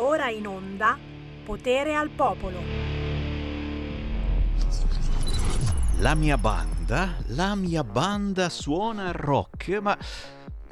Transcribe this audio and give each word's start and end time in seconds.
Ora 0.00 0.30
in 0.30 0.46
onda 0.46 0.96
Potere 1.44 1.96
al 1.96 2.08
Popolo. 2.10 2.60
La 5.98 6.14
mia 6.14 6.38
banda, 6.38 7.16
la 7.30 7.56
mia 7.56 7.82
banda 7.82 8.48
suona 8.48 9.10
rock, 9.10 9.80
ma 9.80 9.98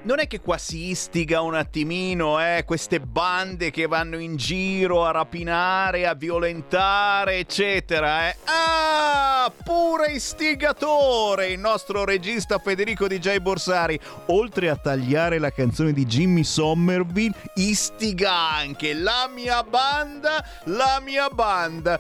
non 0.07 0.21
è 0.21 0.29
che 0.29 0.41
qua 0.41 0.57
si 0.57 0.91
istiga 0.91 1.41
un 1.41 1.57
attimino, 1.57 2.41
eh, 2.41 2.63
queste 2.65 3.01
bande 3.01 3.73
che 3.73 3.89
vanno 3.89 4.19
in 4.19 4.37
giro 4.37 5.05
a 5.05 5.11
rapinare, 5.11 6.07
a 6.07 6.15
violentare, 6.15 7.39
eccetera, 7.39 8.29
eh. 8.29 8.37
Ah, 8.45 9.53
pure 9.65 10.13
istigatore 10.13 11.49
il 11.49 11.59
nostro 11.59 12.05
regista 12.05 12.59
Federico 12.59 13.09
DJ 13.09 13.39
Borsari, 13.39 13.99
oltre 14.27 14.71
a 14.71 14.77
tagliare 14.77 15.41
la 15.41 15.51
canzone 15.51 15.93
di 15.93 16.07
Jimmy 16.07 16.45
Somerville, 16.45 17.35
istiga 17.57 18.55
anche 18.55 18.95
la 18.95 19.29
mia 19.29 19.65
banda, 19.65 20.45
la 20.67 21.01
mia 21.05 21.29
banda. 21.31 21.99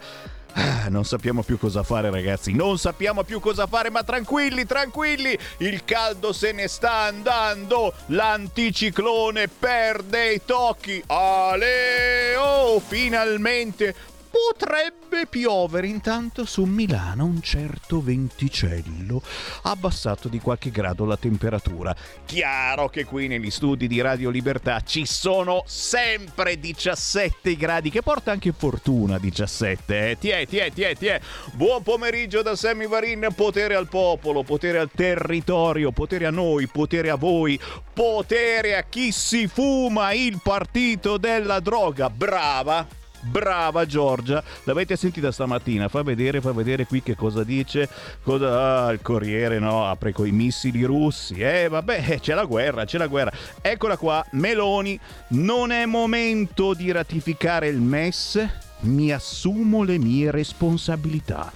Ah, 0.58 0.88
non 0.88 1.04
sappiamo 1.04 1.42
più 1.42 1.58
cosa 1.58 1.82
fare 1.82 2.10
ragazzi, 2.10 2.54
non 2.54 2.78
sappiamo 2.78 3.24
più 3.24 3.40
cosa 3.40 3.66
fare, 3.66 3.90
ma 3.90 4.02
tranquilli, 4.02 4.64
tranquilli, 4.64 5.38
il 5.58 5.84
caldo 5.84 6.32
se 6.32 6.52
ne 6.52 6.66
sta 6.66 6.92
andando, 7.02 7.92
l'anticiclone 8.06 9.48
perde 9.48 10.32
i 10.32 10.40
tocchi, 10.46 11.02
ale, 11.08 12.36
oh, 12.36 12.80
finalmente 12.80 13.94
potrebbe 14.36 15.26
piovere 15.26 15.86
intanto 15.86 16.44
su 16.44 16.64
Milano 16.64 17.24
un 17.24 17.40
certo 17.40 18.02
venticello 18.02 19.22
abbassato 19.62 20.28
di 20.28 20.40
qualche 20.40 20.70
grado 20.70 21.06
la 21.06 21.16
temperatura. 21.16 21.96
Chiaro 22.26 22.90
che 22.90 23.06
qui 23.06 23.28
negli 23.28 23.50
studi 23.50 23.86
di 23.86 24.02
Radio 24.02 24.28
Libertà 24.28 24.82
ci 24.82 25.06
sono 25.06 25.62
sempre 25.64 26.60
17 26.60 27.56
gradi 27.56 27.90
che 27.90 28.02
porta 28.02 28.30
anche 28.30 28.52
fortuna 28.52 29.18
17 29.18 30.10
eh. 30.10 30.18
tiè 30.18 30.46
tiè 30.46 30.70
tiè 30.70 30.94
tiè 30.94 31.20
buon 31.54 31.82
pomeriggio 31.82 32.42
da 32.42 32.54
Sammy 32.54 32.86
Varin 32.86 33.28
potere 33.34 33.74
al 33.74 33.88
popolo 33.88 34.42
potere 34.42 34.78
al 34.78 34.90
territorio 34.94 35.92
potere 35.92 36.26
a 36.26 36.30
noi 36.30 36.66
potere 36.66 37.08
a 37.08 37.14
voi 37.14 37.58
potere 37.94 38.76
a 38.76 38.82
chi 38.82 39.12
si 39.12 39.48
fuma 39.48 40.12
il 40.12 40.40
partito 40.42 41.16
della 41.16 41.60
droga. 41.60 42.10
Brava 42.10 43.04
Brava 43.20 43.86
Giorgia, 43.86 44.42
l'avete 44.64 44.96
sentita 44.96 45.32
stamattina? 45.32 45.88
Fa 45.88 46.02
vedere, 46.02 46.40
fa 46.40 46.52
vedere 46.52 46.86
qui 46.86 47.02
che 47.02 47.14
cosa 47.16 47.44
dice. 47.44 47.88
Cosa... 48.22 48.84
Ah, 48.86 48.92
il 48.92 49.00
Corriere 49.02 49.58
no, 49.58 49.86
apre 49.86 50.12
coi 50.12 50.30
missili 50.30 50.84
russi. 50.84 51.34
Eh 51.34 51.68
vabbè, 51.68 52.20
c'è 52.20 52.34
la 52.34 52.44
guerra, 52.44 52.84
c'è 52.84 52.98
la 52.98 53.06
guerra. 53.06 53.32
Eccola 53.60 53.96
qua, 53.96 54.24
Meloni, 54.32 54.98
non 55.28 55.72
è 55.72 55.86
momento 55.86 56.74
di 56.74 56.90
ratificare 56.92 57.68
il 57.68 57.80
MES, 57.80 58.46
mi 58.80 59.12
assumo 59.12 59.82
le 59.82 59.98
mie 59.98 60.30
responsabilità. 60.30 61.52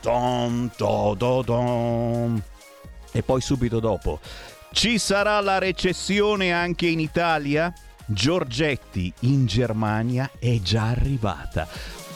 Tom, 0.00 0.70
to, 0.76 1.14
do, 1.16 1.42
dom. 1.42 2.42
E 3.12 3.22
poi 3.22 3.40
subito 3.40 3.80
dopo, 3.80 4.20
ci 4.72 4.98
sarà 4.98 5.40
la 5.40 5.58
recessione 5.58 6.52
anche 6.52 6.86
in 6.86 7.00
Italia? 7.00 7.72
Giorgetti 8.08 9.12
in 9.22 9.46
Germania 9.46 10.30
è 10.38 10.60
già 10.60 10.90
arrivata. 10.90 11.66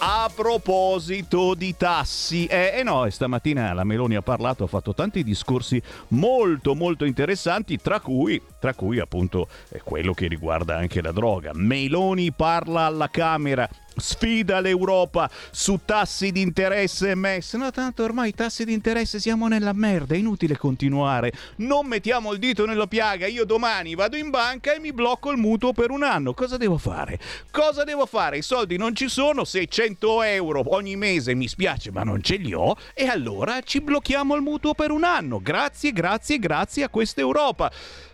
A 0.02 0.30
proposito 0.34 1.55
di 1.55 1.77
tassi, 1.77 2.47
eh, 2.47 2.74
eh 2.77 2.82
no, 2.82 3.10
stamattina 3.10 3.72
la 3.72 3.84
Meloni 3.84 4.14
ha 4.14 4.22
parlato, 4.22 4.64
ha 4.64 4.69
fatto 4.69 4.94
tanti 4.94 5.24
discorsi 5.24 5.82
molto 6.08 6.74
molto 6.74 7.05
interessanti, 7.05 7.77
tra 7.78 8.00
cui, 8.00 8.41
tra 8.60 8.72
cui 8.72 9.00
appunto 9.00 9.48
eh, 9.69 9.82
quello 9.82 10.14
che 10.14 10.28
riguarda 10.28 10.77
anche 10.77 11.02
la 11.02 11.12
droga. 11.12 11.50
Meloni 11.55 12.32
parla 12.32 12.84
alla 12.84 13.10
Camera 13.10 13.69
sfida 13.96 14.60
l'Europa 14.60 15.30
su 15.50 15.80
tassi 15.84 16.33
di 16.33 16.41
interesse 16.41 17.14
MES. 17.14 17.55
No, 17.55 17.70
tanto 17.70 18.02
ormai 18.02 18.31
i 18.31 18.34
tassi 18.34 18.65
di 18.65 18.72
interesse 18.72 19.20
siamo 19.20 19.48
nella 19.48 19.72
merda, 19.72 20.15
è 20.15 20.19
inutile 20.19 20.56
continuare. 20.56 21.32
Non 21.56 21.87
mettiamo 21.87 22.32
il 22.32 22.38
dito 22.38 22.66
nella 22.66 22.87
piaga. 22.87 23.26
Io 23.26 23.44
domani 23.44 23.94
vado 23.94 24.16
in 24.16 24.31
banca 24.31 24.75
e 24.75 24.81
mi 24.81 24.92
blocco 24.92 25.31
il 25.31 25.37
mutuo 25.37 25.72
per 25.72 25.91
un 25.91 26.03
anno. 26.03 26.34
Cosa 26.34 26.56
devo 26.56 26.78
fare? 26.78 27.19
Cosa 27.50 27.84
devo 27.84 28.06
fare? 28.06 28.38
I 28.38 28.42
soldi 28.42 28.76
non 28.76 28.94
ci 28.94 29.09
sono, 29.09 29.44
600 29.44 30.22
euro 30.22 30.62
ogni 30.75 30.97
mese 30.97 31.34
mi 31.34 31.48
spiace, 31.48 31.91
ma 31.91 32.03
non 32.03 32.22
ce 32.22 32.36
li 32.36 32.53
ho. 32.53 32.76
E 32.94 33.06
allora 33.06 33.60
ci 33.60 33.81
blocchiamo 33.81 34.34
il 34.34 34.42
mutuo 34.42 34.75
per 34.75 34.91
un 34.91 35.04
anno. 35.04 35.41
Grazie, 35.41 35.92
grazie, 35.92 36.38
grazie 36.38 36.84
a 36.84 36.88
questa 36.88 37.20
Europa. 37.20 37.70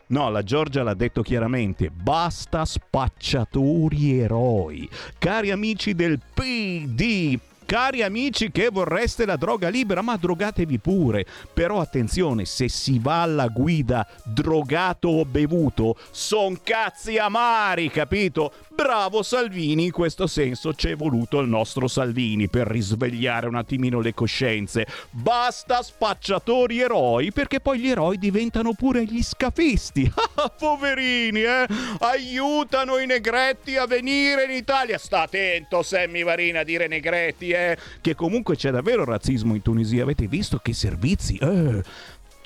No, 0.08 0.30
la 0.30 0.44
Giorgia 0.44 0.84
l'ha 0.84 0.94
detto 0.94 1.22
chiaramente, 1.22 1.90
basta 1.90 2.64
spacciatori 2.64 4.20
eroi. 4.20 4.88
Cari 5.18 5.50
amici 5.50 5.94
del 5.94 6.20
PD, 6.32 7.36
Cari 7.66 8.04
amici 8.04 8.52
che 8.52 8.68
vorreste 8.70 9.26
la 9.26 9.34
droga 9.34 9.68
libera, 9.68 10.00
ma 10.00 10.16
drogatevi 10.16 10.78
pure. 10.78 11.26
Però 11.52 11.80
attenzione, 11.80 12.44
se 12.44 12.68
si 12.68 13.00
va 13.00 13.22
alla 13.22 13.48
guida 13.48 14.06
drogato 14.22 15.08
o 15.08 15.24
bevuto, 15.24 15.96
son 16.12 16.60
cazzi 16.62 17.18
amari, 17.18 17.90
capito? 17.90 18.52
Bravo 18.72 19.24
Salvini, 19.24 19.86
in 19.86 19.90
questo 19.90 20.28
senso 20.28 20.74
ci 20.74 20.90
è 20.90 20.96
voluto 20.96 21.40
il 21.40 21.48
nostro 21.48 21.88
Salvini 21.88 22.48
per 22.48 22.68
risvegliare 22.68 23.48
un 23.48 23.56
attimino 23.56 24.00
le 24.00 24.14
coscienze. 24.14 24.86
Basta 25.10 25.82
spacciatori 25.82 26.78
eroi, 26.78 27.32
perché 27.32 27.58
poi 27.58 27.80
gli 27.80 27.88
eroi 27.88 28.16
diventano 28.16 28.74
pure 28.74 29.04
gli 29.04 29.22
scafisti. 29.22 30.08
Ah, 30.38 30.50
poverini, 30.50 31.40
eh? 31.40 31.66
Aiutano 32.00 32.98
i 32.98 33.06
negretti 33.06 33.76
a 33.76 33.86
venire 33.86 34.44
in 34.44 34.50
Italia. 34.50 34.98
Sta 34.98 35.22
attento, 35.22 35.82
Sammy 35.82 36.24
Varina, 36.24 36.60
a 36.60 36.62
dire 36.62 36.88
negretti, 36.88 37.52
eh? 37.52 37.55
Che 38.00 38.14
comunque 38.14 38.56
c'è 38.56 38.70
davvero 38.70 39.04
razzismo 39.04 39.54
in 39.54 39.62
Tunisia. 39.62 40.02
Avete 40.02 40.26
visto 40.26 40.58
che 40.58 40.72
servizi? 40.72 41.36
Eh 41.36 41.82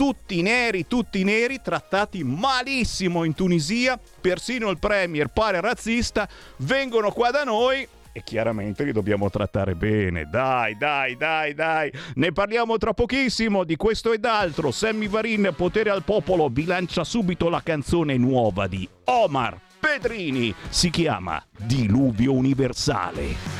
tutti 0.00 0.40
neri, 0.40 0.86
tutti 0.86 1.22
neri, 1.24 1.60
trattati 1.62 2.24
malissimo 2.24 3.24
in 3.24 3.34
Tunisia, 3.34 4.00
persino 4.18 4.70
il 4.70 4.78
premier 4.78 5.28
pare 5.28 5.60
razzista, 5.60 6.26
vengono 6.56 7.10
qua 7.10 7.30
da 7.30 7.44
noi 7.44 7.86
e 8.12 8.22
chiaramente 8.24 8.82
li 8.84 8.92
dobbiamo 8.92 9.30
trattare 9.30 9.74
bene. 9.74 10.26
Dai, 10.28 10.76
dai, 10.76 11.16
dai, 11.16 11.54
dai. 11.54 11.92
Ne 12.14 12.32
parliamo 12.32 12.76
tra 12.78 12.92
pochissimo 12.92 13.64
di 13.64 13.76
questo 13.76 14.12
ed 14.12 14.24
altro. 14.24 14.70
Sammy 14.70 15.08
Varin, 15.08 15.52
potere 15.56 15.90
al 15.90 16.02
popolo, 16.02 16.50
bilancia 16.50 17.04
subito 17.04 17.48
la 17.48 17.62
canzone 17.62 18.16
nuova 18.16 18.66
di 18.66 18.88
Omar 19.04 19.58
Pedrini. 19.78 20.54
Si 20.68 20.90
chiama 20.90 21.44
Diluvio 21.56 22.32
Universale. 22.32 23.59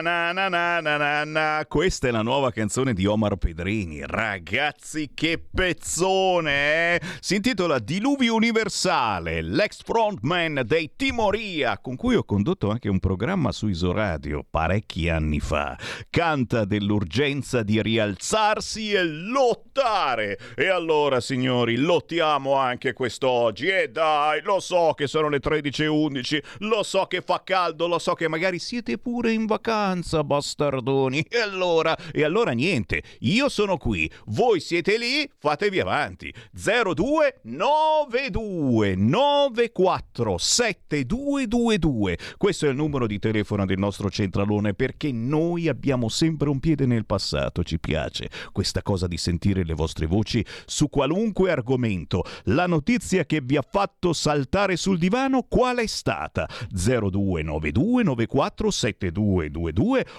Na, 0.00 0.30
na, 0.30 0.48
na, 0.48 0.80
na, 0.80 1.24
na, 1.24 1.66
Questa 1.66 2.06
è 2.06 2.12
la 2.12 2.22
nuova 2.22 2.52
canzone 2.52 2.92
di 2.92 3.04
Omar 3.04 3.34
Pedrini. 3.34 4.02
Ragazzi, 4.06 5.10
che 5.12 5.38
pezzone! 5.38 6.94
Eh? 6.94 7.00
Si 7.18 7.34
intitola 7.34 7.80
Diluvio 7.80 8.34
Universale, 8.36 9.42
l'ex 9.42 9.82
frontman 9.82 10.62
dei 10.64 10.92
Timoria, 10.94 11.78
con 11.78 11.96
cui 11.96 12.14
ho 12.14 12.22
condotto 12.22 12.70
anche 12.70 12.88
un 12.88 13.00
programma 13.00 13.50
su 13.50 13.66
Isoradio 13.66 14.44
parecchi 14.48 15.08
anni 15.08 15.40
fa. 15.40 15.76
Canta 16.08 16.64
dell'urgenza 16.64 17.64
di 17.64 17.82
rialzarsi 17.82 18.92
e 18.92 19.02
lottare. 19.02 20.38
E 20.54 20.68
allora, 20.68 21.20
signori, 21.20 21.74
lottiamo 21.76 22.54
anche 22.54 22.92
quest'oggi. 22.92 23.66
E 23.66 23.88
dai, 23.88 24.42
lo 24.42 24.60
so 24.60 24.92
che 24.94 25.08
sono 25.08 25.28
le 25.28 25.40
13.11, 25.40 26.42
lo 26.58 26.84
so 26.84 27.06
che 27.06 27.20
fa 27.20 27.42
caldo, 27.42 27.88
lo 27.88 27.98
so 27.98 28.14
che 28.14 28.28
magari 28.28 28.60
siete 28.60 28.96
pure 28.98 29.32
in 29.32 29.46
vacanza, 29.46 29.86
bastardoni. 30.24 31.24
E 31.28 31.38
allora, 31.38 31.96
e 32.12 32.24
allora 32.24 32.52
niente, 32.52 33.02
io 33.20 33.48
sono 33.48 33.76
qui, 33.76 34.10
voi 34.26 34.60
siete 34.60 34.98
lì, 34.98 35.28
fatevi 35.38 35.80
avanti. 35.80 36.32
0292 36.52 38.94
94 38.96 40.38
7222. 40.38 42.18
Questo 42.36 42.66
è 42.66 42.68
il 42.68 42.76
numero 42.76 43.06
di 43.06 43.18
telefono 43.18 43.64
del 43.64 43.78
nostro 43.78 44.10
centralone 44.10 44.74
perché 44.74 45.12
noi 45.12 45.68
abbiamo 45.68 46.08
sempre 46.08 46.48
un 46.48 46.60
piede 46.60 46.86
nel 46.86 47.06
passato, 47.06 47.62
ci 47.62 47.78
piace 47.78 48.28
questa 48.52 48.82
cosa 48.82 49.06
di 49.06 49.16
sentire 49.16 49.64
le 49.64 49.74
vostre 49.74 50.06
voci 50.06 50.44
su 50.66 50.88
qualunque 50.88 51.50
argomento. 51.50 52.24
La 52.44 52.66
notizia 52.66 53.24
che 53.24 53.40
vi 53.40 53.56
ha 53.56 53.64
fatto 53.68 54.12
saltare 54.12 54.76
sul 54.76 54.98
divano 54.98 55.42
qual 55.42 55.78
è 55.78 55.86
stata? 55.86 56.48
0292 56.70 58.02
94 58.02 58.70
7222 58.70 59.72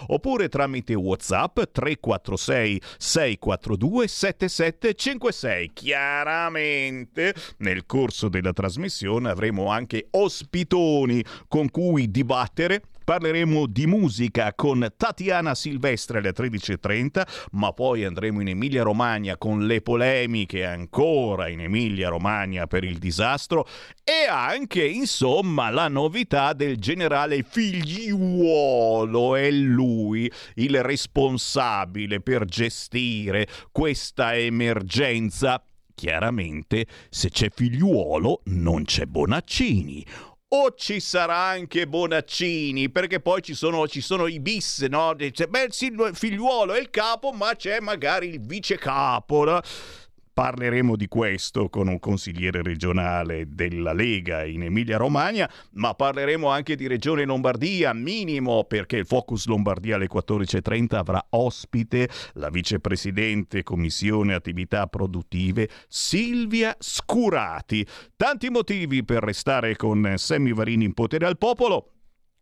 oppure 0.08 0.50
tramite 0.50 0.94
WhatsApp 0.94 1.62
346 1.72 2.82
642 2.98 4.08
7756. 4.08 5.72
Chiaramente 5.74 7.34
nel 7.58 7.86
corso 7.86 8.30
della 8.30 8.54
trasmissione 8.54 9.30
avremo 9.30 9.68
anche 9.68 10.08
ospitoni 10.12 11.24
con 11.48 11.70
cui 11.70 12.10
dibattere 12.10 12.82
Parleremo 13.10 13.66
di 13.66 13.88
musica 13.88 14.54
con 14.54 14.88
Tatiana 14.96 15.56
Silvestre 15.56 16.20
alle 16.20 16.30
13.30, 16.32 17.24
ma 17.54 17.74
poi 17.74 18.06
andremo 18.06 18.40
in 18.40 18.50
Emilia 18.50 18.84
Romagna 18.84 19.36
con 19.36 19.66
le 19.66 19.82
polemiche 19.82 20.64
ancora 20.64 21.48
in 21.48 21.62
Emilia 21.62 22.10
Romagna 22.10 22.68
per 22.68 22.84
il 22.84 23.00
disastro 23.00 23.66
e 24.04 24.28
anche, 24.30 24.86
insomma, 24.86 25.72
la 25.72 25.88
novità 25.88 26.54
del 26.54 26.78
generale 26.78 27.42
figliuolo. 27.42 29.36
È 29.36 29.50
lui 29.50 30.32
il 30.58 30.84
responsabile 30.84 32.22
per 32.22 32.46
gestire 32.46 33.48
questa 33.72 34.36
emergenza. 34.36 35.64
Chiaramente, 35.96 36.86
se 37.10 37.30
c'è 37.30 37.50
figliuolo, 37.50 38.44
non 38.46 38.84
c'è 38.84 39.06
Bonaccini 39.06 40.06
o 40.52 40.74
ci 40.76 41.00
sarà 41.00 41.38
anche 41.38 41.88
Bonaccini, 41.88 42.90
perché 42.90 43.20
poi 43.20 43.42
ci 43.42 43.54
sono, 43.54 43.88
ci 43.88 44.02
sono 44.02 44.26
i 44.26 44.40
bis, 44.40 44.80
no? 44.90 45.16
C'è, 45.16 45.48
beh, 45.48 45.70
il 45.70 46.12
figliuolo 46.14 46.74
è 46.74 46.80
il 46.80 46.90
capo, 46.90 47.32
ma 47.32 47.56
c'è 47.56 47.80
magari 47.80 48.30
il 48.30 48.42
vice 48.42 48.78
capo, 48.78 49.44
no? 49.44 49.62
Parleremo 50.40 50.96
di 50.96 51.10
questo 51.10 51.68
con 51.68 51.90
un 51.90 52.00
consigliere 52.00 52.62
regionale 52.62 53.44
della 53.50 53.92
Lega 53.92 54.46
in 54.46 54.64
Emilia-Romagna, 54.64 55.52
ma 55.72 55.94
parleremo 55.94 56.48
anche 56.48 56.78
di 56.78 56.88
Regione 56.88 57.26
Lombardia, 57.26 57.92
minimo 57.92 58.64
perché 58.64 58.96
il 58.96 59.06
Focus 59.06 59.48
Lombardia 59.48 59.96
alle 59.96 60.08
14.30 60.08 60.96
avrà 60.96 61.26
ospite 61.32 62.08
la 62.36 62.48
vicepresidente 62.48 63.64
Commissione 63.64 64.34
Attività 64.34 64.88
Produttive 64.88 65.68
Silvia 65.90 66.74
Scurati. 66.80 67.86
Tanti 68.16 68.50
motivi 68.50 69.04
per 69.04 69.22
restare 69.22 69.76
con 69.76 70.14
Semmi 70.16 70.54
Varini 70.54 70.86
in 70.86 70.94
potere 70.94 71.26
al 71.26 71.38
popolo 71.38 71.96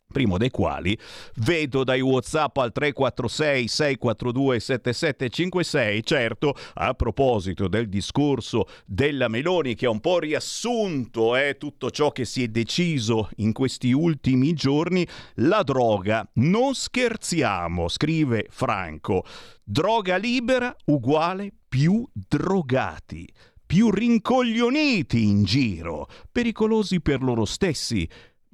primo 0.07 0.37
dei 0.37 0.49
quali 0.49 0.97
vedo 1.35 1.83
dai 1.83 2.01
whatsapp 2.01 2.57
al 2.57 2.71
346 2.71 3.67
642 3.67 4.59
7756 4.59 6.03
certo 6.03 6.55
a 6.75 6.93
proposito 6.93 7.67
del 7.67 7.89
discorso 7.89 8.67
della 8.85 9.27
Meloni 9.27 9.75
che 9.75 9.85
ha 9.85 9.89
un 9.89 9.99
po' 9.99 10.19
riassunto 10.19 11.35
eh, 11.35 11.57
tutto 11.59 11.91
ciò 11.91 12.11
che 12.11 12.25
si 12.25 12.43
è 12.43 12.47
deciso 12.47 13.29
in 13.37 13.51
questi 13.51 13.91
ultimi 13.91 14.53
giorni 14.53 15.05
la 15.35 15.61
droga. 15.63 16.27
Non 16.35 16.73
scherziamo 16.73 17.87
scrive 17.87 18.47
Franco. 18.49 19.23
Droga 19.63 20.15
libera 20.15 20.75
uguale 20.85 21.51
più 21.67 22.07
drogati 22.11 23.27
più 23.67 23.91
rincoglioniti 23.91 25.25
in 25.25 25.43
giro 25.43 26.07
pericolosi 26.31 27.01
per 27.01 27.21
loro 27.21 27.43
stessi 27.43 28.07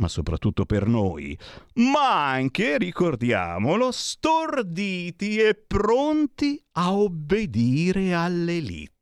ma 0.03 0.09
soprattutto 0.09 0.65
per 0.65 0.85
noi, 0.85 1.37
ma 1.75 2.29
anche, 2.31 2.77
ricordiamolo, 2.77 3.89
storditi 3.93 5.37
e 5.37 5.55
pronti 5.55 6.61
a 6.73 6.93
obbedire 6.93 8.13
all'elite. 8.13 8.92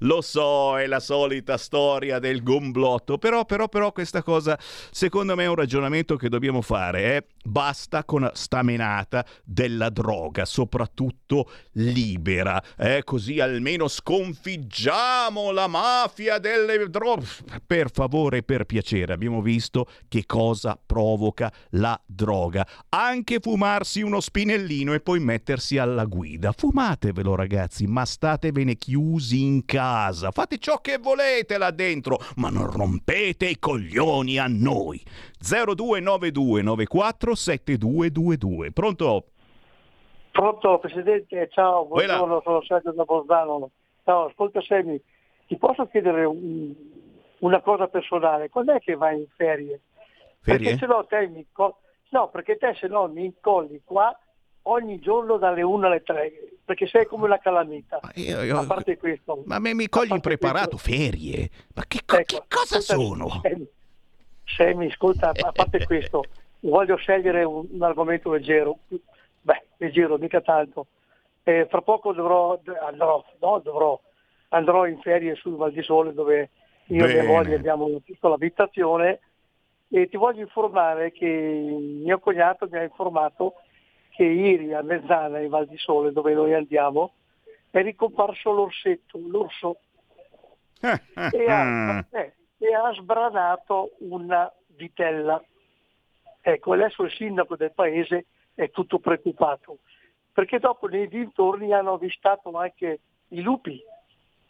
Lo 0.00 0.20
so, 0.20 0.78
è 0.78 0.86
la 0.86 1.00
solita 1.00 1.56
storia 1.56 2.18
del 2.18 2.42
gomblotto, 2.42 3.18
però, 3.18 3.44
però, 3.44 3.68
però 3.68 3.92
questa 3.92 4.22
cosa 4.22 4.58
secondo 4.90 5.36
me 5.36 5.44
è 5.44 5.48
un 5.48 5.54
ragionamento 5.54 6.16
che 6.16 6.28
dobbiamo 6.28 6.62
fare. 6.62 7.16
Eh? 7.16 7.26
Basta 7.44 8.04
con 8.04 8.30
sta 8.32 8.62
menata 8.62 9.24
della 9.44 9.90
droga, 9.90 10.44
soprattutto 10.44 11.50
libera, 11.72 12.62
eh? 12.76 13.02
così 13.04 13.38
almeno 13.38 13.86
sconfiggiamo 13.86 15.50
la 15.50 15.66
mafia 15.66 16.38
delle 16.38 16.88
droghe. 16.88 17.26
Per 17.66 17.90
favore, 17.92 18.42
per 18.42 18.64
piacere, 18.64 19.12
abbiamo 19.12 19.42
visto 19.42 19.86
che 20.08 20.24
cosa 20.26 20.78
provoca 20.84 21.52
la 21.70 22.00
droga. 22.06 22.66
Anche 22.88 23.40
fumarsi 23.40 24.00
uno 24.00 24.20
spinellino 24.20 24.94
e 24.94 25.00
poi 25.00 25.20
mettersi 25.20 25.76
alla 25.76 26.04
guida. 26.04 26.52
Fumatevelo 26.52 27.34
ragazzi, 27.34 27.86
ma 27.86 28.04
statevene 28.04 28.76
chiusi 28.76 29.33
in 29.42 29.64
casa, 29.64 30.30
fate 30.30 30.58
ciò 30.58 30.78
che 30.80 30.98
volete 30.98 31.58
là 31.58 31.70
dentro, 31.70 32.18
ma 32.36 32.48
non 32.48 32.70
rompete 32.70 33.46
i 33.46 33.58
coglioni 33.58 34.38
a 34.38 34.46
noi. 34.48 35.02
0292 35.38 36.62
94 36.62 37.34
7222. 37.34 38.72
Pronto? 38.72 39.24
Pronto 40.30 40.78
Presidente, 40.78 41.48
ciao, 41.52 41.86
buongiorno, 41.86 42.40
sono 42.42 42.62
Sergio 42.62 42.92
da 42.92 43.04
Bolzano. 43.04 43.70
Ciao, 44.04 44.24
ascolta 44.24 44.60
Semi, 44.62 45.00
ti 45.46 45.56
posso 45.56 45.86
chiedere 45.86 46.24
un, 46.24 46.74
una 47.38 47.60
cosa 47.60 47.86
personale, 47.86 48.48
quando 48.48 48.74
è 48.74 48.80
che 48.80 48.96
vai 48.96 49.18
in 49.18 49.26
ferie? 49.36 49.80
Ferie? 50.40 50.70
Perché 50.70 50.78
se 50.78 50.86
no 50.86 51.06
te 51.06 51.28
mi, 51.28 51.46
no, 52.10 52.28
perché 52.30 52.56
te 52.56 52.74
se 52.74 52.88
no 52.88 53.06
mi 53.06 53.26
incolli 53.26 53.80
qua 53.84 54.16
ogni 54.62 54.98
giorno 54.98 55.36
dalle 55.36 55.62
1 55.62 55.86
alle 55.86 56.02
3, 56.02 56.32
perché 56.64 56.86
sei 56.86 57.06
come 57.06 57.24
una 57.24 57.38
calamita. 57.38 58.00
Ma 58.02 58.10
io, 58.14 58.42
io, 58.42 58.58
a 58.58 58.66
parte 58.66 58.96
questo. 58.96 59.42
Ma 59.46 59.58
me, 59.58 59.74
mi 59.74 59.88
cogli 59.88 60.12
impreparato, 60.12 60.76
questo, 60.76 60.90
ferie? 60.90 61.50
Ma 61.74 61.84
che, 61.86 61.98
ecco, 61.98 62.22
che 62.24 62.42
cosa 62.48 62.80
sono? 62.80 63.42
Semi, 64.44 64.86
ascolta, 64.86 65.32
a 65.34 65.52
parte 65.52 65.84
questo, 65.86 66.24
voglio 66.60 66.96
scegliere 66.96 67.44
un, 67.44 67.66
un, 67.70 67.82
argomento 67.82 68.32
leggero. 68.32 68.78
Beh, 69.40 69.62
leggero, 69.76 70.16
mica 70.16 70.40
tanto. 70.40 70.86
Eh, 71.42 71.66
fra 71.68 71.82
poco 71.82 72.12
dovrò, 72.12 72.58
andrò, 72.80 73.22
no, 73.40 73.60
dovrò, 73.62 74.00
andrò 74.48 74.86
in 74.86 74.98
ferie 75.00 75.34
sul 75.34 75.56
Val 75.56 75.72
di 75.72 75.82
Sole 75.82 76.14
dove 76.14 76.50
io 76.86 77.06
Bene. 77.06 77.18
e 77.18 77.22
mia 77.22 77.30
moglie 77.30 77.54
abbiamo 77.56 77.84
una 77.84 78.00
piccola 78.02 78.34
abitazione 78.34 79.20
e 79.88 80.08
ti 80.08 80.16
voglio 80.16 80.40
informare 80.40 81.12
che 81.12 81.26
mio 81.26 82.18
cognato 82.18 82.66
mi 82.70 82.78
ha 82.78 82.82
informato 82.82 83.54
che 84.14 84.24
ieri 84.24 84.72
a 84.72 84.82
mezzana 84.82 85.40
in 85.40 85.48
Val 85.48 85.66
di 85.66 85.76
Sole, 85.76 86.12
dove 86.12 86.34
noi 86.34 86.54
andiamo, 86.54 87.14
è 87.70 87.82
ricomparso 87.82 88.52
l'orsetto, 88.52 89.18
l'orso, 89.18 89.80
e, 90.80 91.50
ha, 91.50 92.06
eh, 92.10 92.32
e 92.58 92.74
ha 92.74 92.92
sbranato 92.92 93.96
una 94.00 94.50
vitella. 94.68 95.42
Ecco, 96.40 96.72
adesso 96.74 97.02
il 97.02 97.10
sindaco 97.10 97.56
del 97.56 97.72
paese 97.72 98.26
è 98.54 98.70
tutto 98.70 99.00
preoccupato, 99.00 99.78
perché 100.32 100.60
dopo 100.60 100.86
nei 100.86 101.08
dintorni 101.08 101.72
hanno 101.72 101.94
avvistato 101.94 102.52
anche 102.56 103.00
i 103.28 103.40
lupi. 103.40 103.82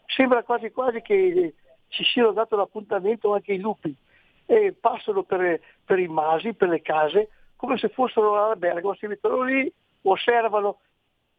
Sembra 0.05 0.43
quasi 0.43 0.71
quasi 0.71 1.01
che 1.01 1.55
ci 1.89 2.05
siano 2.05 2.33
dato 2.33 2.55
l'appuntamento 2.57 3.33
anche 3.33 3.55
i 3.55 3.61
lupi 3.61 3.97
e 4.45 4.75
passano 4.79 5.23
per, 5.23 5.59
per 5.87 5.99
i 5.99 6.09
masi, 6.09 6.53
per 6.53 6.69
le 6.69 6.83
case, 6.83 7.31
come 7.65 7.79
se 7.79 7.89
fossero 7.89 8.37
all'albergo, 8.37 8.95
si 8.95 9.07
mettono 9.07 9.43
lì, 9.43 9.73
osservano, 10.03 10.81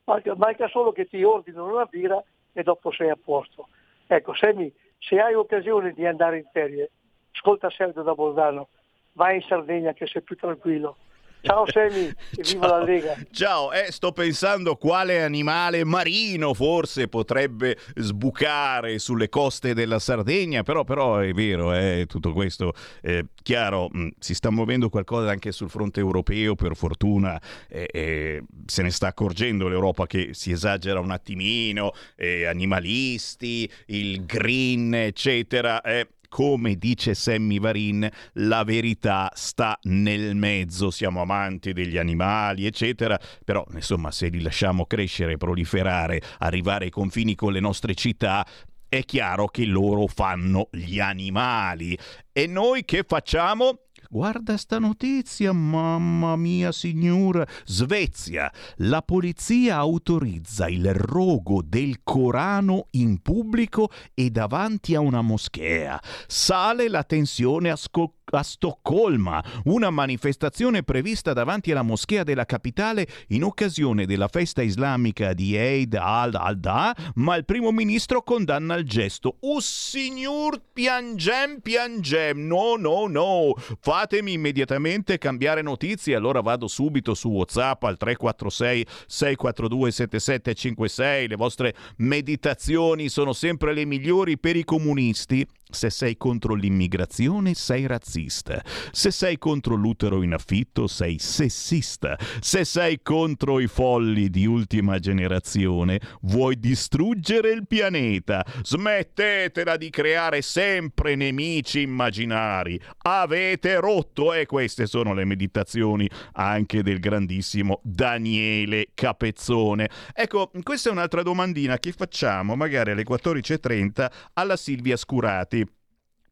manca, 0.05 0.35
manca 0.35 0.67
solo 0.67 0.91
che 0.91 1.05
ti 1.05 1.23
ordinano 1.23 1.71
una 1.71 1.85
birra 1.85 2.21
e 2.51 2.63
dopo 2.63 2.91
sei 2.91 3.09
a 3.09 3.17
posto. 3.21 3.67
Ecco, 4.07 4.33
Semi, 4.33 4.73
se 4.97 5.19
hai 5.19 5.35
occasione 5.35 5.93
di 5.93 6.05
andare 6.05 6.37
in 6.39 6.45
ferie, 6.51 6.89
ascolta 7.31 7.69
Sergio 7.69 8.01
da 8.01 8.15
Bolzano, 8.15 8.69
vai 9.13 9.35
in 9.35 9.41
Sardegna 9.43 9.93
che 9.93 10.07
sei 10.07 10.23
più 10.23 10.35
tranquillo. 10.35 10.97
Ciao 11.45 11.63
Semi, 11.69 12.07
e 12.35 12.41
viva 12.41 12.65
la 12.65 12.83
Lega. 12.83 13.15
Ciao, 13.29 13.71
eh, 13.71 13.91
sto 13.91 14.11
pensando 14.11 14.77
quale 14.77 15.21
animale 15.21 15.83
marino 15.83 16.55
forse 16.55 17.07
potrebbe 17.07 17.77
sbucare 17.93 18.97
sulle 18.97 19.29
coste 19.29 19.75
della 19.75 19.99
Sardegna, 19.99 20.63
però, 20.63 20.83
però 20.83 21.19
è 21.19 21.31
vero, 21.33 21.71
eh, 21.71 22.05
tutto 22.07 22.33
questo 22.33 22.73
eh, 23.03 23.27
chiaro, 23.43 23.89
mh, 23.91 23.99
mm, 23.99 24.07
si 24.17 24.33
sta 24.33 24.49
muovendo 24.49 24.89
qualcosa 24.89 25.29
anche 25.29 25.51
sul 25.51 25.69
fronte 25.69 25.99
europeo, 25.99 26.55
per 26.55 26.75
fortuna 26.75 27.39
eh, 27.69 28.41
se 28.65 28.81
ne 28.81 28.89
sta 28.89 29.07
accorgendo 29.07 29.67
l'Europa 29.67 30.07
che 30.07 30.29
si 30.31 30.49
esagera 30.49 30.99
un 30.99 31.11
attimino, 31.11 31.91
eh, 32.15 32.45
animalisti, 32.45 33.69
il 33.87 34.25
green, 34.25 34.95
eccetera. 34.95 35.79
Come 36.27 36.75
dice 36.75 37.13
Sammy 37.13 37.59
Varin, 37.59 38.09
la 38.33 38.63
verità 38.63 39.31
sta 39.33 39.77
nel 39.83 40.35
mezzo, 40.35 40.91
siamo 40.91 41.21
amanti 41.21 41.73
degli 41.73 41.97
animali, 41.97 42.65
eccetera, 42.65 43.19
però 43.43 43.65
insomma 43.73 44.11
se 44.11 44.27
li 44.27 44.41
lasciamo 44.41 44.85
crescere, 44.85 45.37
proliferare, 45.37 46.21
arrivare 46.39 46.85
ai 46.85 46.91
confini 46.91 47.35
con 47.35 47.51
le 47.51 47.59
nostre 47.59 47.95
città, 47.95 48.45
è 48.87 49.03
chiaro 49.03 49.47
che 49.47 49.65
loro 49.65 50.07
fanno 50.07 50.69
gli 50.71 50.99
animali. 50.99 51.97
E 52.31 52.47
noi 52.47 52.85
che 52.85 53.03
facciamo? 53.07 53.84
Guarda 54.09 54.55
sta 54.57 54.79
notizia, 54.79 55.51
mamma 55.51 56.35
mia 56.35 56.71
signora. 56.71 57.45
Svezia. 57.65 58.51
La 58.77 59.01
polizia 59.01 59.77
autorizza 59.77 60.67
il 60.67 60.93
rogo 60.93 61.61
del 61.63 62.01
Corano 62.03 62.87
in 62.91 63.21
pubblico 63.21 63.89
e 64.13 64.29
davanti 64.29 64.95
a 64.95 64.99
una 64.99 65.21
moschea. 65.21 66.01
Sale 66.27 66.87
la 66.87 67.03
tensione 67.03 67.71
a, 67.71 67.75
sco- 67.75 68.15
a 68.31 68.43
Stoccolma, 68.43 69.43
una 69.65 69.89
manifestazione 69.89 70.83
prevista 70.83 71.33
davanti 71.33 71.71
alla 71.71 71.83
moschea 71.83 72.23
della 72.23 72.45
capitale 72.45 73.07
in 73.29 73.43
occasione 73.43 74.05
della 74.05 74.27
festa 74.27 74.61
islamica 74.61 75.33
di 75.33 75.55
Eid 75.55 75.93
al-Adha, 75.93 76.95
ma 77.15 77.35
il 77.35 77.45
primo 77.45 77.71
ministro 77.71 78.23
condanna 78.23 78.75
il 78.75 78.85
gesto. 78.85 79.37
Oh 79.41 79.59
signor, 79.59 80.61
piangem, 80.73 81.59
piangem, 81.59 82.45
no, 82.45 82.75
no, 82.75 83.07
no, 83.07 83.53
fatemi 83.79 84.33
immediatamente 84.33 85.17
cambiare 85.17 85.61
notizie, 85.61 86.15
allora 86.15 86.41
vado 86.41 86.67
subito 86.67 87.13
su 87.13 87.29
WhatsApp 87.29 87.83
al 87.83 87.97
346 87.97 88.85
642 89.07 89.91
7756, 89.91 91.27
le 91.27 91.35
vostre 91.35 91.75
meditazioni 91.97 93.09
sono 93.09 93.33
sempre 93.33 93.73
le 93.73 93.85
migliori 93.85 94.37
per 94.37 94.55
i 94.55 94.63
comunisti 94.63 95.45
se 95.69 95.89
sei 95.89 96.15
contro 96.17 96.53
l'immigrazione 96.53 97.53
sei 97.53 97.87
razzista. 97.87 98.63
Se 98.91 99.11
sei 99.11 99.37
contro 99.37 99.75
l'utero 99.75 100.21
in 100.21 100.33
affitto 100.33 100.87
sei 100.87 101.17
sessista. 101.19 102.17
Se 102.39 102.63
sei 102.63 102.99
contro 103.01 103.59
i 103.59 103.67
folli 103.67 104.29
di 104.29 104.45
ultima 104.45 104.99
generazione 104.99 105.99
vuoi 106.21 106.59
distruggere 106.59 107.51
il 107.51 107.67
pianeta. 107.67 108.45
Smettetela 108.63 109.75
di 109.77 109.89
creare 109.89 110.41
sempre 110.41 111.15
nemici 111.15 111.81
immaginari. 111.81 112.79
Avete 113.03 113.79
rotto 113.79 114.33
e 114.33 114.45
queste 114.45 114.85
sono 114.85 115.13
le 115.13 115.25
meditazioni 115.25 116.09
anche 116.33 116.83
del 116.83 116.99
grandissimo 116.99 117.79
Daniele 117.83 118.89
Capezzone. 118.93 119.89
Ecco, 120.13 120.51
questa 120.63 120.89
è 120.89 120.91
un'altra 120.91 121.23
domandina 121.23 121.77
che 121.79 121.91
facciamo 121.91 122.55
magari 122.55 122.91
alle 122.91 123.03
14.30 123.03 124.11
alla 124.33 124.55
Silvia 124.55 124.95
Scurati 124.95 125.64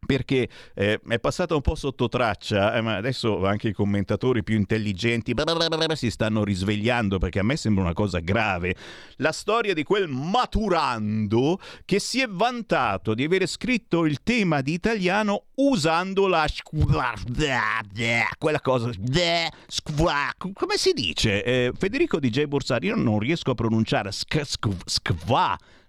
perché 0.06 0.48
eh, 0.76 1.00
è 1.08 1.20
passata 1.20 1.56
un 1.56 1.62
po' 1.62 1.76
sotto 1.76 2.08
traccia, 2.08 2.76
eh, 2.76 2.82
ma 2.82 2.96
adesso 2.96 3.46
anche 3.46 3.70
i 3.70 3.74
commentatori 3.74 4.44
più 4.44 4.56
intelligenti 4.56 5.34
si 5.96 6.10
stanno 6.10 6.44
risvegliando 6.44 7.18
perché 7.18 7.40
a 7.40 7.44
me 7.44 7.56
sembra 7.56 7.84
una 7.84 7.94
cosa 7.94 8.20
grave. 8.20 8.76
La 9.18 9.32
storia 9.32 9.74
di 9.74 9.84
quel 9.84 10.08
maturando 10.08 11.60
che 11.86 12.00
si 12.00 12.22
è 12.22 12.28
vantato 12.28 13.14
di 13.14 13.24
avere 13.24 13.48
scritto 13.48 14.06
il 14.06 14.24
tema 14.24 14.62
di 14.62 14.74
italiano 14.74 15.46
usando 15.56 16.28
la 16.28 16.46
quella 18.38 18.60
cosa 18.60 18.90
come 20.54 20.78
si 20.78 20.94
dice? 20.94 21.44
Eh, 21.44 21.72
Federico 21.78 22.20
DJ 22.20 22.46
Borsari, 22.46 22.88
io 22.88 22.96
non 22.96 23.20
riesco 23.20 23.52
a 23.52 23.56
pronunciare 23.56 24.10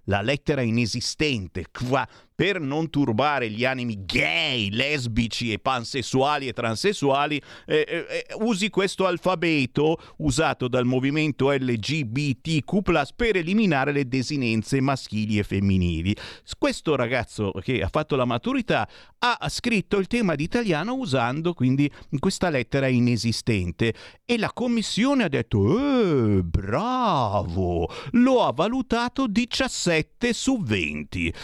la 0.04 0.21
lettera 0.21 0.62
inesistente, 0.62 1.66
qua, 1.71 2.06
per 2.34 2.60
non 2.60 2.90
turbare 2.90 3.48
gli 3.50 3.64
animi 3.64 4.04
gay, 4.04 4.70
lesbici 4.70 5.52
e 5.52 5.58
pansessuali 5.58 6.48
e 6.48 6.52
transessuali, 6.52 7.40
eh, 7.66 7.84
eh, 7.88 8.06
eh 8.08 8.26
usi 8.40 8.70
questo 8.70 9.06
alfabeto 9.06 9.98
usato 10.18 10.68
dal 10.68 10.84
movimento 10.84 11.50
LGBTQ 11.50 13.12
per 13.14 13.36
eliminare 13.36 13.92
le 13.92 14.08
desinenze 14.08 14.80
maschili 14.80 15.38
e 15.38 15.44
femminili. 15.44 16.16
Questo 16.58 16.96
ragazzo 16.96 17.52
che 17.62 17.82
ha 17.82 17.88
fatto 17.88 18.16
la 18.16 18.24
maturità 18.24 18.88
ha 19.18 19.48
scritto 19.48 19.96
il 19.96 20.06
tema 20.06 20.34
di 20.34 20.44
italiano 20.44 20.94
usando 20.94 21.54
quindi 21.54 21.90
questa 22.18 22.50
lettera 22.50 22.88
inesistente 22.88 23.94
e 24.24 24.36
la 24.38 24.52
commissione 24.52 25.24
ha 25.24 25.28
detto 25.28 26.38
eh, 26.38 26.42
bravo, 26.42 27.88
lo 28.12 28.44
ha 28.44 28.52
valutato 28.52 29.26
17 29.26 30.32
su 30.32 30.60
20. 30.62 31.34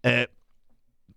Eh, 0.00 0.30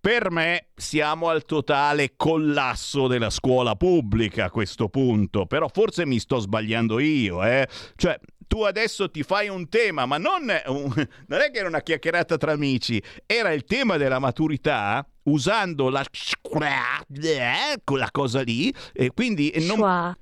per 0.00 0.30
me 0.30 0.68
siamo 0.74 1.28
al 1.28 1.44
totale 1.44 2.14
collasso 2.16 3.06
della 3.06 3.30
scuola 3.30 3.74
pubblica 3.74 4.46
a 4.46 4.50
questo 4.50 4.88
punto, 4.88 5.46
però 5.46 5.68
forse 5.68 6.06
mi 6.06 6.18
sto 6.18 6.38
sbagliando 6.38 6.98
io, 6.98 7.44
eh? 7.44 7.68
Cioè, 7.96 8.18
tu 8.46 8.62
adesso 8.62 9.10
ti 9.10 9.22
fai 9.22 9.48
un 9.48 9.68
tema, 9.68 10.06
ma 10.06 10.16
non, 10.16 10.44
non 10.46 11.40
è 11.40 11.50
che 11.50 11.58
era 11.58 11.68
una 11.68 11.82
chiacchierata 11.82 12.36
tra 12.36 12.52
amici, 12.52 13.02
era 13.26 13.52
il 13.52 13.64
tema 13.64 13.96
della 13.96 14.18
maturità 14.18 15.06
usando 15.24 15.90
la 15.90 16.04
quella 17.84 18.08
cosa 18.10 18.42
lì, 18.42 18.74
e 18.92 19.10
quindi 19.12 19.52
non... 19.58 20.16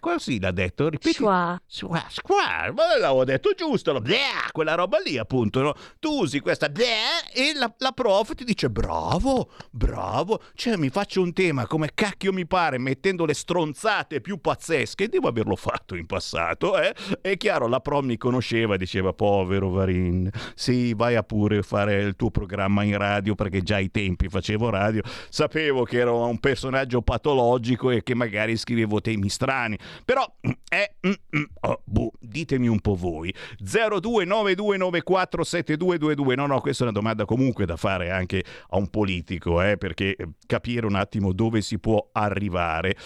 Quello 0.00 0.18
sì 0.18 0.38
l'ha 0.38 0.50
detto, 0.50 0.88
ripeti. 0.88 1.14
Schwa. 1.14 1.60
Schwa, 1.66 2.04
schwa. 2.08 2.72
Ma 2.74 2.98
l'avevo 2.98 3.24
detto 3.24 3.52
giusto, 3.56 3.92
no? 3.92 4.00
Bleh, 4.00 4.50
quella 4.52 4.74
roba 4.74 4.98
lì 4.98 5.16
appunto, 5.16 5.62
no? 5.62 5.74
Tu 5.98 6.10
usi 6.10 6.40
questa 6.40 6.68
bleh, 6.68 7.30
e 7.32 7.52
la, 7.54 7.72
la, 7.78 7.92
prof 7.92 8.34
ti 8.34 8.44
dice 8.44 8.68
bravo, 8.70 9.50
bravo, 9.70 10.42
cioè 10.54 10.76
mi 10.76 10.90
faccio 10.90 11.22
un 11.22 11.32
tema 11.32 11.66
come 11.66 11.90
cacchio 11.94 12.32
mi 12.32 12.46
pare, 12.46 12.78
mettendo 12.78 13.24
le 13.24 13.34
stronzate 13.34 14.20
più 14.20 14.40
pazzesche, 14.40 15.08
devo 15.08 15.28
averlo 15.28 15.56
fatto 15.56 15.94
in 15.94 16.06
passato, 16.06 16.78
eh? 16.78 16.94
È 17.20 17.36
chiaro, 17.36 17.66
la 17.68 17.80
prof 17.80 18.04
mi 18.04 18.16
conosceva 18.16 18.74
e 18.74 18.78
diceva 18.78 19.12
povero 19.12 19.70
Varin, 19.70 20.30
sì, 20.54 20.94
vai 20.94 21.14
a 21.14 21.22
pure 21.22 21.62
fare 21.62 22.02
il 22.02 22.16
tuo 22.16 22.30
programma 22.30 22.82
in 22.82 22.96
radio 22.96 23.34
perché 23.34 23.62
già 23.62 23.76
ai 23.76 23.90
tempi 23.90 24.28
facevo 24.28 24.70
radio, 24.70 25.02
sapevo 25.28 25.84
che 25.84 25.98
ero 25.98 26.26
un 26.26 26.38
personaggio 26.38 27.02
patologico 27.02 27.90
e 27.90 28.02
che 28.02 28.14
magari 28.14 28.56
scrivevo 28.56 29.00
temi 29.00 29.28
strani. 29.38 29.78
Però 30.04 30.36
è... 30.68 30.94
Mm, 31.08 31.12
mm, 31.38 31.44
oh, 31.60 31.80
boh, 31.84 32.10
ditemi 32.18 32.66
un 32.66 32.80
po' 32.80 32.96
voi. 32.96 33.32
0292947222. 33.62 36.34
No, 36.34 36.46
no, 36.46 36.60
questa 36.60 36.82
è 36.82 36.88
una 36.88 36.96
domanda 36.96 37.24
comunque 37.24 37.66
da 37.66 37.76
fare 37.76 38.10
anche 38.10 38.42
a 38.70 38.76
un 38.76 38.88
politico, 38.88 39.62
eh, 39.62 39.78
perché 39.78 40.16
eh, 40.16 40.28
capire 40.44 40.86
un 40.86 40.96
attimo 40.96 41.32
dove 41.32 41.62
si 41.62 41.78
può 41.78 42.08
arrivare. 42.12 42.96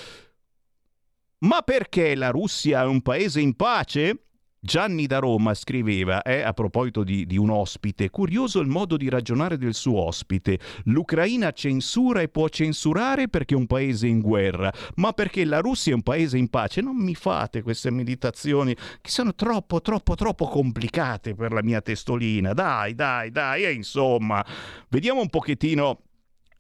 Ma 1.41 1.61
perché 1.61 2.15
la 2.15 2.31
Russia 2.31 2.81
è 2.83 2.87
un 2.87 3.03
paese 3.03 3.41
in 3.41 3.55
pace? 3.55 4.29
Gianni 4.65 5.09
da 5.09 5.19
Roma 5.19 5.55
scriveva, 5.55 6.23
eh, 6.23 6.43
a 6.43 6.53
proposito 6.53 7.03
di, 7.03 7.27
di, 7.27 7.37
un 7.37 7.51
ospite, 7.51 8.11
curioso 8.11 8.61
il 8.61 8.69
modo 8.69 8.97
di 8.97 9.09
ragionare 9.09 9.59
del 9.59 9.75
suo 9.75 10.05
ospite. 10.05 10.61
L'Ucraina 10.85 11.51
censura 11.51 12.21
e 12.21 12.29
può 12.29 12.47
censurare 12.47 13.27
perché 13.27 13.55
è 13.55 13.57
un 13.57 13.67
paese 13.67 14.07
in 14.07 14.21
guerra, 14.21 14.73
ma 14.95 15.13
perché 15.15 15.45
la 15.45 15.59
Russia 15.59 15.91
è 15.91 15.97
un 15.97 16.03
paese 16.03 16.39
in 16.39 16.49
pace. 16.49 16.81
Non 16.81 16.95
mi 16.95 17.17
fate 17.17 17.63
queste 17.63 17.91
meditazioni 17.91 18.73
che 18.73 19.11
sono 19.11 19.35
troppo, 19.35 19.81
troppo, 19.81 20.15
troppo 20.15 20.47
complicate 20.47 21.35
per 21.35 21.51
la 21.51 21.63
mia 21.65 21.81
testolina. 21.81 22.53
Dai, 22.53 22.95
dai, 22.95 23.33
dai, 23.33 23.65
e 23.65 23.73
insomma, 23.73 24.47
vediamo 24.91 25.23
un 25.23 25.29
pochettino 25.29 26.03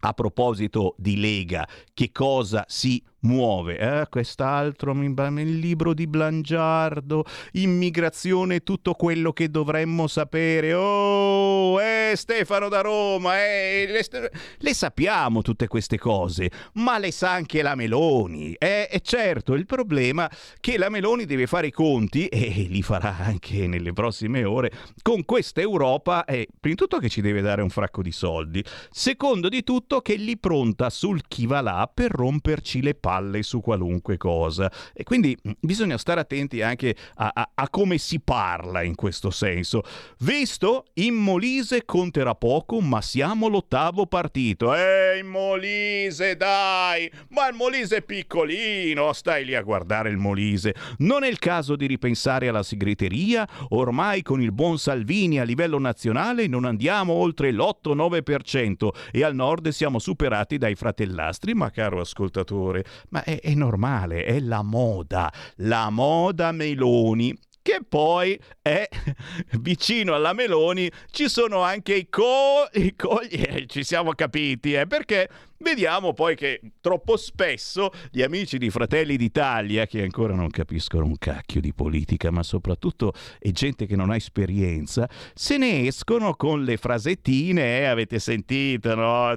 a 0.00 0.12
proposito 0.12 0.96
di 0.98 1.20
Lega, 1.20 1.68
che 1.94 2.10
cosa 2.10 2.64
si 2.66 3.00
muove, 3.22 3.78
eh, 3.78 4.06
quest'altro, 4.08 4.92
il 4.92 5.58
libro 5.58 5.94
di 5.94 6.06
Blangiardo, 6.06 7.24
immigrazione, 7.52 8.62
tutto 8.62 8.94
quello 8.94 9.32
che 9.32 9.50
dovremmo 9.50 10.06
sapere. 10.06 10.72
Oh, 10.74 11.80
eh, 11.80 12.12
Stefano 12.16 12.68
da 12.68 12.80
Roma, 12.80 13.38
eh, 13.38 13.86
le, 13.88 14.30
le, 14.58 14.74
sappiamo 14.74 15.42
tutte 15.42 15.68
queste 15.68 15.98
cose, 15.98 16.50
ma 16.74 16.98
le 16.98 17.10
sa 17.10 17.32
anche 17.32 17.62
la 17.62 17.74
Meloni. 17.74 18.54
Eh, 18.54 18.88
e 18.90 19.00
certo, 19.00 19.54
il 19.54 19.66
problema 19.66 20.28
è 20.28 20.34
che 20.60 20.78
la 20.78 20.88
Meloni 20.88 21.24
deve 21.24 21.46
fare 21.46 21.68
i 21.68 21.72
conti, 21.72 22.26
e 22.28 22.66
li 22.68 22.82
farà 22.82 23.16
anche 23.18 23.66
nelle 23.66 23.92
prossime 23.92 24.44
ore, 24.44 24.72
con 25.02 25.24
questa 25.24 25.60
Europa, 25.60 26.24
e 26.24 26.48
prima 26.58 26.74
di 26.74 26.80
tutto 26.80 26.98
che 26.98 27.08
ci 27.08 27.20
deve 27.20 27.40
dare 27.40 27.62
un 27.62 27.70
fracco 27.70 28.02
di 28.02 28.12
soldi, 28.12 28.64
secondo 28.90 29.48
di 29.48 29.62
tutto 29.62 30.00
che 30.00 30.14
lì 30.14 30.36
pronta 30.38 30.90
sul 30.90 31.22
chi 31.28 31.46
va 31.46 31.60
là 31.60 31.90
per 31.92 32.10
romperci 32.10 32.82
le 32.82 32.94
palle 32.94 33.11
su 33.42 33.60
qualunque 33.60 34.16
cosa. 34.16 34.70
E 34.94 35.02
quindi 35.02 35.36
mm, 35.36 35.52
bisogna 35.60 35.98
stare 35.98 36.20
attenti 36.20 36.62
anche 36.62 36.94
a, 37.16 37.30
a, 37.34 37.50
a 37.54 37.68
come 37.68 37.98
si 37.98 38.20
parla 38.20 38.82
in 38.82 38.94
questo 38.94 39.30
senso. 39.30 39.82
Visto, 40.20 40.84
in 40.94 41.14
Molise 41.14 41.84
conterà 41.84 42.34
poco, 42.34 42.80
ma 42.80 43.00
siamo 43.00 43.48
l'ottavo 43.48 44.06
partito. 44.06 44.74
Eh, 44.74 45.18
in 45.18 45.26
Molise, 45.26 46.36
dai! 46.36 47.10
Ma 47.28 47.48
il 47.48 47.54
Molise 47.54 47.96
è 47.96 48.02
piccolino, 48.02 49.12
stai 49.12 49.44
lì 49.44 49.54
a 49.54 49.62
guardare 49.62 50.10
il 50.10 50.16
Molise. 50.16 50.74
Non 50.98 51.24
è 51.24 51.28
il 51.28 51.38
caso 51.38 51.76
di 51.76 51.86
ripensare 51.86 52.48
alla 52.48 52.62
segreteria? 52.62 53.48
Ormai 53.70 54.22
con 54.22 54.40
il 54.40 54.52
buon 54.52 54.78
Salvini 54.78 55.38
a 55.38 55.44
livello 55.44 55.78
nazionale 55.78 56.46
non 56.46 56.64
andiamo 56.64 57.12
oltre 57.12 57.52
l'8-9% 57.52 58.88
e 59.10 59.24
al 59.24 59.34
nord 59.34 59.68
siamo 59.68 59.98
superati 59.98 60.58
dai 60.58 60.74
fratellastri, 60.74 61.54
ma 61.54 61.70
caro 61.70 62.00
ascoltatore, 62.00 62.84
ma 63.10 63.22
è, 63.24 63.40
è 63.40 63.54
normale, 63.54 64.24
è 64.24 64.40
la 64.40 64.62
moda, 64.62 65.32
la 65.56 65.90
moda 65.90 66.52
Meloni 66.52 67.36
che 67.62 67.80
poi 67.88 68.38
è 68.60 68.86
vicino 69.60 70.14
alla 70.14 70.32
Meloni 70.32 70.90
ci 71.10 71.28
sono 71.28 71.62
anche 71.62 71.94
i 71.94 72.08
co... 72.10 72.68
I 72.72 72.94
co 72.96 73.20
eh, 73.20 73.66
ci 73.66 73.84
siamo 73.84 74.12
capiti, 74.12 74.74
eh, 74.74 74.86
perché 74.86 75.28
vediamo 75.58 76.12
poi 76.12 76.34
che 76.34 76.60
troppo 76.80 77.16
spesso 77.16 77.90
gli 78.10 78.20
amici 78.20 78.58
di 78.58 78.68
Fratelli 78.68 79.16
d'Italia, 79.16 79.86
che 79.86 80.02
ancora 80.02 80.34
non 80.34 80.50
capiscono 80.50 81.06
un 81.06 81.16
cacchio 81.16 81.60
di 81.60 81.72
politica, 81.72 82.30
ma 82.30 82.42
soprattutto 82.42 83.12
è 83.38 83.50
gente 83.52 83.86
che 83.86 83.96
non 83.96 84.10
ha 84.10 84.16
esperienza, 84.16 85.08
se 85.32 85.56
ne 85.56 85.86
escono 85.86 86.34
con 86.34 86.64
le 86.64 86.76
frasettine, 86.76 87.80
eh, 87.80 87.84
avete 87.84 88.18
sentito, 88.18 88.94
no? 88.94 89.36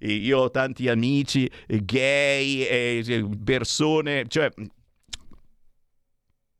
Io 0.00 0.38
ho 0.38 0.50
tanti 0.50 0.88
amici 0.88 1.50
gay, 1.66 2.62
eh, 2.62 3.28
persone, 3.44 4.24
cioè... 4.28 4.50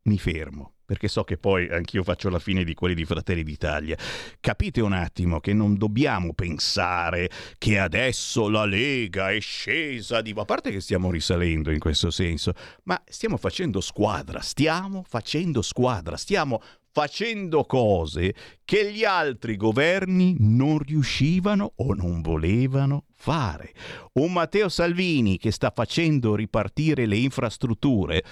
Mi 0.03 0.19
fermo 0.19 0.76
perché 0.87 1.09
so 1.09 1.25
che 1.25 1.37
poi 1.37 1.69
anch'io 1.69 2.03
faccio 2.03 2.31
la 2.31 2.39
fine 2.39 2.65
di 2.65 2.73
quelli 2.73 2.95
di 2.95 3.05
Fratelli 3.05 3.43
d'Italia. 3.43 3.97
Capite 4.41 4.81
un 4.81 4.93
attimo 4.93 5.41
che 5.41 5.53
non 5.53 5.77
dobbiamo 5.77 6.33
pensare 6.33 7.29
che 7.59 7.79
adesso 7.79 8.49
la 8.49 8.65
Lega 8.65 9.33
è 9.33 9.41
scesa 9.41 10.23
di... 10.23 10.33
A 10.37 10.45
parte 10.45 10.71
che 10.71 10.81
stiamo 10.81 11.11
risalendo 11.11 11.73
in 11.73 11.81
questo 11.81 12.11
senso, 12.11 12.53
ma 12.85 13.03
stiamo 13.05 13.37
facendo 13.37 13.81
squadra, 13.81 14.41
stiamo 14.41 15.05
facendo 15.07 15.61
squadra, 15.61 16.17
stiamo 16.17 16.63
facendo 16.97 17.65
cose 17.65 18.35
che 18.65 18.91
gli 18.91 19.05
altri 19.05 19.57
governi 19.57 20.37
non 20.39 20.79
riuscivano 20.79 21.75
o 21.77 21.93
non 21.93 22.23
volevano 22.23 23.05
fare. 23.15 23.75
Un 24.15 24.33
Matteo 24.33 24.71
Salvini 24.71 25.37
che 25.37 25.51
sta 25.51 25.71
facendo 25.75 26.35
ripartire 26.35 27.05
le 27.05 27.17
infrastrutture 27.17 28.25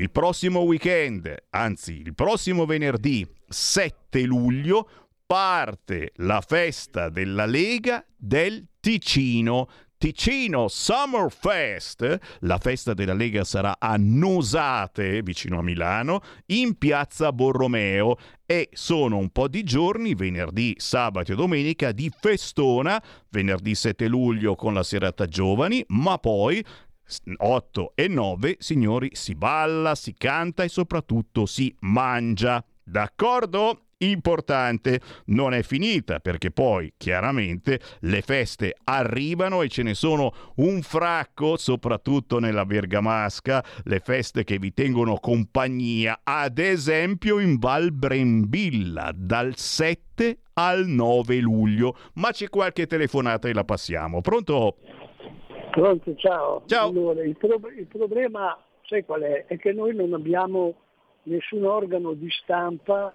il 0.00 0.10
prossimo 0.10 0.60
weekend, 0.60 1.30
anzi 1.50 2.00
il 2.00 2.14
prossimo 2.14 2.64
venerdì 2.64 3.26
7 3.46 4.22
luglio, 4.22 4.88
parte 5.26 6.12
la 6.16 6.40
festa 6.40 7.10
della 7.10 7.44
Lega 7.44 8.02
del 8.16 8.66
Ticino. 8.80 9.68
Ticino 9.98 10.68
Summer 10.68 11.30
Fest, 11.30 12.18
la 12.40 12.56
festa 12.56 12.94
della 12.94 13.12
Lega 13.12 13.44
sarà 13.44 13.76
a 13.78 13.96
Nosate, 13.98 15.20
vicino 15.20 15.58
a 15.58 15.62
Milano, 15.62 16.22
in 16.46 16.78
piazza 16.78 17.30
Borromeo 17.30 18.16
e 18.46 18.70
sono 18.72 19.18
un 19.18 19.28
po' 19.28 19.48
di 19.48 19.62
giorni, 19.62 20.14
venerdì, 20.14 20.74
sabato 20.78 21.32
e 21.32 21.34
domenica, 21.34 21.92
di 21.92 22.10
festona, 22.18 22.98
venerdì 23.28 23.74
7 23.74 24.08
luglio 24.08 24.54
con 24.54 24.72
la 24.72 24.82
serata 24.82 25.26
giovani, 25.26 25.84
ma 25.88 26.16
poi 26.16 26.64
8 27.36 27.92
e 27.94 28.08
9, 28.08 28.56
signori, 28.58 29.10
si 29.12 29.34
balla, 29.34 29.94
si 29.94 30.14
canta 30.16 30.62
e 30.62 30.68
soprattutto 30.68 31.46
si 31.46 31.74
mangia. 31.80 32.64
D'accordo? 32.82 33.86
Importante, 34.02 34.98
non 35.26 35.52
è 35.52 35.62
finita 35.62 36.20
perché 36.20 36.50
poi 36.50 36.94
chiaramente 36.96 37.78
le 38.00 38.22
feste 38.22 38.74
arrivano 38.84 39.60
e 39.60 39.68
ce 39.68 39.82
ne 39.82 39.92
sono 39.92 40.32
un 40.56 40.80
fracco, 40.80 41.58
soprattutto 41.58 42.38
nella 42.38 42.64
Bergamasca, 42.64 43.62
le 43.84 44.00
feste 44.00 44.42
che 44.42 44.58
vi 44.58 44.72
tengono 44.72 45.18
compagnia, 45.18 46.20
ad 46.24 46.56
esempio 46.56 47.40
in 47.40 47.58
Val 47.58 47.92
Brembilla 47.92 49.12
dal 49.14 49.54
7 49.56 50.38
al 50.54 50.86
9 50.86 51.36
luglio. 51.36 51.94
Ma 52.14 52.30
c'è 52.30 52.48
qualche 52.48 52.86
telefonata 52.86 53.48
e 53.48 53.52
la 53.52 53.64
passiamo. 53.64 54.22
Pronto? 54.22 54.78
Pronto, 55.70 56.14
ciao. 56.16 56.62
ciao. 56.66 56.88
Allora, 56.88 57.22
il, 57.22 57.36
pro- 57.36 57.60
il, 57.76 57.86
problema, 57.86 58.58
sai 58.82 59.04
qual 59.04 59.22
è? 59.22 59.46
È 59.46 59.56
che 59.56 59.72
noi 59.72 59.94
non 59.94 60.12
abbiamo 60.12 60.74
nessun 61.24 61.64
organo 61.64 62.12
di 62.12 62.28
stampa 62.30 63.14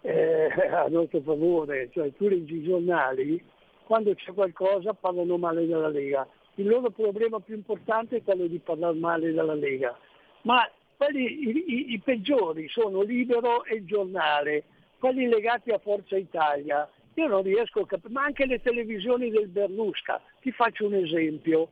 eh, 0.00 0.48
a 0.72 0.86
nostro 0.88 1.20
favore, 1.20 1.90
cioè 1.92 2.12
tu 2.14 2.28
leggi 2.28 2.56
i 2.56 2.62
giornali, 2.62 3.42
quando 3.84 4.14
c'è 4.14 4.32
qualcosa 4.32 4.94
parlano 4.94 5.36
male 5.36 5.66
della 5.66 5.88
Lega. 5.88 6.26
Il 6.54 6.68
loro 6.68 6.90
problema 6.90 7.40
più 7.40 7.54
importante 7.54 8.16
è 8.16 8.22
quello 8.22 8.46
di 8.46 8.58
parlare 8.58 8.96
male 8.96 9.32
della 9.32 9.54
Lega. 9.54 9.96
Ma 10.42 10.68
quelli, 10.96 11.48
i, 11.48 11.64
i, 11.66 11.92
i 11.94 11.98
peggiori 11.98 12.68
sono 12.68 13.02
Libero 13.02 13.64
e 13.64 13.76
il 13.76 13.86
giornale, 13.86 14.64
quelli 14.98 15.26
legati 15.26 15.70
a 15.70 15.78
Forza 15.78 16.16
Italia. 16.16 16.88
Io 17.14 17.26
non 17.26 17.42
riesco 17.42 17.80
a 17.80 17.86
capire, 17.86 18.12
ma 18.12 18.22
anche 18.22 18.46
le 18.46 18.60
televisioni 18.60 19.30
del 19.30 19.48
Berlusca. 19.48 20.20
Ti 20.40 20.52
faccio 20.52 20.86
un 20.86 20.94
esempio. 20.94 21.70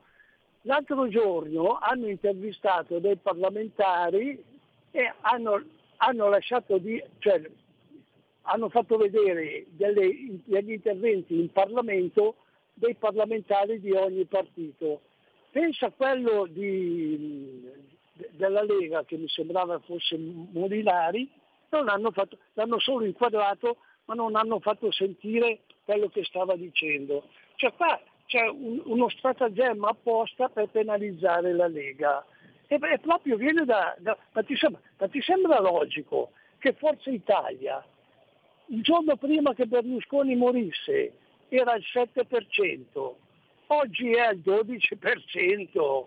L'altro 0.68 1.08
giorno 1.08 1.78
hanno 1.80 2.08
intervistato 2.08 2.98
dei 2.98 3.16
parlamentari 3.16 4.38
e 4.90 5.12
hanno 5.22 5.62
hanno 5.98 6.28
lasciato 6.28 6.78
di, 6.78 7.02
cioè, 7.18 7.40
hanno 8.42 8.68
fatto 8.68 8.96
vedere 8.96 9.66
delle, 9.70 10.40
degli 10.44 10.72
interventi 10.72 11.38
in 11.38 11.50
Parlamento 11.50 12.36
dei 12.74 12.94
parlamentari 12.94 13.80
di 13.80 13.92
ogni 13.92 14.24
partito. 14.26 15.00
Pensa 15.50 15.86
a 15.86 15.90
quello 15.90 16.46
di, 16.46 17.68
della 18.30 18.62
Lega 18.62 19.04
che 19.04 19.16
mi 19.16 19.28
sembrava 19.28 19.78
fosse 19.80 20.16
Molinari, 20.16 21.28
non 21.70 21.88
hanno 21.88 22.10
fatto, 22.10 22.38
l'hanno 22.54 22.78
solo 22.78 23.04
inquadrato 23.04 23.78
ma 24.04 24.14
non 24.14 24.36
hanno 24.36 24.58
fatto 24.60 24.90
sentire 24.90 25.60
quello 25.84 26.08
che 26.08 26.24
stava 26.24 26.56
dicendo. 26.56 27.24
Cioè 27.56 27.72
qua 27.74 28.00
c'è 28.28 28.46
un, 28.46 28.82
uno 28.84 29.08
stratagemma 29.08 29.88
apposta 29.88 30.50
per 30.50 30.68
penalizzare 30.68 31.54
la 31.54 31.66
Lega. 31.66 32.24
E, 32.66 32.78
e 32.80 32.98
proprio 32.98 33.36
viene 33.36 33.64
da... 33.64 33.96
da 33.98 34.16
ma, 34.32 34.42
ti 34.42 34.54
sembra, 34.54 34.80
ma 34.98 35.08
ti 35.08 35.22
sembra 35.22 35.60
logico 35.60 36.32
che 36.58 36.74
Forza 36.74 37.08
Italia, 37.10 37.82
il 38.66 38.82
giorno 38.82 39.16
prima 39.16 39.54
che 39.54 39.64
Berlusconi 39.66 40.36
morisse, 40.36 41.12
era 41.48 41.74
il 41.74 41.84
7%, 41.90 43.14
oggi 43.68 44.12
è 44.12 44.20
al 44.20 44.36
12%. 44.36 46.04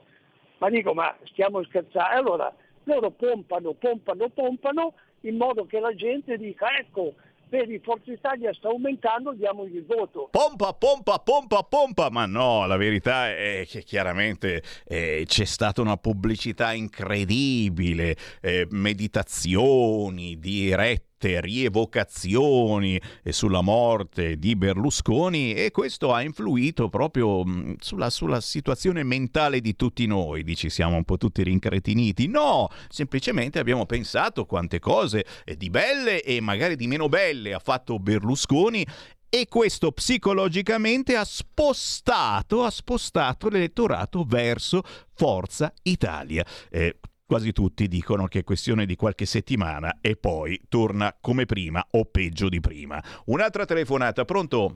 Ma 0.60 0.70
dico, 0.70 0.94
ma 0.94 1.16
stiamo 1.24 1.64
scherzando? 1.64 2.16
Allora, 2.16 2.56
loro 2.84 3.10
pompano, 3.10 3.74
pompano, 3.74 4.30
pompano 4.30 4.94
in 5.22 5.38
modo 5.38 5.66
che 5.66 5.80
la 5.80 5.96
gente 5.96 6.38
dica, 6.38 6.72
ecco, 6.78 7.16
vedi 7.52 7.80
Forza 7.84 8.12
Italia 8.12 8.54
sta 8.54 8.70
aumentando, 8.70 9.34
diamogli 9.34 9.76
il 9.76 9.86
voto. 9.86 10.30
Pompa, 10.32 10.74
pompa, 10.74 11.20
pompa, 11.20 11.62
pompa, 11.64 12.10
ma 12.10 12.26
no, 12.26 12.66
la 12.66 12.78
verità 12.78 13.30
è 13.30 13.66
che 13.68 13.84
chiaramente 13.84 14.64
eh, 14.86 15.26
c'è 15.28 15.46
stata 15.46 15.82
una 15.82 15.98
pubblicità 15.98 16.72
incredibile, 16.72 18.16
eh, 18.42 18.66
meditazioni 18.72 20.40
dirette 20.40 21.10
rievocazioni 21.28 23.00
sulla 23.30 23.62
morte 23.62 24.38
di 24.38 24.56
Berlusconi 24.56 25.54
e 25.54 25.72
questo 25.72 26.14
ha 26.14 26.22
influito 26.22 26.90
proprio 26.90 27.46
mm, 27.46 27.74
sulla, 27.80 28.10
sulla, 28.10 28.42
situazione 28.42 29.04
mentale 29.04 29.62
di 29.62 29.76
tutti 29.76 30.06
noi. 30.06 30.44
Dici 30.44 30.70
siamo 30.70 30.96
un 30.96 31.04
po' 31.04 31.18
tutti 31.18 31.44
rincretiniti? 31.44 32.28
No, 32.28 32.70
semplicemente 32.90 33.60
abbiamo 33.60 33.86
pensato 33.86 34.46
quante 34.46 34.80
cose 34.80 35.26
di 35.58 35.70
belle 35.70 36.24
e 36.24 36.42
magari 36.42 36.76
di 36.76 36.88
meno 36.88 37.08
belle 37.08 37.54
ha 37.54 37.60
fatto 37.60 38.00
Berlusconi 38.00 38.86
e 39.34 39.48
questo 39.48 39.94
psicologicamente 39.94 41.16
ha 41.16 41.24
spostato, 41.24 42.66
ha 42.66 42.70
spostato 42.70 43.48
l'elettorato 43.48 44.26
verso 44.26 44.84
Forza 45.14 45.72
Italia. 45.84 46.46
Eh, 46.70 46.98
quasi 47.32 47.54
tutti 47.54 47.88
dicono 47.88 48.26
che 48.26 48.40
è 48.40 48.44
questione 48.44 48.86
di 48.86 48.98
qualche 48.98 49.24
settimana 49.24 50.00
e 50.02 50.18
poi 50.18 50.60
torna 50.68 51.16
come 51.18 51.46
prima 51.46 51.82
o 51.92 52.04
peggio 52.04 52.50
di 52.50 52.60
prima. 52.60 53.02
Un'altra 53.28 53.64
telefonata, 53.64 54.26
pronto? 54.26 54.76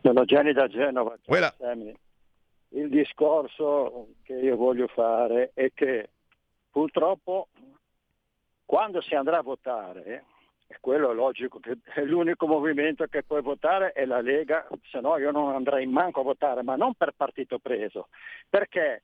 Sono 0.00 0.24
Gianni 0.26 0.52
da 0.52 0.68
Genova. 0.68 1.18
Ciao, 1.22 1.52
Il 2.68 2.88
discorso 2.88 4.10
che 4.22 4.34
io 4.34 4.54
voglio 4.54 4.86
fare 4.86 5.50
è 5.54 5.72
che 5.74 6.10
purtroppo 6.70 7.48
quando 8.64 9.00
si 9.00 9.16
andrà 9.16 9.38
a 9.38 9.42
votare, 9.42 10.24
e 10.68 10.76
quello 10.78 11.10
è 11.10 11.14
logico, 11.14 11.58
che 11.58 11.78
è 11.96 12.04
l'unico 12.04 12.46
movimento 12.46 13.04
che 13.06 13.24
puoi 13.24 13.42
votare 13.42 13.90
è 13.90 14.04
la 14.04 14.20
Lega, 14.20 14.68
se 14.88 15.00
no 15.00 15.16
io 15.16 15.32
non 15.32 15.52
andrei 15.52 15.84
manco 15.86 16.20
a 16.20 16.22
votare, 16.22 16.62
ma 16.62 16.76
non 16.76 16.94
per 16.94 17.12
partito 17.16 17.58
preso, 17.58 18.06
perché 18.48 19.02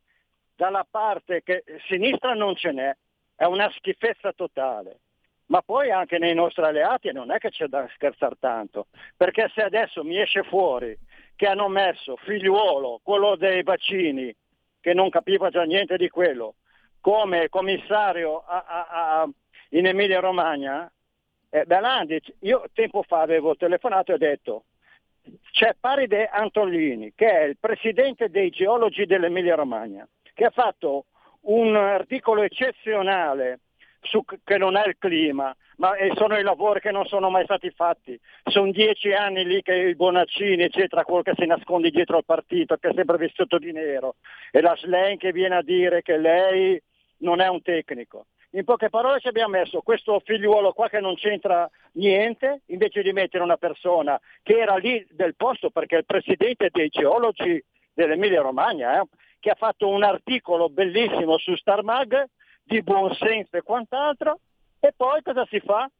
dalla 0.60 0.86
parte 0.88 1.42
che 1.42 1.64
sinistra 1.88 2.34
non 2.34 2.54
ce 2.54 2.70
n'è, 2.70 2.94
è 3.34 3.44
una 3.44 3.70
schifezza 3.76 4.30
totale. 4.34 4.98
Ma 5.46 5.62
poi 5.62 5.90
anche 5.90 6.18
nei 6.18 6.34
nostri 6.34 6.62
alleati 6.62 7.10
non 7.12 7.30
è 7.30 7.38
che 7.38 7.48
c'è 7.48 7.66
da 7.66 7.88
scherzare 7.94 8.36
tanto, 8.38 8.88
perché 9.16 9.50
se 9.54 9.62
adesso 9.62 10.04
mi 10.04 10.20
esce 10.20 10.42
fuori 10.42 10.94
che 11.34 11.46
hanno 11.46 11.68
messo 11.68 12.16
figliuolo, 12.16 13.00
quello 13.02 13.36
dei 13.36 13.62
vaccini, 13.62 14.36
che 14.80 14.92
non 14.92 15.08
capiva 15.08 15.48
già 15.48 15.62
niente 15.62 15.96
di 15.96 16.10
quello, 16.10 16.56
come 17.00 17.48
commissario 17.48 18.44
a, 18.46 18.64
a, 18.66 18.86
a, 19.22 19.28
in 19.70 19.86
Emilia 19.86 20.20
Romagna, 20.20 20.92
eh, 21.48 21.64
Belandi, 21.64 22.20
io 22.40 22.64
tempo 22.74 23.02
fa 23.02 23.22
avevo 23.22 23.56
telefonato 23.56 24.12
e 24.12 24.14
ho 24.14 24.18
detto 24.18 24.64
c'è 25.50 25.74
Paride 25.80 26.26
Antolini, 26.26 27.12
che 27.14 27.30
è 27.30 27.44
il 27.44 27.56
presidente 27.58 28.28
dei 28.28 28.50
geologi 28.50 29.06
dell'Emilia 29.06 29.54
Romagna, 29.54 30.06
che 30.40 30.46
ha 30.46 30.50
fatto 30.50 31.04
un 31.42 31.76
articolo 31.76 32.40
eccezionale 32.40 33.60
su 34.00 34.24
che 34.24 34.56
non 34.56 34.74
è 34.74 34.86
il 34.88 34.96
clima, 34.98 35.54
ma 35.76 35.92
sono 36.14 36.38
i 36.38 36.42
lavori 36.42 36.80
che 36.80 36.90
non 36.90 37.04
sono 37.04 37.28
mai 37.28 37.44
stati 37.44 37.68
fatti. 37.68 38.18
Sono 38.44 38.70
dieci 38.70 39.12
anni 39.12 39.44
lì 39.44 39.60
che 39.60 39.74
il 39.74 39.96
Bonaccini, 39.96 40.62
eccetera, 40.62 41.04
quello 41.04 41.20
che 41.20 41.34
si 41.36 41.44
nasconde 41.44 41.90
dietro 41.90 42.16
al 42.16 42.24
partito, 42.24 42.78
che 42.78 42.88
è 42.88 42.94
sempre 42.94 43.18
vestito 43.18 43.58
di 43.58 43.70
nero, 43.70 44.14
e 44.50 44.62
la 44.62 44.74
Slen 44.76 45.18
che 45.18 45.30
viene 45.30 45.56
a 45.56 45.62
dire 45.62 46.00
che 46.00 46.16
lei 46.16 46.82
non 47.18 47.42
è 47.42 47.48
un 47.48 47.60
tecnico. 47.60 48.24
In 48.52 48.64
poche 48.64 48.88
parole 48.88 49.20
ci 49.20 49.28
abbiamo 49.28 49.58
messo 49.58 49.82
questo 49.82 50.22
figliuolo 50.24 50.72
qua 50.72 50.88
che 50.88 51.00
non 51.00 51.16
c'entra 51.16 51.68
niente, 51.92 52.62
invece 52.68 53.02
di 53.02 53.12
mettere 53.12 53.44
una 53.44 53.58
persona 53.58 54.18
che 54.42 54.58
era 54.58 54.76
lì 54.76 55.06
del 55.10 55.36
posto 55.36 55.68
perché 55.68 55.96
è 55.96 55.98
il 55.98 56.06
presidente 56.06 56.70
dei 56.72 56.88
geologi 56.88 57.62
dell'Emilia 57.92 58.40
Romagna, 58.40 59.00
eh, 59.00 59.04
che 59.40 59.50
ha 59.50 59.56
fatto 59.56 59.88
un 59.88 60.04
articolo 60.04 60.68
bellissimo 60.68 61.38
su 61.38 61.56
Star 61.56 61.82
Mag 61.82 62.24
di 62.62 62.82
buonsenso 62.82 63.56
e 63.56 63.62
quant'altro, 63.62 64.38
e 64.78 64.92
poi 64.96 65.22
cosa 65.22 65.44
si 65.50 65.58
fa? 65.60 65.90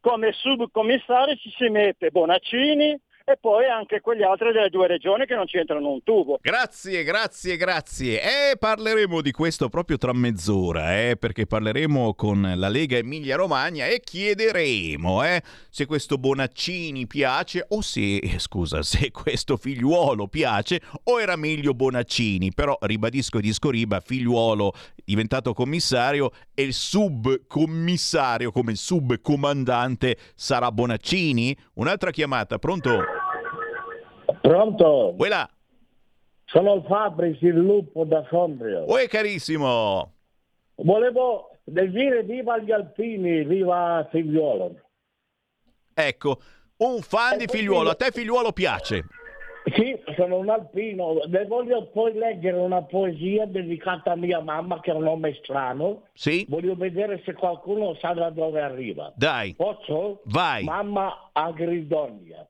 Come 0.00 0.32
subcommissario 0.32 1.36
ci 1.36 1.50
si 1.56 1.68
mette 1.68 2.10
Bonaccini, 2.10 2.98
e 3.28 3.36
poi 3.40 3.66
anche 3.66 4.00
quegli 4.00 4.22
altri 4.22 4.52
delle 4.52 4.68
due 4.68 4.86
regioni 4.86 5.26
che 5.26 5.34
non 5.34 5.46
c'entrano 5.46 5.90
un 5.90 6.02
tubo. 6.04 6.38
Grazie, 6.40 7.02
grazie, 7.02 7.56
grazie. 7.56 8.22
E 8.22 8.56
parleremo 8.56 9.20
di 9.20 9.32
questo 9.32 9.68
proprio 9.68 9.98
tra 9.98 10.12
mezz'ora, 10.12 10.96
eh, 10.96 11.16
perché 11.16 11.44
parleremo 11.44 12.14
con 12.14 12.52
la 12.54 12.68
Lega 12.68 12.98
Emilia 12.98 13.34
Romagna 13.34 13.86
e 13.86 13.98
chiederemo 13.98 15.24
eh, 15.24 15.42
se 15.68 15.86
questo 15.86 16.18
Bonaccini 16.18 17.08
piace 17.08 17.64
o 17.70 17.80
se, 17.80 18.18
eh, 18.18 18.38
scusa, 18.38 18.84
se 18.84 19.10
questo 19.10 19.56
figliuolo 19.56 20.28
piace 20.28 20.80
o 21.02 21.20
era 21.20 21.34
meglio 21.34 21.74
Bonaccini. 21.74 22.52
Però 22.54 22.78
ribadisco 22.80 23.40
disco 23.40 23.70
riba, 23.70 23.98
figliuolo 23.98 24.72
diventato 25.04 25.52
commissario 25.52 26.30
e 26.54 26.62
il 26.62 26.72
subcommissario 26.72 28.52
come 28.52 28.76
subcomandante 28.76 30.16
sarà 30.36 30.70
Bonaccini? 30.70 31.56
Un'altra 31.74 32.12
chiamata, 32.12 32.60
pronto? 32.60 33.15
Pronto? 34.40 35.14
Quella. 35.16 35.48
Sono 36.44 36.82
Fabris, 36.82 37.40
il 37.40 37.56
lupo 37.56 38.04
da 38.04 38.24
Sondrio. 38.28 38.84
Uè 38.86 39.08
carissimo. 39.08 40.12
Volevo 40.76 41.50
dire 41.64 42.22
viva 42.22 42.58
gli 42.58 42.70
alpini, 42.70 43.44
viva 43.44 44.06
Figliuolo. 44.10 44.80
Ecco, 45.92 46.38
un 46.78 47.00
fan 47.00 47.34
e 47.34 47.38
di 47.38 47.46
Figliuolo. 47.46 47.90
A 47.90 47.94
te 47.94 48.10
Figliuolo 48.10 48.52
piace? 48.52 49.04
Sì, 49.74 50.00
sono 50.14 50.36
un 50.36 50.48
alpino. 50.48 51.20
Le 51.24 51.44
voglio 51.46 51.88
poi 51.88 52.12
leggere 52.12 52.56
una 52.56 52.82
poesia 52.82 53.46
dedicata 53.46 54.12
a 54.12 54.16
mia 54.16 54.40
mamma, 54.40 54.78
che 54.80 54.92
è 54.92 54.94
un 54.94 55.02
nome 55.02 55.34
strano. 55.42 56.02
Sì. 56.12 56.46
Voglio 56.48 56.76
vedere 56.76 57.20
se 57.24 57.32
qualcuno 57.32 57.96
sa 57.96 58.12
da 58.12 58.30
dove 58.30 58.60
arriva. 58.60 59.12
Dai. 59.16 59.54
Posso? 59.54 60.20
Vai. 60.26 60.62
Mamma 60.62 61.30
Agridonia. 61.32 62.46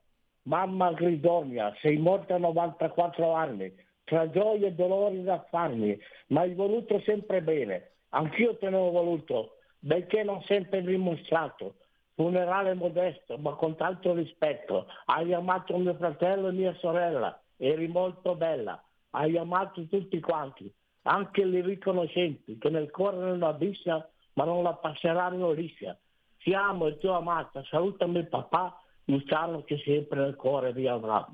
Mamma 0.47 0.93
Gridonia, 0.93 1.75
sei 1.81 1.97
morta 1.97 2.35
a 2.35 2.37
94 2.37 3.33
anni, 3.33 3.69
tra 4.05 4.29
gioie 4.29 4.67
e 4.67 4.71
dolori 4.71 5.21
da 5.21 5.45
farmi, 5.49 5.99
ma 6.27 6.41
hai 6.41 6.53
voluto 6.53 7.01
sempre 7.01 7.41
bene. 7.41 7.91
Anch'io 8.11 8.55
te 8.55 8.69
ne 8.69 8.77
ho 8.77 8.89
voluto, 8.89 9.57
benché 9.79 10.23
non 10.23 10.41
sempre 10.43 10.81
dimostrato. 10.83 11.75
Funerale 12.15 12.75
modesto, 12.75 13.37
ma 13.37 13.55
con 13.55 13.75
tanto 13.75 14.13
rispetto. 14.13 14.87
Hai 15.07 15.33
amato 15.33 15.77
mio 15.77 15.93
fratello 15.95 16.47
e 16.47 16.53
mia 16.53 16.73
sorella, 16.75 17.37
eri 17.57 17.89
molto 17.89 18.33
bella. 18.35 18.81
Hai 19.09 19.37
amato 19.37 19.85
tutti 19.87 20.17
quanti, 20.21 20.73
anche 21.01 21.43
li 21.43 21.59
riconoscenti, 21.59 22.57
che 22.57 22.69
nel 22.69 22.89
cuore 22.89 23.17
non 23.17 23.39
la 23.39 23.51
bissa, 23.51 24.09
ma 24.35 24.45
non 24.45 24.63
la 24.63 24.75
passeranno 24.75 25.51
liscia. 25.51 25.97
Ti 26.37 26.53
amo 26.53 26.87
e 26.87 26.97
ti 26.99 27.05
ho 27.05 27.17
amata, 27.17 27.61
salutami 27.65 28.25
papà 28.25 28.81
Luciano 29.07 29.63
che 29.63 29.81
sempre 29.83 30.19
nel 30.19 30.35
cuore 30.35 30.73
vi 30.73 30.87
avrà. 30.87 31.27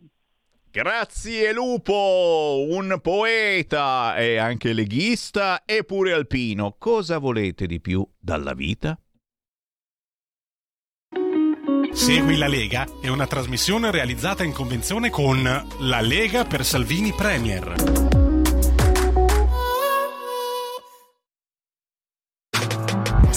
Grazie 0.69 1.53
Lupo, 1.53 2.65
un 2.67 2.97
poeta 2.99 4.15
e 4.15 4.37
anche 4.37 4.73
leghista 4.73 5.65
e 5.65 5.83
pure 5.83 6.13
alpino. 6.13 6.75
Cosa 6.79 7.19
volete 7.19 7.67
di 7.67 7.79
più 7.79 8.07
dalla 8.17 8.53
vita? 8.53 8.97
Segui 11.91 12.37
la 12.37 12.47
Lega 12.47 12.87
è 13.01 13.07
una 13.09 13.27
trasmissione 13.27 13.91
realizzata 13.91 14.43
in 14.43 14.51
convenzione 14.51 15.11
con 15.11 15.43
La 15.43 16.01
Lega 16.01 16.43
per 16.43 16.65
Salvini 16.65 17.13
Premier. 17.13 17.92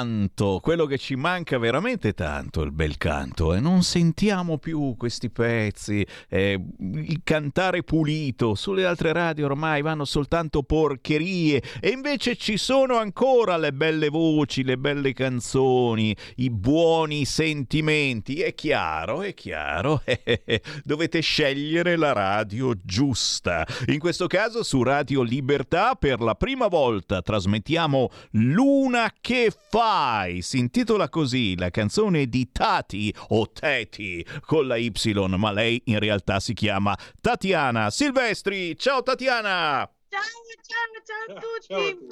Canto, 0.00 0.60
quello 0.62 0.86
che 0.86 0.96
ci 0.96 1.14
manca 1.14 1.58
veramente 1.58 2.14
tanto, 2.14 2.62
il 2.62 2.72
bel 2.72 2.96
canto, 2.96 3.52
e 3.52 3.60
non 3.60 3.82
sentiamo 3.82 4.56
più 4.56 4.94
questi 4.96 5.28
pezzi, 5.28 6.06
eh, 6.28 6.58
il 6.78 7.20
cantare 7.22 7.82
pulito, 7.82 8.54
sulle 8.54 8.86
altre 8.86 9.12
radio 9.12 9.44
ormai 9.44 9.82
vanno 9.82 10.06
soltanto 10.06 10.62
porcherie. 10.62 11.62
E 11.80 11.90
invece 11.90 12.36
ci 12.36 12.56
sono 12.56 12.96
ancora 12.96 13.58
le 13.58 13.74
belle 13.74 14.08
voci, 14.08 14.64
le 14.64 14.78
belle 14.78 15.12
canzoni, 15.12 16.16
i 16.36 16.48
buoni 16.48 17.26
sentimenti, 17.26 18.40
è 18.40 18.54
chiaro, 18.54 19.20
è 19.20 19.34
chiaro, 19.34 20.02
dovete 20.82 21.20
scegliere 21.20 21.96
la 21.96 22.12
radio 22.12 22.72
giusta. 22.82 23.66
In 23.88 23.98
questo 23.98 24.26
caso 24.26 24.62
su 24.62 24.82
Radio 24.82 25.20
Libertà 25.20 25.94
per 25.94 26.20
la 26.20 26.34
prima 26.34 26.68
volta 26.68 27.20
trasmettiamo 27.20 28.08
Luna 28.30 29.12
che 29.20 29.52
fai? 29.90 30.40
Si 30.42 30.58
intitola 30.58 31.08
così 31.08 31.56
la 31.58 31.70
canzone 31.70 32.26
di 32.26 32.52
Tati 32.52 33.12
o 33.30 33.50
Teti 33.50 34.24
con 34.46 34.66
la 34.68 34.76
Y, 34.76 34.92
ma 35.36 35.50
lei 35.50 35.82
in 35.86 35.98
realtà 35.98 36.38
si 36.38 36.54
chiama 36.54 36.96
Tatiana 37.20 37.90
Silvestri. 37.90 38.78
Ciao 38.78 39.02
Tatiana! 39.02 39.88
Ciao, 40.08 40.22
ciao, 40.66 41.02
ciao 41.06 41.36
a 41.36 41.40
tutti. 41.40 42.06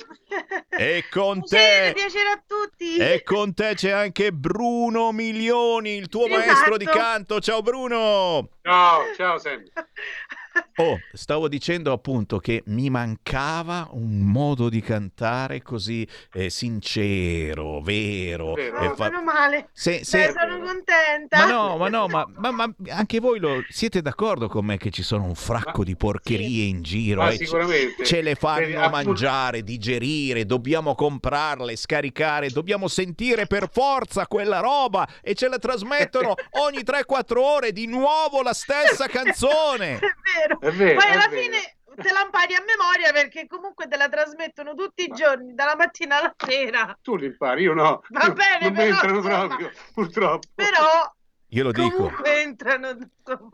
E 0.80 1.04
con 1.10 1.40
Piacere, 1.40 1.92
te 1.92 2.00
piacere 2.00 2.28
a 2.28 2.42
tutti. 2.46 2.96
e 2.96 3.22
con 3.24 3.54
te 3.54 3.74
c'è 3.74 3.90
anche 3.90 4.32
Bruno 4.32 5.10
Milioni, 5.10 5.96
il 5.96 6.08
tuo 6.08 6.26
Esatto. 6.26 6.38
maestro 6.46 6.76
di 6.76 6.84
canto. 6.84 7.40
Ciao 7.40 7.62
Bruno! 7.62 8.48
Ciao, 8.62 9.02
ciao 9.16 9.38
Sam. 9.38 9.62
Oh, 10.76 10.98
stavo 11.12 11.48
dicendo 11.48 11.92
appunto 11.92 12.38
che 12.38 12.62
mi 12.66 12.88
mancava 12.90 13.88
un 13.92 14.18
modo 14.20 14.68
di 14.68 14.80
cantare 14.80 15.60
così 15.62 16.06
eh, 16.32 16.50
sincero, 16.50 17.80
vero. 17.80 18.54
Vero. 18.54 18.90
Oh, 18.90 18.94
fa- 18.94 19.04
meno 19.10 19.22
male. 19.22 19.68
Se- 19.72 20.04
se- 20.04 20.32
sono 20.36 20.58
contenta. 20.60 21.38
Ma 21.38 21.50
no, 21.50 21.76
ma 21.76 21.88
no, 21.88 22.06
ma, 22.06 22.26
ma- 22.36 22.50
ma 22.52 22.74
anche 22.90 23.18
voi 23.20 23.38
lo, 23.40 23.62
siete 23.68 24.02
d'accordo 24.02 24.48
con 24.48 24.64
me 24.64 24.76
che 24.76 24.90
ci 24.90 25.02
sono 25.02 25.24
un 25.24 25.34
fracco 25.34 25.82
di 25.84 25.96
porcherie 25.96 26.66
in 26.66 26.82
giro? 26.82 27.22
Ma 27.22 27.30
eh? 27.30 27.36
Sicuramente. 27.36 28.04
Ce 28.04 28.16
le 28.16 28.34
Vedi, 28.34 28.38
fanno 28.38 28.78
appunto- 28.84 28.90
mangiare, 29.08 29.62
digerire, 29.62 30.46
dobbiamo 30.46 30.94
comprarle, 30.94 31.74
scaricare, 31.76 32.50
dobbiamo 32.50 32.88
sentire 32.88 33.46
per 33.46 33.68
forza 33.70 34.26
quella 34.26 34.60
roba 34.60 35.06
e 35.22 35.34
ce 35.34 35.48
la 35.48 35.58
trasmettono 35.58 36.34
ogni 36.62 36.78
3-4 36.84 37.38
ore 37.38 37.72
di 37.72 37.86
nuovo 37.86 38.42
la 38.42 38.52
stessa 38.54 39.06
canzone. 39.08 39.96
È 39.96 40.00
vero. 40.00 40.47
È 40.58 40.70
vero, 40.70 41.00
Poi 41.00 41.08
è 41.08 41.12
alla 41.12 41.28
vero. 41.28 41.40
fine 41.42 41.76
te 41.98 42.12
la 42.12 42.20
impari 42.22 42.54
a 42.54 42.62
memoria 42.64 43.12
perché 43.12 43.46
comunque 43.46 43.88
te 43.88 43.96
la 43.96 44.08
trasmettono 44.08 44.74
tutti 44.74 45.02
i 45.04 45.08
giorni, 45.08 45.54
dalla 45.54 45.74
mattina 45.76 46.18
alla 46.18 46.34
sera. 46.36 46.96
Tu 47.02 47.16
li 47.16 47.26
impari, 47.26 47.62
io 47.62 47.74
no. 47.74 48.02
Va 48.08 48.30
bene, 48.30 48.58
non 48.60 48.70
mi 48.70 48.76
però, 48.76 48.88
entrano 48.90 49.16
insomma. 49.16 49.46
proprio, 49.46 49.70
purtroppo. 49.92 50.48
Però 50.54 51.16
Io 51.52 51.62
lo 51.62 51.72
dico. 51.72 52.10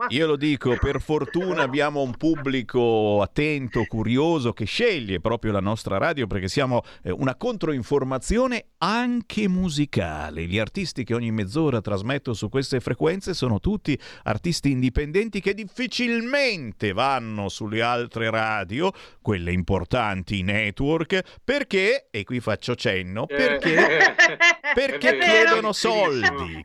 Io 0.09 0.27
lo 0.27 0.35
dico, 0.35 0.77
per 0.81 1.01
fortuna 1.01 1.63
abbiamo 1.63 2.03
un 2.03 2.17
pubblico 2.17 3.21
attento, 3.23 3.85
curioso, 3.85 4.53
che 4.53 4.65
sceglie 4.65 5.21
proprio 5.21 5.53
la 5.53 5.61
nostra 5.61 5.97
radio 5.97 6.27
perché 6.27 6.49
siamo 6.49 6.83
eh, 7.03 7.13
una 7.13 7.37
controinformazione 7.37 8.67
anche 8.79 9.47
musicale. 9.47 10.47
Gli 10.47 10.59
artisti 10.59 11.05
che 11.05 11.15
ogni 11.15 11.31
mezz'ora 11.31 11.81
trasmetto 11.81 12.35
su 12.35 12.49
queste 12.49 12.81
frequenze 12.81 13.33
sono 13.33 13.61
tutti 13.61 13.97
artisti 14.25 14.73
indipendenti 14.73 15.41
che 15.41 15.55
difficilmente 15.55 16.93
vanno 16.93 17.49
sulle 17.49 17.81
altre 17.81 18.29
radio, 18.29 18.91
quelle 19.23 19.53
importanti, 19.53 20.39
i 20.39 20.43
network, 20.43 21.39
perché, 21.45 22.09
e 22.11 22.25
qui 22.25 22.41
faccio 22.41 22.75
cenno, 22.75 23.27
perché, 23.27 24.17
perché 24.75 25.11
È 25.11 25.17
vero. 25.17 25.25
chiedono 25.25 25.73
soldi. 25.73 26.61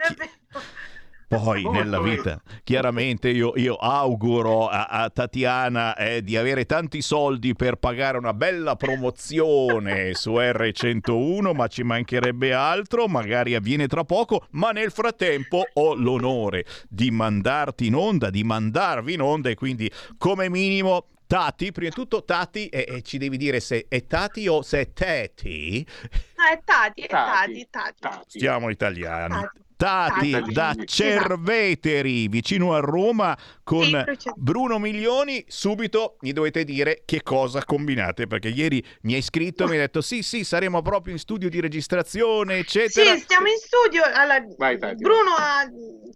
Poi 1.29 1.63
nella 1.69 2.01
vita, 2.01 2.41
chiaramente 2.63 3.29
io, 3.29 3.53
io 3.55 3.75
auguro 3.75 4.67
a, 4.67 4.85
a 4.85 5.09
Tatiana 5.11 5.95
eh, 5.95 6.23
di 6.23 6.35
avere 6.35 6.65
tanti 6.65 7.03
soldi 7.03 7.53
per 7.53 7.75
pagare 7.75 8.17
una 8.17 8.33
bella 8.33 8.75
promozione 8.75 10.15
su 10.15 10.31
R101, 10.31 11.53
ma 11.53 11.67
ci 11.67 11.83
mancherebbe 11.83 12.51
altro, 12.51 13.07
magari 13.07 13.53
avviene 13.53 13.85
tra 13.85 14.03
poco, 14.03 14.47
ma 14.51 14.71
nel 14.71 14.91
frattempo 14.91 15.67
ho 15.71 15.93
l'onore 15.93 16.65
di 16.89 17.11
mandarti 17.11 17.85
in 17.85 17.93
onda, 17.93 18.31
di 18.31 18.43
mandarvi 18.43 19.13
in 19.13 19.21
onda 19.21 19.49
e 19.49 19.55
quindi 19.55 19.89
come 20.17 20.49
minimo... 20.49 21.05
Tati, 21.29 21.71
prima 21.71 21.89
di 21.89 21.95
tutto 21.95 22.23
Tati, 22.23 22.69
e, 22.69 22.85
e 22.89 23.01
ci 23.03 23.19
devi 23.19 23.37
dire 23.37 23.59
se 23.59 23.85
è 23.87 24.07
Tati 24.07 24.47
o 24.47 24.63
se 24.63 24.79
è 24.79 24.93
Teti, 24.93 25.85
Ah, 26.33 26.53
è 26.53 26.61
Tati, 26.65 27.01
è 27.01 27.07
Tati, 27.07 27.67
Tati, 27.69 27.95
Tati. 27.99 28.39
Siamo 28.39 28.69
italiani. 28.71 29.35
Tati. 29.35 29.59
Tati 29.79 30.31
Tati. 30.31 30.51
da 30.51 30.71
Esatto. 30.71 30.85
Cerveteri, 30.85 32.27
vicino 32.27 32.73
a 32.73 32.79
Roma, 32.79 33.37
con 33.63 33.83
Sì, 34.17 34.29
Bruno 34.35 34.77
Milioni. 34.77 35.45
Subito 35.47 36.17
mi 36.19 36.33
dovete 36.33 36.65
dire 36.65 37.03
che 37.05 37.23
cosa 37.23 37.63
combinate, 37.63 38.27
perché 38.27 38.49
ieri 38.49 38.83
mi 39.03 39.13
hai 39.13 39.21
scritto 39.21 39.63
e 39.63 39.67
mi 39.67 39.73
hai 39.73 39.77
detto 39.79 40.01
sì, 40.01 40.21
sì, 40.21 40.43
saremo 40.43 40.81
proprio 40.81 41.13
in 41.13 41.19
studio 41.19 41.47
di 41.47 41.61
registrazione, 41.61 42.57
eccetera. 42.57 43.15
Sì, 43.15 43.21
stiamo 43.21 43.47
in 43.47 43.57
studio. 43.57 44.03
Allora, 44.03 44.43
Vai, 44.57 44.77
Tati. 44.77 45.01
Bruno 45.01 45.31
ha, 45.37 45.65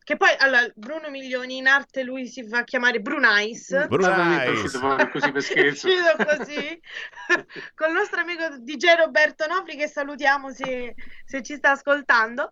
che 0.04 0.18
poi 0.18 0.30
allora, 0.40 0.68
Bruno 0.76 1.10
Milioni 1.10 1.56
in 1.58 1.68
arte 1.68 2.04
lui 2.04 2.28
si 2.28 2.46
fa 2.46 2.66
chiamare. 2.66 3.02
È 3.02 4.50
uscito 4.50 4.80
fuori 4.80 5.10
così 5.10 5.32
per 5.32 5.42
scherzo. 5.42 5.88
così 6.18 6.82
col 7.76 7.94
nostro 7.94 8.20
amico 8.20 8.44
DJ 8.60 8.96
Roberto 8.98 9.46
Nofri 9.48 9.78
che 9.78 9.88
salutiamo 9.88 10.52
se, 10.52 10.96
se 11.26 11.42
ci 11.42 11.56
sta 11.56 11.72
ascoltando. 11.72 12.50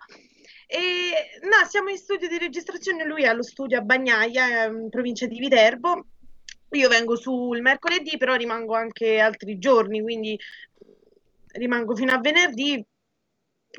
E 0.74 1.38
no, 1.42 1.68
siamo 1.68 1.90
in 1.90 1.98
studio 1.98 2.30
di 2.30 2.38
registrazione, 2.38 3.04
lui 3.04 3.24
è 3.24 3.28
allo 3.28 3.44
studio 3.44 3.78
a 3.78 3.82
Bagnaia, 3.82 4.64
in 4.68 4.88
provincia 4.90 5.26
di 5.26 5.38
Viterbo. 5.38 6.06
Io 6.70 6.88
vengo 6.88 7.18
sul 7.18 7.60
mercoledì, 7.60 8.16
però 8.16 8.36
rimango 8.36 8.74
anche 8.74 9.20
altri 9.20 9.58
giorni, 9.58 10.02
quindi 10.02 10.40
rimango 11.54 11.94
fino 11.94 12.14
a 12.14 12.20
venerdì 12.20 12.82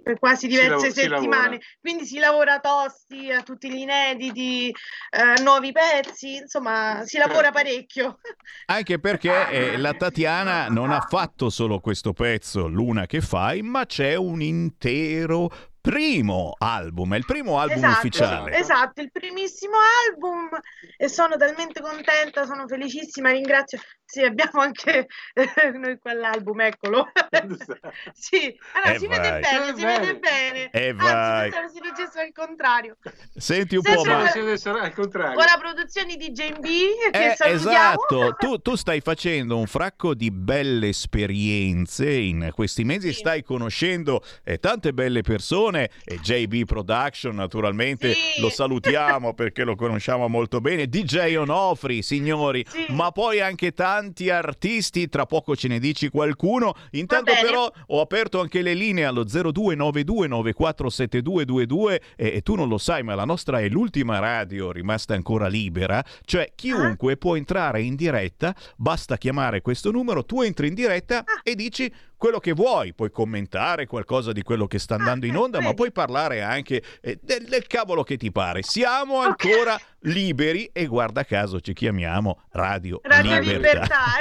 per 0.02 0.18
quasi 0.18 0.50
Si 0.50 0.56
lav- 0.56 0.64
diverse 0.76 0.90
si 0.92 1.00
settimane. 1.00 1.44
lavora. 1.44 1.58
Quindi 1.80 2.04
si 2.04 2.18
lavora 2.18 2.60
tosti 2.60 3.30
a 3.30 3.42
tutti 3.42 3.70
gli 3.70 3.78
inediti, 3.78 4.68
eh, 4.68 5.40
nuovi 5.42 5.72
pezzi, 5.72 6.36
insomma, 6.36 7.02
si 7.06 7.16
lavora 7.16 7.50
Certo. 7.50 7.52
parecchio. 7.54 8.18
Anche 8.66 8.98
perché 8.98 9.48
eh, 9.48 9.76
la 9.78 9.94
Tatiana 9.94 10.68
non 10.68 10.90
ha 10.92 11.00
fatto 11.00 11.48
solo 11.48 11.80
questo 11.80 12.12
pezzo, 12.12 12.66
Luna 12.68 13.06
che 13.06 13.22
fai, 13.22 13.62
ma 13.62 13.86
c'è 13.86 14.14
un 14.14 14.42
intero 14.42 15.50
primo 15.82 16.54
album, 16.58 17.12
è 17.14 17.16
il 17.18 17.26
primo 17.26 17.58
album 17.58 17.76
Esatto, 17.76 17.98
ufficiale. 17.98 18.56
esatto, 18.56 19.00
il 19.02 19.10
primissimo 19.10 19.74
album 20.08 20.48
e 20.96 21.08
sono 21.08 21.36
talmente 21.36 21.82
contenta, 21.82 22.46
sono 22.46 22.66
felicissima, 22.68 23.30
ringrazio. 23.30 23.80
Sì, 24.12 24.20
abbiamo 24.22 24.60
anche 24.60 25.06
eh, 25.32 25.70
noi 25.72 25.98
quell'album, 25.98 26.60
eccolo. 26.60 27.08
Sì, 28.12 28.54
allora 28.74 28.92
Eh 28.92 28.98
si 28.98 29.06
vede 29.06 29.30
bene, 29.40 29.70
Eh 29.70 29.74
si 29.74 29.82
vai. 29.82 29.98
vede 30.00 30.18
bene. 30.18 30.70
Eh 30.70 30.92
vai. 30.92 31.50
Anzi, 31.50 31.78
registra 31.82 32.20
al 32.22 32.32
contrario. 32.32 32.98
Senti 33.34 33.76
un 33.76 33.82
Sempre 33.82 34.02
po', 34.04 34.10
ma... 34.10 34.80
al 34.82 34.92
contrario. 34.92 35.34
Con 35.34 35.44
la 35.46 35.58
produzione 35.58 36.16
di 36.16 36.30
JB 36.30 36.62
che 37.10 37.30
Eh, 37.30 37.34
salutiamo. 37.36 37.54
esatto, 37.54 38.34
tu, 38.38 38.58
tu 38.58 38.74
stai 38.76 39.00
facendo 39.00 39.56
un 39.56 39.66
fracco 39.66 40.12
di 40.12 40.30
belle 40.30 40.88
esperienze 40.88 42.10
in 42.10 42.50
questi 42.54 42.84
mesi, 42.84 43.08
Sì. 43.14 43.20
stai 43.20 43.42
conoscendo 43.42 44.22
eh, 44.44 44.58
tante 44.58 44.92
belle 44.92 45.22
persone 45.22 45.88
e 46.04 46.18
JB 46.20 46.66
Production 46.66 47.34
naturalmente 47.34 48.12
Sì. 48.12 48.40
lo 48.42 48.50
salutiamo 48.50 49.32
perché 49.32 49.64
lo 49.64 49.74
conosciamo 49.74 50.28
molto 50.28 50.60
bene, 50.60 50.86
DJ 50.86 51.36
Onofri 51.36 52.02
signori, 52.02 52.62
Sì. 52.68 52.86
ma 52.90 53.10
poi 53.10 53.40
anche 53.40 53.72
tanti 53.72 54.00
artisti, 54.30 55.08
tra 55.08 55.26
poco 55.26 55.54
ce 55.56 55.68
ne 55.68 55.78
dici 55.78 56.08
qualcuno, 56.08 56.74
intanto 56.92 57.32
però 57.40 57.70
ho 57.88 58.00
aperto 58.00 58.40
anche 58.40 58.62
le 58.62 58.74
linee 58.74 59.04
allo 59.04 59.24
0292947222 59.24 62.00
e, 62.16 62.32
e 62.36 62.40
tu 62.42 62.54
non 62.54 62.68
lo 62.68 62.78
sai 62.78 63.02
ma 63.02 63.14
la 63.14 63.24
nostra 63.24 63.60
è 63.60 63.68
l'ultima 63.68 64.18
radio 64.18 64.70
rimasta 64.72 65.14
ancora 65.14 65.48
libera, 65.48 66.02
cioè 66.24 66.42
Ah. 66.42 66.50
chiunque 66.54 67.16
può 67.16 67.36
entrare 67.36 67.82
in 67.82 67.94
diretta, 67.96 68.54
basta 68.76 69.16
chiamare 69.16 69.60
questo 69.60 69.90
numero, 69.90 70.24
tu 70.24 70.42
entri 70.42 70.68
in 70.68 70.74
diretta 70.74 71.18
Ah. 71.18 71.40
e 71.42 71.54
dici 71.54 71.92
quello 72.22 72.38
che 72.38 72.52
vuoi, 72.52 72.94
puoi 72.94 73.10
commentare 73.10 73.86
qualcosa 73.86 74.30
di 74.30 74.42
quello 74.44 74.68
che 74.68 74.78
sta 74.78 74.94
andando 74.94 75.26
in 75.26 75.34
eh, 75.34 75.38
onda, 75.38 75.60
ma 75.60 75.74
puoi 75.74 75.90
parlare 75.90 76.40
anche 76.40 76.80
eh, 77.00 77.18
del, 77.20 77.46
del 77.48 77.66
cavolo 77.66 78.04
che 78.04 78.16
ti 78.16 78.30
pare. 78.30 78.62
Siamo 78.62 79.18
ancora 79.18 79.76
liberi 80.02 80.70
e 80.72 80.86
guarda 80.86 81.24
caso 81.24 81.58
ci 81.58 81.72
chiamiamo 81.72 82.42
Radio, 82.52 83.00
Radio 83.02 83.40
Libertà. 83.40 83.58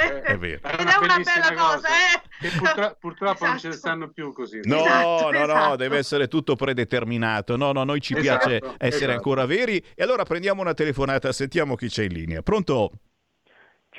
eh. 0.00 0.20
È 0.34 0.36
vero. 0.36 0.60
È 0.62 0.80
Ed 0.80 0.88
è 0.88 0.96
una 0.96 1.20
bella 1.20 1.54
cosa, 1.54 1.88
eh. 1.88 2.22
Che 2.40 2.48
purtro- 2.58 2.96
purtroppo 2.98 3.46
non 3.46 3.58
ce 3.60 3.68
ne 3.68 3.74
Esatto. 3.74 3.88
stanno 3.88 4.10
più 4.10 4.32
così. 4.32 4.58
No, 4.64 4.84
Esatto, 4.84 5.30
no, 5.30 5.38
no, 5.38 5.44
esatto. 5.44 5.76
deve 5.76 5.98
essere 5.98 6.26
tutto 6.26 6.56
predeterminato. 6.56 7.56
No, 7.56 7.70
no, 7.70 7.84
noi 7.84 8.00
ci 8.00 8.16
Esatto, 8.16 8.48
piace 8.48 8.74
essere 8.78 8.88
esatto. 8.88 9.10
ancora 9.12 9.46
veri. 9.46 9.76
E 9.94 10.02
allora 10.02 10.24
prendiamo 10.24 10.60
una 10.60 10.74
telefonata, 10.74 11.30
sentiamo 11.30 11.76
chi 11.76 11.86
c'è 11.86 12.02
in 12.02 12.14
linea. 12.14 12.42
Pronto? 12.42 12.90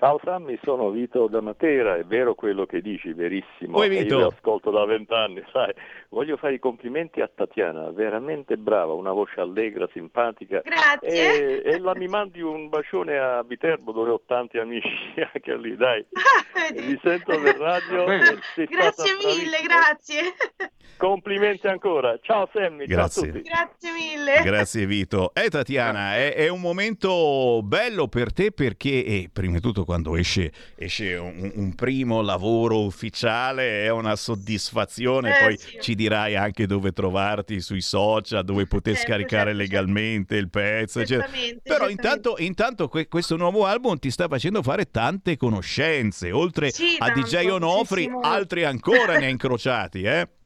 Ciao 0.04 0.20
Sammy, 0.22 0.60
sono 0.64 0.90
Vito 0.90 1.28
da 1.28 1.40
Matera, 1.40 1.96
è 1.96 2.04
vero 2.04 2.36
quello 2.36 2.66
che 2.66 2.82
dici, 2.82 3.14
verissimo. 3.14 3.78
Oi, 3.78 3.86
E 3.86 3.90
Vito. 3.90 4.20
Io 4.20 4.28
ti 4.28 4.36
ascolto 4.36 4.70
da 4.70 4.84
vent'anni, 4.84 5.42
sai. 5.54 5.74
Voglio 6.10 6.36
fare 6.36 6.56
i 6.56 6.60
complimenti 6.60 7.22
a 7.22 7.32
Tatiana, 7.34 7.90
veramente 7.90 8.58
brava, 8.58 8.92
una 8.92 9.14
voce 9.14 9.40
allegra, 9.40 9.88
simpatica. 9.94 10.60
Grazie. 10.60 11.62
E, 11.64 11.72
e 11.72 11.80
la 11.80 11.96
mi 11.96 12.08
mandi 12.08 12.42
un 12.42 12.68
bacione 12.68 13.18
a 13.18 13.44
Viterbo 13.44 13.94
dove 13.94 14.10
ho 14.10 14.22
tanti 14.28 14.58
amici 14.58 14.90
anche 15.34 15.56
lì, 15.56 15.78
dai. 15.78 16.06
Vedi? 16.54 16.86
Vi 16.86 17.00
sento 17.02 17.40
per 17.40 17.56
radio. 17.56 18.04
Grazie 18.04 19.16
mille, 19.24 19.62
bravissima. 19.62 19.64
grazie. 19.64 20.72
Complimenti 21.08 21.68
ancora. 21.68 22.18
Ciao 22.22 22.50
Sammy, 22.54 22.86
Grazie. 22.86 23.24
ciao 23.24 23.30
a 23.30 23.34
tutti. 23.34 23.50
Grazie 23.50 23.92
mille. 23.92 24.42
Grazie 24.42 24.86
Vito. 24.86 25.34
Eh 25.34 25.50
Tatiana, 25.50 26.16
è, 26.16 26.34
è 26.34 26.48
un 26.48 26.62
momento 26.62 27.60
bello 27.62 28.08
per 28.08 28.32
te 28.32 28.54
perché, 28.54 29.04
eh, 29.04 29.30
prima 29.32 29.56
di 29.56 29.60
tutto, 29.60 29.84
quando 29.84 30.16
esce, 30.16 30.54
esce 30.78 31.16
un, 31.16 31.52
un 31.56 31.76
primo 31.76 32.22
lavoro 32.22 32.86
ufficiale 32.86 33.84
è 33.84 33.92
una 33.92 34.16
soddisfazione. 34.16 35.38
Eh, 35.38 35.44
Poi 35.44 35.58
sì. 35.58 35.78
ci 35.82 35.94
dirai 35.96 36.38
anche 36.38 36.68
dove 36.68 36.94
trovarti 36.94 37.60
sui 37.60 37.82
social, 37.82 38.46
dove 38.46 38.66
poter 38.66 38.94
Certo, 38.94 39.10
scaricare 39.10 39.48
certo, 39.48 39.58
legalmente 39.58 40.38
il 40.38 40.50
pezzo. 40.50 41.02
eccetera. 41.02 41.28
Certamente, 41.28 41.62
Però 41.64 41.86
certamente. 41.86 42.02
intanto, 42.08 42.36
intanto 42.38 42.88
que- 42.88 43.08
questo 43.10 43.36
nuovo 43.36 43.66
album 43.66 43.98
ti 44.00 44.10
sta 44.10 44.30
facendo 44.30 44.64
fare 44.64 44.90
tante 44.90 45.36
conoscenze. 45.36 46.32
Oltre 46.32 46.72
Sì, 46.72 46.96
a 46.98 47.10
DJ 47.12 47.48
Onofri, 47.50 48.10
altri 48.22 48.64
ancora 48.64 49.18
ne 49.20 49.26
ha 49.26 49.30
incrociati, 49.30 50.04
eh? 50.04 50.30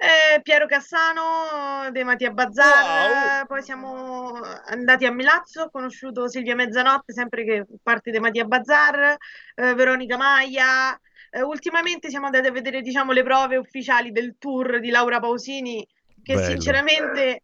Eh, 0.00 0.40
Piero 0.42 0.66
Cassano, 0.66 1.90
De 1.90 2.04
Mattia 2.04 2.30
Bazzar, 2.30 3.44
poi 3.46 3.62
siamo 3.62 4.32
andati 4.66 5.04
a 5.06 5.10
Milazzo, 5.10 5.62
ho 5.62 5.70
conosciuto 5.70 6.28
Silvia 6.28 6.54
Mezzanotte, 6.54 7.12
sempre 7.12 7.44
che 7.44 7.66
parte 7.82 8.12
De 8.12 8.20
Mattia 8.20 8.44
Bazzar, 8.44 9.16
eh, 9.56 9.74
Veronica 9.74 10.16
Maia. 10.16 10.96
Eh, 11.30 11.42
ultimamente 11.42 12.10
siamo 12.10 12.26
andati 12.26 12.46
a 12.46 12.52
vedere, 12.52 12.80
diciamo, 12.80 13.10
le 13.10 13.24
prove 13.24 13.56
ufficiali 13.56 14.12
del 14.12 14.36
tour 14.38 14.78
di 14.78 14.90
Laura 14.90 15.18
Pausini, 15.18 15.84
che 16.22 16.34
Bello. 16.34 16.46
sinceramente 16.46 17.42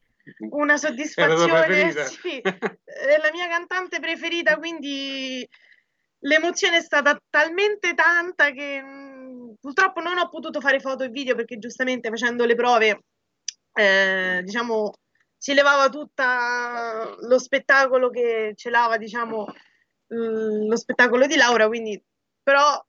una 0.51 0.75
la 0.75 0.79
soddisfazione, 0.79 1.65
preferita? 1.65 2.05
sì, 2.07 2.39
è 2.39 3.19
la 3.21 3.31
mia 3.33 3.49
cantante 3.49 3.99
preferita, 3.99 4.59
quindi 4.59 5.45
l'emozione 6.21 6.77
è 6.77 6.83
stata 6.83 7.21
talmente 7.29 7.95
tanta 7.95 8.51
che 8.51 8.81
mh, 8.81 9.14
purtroppo 9.61 10.01
non 10.01 10.19
ho 10.19 10.29
potuto 10.29 10.61
fare 10.61 10.81
foto 10.81 11.05
e 11.05 11.09
video 11.09 11.35
perché 11.35 11.59
giustamente 11.59 12.09
facendo 12.09 12.45
le 12.45 12.55
prove, 12.55 13.05
eh, 13.73 14.41
diciamo, 14.45 14.93
si 15.37 15.55
levava 15.55 15.89
tutta 15.89 17.15
lo 17.21 17.39
spettacolo 17.39 18.11
che 18.11 18.53
celava, 18.57 18.97
diciamo, 18.97 19.47
lo 20.07 20.77
spettacolo 20.77 21.27
di 21.27 21.37
Laura, 21.37 21.67
quindi 21.67 22.03
però 22.43 22.83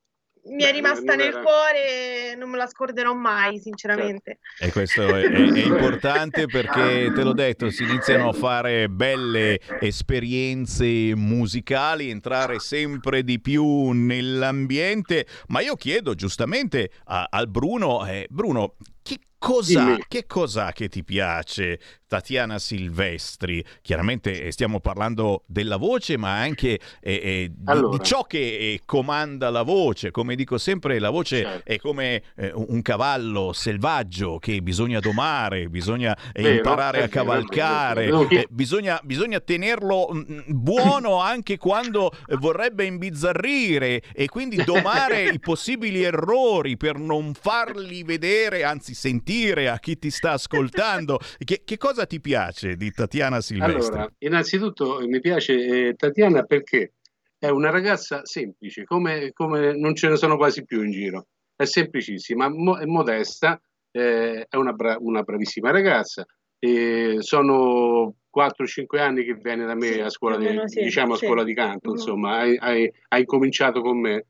mi 0.47 0.63
è 0.63 0.71
rimasta 0.71 1.15
nel 1.15 1.31
cuore 1.41 2.31
e 2.31 2.35
non 2.35 2.49
me 2.49 2.57
la 2.57 2.67
scorderò 2.67 3.13
mai, 3.13 3.59
sinceramente. 3.59 4.39
E 4.59 4.71
questo 4.71 5.03
è, 5.15 5.21
è- 5.23 5.31
è 5.31 5.63
importante 5.63 6.45
perché, 6.45 7.11
te 7.13 7.23
l'ho 7.23 7.33
detto, 7.33 7.69
si 7.69 7.83
iniziano 7.83 8.29
a 8.29 8.33
fare 8.33 8.87
belle 8.89 9.59
esperienze 9.79 11.15
musicali, 11.15 12.09
entrare 12.09 12.59
sempre 12.59 13.23
di 13.23 13.39
più 13.39 13.89
nell'ambiente. 13.91 15.25
Ma 15.47 15.61
io 15.61 15.75
chiedo 15.75 16.13
giustamente 16.15 16.91
a- 17.05 17.27
al 17.29 17.47
Bruno, 17.47 18.05
eh, 18.05 18.27
Bruno, 18.29 18.75
che 19.05 19.19
cos'ha, 19.37 19.97
che 20.07 20.25
cos'ha 20.25 20.71
che 20.71 20.87
ti 20.89 21.03
piace 21.03 21.79
Tatiana 22.07 22.57
Silvestri? 22.57 23.63
Chiaramente 23.83 24.45
eh, 24.45 24.51
stiamo 24.51 24.79
parlando 24.79 25.43
della 25.45 25.77
voce, 25.77 26.17
ma 26.17 26.39
anche 26.39 26.79
eh, 26.99 27.13
eh, 27.13 27.51
di, 27.55 27.61
Allora. 27.65 27.95
di 27.97 28.03
ciò 28.03 28.23
che 28.23 28.39
eh, 28.39 28.81
comanda 28.85 29.51
la 29.51 29.61
voce. 29.61 30.09
Come 30.09 30.33
dico 30.35 30.57
sempre, 30.57 30.97
la 30.97 31.11
voce 31.11 31.43
Certo. 31.43 31.71
è 31.71 31.77
come 31.77 32.23
eh, 32.37 32.51
un 32.55 32.81
cavallo 32.81 33.53
selvaggio 33.53 34.39
che 34.39 34.61
bisogna 34.63 34.99
domare, 34.99 35.69
bisogna 35.69 36.17
eh, 36.33 36.41
Vero, 36.41 36.55
imparare 36.55 37.03
a 37.03 37.07
cavalcare, 37.07 38.05
vero. 38.05 38.27
eh, 38.29 38.47
bisogna, 38.49 38.99
bisogna 39.03 39.39
tenerlo 39.39 40.09
mm, 40.11 40.39
buono 40.47 41.19
anche 41.21 41.57
quando 41.57 42.11
vorrebbe 42.39 42.85
imbizzarrire 42.85 44.01
e 44.11 44.27
quindi 44.27 44.63
domare 44.63 45.29
i 45.29 45.39
possibili 45.39 46.01
errori 46.01 46.77
per 46.77 46.97
non 46.97 47.33
farli 47.39 48.01
vedere, 48.03 48.63
anzi 48.63 48.93
sentire 48.95 49.69
a 49.69 49.77
chi 49.77 49.99
ti 49.99 50.09
sta 50.09 50.31
ascoltando. 50.31 51.19
Che, 51.37 51.61
che 51.63 51.77
cosa 51.77 52.07
ti 52.07 52.19
piace 52.19 52.75
di 52.75 52.89
Tatiana 52.91 53.41
Silvestri? 53.41 53.97
Allora, 53.97 54.11
innanzitutto 54.19 54.99
eh, 55.01 55.07
mi 55.07 55.19
piace 55.19 55.87
eh, 55.89 55.93
Tatiana 55.95 56.43
perché 56.43 56.93
è 57.37 57.49
una 57.49 57.69
ragazza 57.69 58.25
semplice, 58.25 58.83
come, 58.85 59.31
come 59.33 59.77
non 59.77 59.93
ce 59.93 60.07
ne 60.09 60.15
sono 60.15 60.37
quasi 60.37 60.65
più 60.65 60.81
in 60.81 60.89
giro. 60.91 61.27
È 61.55 61.65
semplicissima, 61.65 62.49
mo- 62.49 62.77
è 62.77 62.85
modesta, 62.85 63.61
eh, 63.91 64.45
è 64.49 64.55
una, 64.55 64.71
bra- 64.73 64.97
una 64.99 65.21
bravissima 65.21 65.69
ragazza. 65.69 66.25
E 66.57 67.17
sono 67.19 68.15
4-5 68.29 68.99
anni 68.99 69.23
che 69.23 69.35
viene 69.35 69.65
da 69.65 69.75
me 69.75 69.87
Sì, 69.87 69.99
a 69.99 70.09
scuola 70.09 70.37
di, 70.37 70.59
sì, 70.65 70.81
diciamo, 70.81 71.13
a 71.13 71.17
sì. 71.17 71.25
scuola 71.25 71.43
di 71.43 71.53
canto, 71.53 71.89
Mhm. 71.89 71.95
insomma, 71.95 72.37
hai, 72.39 72.57
hai- 72.57 72.91
hai 73.09 73.25
cominciato 73.25 73.81
con 73.81 73.99
me. 73.99 74.25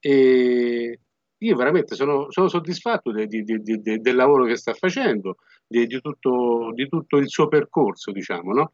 E 0.00 1.00
io 1.38 1.56
veramente 1.56 1.94
sono, 1.94 2.30
sono 2.30 2.48
soddisfatto 2.48 3.12
de- 3.12 3.26
di- 3.26 3.44
de- 3.44 3.98
del 3.98 4.14
lavoro 4.16 4.44
che 4.44 4.56
sta 4.56 4.72
facendo, 4.74 5.36
di, 5.66 5.86
tutto, 6.00 6.72
di 6.74 6.88
tutto 6.88 7.16
il 7.18 7.28
suo 7.28 7.48
percorso, 7.48 8.12
diciamo, 8.12 8.52
no? 8.52 8.72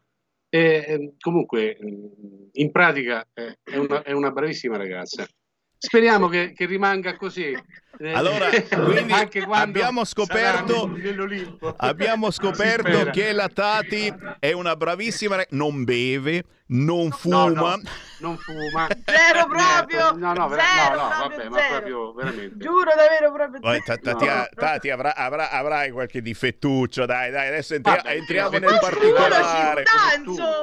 E, 0.49 0.85
ehm, 0.87 1.13
comunque, 1.19 1.77
mh, 1.79 2.49
in 2.53 2.71
pratica 2.71 3.27
è 3.33 3.77
una, 3.77 4.03
è 4.03 4.11
una 4.11 4.31
bravissima 4.31 4.77
ragazza. 4.77 5.27
Speriamo 5.77 6.27
che, 6.27 6.53
che 6.53 6.65
rimanga 6.65 7.15
così. 7.17 7.51
Eh, 7.99 8.13
Allora, 8.13 8.49
quindi 8.49 9.13
anche 9.13 9.43
quando 9.43 9.63
abbiamo 9.79 10.03
scoperto-. 10.05 10.91
Abbiamo 11.77 12.31
scoperto 12.31 13.09
che 13.11 13.31
la 13.31 13.47
Tati 13.49 14.13
è 14.39 14.51
una 14.51 14.75
bravissima, 14.75 15.35
re- 15.37 15.47
non 15.51 15.83
beve, 15.83 16.43
non 16.67 17.11
fuma. 17.11 17.45
No, 17.45 17.53
no, 17.53 17.81
non 18.19 18.37
fuma. 18.37 18.87
Zero 19.05 19.47
proprio! 19.47 20.11
No, 20.15 20.33
no, 20.33 20.47
vera- 20.47 20.63
zero, 20.63 20.95
no, 20.95 21.01
no, 21.03 21.09
vabbè, 21.29 21.49
ma 21.49 21.57
zero. 21.57 21.69
proprio 21.71 22.13
veramente. 22.13 22.57
Giuro 22.57 22.91
davvero 22.95 23.31
proprio. 23.33 23.81
Ta- 23.83 23.97
Tati, 23.97 24.25
No. 24.25 24.47
Tati 24.55 24.89
avrà- 24.89 25.15
avrà- 25.15 25.51
avrai 25.51 25.91
qualche 25.91 26.21
difettuccio, 26.21 27.05
dai, 27.05 27.31
dai, 27.31 27.47
adesso 27.49 27.75
entri- 27.75 27.95
Vabbè, 27.95 28.15
entriamo 28.15 28.57
nel 28.57 28.71
ma 28.71 28.77
particolare. 28.79 29.83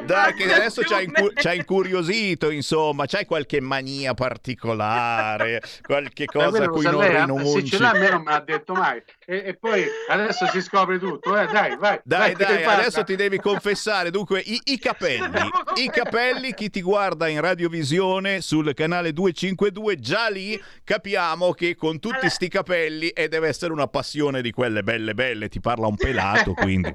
Dai, 0.05 0.35
che 0.35 0.53
adesso 0.53 0.83
ci 0.83 0.93
ha, 0.95 1.01
incu- 1.01 1.39
incuriosito, 1.55 2.51
insomma, 2.51 3.05
c'hai 3.07 3.27
qualche 3.27 3.61
mania 3.61 4.15
particolare, 4.15 5.61
qualche 5.83 6.25
Ma 6.33 6.43
cosa 6.45 6.65
a 6.65 6.69
cui 6.69 6.83
sa 6.83 6.91
non 6.91 7.03
lei, 7.27 7.37
eh? 7.37 7.39
rinunci. 7.39 7.69
Se 7.69 7.77
ce 7.77 7.83
l'ha 7.83 7.91
a 7.91 7.99
me 7.99 8.11
non 8.11 8.23
me 8.23 8.31
l'ha 8.33 8.41
detto 8.41 8.75
mai. 8.75 9.03
E, 9.27 9.43
e 9.47 9.55
poi 9.55 9.85
adesso 10.09 10.47
si 10.47 10.61
scopre 10.61 10.99
tutto. 10.99 11.37
Eh, 11.37 11.47
dai, 11.47 11.77
vai. 11.77 12.01
Dai, 12.05 12.35
vai, 12.35 12.35
dai, 12.35 12.65
adesso 12.65 13.05
ti 13.05 13.17
devi 13.17 13.39
confessare. 13.39 14.11
Dunque, 14.11 14.41
i, 14.41 14.61
i 14.65 14.79
capelli. 14.79 15.51
I 15.77 15.91
capelli, 15.91 16.55
chi 16.55 16.71
ti 16.71 16.83
guarda 16.83 17.29
in 17.29 17.41
radiovisione 17.41 18.41
sul 18.41 18.73
canale 18.75 19.13
252, 19.13 19.99
già 19.99 20.29
lì 20.29 20.61
capiamo 20.85 21.53
che 21.53 21.77
con 21.77 21.99
tutti 21.99 22.29
sti 22.29 22.49
capelli 22.49 23.09
e 23.09 23.29
deve 23.29 23.49
essere 23.49 23.73
una 23.73 23.87
passione 23.87 24.43
di 24.43 24.51
quelle 24.51 24.83
belle 24.83 25.15
belle. 25.15 25.49
Ti 25.49 25.61
parla 25.61 25.87
un 25.87 25.97
pelato, 25.97 26.55
quindi. 26.61 26.95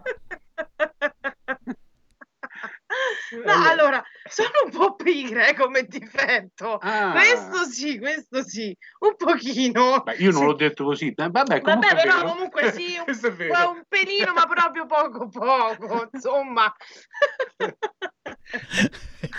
No, 3.43 3.53
allora, 3.67 4.03
sono 4.29 4.49
un 4.65 4.71
po' 4.71 4.95
pigra 4.95 5.47
eh, 5.47 5.55
come 5.55 5.83
difetto. 5.83 6.77
Ah. 6.77 7.11
Questo 7.11 7.63
sì, 7.65 7.97
questo 7.97 8.43
sì, 8.43 8.75
un 8.99 9.15
pochino. 9.15 10.01
Beh, 10.03 10.15
io 10.15 10.31
non 10.31 10.41
Sì. 10.41 10.45
l'ho 10.47 10.53
detto 10.53 10.83
così. 10.83 11.07
Eh, 11.15 11.29
Vabbè, 11.29 11.61
comunque 11.61 11.89
Vabbè, 11.89 12.01
però 12.01 12.15
vero. 12.17 12.27
comunque 12.27 12.71
sì, 12.71 12.95
un, 12.99 13.03
Questo 13.05 13.27
è 13.27 13.33
vero. 13.33 13.49
qua 13.53 13.67
un 13.69 13.83
pelino, 13.87 14.33
ma 14.33 14.45
proprio 14.45 14.85
poco 14.85 15.27
poco, 15.29 16.09
insomma. 16.13 16.73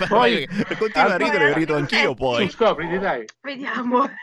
Poi- 0.09 0.47
continua 0.79 1.15
a 1.15 1.17
ridere, 1.17 1.55
rido 1.55 1.77
anch'io 1.77 2.11
eh, 2.13 2.15
poi. 2.15 2.51
Scopriti, 2.51 2.99
dai. 2.99 3.25
Vediamo. 3.41 4.09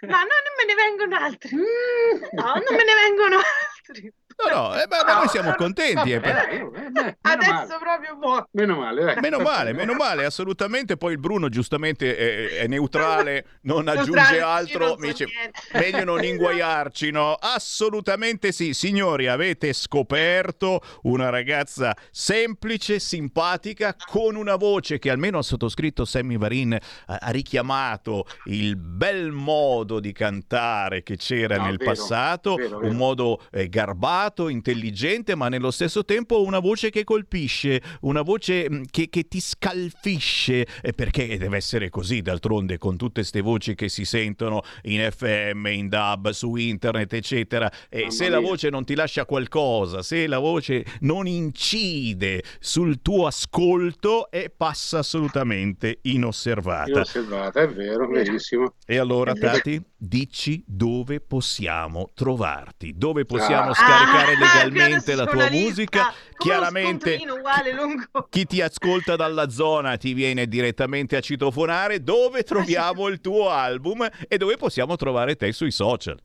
No, 0.00 0.10
no, 0.14 0.16
non 0.20 0.54
me 0.56 0.64
ne 0.64 0.74
vengono 0.76 1.16
altri. 1.16 1.56
No, 1.56 2.44
non 2.44 2.76
me 2.76 2.84
ne 2.84 2.94
vengono 2.94 3.36
altri. 3.38 4.12
No, 4.46 4.54
no, 4.68 4.74
eh, 4.80 4.86
beh, 4.86 5.04
ma 5.04 5.14
noi 5.18 5.28
siamo 5.28 5.52
contenti. 5.54 6.12
eh, 6.12 6.20
Vabbè, 6.20 6.46
per- 6.48 7.04
eh, 7.06 7.16
Adesso 7.22 7.52
male. 7.52 7.76
proprio 7.80 8.16
buono. 8.16 8.48
Meno 8.52 8.76
male, 8.76 9.04
dai. 9.04 9.16
Meno 9.20 9.38
male, 9.40 9.72
meno 9.72 9.94
male, 9.94 10.24
assolutamente. 10.24 10.96
Poi 10.96 11.12
il 11.12 11.18
Bruno 11.18 11.48
giustamente 11.48 12.16
è, 12.16 12.58
è 12.60 12.66
neutrale, 12.68 13.44
non 13.62 13.88
aggiunge 13.88 14.10
Neutrale, 14.12 14.40
altro. 14.40 14.78
non 14.96 15.14
so 15.14 15.24
meglio 15.72 16.04
non 16.04 16.22
inguaiarci, 16.24 17.10
no? 17.10 17.34
Assolutamente 17.34 18.52
sì. 18.52 18.74
Signori, 18.74 19.26
avete 19.26 19.72
scoperto 19.72 20.80
una 21.02 21.30
ragazza 21.30 21.96
semplice, 22.10 22.98
simpatica, 23.00 23.94
con 24.06 24.36
una 24.36 24.54
voce 24.56 24.98
che 24.98 25.10
almeno 25.10 25.38
ha 25.38 25.42
sottoscritto 25.42 26.04
Sammy 26.04 26.36
Varin, 26.38 26.76
ha, 27.06 27.18
ha 27.20 27.30
richiamato 27.30 28.24
il 28.44 28.76
bel 28.76 29.32
modo 29.32 29.98
di 30.00 30.12
cantare 30.12 31.02
che 31.02 31.16
c'era 31.16 31.56
No, 31.56 31.64
nel 31.64 31.76
vero, 31.76 31.90
passato, 31.90 32.54
vero, 32.54 32.78
vero. 32.78 32.90
un 32.90 32.96
modo 32.96 33.40
eh, 33.50 33.68
garbato, 33.68 34.26
intelligente, 34.48 35.34
ma 35.34 35.48
nello 35.48 35.70
stesso 35.70 36.04
tempo 36.04 36.42
una 36.42 36.58
voce 36.58 36.90
che 36.90 37.04
colpisce, 37.04 37.80
una 38.02 38.22
voce 38.22 38.68
mh, 38.68 38.82
che, 38.90 39.08
che 39.08 39.28
ti 39.28 39.40
scalfisce, 39.40 40.66
perché 40.94 41.36
deve 41.38 41.56
essere 41.56 41.88
così 41.88 42.22
d'altronde 42.22 42.78
con 42.78 42.96
tutte 42.96 43.20
queste 43.20 43.40
voci 43.40 43.74
che 43.74 43.88
si 43.88 44.04
sentono 44.04 44.62
in 44.82 45.08
FM, 45.10 45.66
in 45.66 45.88
DAB, 45.88 46.30
su 46.30 46.56
internet, 46.56 47.12
eccetera. 47.12 47.70
E 47.88 47.98
Mamma 48.00 48.10
se 48.10 48.28
la 48.28 48.40
voce 48.40 48.70
non 48.70 48.84
ti 48.84 48.94
lascia 48.94 49.24
qualcosa, 49.24 50.02
se 50.02 50.26
la 50.26 50.38
voce 50.38 50.84
non 51.00 51.26
incide 51.26 52.42
sul 52.60 53.00
tuo 53.02 53.26
ascolto, 53.26 54.30
e 54.30 54.52
passa 54.54 54.98
assolutamente 54.98 55.98
inosservata. 56.02 56.90
Inosservata, 56.90 57.62
è 57.62 57.68
vero, 57.68 58.08
verissimo. 58.08 58.74
E 58.86 58.98
allora. 58.98 59.32
Tati, 59.32 59.80
dici 60.00 60.62
dove 60.64 61.20
possiamo 61.20 62.10
trovarti, 62.14 62.96
dove 62.96 63.24
possiamo 63.24 63.70
Ah. 63.70 63.74
scaricare 63.74 64.34
Ah, 64.34 64.38
legalmente 64.70 65.14
la 65.16 65.26
tua 65.26 65.50
musica. 65.50 66.12
Chiaramente 66.36 67.16
scontrino 67.16 67.34
uguale 67.34 67.72
lungo. 67.72 68.28
chi 68.30 68.44
ti 68.46 68.60
ascolta 68.62 69.16
dalla 69.16 69.48
zona 69.50 69.96
ti 69.96 70.12
viene 70.14 70.46
direttamente 70.46 71.16
a 71.16 71.20
citofonare 71.20 72.02
dove 72.02 72.44
troviamo 72.44 73.08
il 73.08 73.20
tuo 73.20 73.50
album 73.50 74.08
e 74.28 74.36
dove 74.38 74.56
possiamo 74.56 74.94
trovare 74.94 75.34
te 75.34 75.50
sui 75.52 75.72
social. 75.72 76.16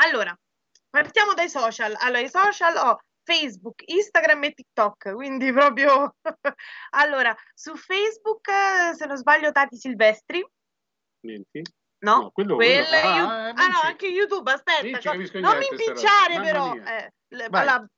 Allora, 0.00 0.36
partiamo 0.90 1.32
dai 1.34 1.48
social. 1.48 1.94
Allora, 2.00 2.20
i 2.20 2.28
social 2.28 2.76
ho 2.76 2.98
Facebook, 3.24 3.82
Instagram 3.86 4.42
e 4.44 4.52
TikTok, 4.52 5.12
quindi 5.14 5.52
proprio... 5.52 6.16
allora, 6.96 7.32
su 7.54 7.76
Facebook, 7.76 8.48
se 8.96 9.06
non 9.06 9.16
sbaglio, 9.16 9.52
Tati 9.52 9.76
Silvestri, 9.76 10.44
Niente. 11.24 11.62
No? 12.02 12.16
No, 12.16 12.30
quello- 12.30 12.56
Quelle 12.56 12.84
quello- 12.88 13.28
ah, 13.28 13.48
eh, 13.48 13.52
ah, 13.54 13.66
no, 13.68 13.80
anche 13.82 14.06
YouTube, 14.06 14.50
aspetta, 14.50 14.98
co- 15.00 15.38
non 15.40 15.58
mi 15.58 15.66
impicciare 15.70 16.40
però. 16.40 16.74
Eh, 16.74 17.12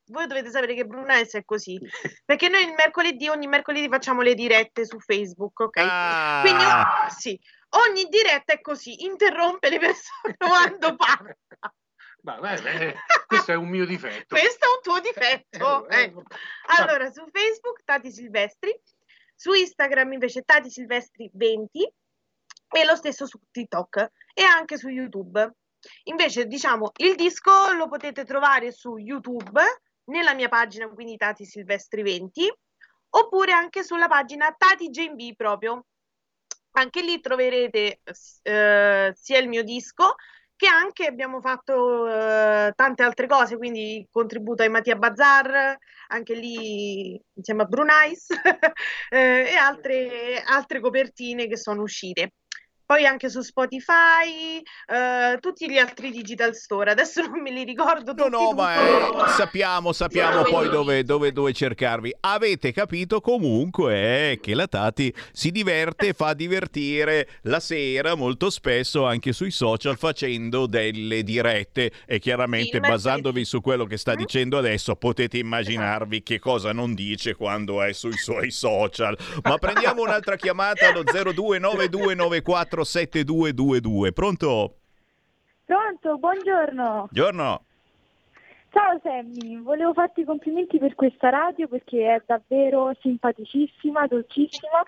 voi 0.06 0.26
dovete 0.26 0.50
sapere 0.50 0.74
che 0.74 0.84
Bruness 0.84 1.34
è 1.34 1.44
così, 1.44 1.78
perché 2.24 2.48
noi 2.48 2.62
il 2.64 2.74
mercoledì, 2.76 3.28
ogni 3.28 3.46
mercoledì 3.48 3.88
facciamo 3.88 4.22
le 4.22 4.34
dirette 4.34 4.86
su 4.86 4.98
Facebook, 5.00 5.58
ok? 5.60 5.76
Ah. 5.78 6.40
Quindi, 6.42 6.64
sì, 7.18 7.40
ogni 7.70 8.04
diretta 8.08 8.52
è 8.52 8.60
così, 8.60 9.04
interrompe 9.04 9.70
le 9.70 9.78
persone 9.78 10.36
quando 10.38 10.94
parla. 10.96 11.34
Ma, 12.22 12.38
beh, 12.38 12.60
beh, 12.62 12.94
questo 13.26 13.52
è 13.52 13.54
un 13.56 13.68
mio 13.68 13.84
difetto. 13.84 14.34
Questo 14.36 14.64
è 14.64 14.68
un 14.68 14.80
tuo 14.82 15.00
difetto. 15.00 15.88
Eh, 15.88 15.96
eh, 15.96 16.02
ecco. 16.04 16.22
Allora, 16.78 17.10
su 17.10 17.22
Facebook 17.30 17.82
Tati 17.84 18.10
Silvestri, 18.12 18.74
su 19.34 19.52
Instagram 19.52 20.12
invece 20.12 20.42
Tati 20.42 20.70
Silvestri 20.70 21.28
20 21.34 21.92
e 22.80 22.84
lo 22.84 22.96
stesso 22.96 23.26
su 23.26 23.38
TikTok 23.50 24.10
e 24.34 24.42
anche 24.42 24.76
su 24.76 24.88
YouTube. 24.88 25.54
Invece, 26.04 26.46
diciamo, 26.46 26.90
il 26.96 27.14
disco 27.14 27.72
lo 27.72 27.88
potete 27.88 28.24
trovare 28.24 28.72
su 28.72 28.96
YouTube 28.96 29.60
nella 30.06 30.34
mia 30.34 30.48
pagina, 30.48 30.88
quindi 30.88 31.16
Tati 31.16 31.44
Silvestri 31.44 32.02
20, 32.02 32.52
oppure 33.10 33.52
anche 33.52 33.84
sulla 33.84 34.08
pagina 34.08 34.52
Tati 34.56 34.90
JB 34.90 35.36
proprio. 35.36 35.86
Anche 36.72 37.02
lì 37.02 37.20
troverete 37.20 38.00
eh, 38.42 39.12
sia 39.14 39.38
il 39.38 39.48
mio 39.48 39.62
disco 39.62 40.16
che 40.56 40.66
anche 40.66 41.06
abbiamo 41.06 41.40
fatto 41.40 42.08
eh, 42.08 42.72
tante 42.74 43.02
altre 43.02 43.28
cose, 43.28 43.56
quindi 43.56 44.06
contributo 44.10 44.62
ai 44.62 44.68
Mattia 44.68 44.96
Bazar, 44.96 45.76
anche 46.08 46.34
lì 46.34 47.20
insieme 47.34 47.62
a 47.62 47.66
Brunais 47.66 48.28
eh, 49.10 49.52
e 49.52 49.54
altre, 49.54 50.42
altre 50.44 50.80
copertine 50.80 51.46
che 51.46 51.56
sono 51.56 51.82
uscite. 51.82 52.32
Poi 52.86 53.06
anche 53.06 53.30
su 53.30 53.40
Spotify, 53.40 54.62
eh, 54.86 55.38
tutti 55.40 55.70
gli 55.70 55.78
altri 55.78 56.10
digital 56.10 56.54
store. 56.54 56.90
Adesso 56.90 57.22
non 57.28 57.40
me 57.40 57.50
li 57.50 57.64
ricordo 57.64 58.12
No, 58.12 58.24
tutti. 58.24 58.30
no, 58.30 58.52
ma 58.52 58.74
dunque- 58.76 59.24
eh, 59.24 59.28
sappiamo, 59.28 59.92
sappiamo 59.92 60.42
poi 60.42 60.68
dove, 60.68 61.02
dove, 61.04 61.32
dove 61.32 61.52
cercarvi. 61.52 62.14
Avete 62.20 62.72
capito 62.72 63.20
comunque 63.20 64.32
eh, 64.32 64.40
che 64.40 64.54
la 64.54 64.66
Tati 64.66 65.12
si 65.32 65.50
diverte, 65.50 66.12
fa 66.12 66.34
divertire 66.34 67.28
la 67.42 67.60
sera 67.60 68.14
molto 68.14 68.50
spesso 68.50 69.04
anche 69.06 69.32
sui 69.32 69.50
social 69.50 69.96
facendo 69.96 70.66
delle 70.66 71.22
dirette 71.22 71.90
e 72.06 72.18
chiaramente 72.18 72.78
Film, 72.78 72.88
basandovi 72.88 73.44
su 73.44 73.60
quello 73.60 73.84
che 73.86 73.96
sta 73.96 74.14
dicendo 74.14 74.58
adesso 74.58 74.94
potete 74.96 75.38
immaginarvi 75.38 76.22
che 76.22 76.38
cosa 76.38 76.72
non 76.72 76.94
dice 76.94 77.34
quando 77.34 77.82
è 77.82 77.92
sui 77.92 78.16
suoi 78.16 78.50
social. 78.50 79.16
Ma 79.42 79.56
prendiamo 79.58 80.02
un'altra 80.02 80.36
chiamata 80.36 80.88
allo 80.88 81.02
0292947222. 82.82 84.12
Pronto? 84.12 84.74
Pronto, 85.64 86.18
buongiorno. 86.18 87.08
Buongiorno. 87.10 87.64
Ciao 88.70 89.00
Sammy, 89.04 89.62
volevo 89.62 89.92
farti 89.92 90.22
i 90.22 90.24
complimenti 90.24 90.78
per 90.78 90.96
questa 90.96 91.28
radio 91.28 91.68
perché 91.68 92.12
è 92.12 92.22
davvero 92.26 92.92
simpaticissima, 93.00 94.08
dolcissima 94.08 94.82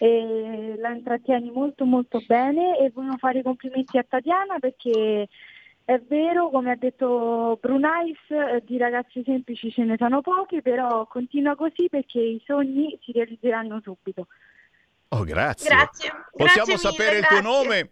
e 0.00 0.74
la 0.76 0.90
intrattieni 0.90 1.48
molto 1.52 1.84
molto 1.84 2.20
bene 2.26 2.76
e 2.78 2.90
volevo 2.90 3.16
fare 3.16 3.38
i 3.38 3.44
complimenti 3.44 3.96
a 3.96 4.02
Tatiana 4.02 4.58
perché 4.58 5.28
è 5.84 5.98
vero, 6.00 6.50
come 6.50 6.72
ha 6.72 6.76
detto 6.76 7.56
Brunais, 7.60 8.18
eh, 8.28 8.62
di 8.66 8.76
ragazzi 8.76 9.22
semplici 9.24 9.70
ce 9.70 9.84
ne 9.84 9.96
sono 9.96 10.20
pochi, 10.20 10.60
però 10.60 11.06
continua 11.06 11.54
così 11.54 11.88
perché 11.88 12.20
i 12.20 12.42
sogni 12.44 12.98
si 13.00 13.12
realizzeranno 13.12 13.80
subito. 13.82 14.26
Oh, 15.10 15.24
grazie. 15.24 15.68
Grazie. 15.70 16.10
Possiamo 16.36 16.66
Grazie 16.66 16.76
sapere 16.78 17.14
mille, 17.14 17.18
il 17.20 17.26
tuo 17.26 17.40
grazie. 17.40 17.62
nome? 17.62 17.90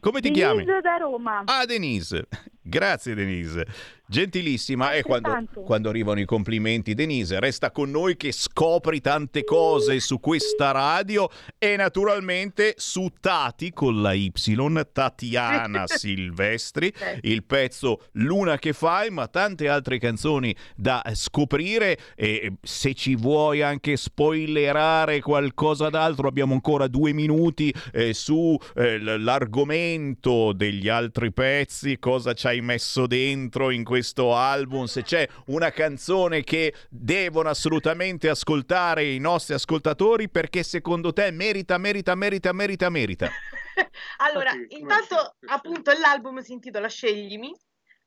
Come 0.00 0.20
ti 0.20 0.30
Denise 0.30 0.64
chiami? 0.64 0.80
da 0.82 0.96
Roma. 0.96 1.42
Ah, 1.46 1.64
Denise. 1.64 2.26
Grazie 2.60 3.14
Denise. 3.14 3.66
Gentilissima. 4.06 4.92
E 4.92 5.02
quando, 5.02 5.44
quando 5.64 5.88
arrivano 5.88 6.20
i 6.20 6.26
complimenti, 6.26 6.94
Denise, 6.94 7.40
resta 7.40 7.70
con 7.70 7.90
noi 7.90 8.16
che 8.16 8.32
scopri 8.32 9.00
tante 9.00 9.44
cose 9.44 9.98
su 10.00 10.20
questa 10.20 10.72
radio 10.72 11.28
e 11.58 11.76
naturalmente 11.76 12.74
su 12.76 13.10
Tati 13.18 13.72
con 13.72 14.02
la 14.02 14.12
Y, 14.12 14.30
Tatiana 14.92 15.84
Silvestri, 15.88 16.92
il 17.22 17.44
pezzo 17.44 18.08
Luna 18.12 18.58
che 18.58 18.74
fai, 18.74 19.10
ma 19.10 19.26
tante 19.26 19.68
altre 19.68 19.98
canzoni 19.98 20.54
da 20.76 21.02
scoprire 21.14 21.98
e 22.14 22.52
se 22.60 22.94
ci 22.94 23.16
vuoi 23.16 23.62
anche 23.62 23.96
spoilerare 23.96 25.20
qualcosa 25.20 25.88
d'altro 25.88 26.28
abbiamo 26.28 26.52
ancora 26.52 26.88
due 26.88 27.12
minuti 27.12 27.72
eh, 27.92 28.12
su 28.12 28.56
eh, 28.74 28.98
l'argomento 28.98 30.52
degli 30.52 30.88
altri 30.88 31.32
pezzi, 31.32 31.98
cosa 31.98 32.34
ci 32.34 32.46
hai 32.46 32.60
messo 32.60 33.06
dentro 33.06 33.70
in 33.70 33.82
questo 33.82 33.93
album, 34.32 34.84
se 34.84 35.02
c'è 35.02 35.28
una 35.46 35.70
canzone 35.70 36.42
che 36.42 36.74
devono 36.88 37.48
assolutamente 37.48 38.28
ascoltare 38.28 39.04
i 39.04 39.18
nostri 39.18 39.54
ascoltatori 39.54 40.28
perché 40.28 40.62
secondo 40.62 41.12
te 41.12 41.30
merita, 41.30 41.78
merita, 41.78 42.14
merita, 42.14 42.52
merita, 42.52 42.90
merita. 42.90 43.30
Allora, 44.18 44.52
intanto 44.68 45.34
appunto 45.48 45.92
l'album 45.98 46.38
si 46.38 46.52
intitola 46.52 46.88
Sceglimi, 46.88 47.52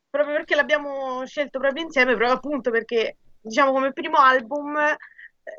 proprio 0.09 0.35
perché 0.35 0.55
l'abbiamo 0.55 1.25
scelto 1.25 1.59
proprio 1.59 1.83
insieme, 1.83 2.15
proprio 2.15 2.37
appunto 2.37 2.71
perché 2.71 3.17
diciamo 3.41 3.71
come 3.71 3.91
primo 3.91 4.17
album, 4.17 4.77
eh, 4.77 4.97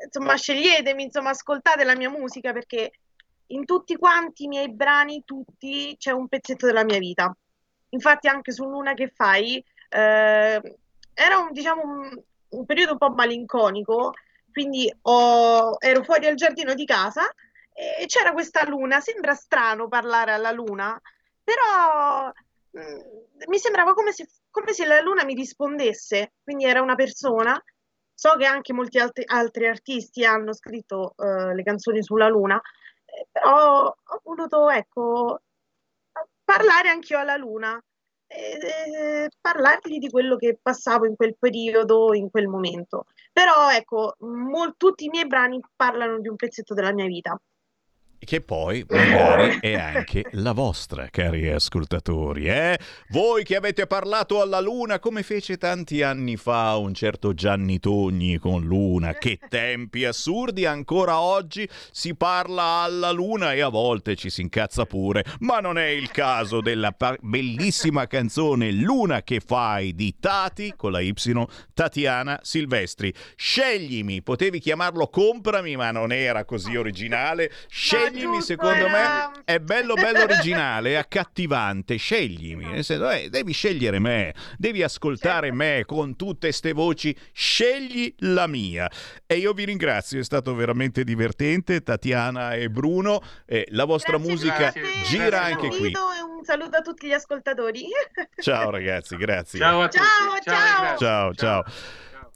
insomma, 0.05 0.35
sceglietemi, 0.35 1.03
insomma, 1.03 1.29
ascoltate 1.29 1.83
la 1.83 1.95
mia 1.95 2.09
musica 2.09 2.53
perché 2.53 2.91
in 3.47 3.65
tutti 3.65 3.95
quanti 3.95 4.43
i 4.43 4.47
miei 4.47 4.71
brani, 4.71 5.23
tutti, 5.25 5.95
c'è 5.97 6.11
un 6.11 6.27
pezzetto 6.27 6.65
della 6.65 6.83
mia 6.83 6.99
vita. 6.99 7.35
Infatti 7.89 8.27
anche 8.27 8.51
su 8.51 8.63
Luna 8.63 8.93
che 8.93 9.11
fai, 9.13 9.63
eh, 9.89 10.77
era 11.13 11.37
un, 11.37 11.51
diciamo, 11.51 11.81
un, 11.83 12.21
un 12.49 12.65
periodo 12.65 12.93
un 12.93 12.97
po' 12.97 13.09
malinconico, 13.09 14.13
quindi 14.51 14.91
ho- 15.03 15.77
ero 15.79 16.03
fuori 16.03 16.27
al 16.27 16.35
giardino 16.35 16.73
di 16.73 16.85
casa 16.85 17.29
e 17.73 18.05
c'era 18.07 18.31
questa 18.31 18.67
luna. 18.67 18.99
Sembra 18.99 19.33
strano 19.33 19.87
parlare 19.87 20.31
alla 20.31 20.51
luna, 20.51 20.99
però 21.43 22.31
mm, 22.77 23.47
mi 23.47 23.57
sembrava 23.59 23.93
come 23.93 24.11
se, 24.11 24.27
come 24.49 24.73
se 24.73 24.85
la 24.85 25.01
luna 25.01 25.23
mi 25.25 25.33
rispondesse, 25.33 26.33
quindi 26.43 26.65
era 26.65 26.81
una 26.81 26.95
persona. 26.95 27.61
So 28.13 28.35
che 28.35 28.45
anche 28.45 28.73
molti 28.73 28.99
altri, 28.99 29.23
altri 29.25 29.65
artisti 29.67 30.25
hanno 30.25 30.53
scritto 30.53 31.15
eh, 31.17 31.55
le 31.55 31.63
canzoni 31.63 32.03
sulla 32.03 32.27
luna, 32.27 32.59
eh, 33.05 33.27
però 33.31 33.85
ho 33.85 34.21
voluto, 34.23 34.69
ecco, 34.69 35.39
parlare 36.43 36.89
anch'io 36.89 37.17
alla 37.17 37.37
luna, 37.37 37.81
e 38.31 39.29
parlargli 39.41 39.97
di 39.97 40.09
quello 40.09 40.35
che 40.37 40.59
passavo 40.61 41.05
in 41.07 41.15
quel 41.15 41.35
periodo, 41.37 42.13
in 42.13 42.29
quel 42.29 42.47
momento. 42.47 43.05
Però 43.33 43.71
ecco, 43.71 44.15
mol- 44.19 44.75
tutti 44.77 45.05
i 45.05 45.09
miei 45.09 45.25
brani 45.25 45.59
parlano 45.75 46.19
di 46.19 46.27
un 46.27 46.35
pezzetto 46.35 46.73
della 46.73 46.93
mia 46.93 47.05
vita. 47.05 47.39
Che 48.21 48.41
poi 48.41 48.85
magari 48.89 49.59
è 49.61 49.73
anche 49.75 50.25
la 50.31 50.51
vostra, 50.51 51.07
cari 51.09 51.49
ascoltatori. 51.49 52.47
Eh? 52.47 52.77
Voi 53.09 53.43
che 53.43 53.55
avete 53.55 53.87
parlato 53.87 54.41
alla 54.41 54.59
Luna 54.59 54.99
come 54.99 55.23
fece 55.23 55.57
tanti 55.57 56.03
anni 56.03 56.35
fa 56.35 56.75
un 56.75 56.93
certo 56.93 57.33
Gianni 57.33 57.79
Togni 57.79 58.37
con 58.37 58.63
Luna. 58.63 59.13
Che 59.13 59.39
tempi 59.47 60.03
assurdi, 60.03 60.65
ancora 60.65 61.21
oggi 61.21 61.67
si 61.91 62.13
parla 62.13 62.81
alla 62.83 63.11
Luna 63.11 63.53
e 63.53 63.61
a 63.61 63.69
volte 63.69 64.17
ci 64.17 64.29
si 64.29 64.41
incazza 64.41 64.85
pure. 64.85 65.23
Ma 65.39 65.59
non 65.59 65.77
è 65.77 65.87
il 65.87 66.11
caso 66.11 66.59
della 66.59 66.91
pa- 66.91 67.17
bellissima 67.21 68.05
canzone 68.05 68.71
Luna 68.71 69.23
che 69.23 69.39
fai 69.39 69.95
di 69.95 70.15
Tati 70.19 70.73
con 70.75 70.91
la 70.91 70.99
Y, 70.99 71.13
Tatiana 71.73 72.39
Silvestri. 72.43 73.13
Sceglimi, 73.35 74.21
potevi 74.21 74.59
chiamarlo 74.59 75.07
Comprami, 75.07 75.77
ma 75.77 75.91
non 75.91 76.11
era 76.11 76.43
così 76.43 76.75
originale. 76.75 77.49
Sceglimi, 78.09 78.21
giusto, 78.21 78.41
secondo 78.41 78.85
era- 78.87 79.31
me, 79.33 79.41
è 79.45 79.59
bello, 79.59 79.93
bello 79.93 80.23
originale, 80.23 80.91
è 80.91 80.95
accattivante. 80.95 81.95
Sceglimi, 81.97 82.65
nel 82.65 82.83
senso, 82.83 83.09
eh, 83.09 83.29
devi 83.29 83.53
scegliere 83.53 83.99
me, 83.99 84.33
devi 84.57 84.83
ascoltare 84.83 85.51
me 85.51 85.83
con 85.85 86.15
tutte 86.15 86.51
ste 86.51 86.73
voci. 86.73 87.15
Scegli 87.31 88.13
la 88.19 88.47
mia. 88.47 88.89
E 89.25 89.37
io 89.37 89.53
vi 89.53 89.65
ringrazio, 89.65 90.19
è 90.19 90.23
stato 90.23 90.53
veramente 90.55 91.03
divertente, 91.03 91.81
Tatiana 91.81 92.53
e 92.53 92.69
Bruno. 92.69 93.21
Eh, 93.45 93.67
la 93.71 93.85
vostra 93.85 94.17
musica 94.17 94.73
gira 95.05 95.43
anche 95.43 95.67
qui. 95.67 95.91
Un 95.95 96.43
saluto 96.45 96.77
a 96.77 96.81
tutti 96.81 97.07
gli 97.07 97.13
ascoltatori. 97.13 97.85
Ciao 98.41 98.69
ragazzi, 98.69 99.15
grazie. 99.17 99.59
Ciao 99.59 99.81
a 99.81 99.89
Ciao, 99.89 100.05
ciao. 100.41 100.97
Ciao, 100.97 101.33
ciao. 101.33 101.63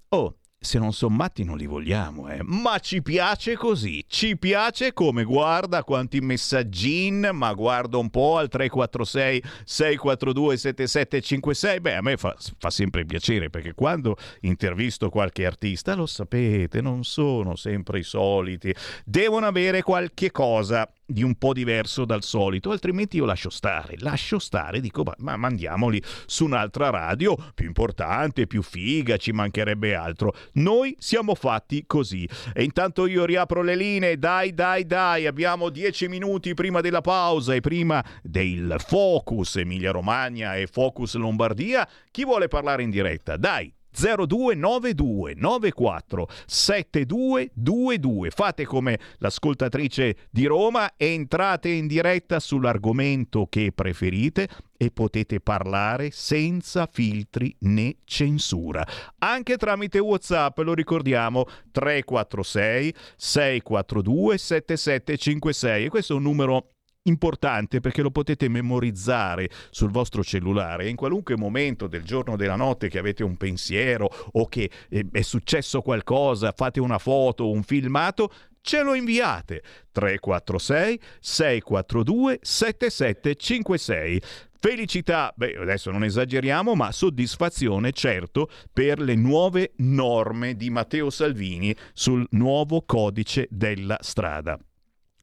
Oh, 0.10 0.36
se 0.64 0.80
non 0.80 0.94
sono 0.94 1.14
matti 1.16 1.44
non 1.44 1.58
li 1.58 1.66
vogliamo, 1.66 2.30
eh. 2.30 2.40
Ma 2.42 2.80
ci 2.80 3.02
piace 3.02 3.56
così. 3.56 4.04
Ci 4.08 4.38
piace 4.38 4.94
come 4.94 5.26
guarda 5.26 5.84
quanti 5.84 6.22
messaggin, 6.22 7.32
ma 7.34 7.54
guarda 7.54 7.98
un 7.98 8.10
po' 8.10 8.38
al 8.38 8.48
346 8.48 9.44
642 9.66 10.58
7756. 10.58 11.80
Beh, 11.82 11.96
a 11.96 12.02
me 12.02 12.18
fa, 12.18 12.36
fa 12.58 12.70
sempre 12.70 13.06
piacere 13.06 13.50
perché 13.50 13.74
quando 13.74 14.16
intervisto 14.42 15.10
qualche 15.10 15.46
artista, 15.46 15.96
lo 15.96 16.06
sapete, 16.06 16.80
non 16.80 17.04
sono 17.04 17.56
sempre 17.58 18.00
i 18.00 18.04
soliti. 18.04 18.74
Devono 19.04 19.46
avere 19.46 19.82
qualche 19.82 20.32
cosa 20.32 20.90
di 21.06 21.24
un 21.24 21.36
po' 21.36 21.54
diverso 21.54 22.06
dal 22.06 22.24
solito, 22.24 22.72
altrimenti 22.72 23.18
io 23.18 23.26
lascio 23.26 23.50
stare, 23.50 23.96
lascio 24.00 24.40
stare, 24.40 24.80
dico 24.80 25.04
ma, 25.04 25.14
ma 25.18 25.38
mandiamoli 25.38 26.02
su 26.26 26.46
un'altra 26.46 26.90
radio 26.90 27.36
più 27.54 27.68
importante, 27.68 28.48
più 28.48 28.62
figa, 28.62 29.18
ci 29.18 29.32
mancherebbe 29.32 29.96
altro. 29.96 30.34
Noi 30.54 30.96
siamo 31.00 31.36
fatti 31.36 31.84
così. 31.86 32.28
E 32.54 32.64
intanto 32.64 33.06
io 33.06 33.26
riapro 33.26 33.62
le 33.62 33.76
linee, 33.76 34.18
dai 34.18 34.54
dai 34.54 34.86
dai, 34.86 35.26
abbiamo 35.26 35.70
dieci 35.70 36.08
minuti 36.08 36.54
prima 36.54 36.82
della 36.82 37.02
pausa 37.02 37.54
e 37.54 37.62
prima 37.62 38.04
del 38.22 38.76
Focus 38.80 39.58
Emilia 39.58 39.92
Romagna 39.92 40.56
e 40.56 40.68
Focus 40.68 41.16
Lombardia. 41.16 41.88
Chi 42.12 42.24
vuole 42.24 42.48
parlare 42.48 42.84
in 42.84 42.90
diretta? 42.90 43.38
Dai, 43.38 43.74
0292 43.94 45.36
94 45.36 46.28
7222. 46.46 48.30
Fate 48.32 48.66
come 48.66 49.00
l'ascoltatrice 49.20 50.28
di 50.30 50.46
Roma, 50.46 50.94
entrate 50.98 51.70
in 51.70 51.88
diretta 51.88 52.40
sull'argomento 52.40 53.48
che 53.50 53.72
preferite 53.74 54.48
e 54.76 54.92
potete 54.92 55.40
parlare 55.40 56.10
senza 56.12 56.90
filtri 56.92 57.56
né 57.60 57.98
censura. 58.04 58.86
Anche 59.20 59.58
tramite 59.58 60.00
WhatsApp, 60.00 60.58
lo 60.60 60.74
ricordiamo, 60.74 61.46
346 61.72 62.94
642 63.16 64.38
7756 64.38 65.86
e 65.86 65.90
questo 65.90 66.14
è 66.14 66.16
un 66.16 66.24
numero 66.24 66.73
importante 67.04 67.80
perché 67.80 68.02
lo 68.02 68.12
potete 68.12 68.48
memorizzare 68.48 69.50
sul 69.70 69.92
vostro 69.92 70.24
cellulare 70.24 70.86
e 70.86 70.90
in 70.90 70.96
qualunque 70.96 71.38
momento 71.38 71.88
del 71.88 72.04
giorno 72.04 72.34
o 72.34 72.36
della 72.36 72.56
notte 72.56 72.90
che 72.90 73.00
avete 73.00 73.24
un 73.24 73.38
pensiero 73.38 74.10
o 74.34 74.48
che 74.48 74.70
eh, 74.90 75.06
è 75.12 75.22
successo 75.22 75.82
qualcosa, 75.82 76.54
fate 76.56 76.80
una 76.80 77.00
foto, 77.00 77.50
un 77.50 77.64
filmato, 77.64 78.32
ce 78.62 78.82
lo 78.82 78.94
inviate 78.94 79.62
346 79.92 81.00
642 81.20 82.40
7756. 82.42 84.22
Felicità, 84.64 85.34
beh, 85.36 85.58
adesso 85.58 85.92
non 85.92 86.06
esageriamo, 86.06 86.74
ma 86.74 86.90
soddisfazione 86.94 87.92
certo 87.92 88.50
per 88.72 89.02
le 89.02 89.16
nuove 89.16 89.74
norme 89.78 90.56
di 90.56 90.70
Matteo 90.70 91.10
Salvini 91.10 91.76
sul 91.92 92.26
nuovo 92.30 92.84
codice 92.86 93.46
della 93.50 93.98
strada. 94.00 94.58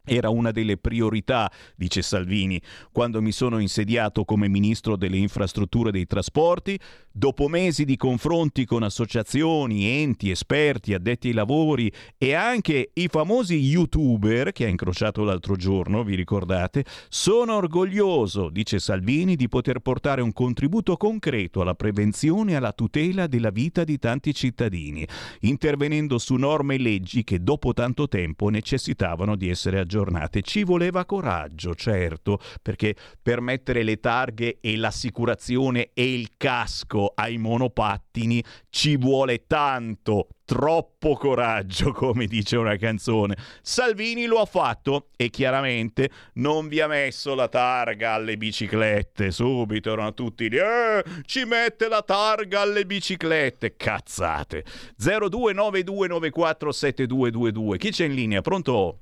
Era 0.03 0.31
una 0.31 0.51
delle 0.51 0.79
priorità, 0.79 1.53
dice 1.77 2.01
Salvini, 2.01 2.61
quando 2.91 3.21
mi 3.21 3.33
sono 3.33 3.59
insediato 3.59 4.25
come 4.25 4.49
ministro 4.49 4.97
delle 4.97 5.19
infrastrutture 5.19 5.91
e 5.91 5.93
dei 5.93 6.07
trasporti. 6.07 6.79
Dopo 7.13 7.49
mesi 7.49 7.85
di 7.85 7.97
confronti 7.97 8.65
con 8.65 8.83
associazioni, 8.83 9.85
enti, 9.85 10.31
esperti, 10.31 10.95
addetti 10.95 11.29
ai 11.29 11.35
lavori 11.35 11.93
e 12.17 12.33
anche 12.35 12.93
i 12.95 13.09
famosi 13.09 13.57
youtuber 13.57 14.53
che 14.53 14.65
ha 14.65 14.69
incrociato 14.69 15.23
l'altro 15.23 15.55
giorno, 15.57 16.03
vi 16.03 16.15
ricordate, 16.15 16.85
sono 17.09 17.57
orgoglioso, 17.57 18.49
dice 18.49 18.79
Salvini, 18.79 19.37
di 19.37 19.49
poter 19.49 19.81
portare 19.81 20.23
un 20.23 20.33
contributo 20.33 20.97
concreto 20.97 21.61
alla 21.61 21.75
prevenzione 21.75 22.53
e 22.53 22.55
alla 22.55 22.73
tutela 22.73 23.27
della 23.27 23.51
vita 23.51 23.85
di 23.85 23.99
tanti 23.99 24.33
cittadini, 24.33 25.07
intervenendo 25.41 26.17
su 26.19 26.37
norme 26.37 26.77
e 26.77 26.79
leggi 26.79 27.23
che 27.23 27.43
dopo 27.43 27.75
tanto 27.75 28.09
tempo 28.09 28.49
necessitavano 28.49 29.37
di 29.37 29.49
essere 29.49 29.79
aggiornate 29.79 29.90
aggiornate. 29.91 30.43
Ci 30.43 30.63
voleva 30.63 31.05
coraggio, 31.05 31.75
certo, 31.75 32.39
perché 32.63 32.95
per 33.21 33.41
mettere 33.41 33.83
le 33.83 33.99
targhe 33.99 34.59
e 34.61 34.77
l'assicurazione 34.77 35.91
e 35.93 36.15
il 36.15 36.29
casco 36.37 37.11
ai 37.17 37.39
monopattini 37.39 38.41
ci 38.71 38.97
vuole 38.97 39.49
tanto, 39.49 40.29
troppo 40.45 41.17
coraggio, 41.17 41.91
come 41.93 42.27
dice 42.27 42.57
una 42.57 42.77
canzone. 42.77 43.37
Salvini 43.63 44.27
lo 44.27 44.39
ha 44.39 44.45
fatto 44.45 45.09
e 45.17 45.29
chiaramente 45.29 46.09
non 46.35 46.69
vi 46.69 46.79
ha 46.81 46.87
messo 46.87 47.35
la 47.35 47.49
targa 47.49 48.13
alle 48.13 48.37
biciclette. 48.37 49.33
Subito 49.33 49.93
erano 49.93 50.15
tutti 50.15 50.49
lì, 50.49 50.59
eh, 50.59 51.03
ci 51.25 51.43
mette 51.45 51.89
la 51.89 52.03
targa 52.03 52.61
alle 52.61 52.87
biciclette. 52.87 53.75
Cazzate. 53.77 54.65
0292947222. 55.01 57.77
Chi 57.77 57.91
c'è 57.91 58.05
in 58.05 58.15
linea? 58.15 58.41
Pronto? 58.41 59.01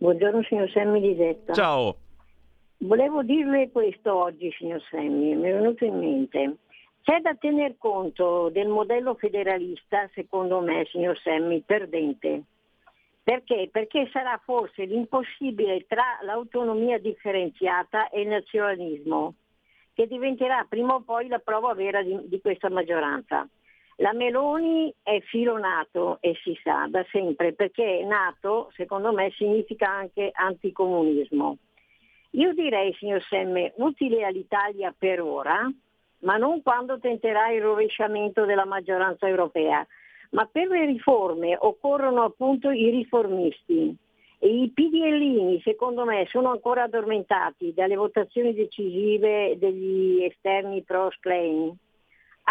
Buongiorno 0.00 0.42
signor 0.44 0.70
Semmi 0.70 0.98
di 0.98 1.14
Detta. 1.14 1.52
Ciao. 1.52 1.94
Volevo 2.78 3.22
dirle 3.22 3.70
questo 3.70 4.14
oggi, 4.14 4.50
signor 4.56 4.82
Semmi, 4.88 5.36
mi 5.36 5.46
è 5.46 5.52
venuto 5.52 5.84
in 5.84 5.98
mente. 5.98 6.56
C'è 7.02 7.20
da 7.20 7.34
tener 7.34 7.74
conto 7.76 8.48
del 8.48 8.68
modello 8.68 9.12
federalista, 9.16 10.08
secondo 10.14 10.60
me, 10.60 10.86
signor 10.86 11.18
Semmi, 11.18 11.60
perdente. 11.60 12.44
Perché? 13.22 13.68
Perché 13.70 14.08
sarà 14.10 14.40
forse 14.42 14.86
l'impossibile 14.86 15.84
tra 15.86 16.18
l'autonomia 16.22 16.98
differenziata 16.98 18.08
e 18.08 18.22
il 18.22 18.28
nazionalismo, 18.28 19.34
che 19.92 20.06
diventerà 20.06 20.64
prima 20.66 20.94
o 20.94 21.02
poi 21.02 21.28
la 21.28 21.40
prova 21.40 21.74
vera 21.74 22.02
di, 22.02 22.18
di 22.24 22.40
questa 22.40 22.70
maggioranza. 22.70 23.46
La 23.96 24.12
Meloni 24.12 24.92
è 25.02 25.20
filo 25.20 25.58
nato 25.58 26.18
e 26.20 26.34
si 26.42 26.58
sa 26.62 26.86
da 26.88 27.04
sempre 27.10 27.52
perché 27.52 28.02
nato, 28.04 28.70
secondo 28.74 29.12
me, 29.12 29.30
significa 29.32 29.90
anche 29.90 30.30
anticomunismo. 30.32 31.58
Io 32.34 32.54
direi, 32.54 32.94
signor 32.94 33.22
Semme, 33.28 33.72
utile 33.76 34.24
all'Italia 34.24 34.94
per 34.96 35.20
ora, 35.20 35.70
ma 36.20 36.36
non 36.36 36.62
quando 36.62 36.98
tenterà 36.98 37.50
il 37.50 37.60
rovesciamento 37.60 38.44
della 38.44 38.64
maggioranza 38.64 39.26
europea. 39.26 39.86
Ma 40.30 40.46
per 40.46 40.68
le 40.68 40.86
riforme 40.86 41.56
occorrono 41.58 42.22
appunto 42.22 42.70
i 42.70 42.88
riformisti. 42.90 43.94
E 44.38 44.48
i 44.48 44.70
PDLini, 44.70 45.60
secondo 45.62 46.04
me, 46.04 46.26
sono 46.30 46.50
ancora 46.50 46.84
addormentati 46.84 47.74
dalle 47.74 47.96
votazioni 47.96 48.54
decisive 48.54 49.58
degli 49.58 50.22
esterni 50.22 50.82
pro-Klein. 50.82 51.76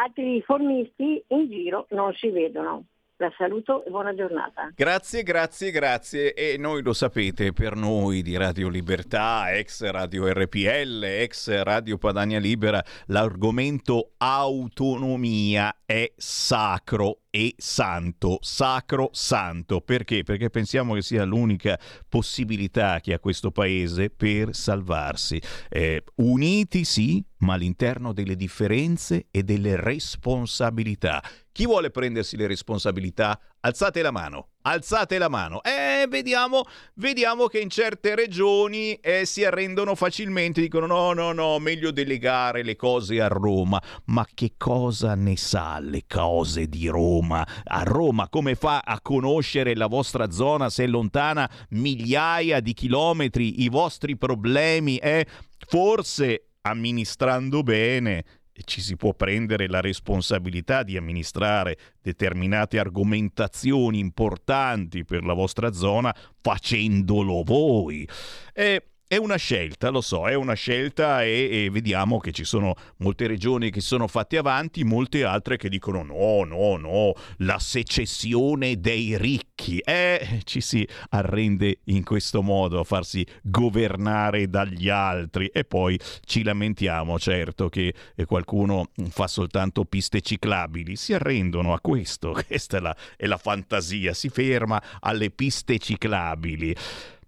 Altri 0.01 0.35
riformisti 0.35 1.21
in 1.27 1.49
giro 1.49 1.85
non 1.89 2.13
si 2.13 2.29
vedono. 2.29 2.85
La 3.17 3.29
saluto 3.37 3.83
e 3.83 3.89
buona 3.89 4.15
giornata. 4.15 4.71
Grazie, 4.73 5.23
grazie, 5.23 5.71
grazie. 5.71 6.33
E 6.33 6.55
noi 6.57 6.81
lo 6.81 6.93
sapete, 6.93 7.51
per 7.51 7.75
noi 7.75 8.21
di 8.21 8.37
Radio 8.37 8.69
Libertà, 8.69 9.51
ex 9.51 9.83
Radio 9.89 10.31
RPL, 10.31 11.03
ex 11.03 11.61
Radio 11.63 11.97
Padania 11.97 12.39
Libera, 12.39 12.81
l'argomento 13.07 14.11
autonomia 14.15 15.81
è 15.85 16.09
sacro 16.15 17.23
e 17.29 17.55
santo, 17.57 18.39
sacro 18.41 19.09
santo. 19.11 19.81
Perché? 19.81 20.23
Perché 20.23 20.49
pensiamo 20.49 20.93
che 20.93 21.01
sia 21.01 21.23
l'unica 21.23 21.79
possibilità 22.07 22.99
che 22.99 23.13
ha 23.13 23.19
questo 23.19 23.51
paese 23.51 24.09
per 24.09 24.55
salvarsi. 24.55 25.41
Eh, 25.69 26.03
uniti 26.15 26.83
sì, 26.83 27.23
ma 27.39 27.53
all'interno 27.53 28.13
delle 28.13 28.35
differenze 28.35 29.27
e 29.31 29.43
delle 29.43 29.75
responsabilità. 29.75 31.23
Chi 31.51 31.65
vuole 31.65 31.91
prendersi 31.91 32.37
le 32.37 32.47
responsabilità? 32.47 33.39
Alzate 33.61 34.01
la 34.01 34.11
mano, 34.11 34.51
alzate 34.69 35.17
la 35.17 35.29
mano. 35.29 35.61
E 35.63 36.05
vediamo, 36.07 36.63
vediamo 36.95 37.47
che 37.47 37.59
in 37.59 37.69
certe 37.69 38.15
regioni 38.15 38.93
eh, 38.95 39.25
si 39.25 39.43
arrendono 39.43 39.95
facilmente, 39.95 40.61
dicono 40.61 40.85
no, 40.85 41.13
no, 41.13 41.31
no, 41.31 41.59
meglio 41.59 41.91
delegare 41.91 42.63
le 42.63 42.75
cose 42.75 43.21
a 43.21 43.27
Roma. 43.27 43.81
Ma 44.05 44.25
che 44.33 44.53
cosa 44.57 45.15
ne 45.15 45.35
sa 45.37 45.79
le 45.79 46.03
cose 46.07 46.67
di 46.67 46.87
Roma? 46.87 47.45
A 47.63 47.83
Roma 47.83 48.29
come 48.29 48.55
fa 48.55 48.81
a 48.85 48.99
conoscere 49.01 49.75
la 49.75 49.87
vostra 49.87 50.31
zona 50.31 50.69
se 50.69 50.83
è 50.83 50.87
lontana 50.87 51.49
migliaia 51.69 52.59
di 52.59 52.73
chilometri, 52.73 53.63
i 53.63 53.69
vostri 53.69 54.17
problemi? 54.17 54.97
Eh? 54.97 55.25
Forse 55.67 56.45
amministrando 56.61 57.63
bene 57.63 58.23
ci 58.63 58.81
si 58.81 58.95
può 58.95 59.13
prendere 59.13 59.67
la 59.67 59.81
responsabilità 59.81 60.83
di 60.83 60.97
amministrare 60.97 61.77
determinate 62.01 62.79
argomentazioni 62.79 63.99
importanti 63.99 65.03
per 65.03 65.23
la 65.23 65.33
vostra 65.33 65.71
zona 65.71 66.15
facendolo 66.41 67.43
voi. 67.43 68.07
E 68.53 68.88
è 69.09 69.17
una 69.17 69.37
scelta, 69.37 69.89
lo 69.89 70.01
so, 70.01 70.27
è 70.27 70.35
una 70.35 70.53
scelta 70.53 71.23
e, 71.23 71.63
e, 71.63 71.69
vediamo 71.71 72.19
che 72.19 72.31
ci 72.31 72.43
sono 72.43 72.75
molte 72.97 73.25
regioni 73.25 73.71
che 73.71 73.81
si 73.81 73.87
sono 73.87 74.07
fatte 74.07 74.37
avanti, 74.37 74.83
molte 74.83 75.23
altre 75.23 75.57
che 75.57 75.67
dicono 75.67 76.03
no, 76.03 76.43
no, 76.43 76.77
no, 76.77 77.13
la 77.37 77.57
secessione 77.57 78.79
dei 78.79 79.17
ricchi. 79.17 79.79
Eh, 79.79 80.41
ci 80.43 80.61
si 80.61 80.87
arrende 81.09 81.79
in 81.85 82.03
questo 82.03 82.43
modo 82.43 82.79
a 82.79 82.83
farsi 82.83 83.25
governare 83.41 84.47
dagli 84.47 84.89
altri 84.89 85.47
e 85.47 85.63
poi 85.63 85.99
ci 86.23 86.43
lamentiamo, 86.43 87.17
certo, 87.17 87.67
che 87.67 87.95
qualcuno 88.27 88.91
fa 89.09 89.25
soltanto 89.25 89.85
piste 89.85 90.21
ciclabili. 90.21 90.95
Si 90.95 91.13
arrendono 91.13 91.73
a 91.73 91.79
questo, 91.81 92.33
questa 92.47 92.77
è 92.77 92.79
la, 92.79 92.95
è 93.17 93.25
la 93.25 93.37
fantasia, 93.37 94.13
si 94.13 94.29
ferma 94.29 94.79
alle 94.99 95.31
piste 95.31 95.79
ciclabili. 95.79 96.75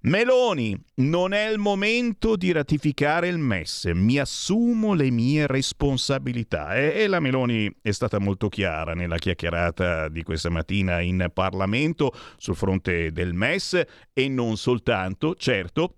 Meloni, 0.04 0.76
non 0.96 1.32
è 1.32 1.48
il 1.48 1.60
momento 1.60 2.36
di 2.36 2.52
ratificare 2.52 3.28
il 3.28 3.38
MES, 3.38 3.86
mi 3.94 4.18
assumo 4.18 4.96
le 4.96 5.12
mie 5.12 5.46
responsabilità. 5.46 6.74
E, 6.76 7.04
e, 7.04 7.08
la 7.08 7.20
Meloni 7.20 7.72
è 7.84 7.92
stata 7.92 8.18
molto 8.18 8.50
chiara 8.50 8.96
nella 8.96 9.20
chiacchierata 9.20 10.10
di 10.10 10.24
questa 10.24 10.50
mattina 10.50 11.02
in 11.02 11.30
Parlamento 11.32 12.14
sul 12.38 12.56
fronte 12.56 13.12
del 13.12 13.36
MES 13.36 13.80
e 14.12 14.28
non 14.28 14.58
soltanto, 14.58 15.36
certo. 15.36 15.98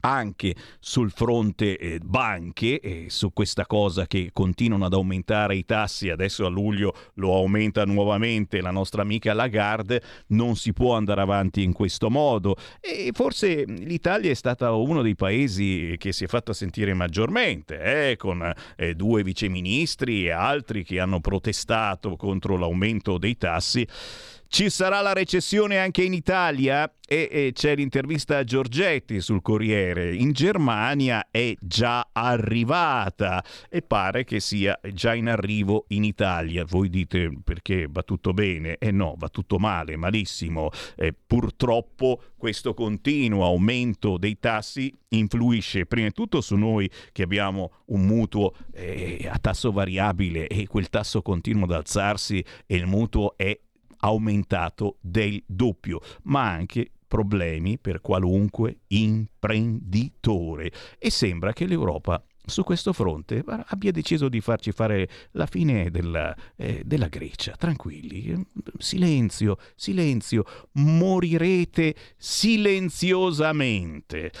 Anche 0.00 0.54
sul 0.78 1.10
fronte 1.10 1.78
eh, 1.78 1.98
banche 2.02 2.80
e 2.80 3.06
su 3.08 3.32
questa 3.32 3.66
cosa 3.66 4.06
che 4.06 4.30
continuano 4.32 4.86
ad 4.86 4.92
aumentare 4.92 5.56
i 5.56 5.64
tassi, 5.64 6.10
adesso 6.10 6.46
a 6.46 6.48
luglio 6.48 6.94
lo 7.14 7.34
aumenta 7.34 7.84
nuovamente 7.84 8.60
la 8.60 8.70
nostra 8.70 9.02
amica 9.02 9.34
Lagarde, 9.34 10.02
non 10.28 10.56
si 10.56 10.72
può 10.72 10.94
andare 10.94 11.20
avanti 11.20 11.62
in 11.62 11.72
questo 11.72 12.10
modo 12.10 12.56
e 12.80 13.10
forse 13.12 13.64
l'Italia 13.64 14.30
è 14.30 14.34
stata 14.34 14.72
uno 14.72 15.02
dei 15.02 15.14
paesi 15.14 15.94
che 15.98 16.12
si 16.12 16.24
è 16.24 16.26
fatto 16.26 16.52
sentire 16.52 16.94
maggiormente, 16.94 18.10
eh, 18.10 18.16
con 18.16 18.52
eh, 18.76 18.94
due 18.94 19.22
viceministri 19.22 20.26
e 20.26 20.30
altri 20.30 20.84
che 20.84 21.00
hanno 21.00 21.20
protestato 21.20 22.16
contro 22.16 22.56
l'aumento 22.56 23.18
dei 23.18 23.36
tassi. 23.36 23.86
Ci 24.52 24.68
sarà 24.68 25.00
la 25.00 25.12
recessione 25.12 25.78
anche 25.78 26.02
in 26.02 26.12
Italia? 26.12 26.92
E, 27.06 27.28
e 27.30 27.50
c'è 27.54 27.76
l'intervista 27.76 28.38
a 28.38 28.44
Giorgetti 28.44 29.20
sul 29.20 29.42
Corriere. 29.42 30.12
In 30.12 30.32
Germania 30.32 31.28
è 31.30 31.54
già 31.60 32.08
arrivata 32.10 33.44
e 33.68 33.80
pare 33.82 34.24
che 34.24 34.40
sia 34.40 34.76
già 34.92 35.14
in 35.14 35.28
arrivo 35.28 35.84
in 35.90 36.02
Italia. 36.02 36.64
Voi 36.64 36.88
dite 36.88 37.30
perché 37.44 37.86
va 37.88 38.02
tutto 38.02 38.32
bene? 38.32 38.76
Eh 38.78 38.90
no, 38.90 39.14
va 39.16 39.28
tutto 39.28 39.60
male, 39.60 39.94
malissimo. 39.94 40.70
Eh, 40.96 41.14
purtroppo 41.14 42.20
questo 42.36 42.74
continuo 42.74 43.44
aumento 43.44 44.18
dei 44.18 44.40
tassi 44.40 44.92
influisce 45.10 45.86
prima 45.86 46.08
di 46.08 46.12
tutto 46.12 46.40
su 46.40 46.56
noi 46.56 46.90
che 47.12 47.22
abbiamo 47.22 47.70
un 47.86 48.04
mutuo 48.04 48.52
eh, 48.72 49.28
a 49.30 49.38
tasso 49.38 49.70
variabile 49.70 50.48
e 50.48 50.66
quel 50.66 50.88
tasso 50.88 51.22
continua 51.22 51.64
ad 51.64 51.72
alzarsi 51.72 52.44
e 52.66 52.74
il 52.74 52.86
mutuo 52.86 53.34
è 53.36 53.56
aumentato 54.00 54.96
del 55.00 55.42
doppio, 55.46 56.00
ma 56.24 56.50
anche 56.50 56.90
problemi 57.06 57.78
per 57.78 58.00
qualunque 58.00 58.80
imprenditore. 58.88 60.72
E 60.98 61.10
sembra 61.10 61.52
che 61.52 61.66
l'Europa 61.66 62.22
su 62.50 62.64
questo 62.64 62.92
fronte 62.92 63.42
abbia 63.46 63.92
deciso 63.92 64.28
di 64.28 64.40
farci 64.40 64.72
fare 64.72 65.08
la 65.32 65.46
fine 65.46 65.90
della, 65.90 66.34
eh, 66.56 66.82
della 66.84 67.08
Grecia. 67.08 67.54
Tranquilli, 67.56 68.44
silenzio, 68.78 69.58
silenzio, 69.74 70.44
morirete 70.72 71.94
silenziosamente. 72.16 74.32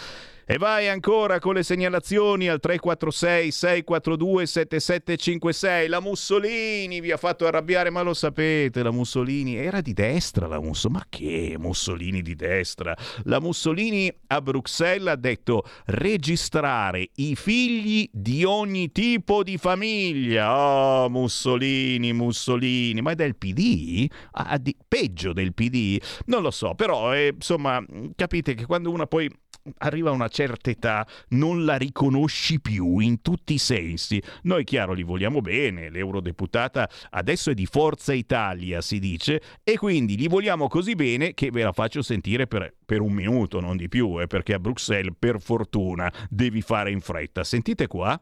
E 0.50 0.58
vai 0.58 0.88
ancora 0.88 1.38
con 1.38 1.54
le 1.54 1.62
segnalazioni 1.62 2.48
al 2.48 2.58
346 2.58 3.52
642 3.52 4.46
7756. 4.46 5.86
La 5.86 6.00
Mussolini 6.00 7.00
vi 7.00 7.12
ha 7.12 7.16
fatto 7.16 7.46
arrabbiare, 7.46 7.88
ma 7.90 8.02
lo 8.02 8.14
sapete, 8.14 8.82
la 8.82 8.90
Mussolini 8.90 9.54
era 9.54 9.80
di 9.80 9.92
destra 9.92 10.48
la 10.48 10.58
Mussolini. 10.58 10.98
Ma 10.98 11.06
che 11.08 11.54
Mussolini 11.56 12.20
di 12.20 12.34
destra? 12.34 12.96
La 13.26 13.38
Mussolini 13.38 14.12
a 14.26 14.42
Bruxelles 14.42 15.12
ha 15.12 15.14
detto 15.14 15.62
registrare 15.84 17.10
i 17.14 17.36
figli 17.36 18.10
di 18.10 18.42
ogni 18.42 18.90
tipo 18.90 19.44
di 19.44 19.56
famiglia. 19.56 20.52
Oh, 20.52 21.08
Mussolini, 21.08 22.12
Mussolini, 22.12 23.00
ma 23.00 23.12
è 23.12 23.14
del 23.14 23.36
PD? 23.36 24.10
Ah, 24.32 24.58
di, 24.58 24.76
peggio 24.88 25.32
del 25.32 25.54
PD? 25.54 26.02
Non 26.24 26.42
lo 26.42 26.50
so, 26.50 26.74
però 26.74 27.14
eh, 27.14 27.34
insomma, 27.36 27.80
capite 28.16 28.54
che 28.54 28.66
quando 28.66 28.90
una 28.90 29.06
poi 29.06 29.30
arriva 29.78 30.10
a 30.10 30.12
una 30.12 30.28
certa 30.28 30.70
età 30.70 31.06
non 31.30 31.64
la 31.64 31.76
riconosci 31.76 32.60
più 32.60 32.98
in 32.98 33.22
tutti 33.22 33.54
i 33.54 33.58
sensi. 33.58 34.22
Noi 34.42 34.64
chiaro 34.64 34.92
li 34.92 35.02
vogliamo 35.02 35.40
bene, 35.40 35.90
l'eurodeputata 35.90 36.88
adesso 37.10 37.50
è 37.50 37.54
di 37.54 37.66
Forza 37.66 38.12
Italia 38.12 38.80
si 38.80 38.98
dice 38.98 39.40
e 39.62 39.76
quindi 39.76 40.16
li 40.16 40.28
vogliamo 40.28 40.68
così 40.68 40.94
bene 40.94 41.34
che 41.34 41.50
ve 41.50 41.62
la 41.62 41.72
faccio 41.72 42.02
sentire 42.02 42.46
per, 42.46 42.74
per 42.84 43.00
un 43.00 43.12
minuto, 43.12 43.60
non 43.60 43.76
di 43.76 43.88
più, 43.88 44.20
eh, 44.20 44.26
perché 44.26 44.54
a 44.54 44.58
Bruxelles 44.58 45.14
per 45.18 45.40
fortuna 45.40 46.12
devi 46.28 46.62
fare 46.62 46.90
in 46.90 47.00
fretta. 47.00 47.44
Sentite 47.44 47.86
qua. 47.86 48.20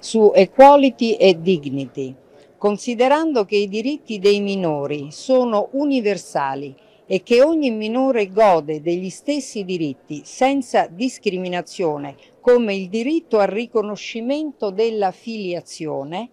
su 0.00 0.30
equality 0.32 1.14
e 1.14 1.40
dignity, 1.40 2.14
considerando 2.56 3.44
che 3.44 3.56
i 3.56 3.68
diritti 3.68 4.18
dei 4.18 4.40
minori 4.40 5.10
sono 5.10 5.70
universali 5.72 6.74
e 7.10 7.22
che 7.22 7.42
ogni 7.42 7.70
minore 7.70 8.30
gode 8.30 8.82
degli 8.82 9.08
stessi 9.08 9.64
diritti 9.64 10.20
senza 10.24 10.86
discriminazione, 10.86 12.14
come 12.42 12.74
il 12.74 12.90
diritto 12.90 13.38
al 13.38 13.48
riconoscimento 13.48 14.68
della 14.68 15.10
filiazione, 15.10 16.28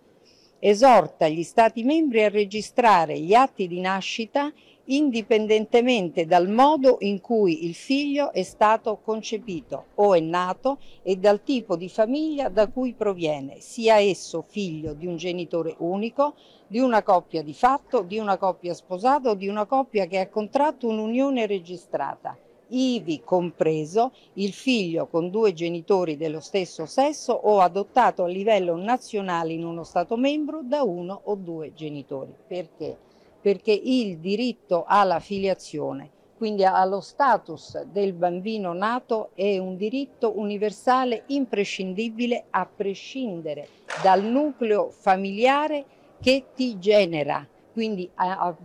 esorta 0.60 1.30
gli 1.30 1.44
Stati 1.44 1.84
membri 1.84 2.24
a 2.24 2.30
registrare 2.30 3.18
gli 3.18 3.34
atti 3.34 3.68
di 3.68 3.80
nascita 3.80 4.52
indipendentemente 4.86 6.26
dal 6.26 6.50
modo 6.50 6.98
in 7.00 7.22
cui 7.22 7.66
il 7.66 7.74
figlio 7.74 8.32
è 8.32 8.44
stato 8.44 9.00
concepito 9.04 9.86
o 9.96 10.14
è 10.14 10.20
nato 10.20 10.80
e 11.02 11.16
dal 11.16 11.42
tipo 11.44 11.76
di 11.76 11.90
famiglia 11.90 12.50
da 12.50 12.68
cui 12.68 12.94
proviene, 12.94 13.60
sia 13.60 14.00
esso 14.00 14.44
figlio 14.48 14.94
di 14.94 15.08
un 15.08 15.18
genitore 15.18 15.76
unico, 15.80 16.36
di 16.68 16.80
una 16.80 17.04
coppia 17.04 17.42
di 17.42 17.54
fatto, 17.54 18.02
di 18.02 18.18
una 18.18 18.38
coppia 18.38 18.74
sposata 18.74 19.32
o 19.32 19.36
di 19.36 19.48
una 19.48 19.66
coppia 19.66 20.06
che 20.06 20.20
ha 20.20 20.30
contratto 20.30 20.88
un'unione 20.88 21.46
registrata, 21.46 22.38
ivi 22.70 23.22
compreso 23.24 24.12
il 24.34 24.52
figlio 24.52 25.08
con 25.08 25.30
due 25.30 25.54
genitori 25.54 26.18
dello 26.18 26.40
stesso 26.40 26.86
sesso 26.86 27.34
o 27.34 27.60
adottato 27.60 28.24
a 28.24 28.28
livello 28.28 28.76
nazionale 28.76 29.54
in 29.54 29.64
uno 29.64 29.84
Stato 29.84 30.18
membro 30.18 30.62
da 30.64 30.84
uno 30.84 31.22
o 31.26 31.36
due 31.36 31.74
genitori. 31.74 32.34
Perché? 32.48 32.98
Perché 33.46 33.80
il 33.80 34.18
diritto 34.18 34.86
alla 34.88 35.20
filiazione, 35.20 36.10
quindi 36.36 36.66
allo 36.66 37.00
status 37.00 37.80
del 37.84 38.14
bambino 38.14 38.74
nato, 38.74 39.30
è 39.36 39.60
un 39.60 39.78
diritto 39.78 40.40
universale 40.40 41.26
imprescindibile 41.28 42.46
a 42.50 42.66
prescindere 42.66 43.68
dal 44.02 44.24
nucleo 44.24 44.90
familiare 44.90 45.86
che 46.20 46.46
ti 46.56 46.80
genera. 46.80 47.48
Quindi 47.72 48.10
a, 48.16 48.36
a- 48.40 48.58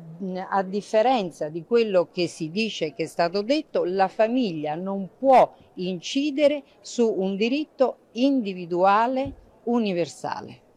a 0.48 0.62
differenza 0.62 1.50
di 1.50 1.62
quello 1.66 2.08
che 2.10 2.26
si 2.26 2.48
dice 2.50 2.94
che 2.94 3.02
è 3.02 3.06
stato 3.06 3.42
detto, 3.42 3.84
la 3.84 4.08
famiglia 4.08 4.76
non 4.76 5.10
può 5.18 5.52
incidere 5.74 6.62
su 6.80 7.06
un 7.18 7.36
diritto 7.36 7.98
individuale 8.12 9.34
universale. 9.64 10.68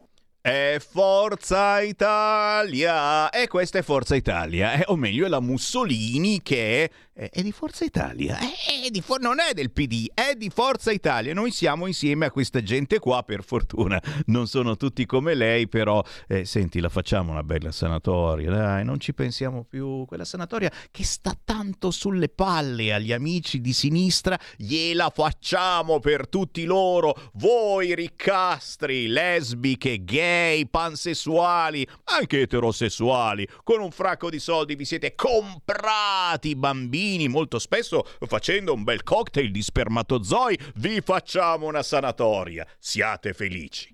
È 0.45 0.77
Forza 0.85 1.79
Italia! 1.79 3.29
E 3.29 3.47
questa 3.47 3.77
è 3.77 3.81
Forza 3.81 4.13
Italia, 4.13 4.73
eh, 4.73 4.83
o 4.87 4.97
meglio 4.97 5.25
è 5.25 5.29
la 5.29 5.39
Mussolini 5.39 6.41
che 6.41 6.91
è, 7.13 7.29
è- 7.31 7.41
di 7.41 7.51
Forza 7.51 7.85
Italia, 7.85 8.37
Eh, 8.39 8.85
è 8.85 8.89
di 8.89 9.01
For- 9.01 9.19
non 9.21 9.39
è 9.39 9.53
del 9.53 9.71
PD, 9.71 10.07
è 10.13 10.33
di 10.35 10.49
Forza 10.49 10.91
Italia. 10.91 11.33
Noi 11.33 11.51
siamo 11.51 11.87
insieme 11.87 12.25
a 12.25 12.31
questa 12.31 12.61
gente 12.63 12.99
qua, 12.99 13.23
per 13.23 13.43
fortuna. 13.43 14.01
Non 14.25 14.47
sono 14.47 14.75
tutti 14.77 15.05
come 15.05 15.33
lei, 15.35 15.67
però 15.67 16.03
eh, 16.27 16.45
senti, 16.45 16.79
la 16.79 16.89
facciamo 16.89 17.31
una 17.31 17.43
bella 17.43 17.71
sanatoria, 17.71 18.49
dai, 18.49 18.83
non 18.83 18.99
ci 18.99 19.13
pensiamo 19.13 19.63
più. 19.63 20.05
Quella 20.05 20.25
sanatoria 20.25 20.71
che 20.91 21.03
sta 21.03 21.37
tanto 21.43 21.91
sulle 21.91 22.29
palle 22.29 22.93
agli 22.93 23.11
amici 23.13 23.61
di 23.61 23.73
sinistra, 23.73 24.37
gliela 24.57 25.09
facciamo 25.13 25.99
per 25.99 26.27
tutti 26.27 26.63
loro, 26.65 27.29
voi 27.33 27.93
riccastri, 27.95 29.07
lesbiche, 29.07 30.03
gay, 30.03 30.67
pansessuali, 30.67 31.87
anche 32.05 32.41
eterosessuali, 32.41 33.47
con 33.63 33.81
un 33.81 33.91
fracco 33.91 34.29
di 34.29 34.39
soldi 34.39 34.75
vi 34.75 34.85
siete 34.85 35.13
comprati 35.15 36.49
i 36.49 36.55
bambini, 37.03 37.27
molto 37.27 37.59
spesso 37.59 38.05
facendo 38.25 38.73
un 38.73 38.83
bel 38.83 39.03
cocktail 39.03 39.51
di 39.51 39.61
spermatozoi, 39.61 40.57
vi 40.75 41.01
facciamo 41.01 41.67
una 41.67 41.83
sanatoria. 41.83 42.65
Siate 42.79 43.33
felici. 43.33 43.93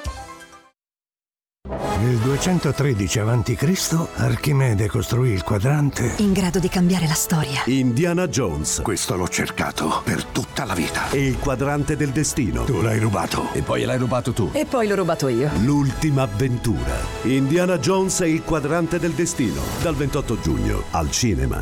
Nel 2.01 2.17
213 2.17 3.19
a.C. 3.19 4.07
Archimede 4.15 4.87
costruì 4.87 5.29
il 5.29 5.43
quadrante. 5.43 6.15
In 6.17 6.33
grado 6.33 6.57
di 6.57 6.67
cambiare 6.67 7.05
la 7.05 7.13
storia. 7.13 7.61
Indiana 7.65 8.27
Jones. 8.27 8.81
Questo 8.81 9.15
l'ho 9.15 9.27
cercato 9.27 10.01
per 10.03 10.23
tutta 10.23 10.65
la 10.65 10.73
vita. 10.73 11.11
E 11.11 11.27
il 11.27 11.37
quadrante 11.37 11.95
del 11.95 12.09
destino. 12.09 12.63
Tu 12.63 12.81
l'hai 12.81 12.97
rubato. 12.97 13.53
E 13.53 13.61
poi 13.61 13.83
l'hai 13.83 13.99
rubato 13.99 14.33
tu. 14.33 14.49
E 14.51 14.65
poi 14.65 14.87
l'ho 14.87 14.95
rubato 14.95 15.27
io. 15.27 15.51
L'ultima 15.59 16.23
avventura. 16.23 16.97
Indiana 17.21 17.77
Jones 17.77 18.21
e 18.21 18.29
il 18.29 18.41
quadrante 18.41 18.97
del 18.97 19.11
destino. 19.11 19.61
Dal 19.83 19.93
28 19.93 20.39
giugno 20.41 20.83
al 20.89 21.11
cinema. 21.11 21.61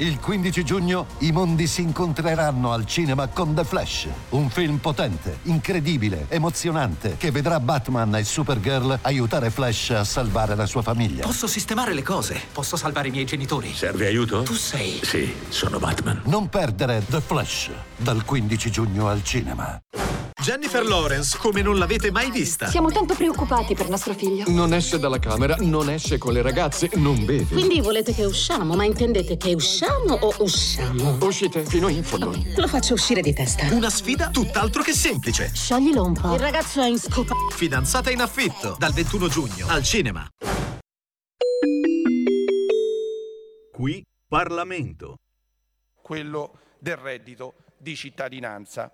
Il 0.00 0.20
15 0.20 0.64
giugno 0.64 1.06
i 1.18 1.32
mondi 1.32 1.66
si 1.66 1.82
incontreranno 1.82 2.72
al 2.72 2.86
cinema 2.86 3.26
con 3.26 3.52
The 3.52 3.64
Flash, 3.64 4.06
un 4.28 4.48
film 4.48 4.76
potente, 4.76 5.38
incredibile, 5.42 6.26
emozionante, 6.28 7.16
che 7.16 7.32
vedrà 7.32 7.58
Batman 7.58 8.14
e 8.14 8.22
Supergirl 8.22 9.00
aiutare 9.02 9.50
Flash 9.50 9.90
a 9.90 10.04
salvare 10.04 10.54
la 10.54 10.66
sua 10.66 10.82
famiglia. 10.82 11.24
Posso 11.24 11.48
sistemare 11.48 11.94
le 11.94 12.02
cose. 12.02 12.40
Posso 12.52 12.76
salvare 12.76 13.08
i 13.08 13.10
miei 13.10 13.24
genitori. 13.24 13.74
Serve 13.74 14.06
aiuto? 14.06 14.42
Tu 14.42 14.54
sei. 14.54 15.00
Sì, 15.02 15.34
sono 15.48 15.80
Batman. 15.80 16.22
Non 16.26 16.48
perdere 16.48 17.02
The 17.04 17.20
Flash, 17.20 17.70
dal 17.96 18.24
15 18.24 18.70
giugno 18.70 19.08
al 19.08 19.24
cinema. 19.24 19.80
Jennifer 20.40 20.84
Lawrence, 20.86 21.36
come 21.36 21.62
non 21.62 21.78
l'avete 21.78 22.10
mai 22.12 22.30
vista. 22.30 22.68
Siamo 22.68 22.92
tanto 22.92 23.14
preoccupati 23.14 23.74
per 23.74 23.88
nostro 23.88 24.14
figlio. 24.14 24.44
Non 24.48 24.72
esce 24.72 24.98
dalla 24.98 25.18
camera, 25.18 25.56
non 25.58 25.90
esce 25.90 26.16
con 26.16 26.32
le 26.32 26.42
ragazze, 26.42 26.90
non 26.94 27.24
beve. 27.24 27.54
Quindi 27.54 27.80
volete 27.80 28.14
che 28.14 28.24
usciamo, 28.24 28.74
ma 28.76 28.84
intendete 28.84 29.36
che 29.36 29.52
usciamo 29.54 30.14
o 30.14 30.34
usciamo? 30.38 31.18
Uscite 31.20 31.64
fino 31.66 31.88
in 31.88 32.04
fondo. 32.04 32.32
Lo 32.56 32.68
faccio 32.68 32.94
uscire 32.94 33.20
di 33.20 33.32
testa. 33.34 33.66
Una 33.74 33.90
sfida 33.90 34.30
tutt'altro 34.30 34.82
che 34.82 34.92
semplice. 34.92 35.50
Scioglilo 35.52 36.04
un 36.04 36.12
po'. 36.14 36.32
Il 36.34 36.40
ragazzo 36.40 36.80
è 36.82 36.86
in 36.88 36.98
scopa. 36.98 37.34
Fidanzata 37.50 38.10
in 38.10 38.20
affitto, 38.20 38.76
dal 38.78 38.92
21 38.92 39.28
giugno, 39.28 39.66
al 39.68 39.82
cinema. 39.82 40.26
Qui 43.72 44.04
Parlamento. 44.28 45.16
quello 46.00 46.58
del 46.78 46.96
reddito 46.96 47.54
di 47.76 47.94
cittadinanza. 47.96 48.92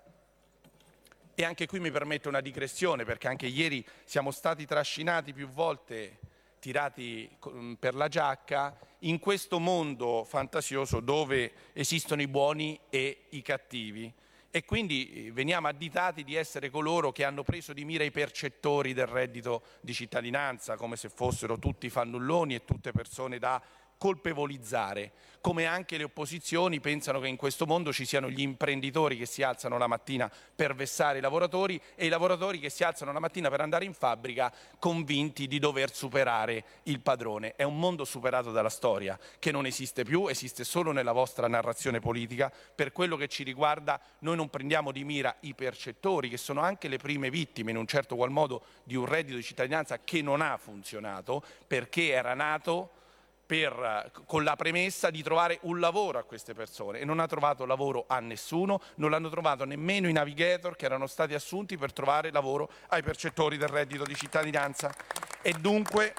E 1.37 1.43
anche 1.43 1.67
qui 1.67 1.81
mi 1.81 1.91
permette 1.91 2.29
una 2.29 2.39
digressione 2.39 3.03
perché 3.03 3.27
anche 3.27 3.45
ieri 3.45 3.85
siamo 4.05 4.31
stati 4.31 4.65
trascinati 4.65 5.33
più 5.33 5.49
volte, 5.49 6.19
tirati 6.59 7.29
per 7.77 7.93
la 7.93 8.07
giacca, 8.07 8.73
in 8.99 9.19
questo 9.19 9.59
mondo 9.59 10.23
fantasioso 10.23 11.01
dove 11.01 11.51
esistono 11.73 12.21
i 12.21 12.27
buoni 12.29 12.79
e 12.89 13.25
i 13.31 13.41
cattivi. 13.41 14.11
E 14.49 14.63
quindi 14.63 15.25
eh, 15.25 15.31
veniamo 15.33 15.67
additati 15.67 16.23
di 16.23 16.35
essere 16.35 16.69
coloro 16.69 17.11
che 17.11 17.25
hanno 17.25 17.43
preso 17.43 17.73
di 17.73 17.83
mira 17.83 18.05
i 18.05 18.11
percettori 18.11 18.93
del 18.93 19.05
reddito 19.05 19.63
di 19.81 19.93
cittadinanza, 19.93 20.77
come 20.77 20.95
se 20.95 21.09
fossero 21.09 21.59
tutti 21.59 21.89
fannulloni 21.89 22.55
e 22.55 22.63
tutte 22.63 22.93
persone 22.93 23.37
da 23.37 23.61
colpevolizzare, 23.97 25.11
come 25.45 25.65
anche 25.67 25.97
le 25.97 26.05
opposizioni 26.05 26.79
pensano 26.79 27.19
che 27.19 27.27
in 27.27 27.35
questo 27.35 27.67
mondo 27.67 27.93
ci 27.93 28.03
siano 28.03 28.31
gli 28.31 28.41
imprenditori 28.41 29.15
che 29.15 29.27
si 29.27 29.43
alzano 29.43 29.77
la 29.77 29.85
mattina 29.85 30.27
per 30.55 30.73
vessare 30.73 31.19
i 31.19 31.21
lavoratori 31.21 31.79
e 31.93 32.07
i 32.07 32.09
lavoratori 32.09 32.57
che 32.57 32.71
si 32.71 32.83
alzano 32.83 33.11
la 33.11 33.19
mattina 33.19 33.49
per 33.51 33.61
andare 33.61 33.85
in 33.85 33.93
fabbrica 33.93 34.51
convinti 34.79 35.45
di 35.45 35.59
dover 35.59 35.93
superare 35.93 36.63
il 36.83 36.99
padrone. 36.99 37.53
È 37.55 37.61
un 37.61 37.77
mondo 37.77 38.05
superato 38.05 38.51
dalla 38.51 38.69
storia, 38.69 39.19
che 39.37 39.51
non 39.51 39.67
esiste 39.67 40.03
più, 40.03 40.25
esiste 40.25 40.63
solo 40.63 40.91
nella 40.91 41.11
vostra 41.11 41.47
narrazione 41.47 41.99
politica. 41.99 42.51
Per 42.73 42.91
quello 42.91 43.15
che 43.15 43.27
ci 43.27 43.43
riguarda, 43.43 44.01
noi 44.19 44.35
non 44.35 44.49
prendiamo 44.49 44.91
di 44.91 45.03
mira 45.03 45.35
i 45.41 45.53
percettori, 45.53 46.27
che 46.27 46.37
sono 46.37 46.61
anche 46.61 46.87
le 46.87 46.97
prime 46.97 47.29
vittime, 47.29 47.69
in 47.69 47.77
un 47.77 47.85
certo 47.85 48.15
qual 48.15 48.31
modo, 48.31 48.63
di 48.83 48.95
un 48.95 49.05
reddito 49.05 49.37
di 49.37 49.43
cittadinanza 49.43 49.99
che 50.03 50.23
non 50.23 50.41
ha 50.41 50.57
funzionato, 50.57 51.43
perché 51.67 52.09
era 52.09 52.33
nato 52.33 53.03
per, 53.45 54.11
con 54.25 54.43
la 54.43 54.55
premessa 54.55 55.09
di 55.09 55.21
trovare 55.21 55.59
un 55.61 55.79
lavoro 55.79 56.17
a 56.17 56.23
queste 56.23 56.53
persone 56.53 56.99
e 56.99 57.05
non 57.05 57.19
ha 57.19 57.27
trovato 57.27 57.65
lavoro 57.65 58.05
a 58.07 58.19
nessuno, 58.19 58.81
non 58.95 59.11
l'hanno 59.11 59.29
trovato 59.29 59.65
nemmeno 59.65 60.07
i 60.07 60.13
navigator 60.13 60.75
che 60.75 60.85
erano 60.85 61.07
stati 61.07 61.33
assunti 61.33 61.77
per 61.77 61.93
trovare 61.93 62.31
lavoro 62.31 62.69
ai 62.87 63.03
percettori 63.03 63.57
del 63.57 63.69
reddito 63.69 64.03
di 64.03 64.15
cittadinanza. 64.15 64.93
E 65.41 65.53
dunque, 65.53 66.13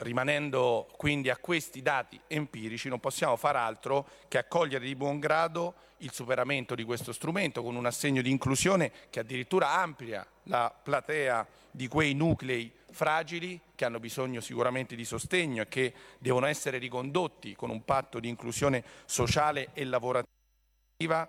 rimanendo 0.00 0.88
quindi 0.96 1.30
a 1.30 1.36
questi 1.36 1.82
dati 1.82 2.20
empirici, 2.26 2.88
non 2.88 3.00
possiamo 3.00 3.36
far 3.36 3.56
altro 3.56 4.06
che 4.28 4.38
accogliere 4.38 4.84
di 4.84 4.94
buon 4.94 5.18
grado 5.18 5.74
il 5.98 6.12
superamento 6.12 6.74
di 6.74 6.84
questo 6.84 7.12
strumento 7.12 7.62
con 7.62 7.74
un 7.74 7.86
assegno 7.86 8.22
di 8.22 8.30
inclusione 8.30 8.92
che 9.10 9.20
addirittura 9.20 9.72
amplia 9.72 10.26
la 10.44 10.72
platea 10.82 11.46
di 11.70 11.88
quei 11.88 12.14
nuclei 12.14 12.72
fragili 12.90 13.60
che 13.74 13.84
hanno 13.84 14.00
bisogno 14.00 14.40
sicuramente 14.40 14.94
di 14.94 15.04
sostegno 15.04 15.62
e 15.62 15.68
che 15.68 15.92
devono 16.18 16.46
essere 16.46 16.78
ricondotti 16.78 17.54
con 17.54 17.70
un 17.70 17.84
patto 17.84 18.20
di 18.20 18.28
inclusione 18.28 18.82
sociale 19.04 19.70
e 19.72 19.84
lavorativa 19.84 21.28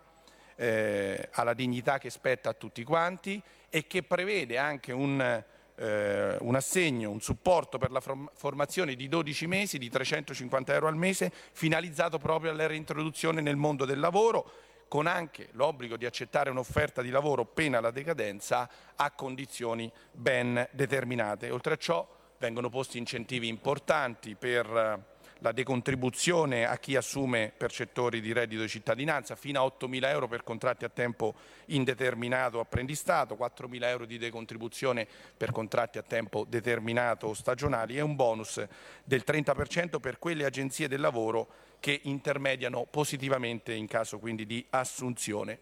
eh, 0.56 1.30
alla 1.32 1.54
dignità 1.54 1.98
che 1.98 2.10
spetta 2.10 2.50
a 2.50 2.54
tutti 2.54 2.84
quanti 2.84 3.42
e 3.70 3.88
che 3.88 4.04
prevede 4.04 4.58
anche 4.58 4.92
un, 4.92 5.44
eh, 5.80 6.36
un 6.42 6.56
assegno, 6.56 7.10
un 7.10 7.22
supporto 7.22 7.78
per 7.78 7.92
la 7.92 8.02
form- 8.02 8.30
formazione 8.34 8.96
di 8.96 9.08
12 9.08 9.48
mesi 9.48 9.78
di 9.78 9.90
350 9.90 10.74
euro 10.74 10.88
al 10.88 10.98
mese 10.98 11.32
finalizzato 11.54 12.18
proprio 12.18 12.52
alla 12.52 12.68
reintroduzione 12.68 13.40
nel 13.42 13.56
mondo 13.56 13.86
del 13.86 14.00
lavoro 14.00 14.52
con 14.90 15.08
anche 15.08 15.50
l'obbligo 15.52 15.96
di 15.96 16.06
accettare 16.06 16.50
un'offerta 16.50 17.02
di 17.02 17.12
lavoro 17.12 17.46
pena 17.46 17.80
la 17.80 17.92
decadenza 17.92 18.68
a 18.96 19.12
condizioni 19.12 19.90
ben 20.12 20.68
determinate. 20.72 21.52
Oltre 21.52 21.76
a 21.76 21.78
ciò 21.78 22.06
vengono 22.40 22.70
posti 22.70 22.98
incentivi 22.98 23.48
importanti 23.48 24.36
per 24.36 25.18
la 25.40 25.52
decontribuzione 25.52 26.66
a 26.66 26.78
chi 26.78 26.96
assume 26.96 27.52
percettori 27.56 28.22
di 28.22 28.34
reddito 28.34 28.62
di 28.62 28.68
cittadinanza, 28.68 29.36
fino 29.36 29.62
a 29.62 29.66
8.000 29.66 30.06
euro 30.08 30.28
per 30.28 30.44
contratti 30.44 30.86
a 30.86 30.90
tempo 30.90 31.36
indeterminato 31.66 32.60
apprendistato, 32.60 33.36
4.000 33.36 33.84
euro 33.84 34.06
di 34.06 34.18
decontribuzione 34.18 35.08
per 35.36 35.52
contratti 35.52 35.98
a 35.98 36.04
tempo 36.04 36.46
determinato 36.48 37.28
o 37.28 37.34
stagionali 37.34 37.98
e 37.98 38.02
un 38.02 38.16
bonus 38.16 38.66
del 39.04 39.24
30% 39.26 40.00
per 40.00 40.20
quelle 40.20 40.46
agenzie 40.46 40.88
del 40.88 41.00
lavoro 41.00 41.48
che 41.80 42.02
intermediano 42.04 42.86
positivamente 42.90 43.74
in 43.74 43.88
caso 43.88 44.20
quindi 44.20 44.46
di 44.46 44.66
assunzione. 44.72 45.60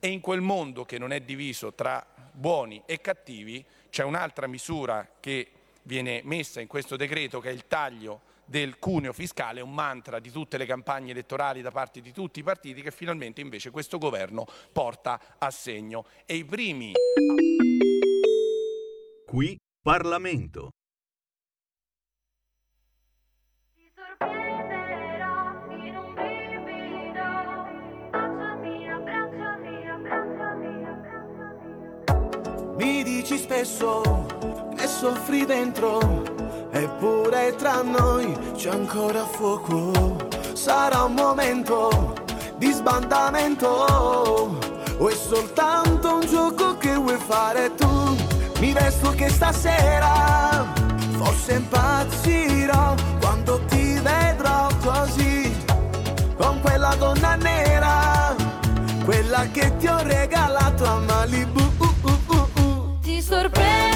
E 0.00 0.08
in 0.08 0.20
quel 0.20 0.40
mondo 0.40 0.84
che 0.84 0.98
non 0.98 1.12
è 1.12 1.20
diviso 1.20 1.74
tra 1.74 2.04
buoni 2.32 2.82
e 2.86 3.00
cattivi 3.00 3.64
c'è 3.88 4.02
un'altra 4.02 4.48
misura 4.48 5.08
che 5.20 5.48
viene 5.82 6.22
messa 6.24 6.60
in 6.60 6.66
questo 6.66 6.96
decreto 6.96 7.38
che 7.38 7.50
è 7.50 7.52
il 7.52 7.66
taglio 7.68 8.30
del 8.52 8.78
cuneo 8.78 9.14
fiscale, 9.14 9.62
un 9.62 9.72
mantra 9.72 10.20
di 10.20 10.30
tutte 10.30 10.58
le 10.58 10.66
campagne 10.66 11.12
elettorali 11.12 11.62
da 11.62 11.70
parte 11.70 12.02
di 12.02 12.12
tutti 12.12 12.40
i 12.40 12.42
partiti 12.42 12.82
che 12.82 12.90
finalmente 12.90 13.40
invece 13.40 13.70
questo 13.70 13.96
governo 13.96 14.44
porta 14.70 15.18
a 15.38 15.50
segno. 15.50 16.04
E 16.26 16.34
i 16.34 16.44
primi 16.44 16.92
Qui 19.24 19.58
Parlamento. 19.80 20.68
Mi 32.76 33.02
dici 33.02 33.38
spesso 33.38 34.26
che 34.76 34.86
soffri 34.86 35.46
dentro, 35.46 36.41
eppure 36.72 37.54
tra 37.56 37.82
noi 37.82 38.36
c'è 38.56 38.70
ancora 38.70 39.24
fuoco. 39.24 40.16
Sarà 40.54 41.02
un 41.04 41.12
momento 41.12 42.14
di 42.56 42.72
sbandamento, 42.72 43.68
o 43.68 45.08
è 45.08 45.14
soltanto 45.14 46.14
un 46.14 46.26
gioco 46.26 46.76
che 46.78 46.94
vuoi 46.94 47.18
fare 47.18 47.74
tu? 47.74 48.16
Mi 48.58 48.72
resto 48.72 49.10
che 49.10 49.28
stasera 49.28 50.64
forse 51.22 51.54
impazzirò 51.54 52.94
quando 53.20 53.60
ti 53.66 53.98
vedrò 54.00 54.68
così, 54.82 55.54
con 56.36 56.60
quella 56.60 56.94
donna 56.96 57.34
nera, 57.34 58.34
quella 59.04 59.46
che 59.50 59.76
ti 59.76 59.86
ho 59.86 59.98
regalato 60.02 60.84
a 60.84 60.98
Malibu. 61.00 61.60
Ti 63.02 63.20
sorprenderò 63.20 63.91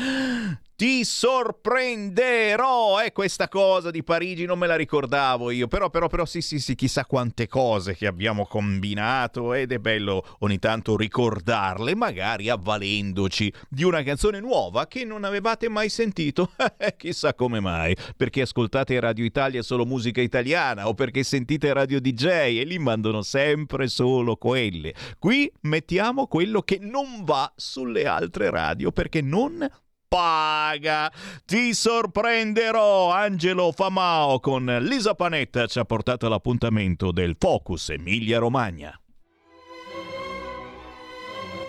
Ti 0.76 1.06
sorprenderò! 1.06 3.00
E 3.02 3.10
questa 3.12 3.48
cosa 3.48 3.90
di 3.90 4.04
Parigi 4.04 4.44
non 4.44 4.58
me 4.58 4.66
la 4.66 4.76
ricordavo 4.76 5.50
io, 5.50 5.68
però, 5.68 5.88
però, 5.88 6.06
però, 6.06 6.26
sì, 6.26 6.42
sì, 6.42 6.58
sì, 6.58 6.74
chissà 6.74 7.06
quante 7.06 7.48
cose 7.48 7.96
che 7.96 8.06
abbiamo 8.06 8.44
combinato 8.44 9.54
ed 9.54 9.72
è 9.72 9.78
bello 9.78 10.22
ogni 10.40 10.58
tanto 10.58 10.94
ricordarle, 10.94 11.94
magari 11.94 12.50
avvalendoci 12.50 13.50
di 13.70 13.84
una 13.84 14.02
canzone 14.02 14.38
nuova 14.38 14.86
che 14.86 15.06
non 15.06 15.24
avevate 15.24 15.70
mai 15.70 15.88
sentito. 15.88 16.50
chissà 16.98 17.32
come 17.32 17.58
mai, 17.60 17.96
perché 18.14 18.42
ascoltate 18.42 19.00
Radio 19.00 19.24
Italia 19.24 19.62
solo 19.62 19.86
musica 19.86 20.20
italiana 20.20 20.88
o 20.88 20.92
perché 20.92 21.22
sentite 21.22 21.72
Radio 21.72 22.02
DJ 22.02 22.26
e 22.58 22.64
lì 22.64 22.78
mandano 22.78 23.22
sempre 23.22 23.88
solo 23.88 24.36
quelle. 24.36 24.92
Qui 25.18 25.50
mettiamo 25.62 26.26
quello 26.26 26.60
che 26.60 26.76
non 26.78 27.24
va 27.24 27.50
sulle 27.56 28.04
altre 28.04 28.50
radio 28.50 28.92
perché 28.92 29.22
non 29.22 29.66
paga. 30.08 31.12
Ti 31.44 31.74
sorprenderò. 31.74 33.10
Angelo 33.10 33.72
Famao 33.72 34.40
con 34.40 34.64
Lisa 34.80 35.14
Panetta 35.14 35.66
ci 35.66 35.78
ha 35.78 35.84
portato 35.84 36.26
all'appuntamento 36.26 37.12
del 37.12 37.36
Focus 37.38 37.90
Emilia 37.90 38.38
Romagna. 38.38 38.98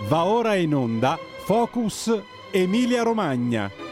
Va 0.08 0.26
ora 0.26 0.56
in 0.56 0.76
onda 0.76 1.18
Focus 1.46 2.22
Emilia 2.52 3.04
Romagna. 3.04 3.87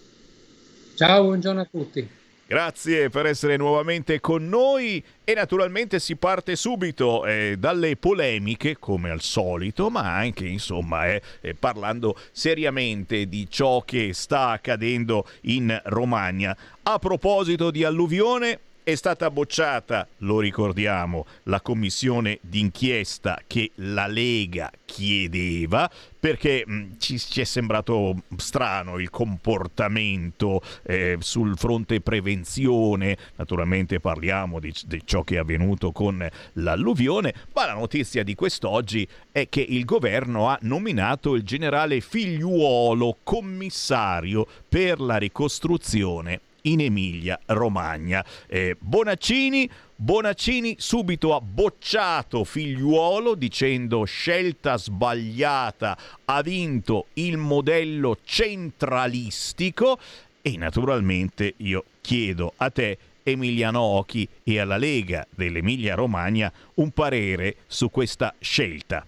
Ciao, 0.95 1.23
buongiorno 1.23 1.61
a 1.61 1.65
tutti. 1.65 2.16
Grazie 2.49 3.09
per 3.09 3.25
essere 3.25 3.57
nuovamente 3.57 4.21
con 4.21 4.47
noi 4.47 5.03
e 5.25 5.33
naturalmente 5.33 5.99
si 5.99 6.15
parte 6.15 6.55
subito 6.55 7.25
eh, 7.25 7.57
dalle 7.59 7.97
polemiche 7.97 8.77
come 8.79 9.09
al 9.09 9.19
solito, 9.19 9.89
ma 9.89 10.15
anche 10.15 10.47
insomma 10.47 11.07
eh, 11.07 11.21
eh, 11.41 11.55
parlando 11.55 12.17
seriamente 12.31 13.27
di 13.27 13.49
ciò 13.49 13.81
che 13.81 14.13
sta 14.13 14.51
accadendo 14.51 15.27
in 15.41 15.77
Romagna. 15.87 16.55
A 16.83 16.97
proposito 16.99 17.69
di 17.69 17.83
alluvione, 17.83 18.59
è 18.87 18.95
stata 18.95 19.29
bocciata, 19.29 20.07
lo 20.19 20.39
ricordiamo, 20.39 21.25
la 21.43 21.59
commissione 21.59 22.39
d'inchiesta 22.39 23.41
che 23.45 23.71
la 23.75 24.07
Lega 24.07 24.71
chiedeva 24.85 25.91
perché 26.17 26.63
ci, 26.97 27.19
ci 27.19 27.41
è 27.41 27.43
sembrato 27.43 28.23
strano 28.37 28.97
il 28.97 29.09
comportamento 29.09 30.61
eh, 30.83 31.17
sul 31.19 31.57
fronte 31.57 31.99
prevenzione. 31.99 33.17
Naturalmente 33.35 33.99
parliamo 33.99 34.61
di, 34.61 34.73
di 34.85 35.01
ciò 35.03 35.21
che 35.23 35.35
è 35.35 35.39
avvenuto 35.39 35.91
con 35.91 36.25
l'alluvione, 36.53 37.33
ma 37.53 37.65
la 37.65 37.73
notizia 37.73 38.23
di 38.23 38.35
quest'oggi 38.35 39.05
è 39.33 39.49
che 39.49 39.65
il 39.67 39.83
governo 39.83 40.47
ha 40.47 40.57
nominato 40.61 41.35
il 41.35 41.43
generale 41.43 41.99
Figliuolo 41.99 43.17
commissario 43.21 44.47
per 44.69 45.01
la 45.01 45.17
ricostruzione 45.17 46.39
in 46.67 46.81
Emilia 46.81 47.39
Romagna. 47.45 48.23
Eh, 48.47 48.75
Bonaccini 48.79 49.69
Bonaccini 49.99 50.75
subito 50.77 51.33
ha 51.33 51.41
bocciato 51.41 52.43
Figliuolo 52.43 53.33
dicendo 53.33 54.03
scelta 54.03 54.77
sbagliata, 54.77 55.97
ha 56.25 56.41
vinto 56.43 57.07
il 57.13 57.37
modello 57.37 58.19
centralistico 58.23 59.97
e 60.43 60.55
naturalmente 60.55 61.55
io 61.57 61.83
chiedo 62.01 62.53
a 62.57 62.69
te 62.69 62.97
Emiliano 63.23 63.81
Ochi 63.81 64.27
e 64.43 64.59
alla 64.59 64.77
Lega 64.77 65.25
dell'Emilia 65.31 65.95
Romagna 65.95 66.51
un 66.75 66.91
parere 66.91 67.57
su 67.65 67.89
questa 67.89 68.35
scelta. 68.39 69.03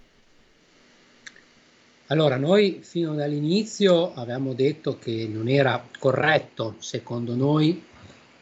Allora, 2.12 2.38
noi 2.38 2.80
fino 2.82 3.14
dall'inizio 3.14 4.16
avevamo 4.16 4.54
detto 4.54 4.98
che 4.98 5.28
non 5.32 5.48
era 5.48 5.88
corretto, 6.00 6.76
secondo 6.80 7.36
noi, 7.36 7.84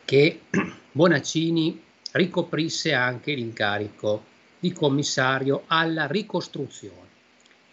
che 0.05 0.43
Bonaccini 0.93 1.84
ricoprisse 2.13 2.93
anche 2.93 3.34
l'incarico 3.34 4.24
di 4.57 4.72
commissario 4.72 5.63
alla 5.68 6.07
ricostruzione, 6.07 7.09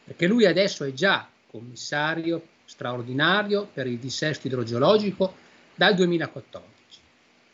perché 0.03 0.27
lui 0.27 0.47
adesso 0.47 0.83
è 0.83 0.93
già 0.93 1.29
commissario 1.49 2.43
straordinario 2.65 3.69
per 3.73 3.87
il 3.87 3.99
dissesto 3.99 4.49
idrogeologico 4.49 5.33
dal 5.77 5.95
2014. 5.95 6.73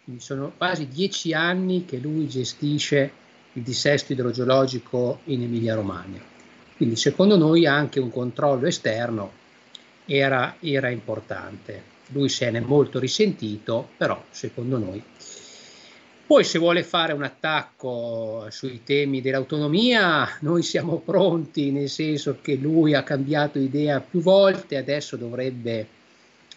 Quindi 0.04 0.22
sono 0.22 0.50
quasi 0.56 0.88
dieci 0.88 1.34
anni 1.34 1.84
che 1.84 1.98
lui 1.98 2.26
gestisce 2.26 3.12
il 3.52 3.62
dissesto 3.62 4.14
idrogeologico 4.14 5.20
in 5.24 5.42
Emilia-Romagna. 5.42 6.29
Quindi 6.80 6.96
secondo 6.96 7.36
noi 7.36 7.66
anche 7.66 8.00
un 8.00 8.10
controllo 8.10 8.66
esterno 8.66 9.32
era, 10.06 10.56
era 10.60 10.88
importante. 10.88 11.82
Lui 12.06 12.30
se 12.30 12.50
n'è 12.50 12.60
molto 12.60 12.98
risentito, 12.98 13.90
però 13.98 14.24
secondo 14.30 14.78
noi 14.78 15.04
poi 16.26 16.42
se 16.42 16.58
vuole 16.58 16.82
fare 16.82 17.12
un 17.12 17.22
attacco 17.22 18.46
sui 18.48 18.82
temi 18.82 19.20
dell'autonomia, 19.20 20.26
noi 20.40 20.62
siamo 20.62 21.00
pronti, 21.00 21.70
nel 21.70 21.90
senso 21.90 22.38
che 22.40 22.54
lui 22.54 22.94
ha 22.94 23.02
cambiato 23.02 23.58
idea 23.58 24.00
più 24.00 24.22
volte, 24.22 24.78
adesso 24.78 25.16
dovrebbe 25.16 25.86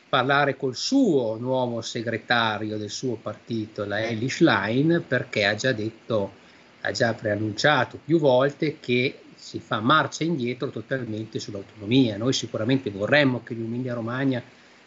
parlare 0.08 0.56
col 0.56 0.78
suo 0.78 1.36
nuovo 1.38 1.82
segretario 1.82 2.78
del 2.78 2.92
suo 2.92 3.16
partito, 3.16 3.84
la 3.84 4.02
Ellie 4.02 4.30
Schlein, 4.30 5.04
perché 5.06 5.44
ha 5.44 5.56
già 5.56 5.74
detto, 5.74 6.32
ha 6.80 6.92
già 6.92 7.14
preannunciato 7.14 8.00
più 8.02 8.20
volte 8.20 8.78
che 8.80 9.23
si 9.44 9.60
fa 9.60 9.82
marcia 9.82 10.24
indietro 10.24 10.70
totalmente 10.70 11.38
sull'autonomia. 11.38 12.16
Noi 12.16 12.32
sicuramente 12.32 12.90
vorremmo 12.90 13.44
che 13.44 13.54
l'Emilia 13.54 13.94
Romagna 13.94 14.42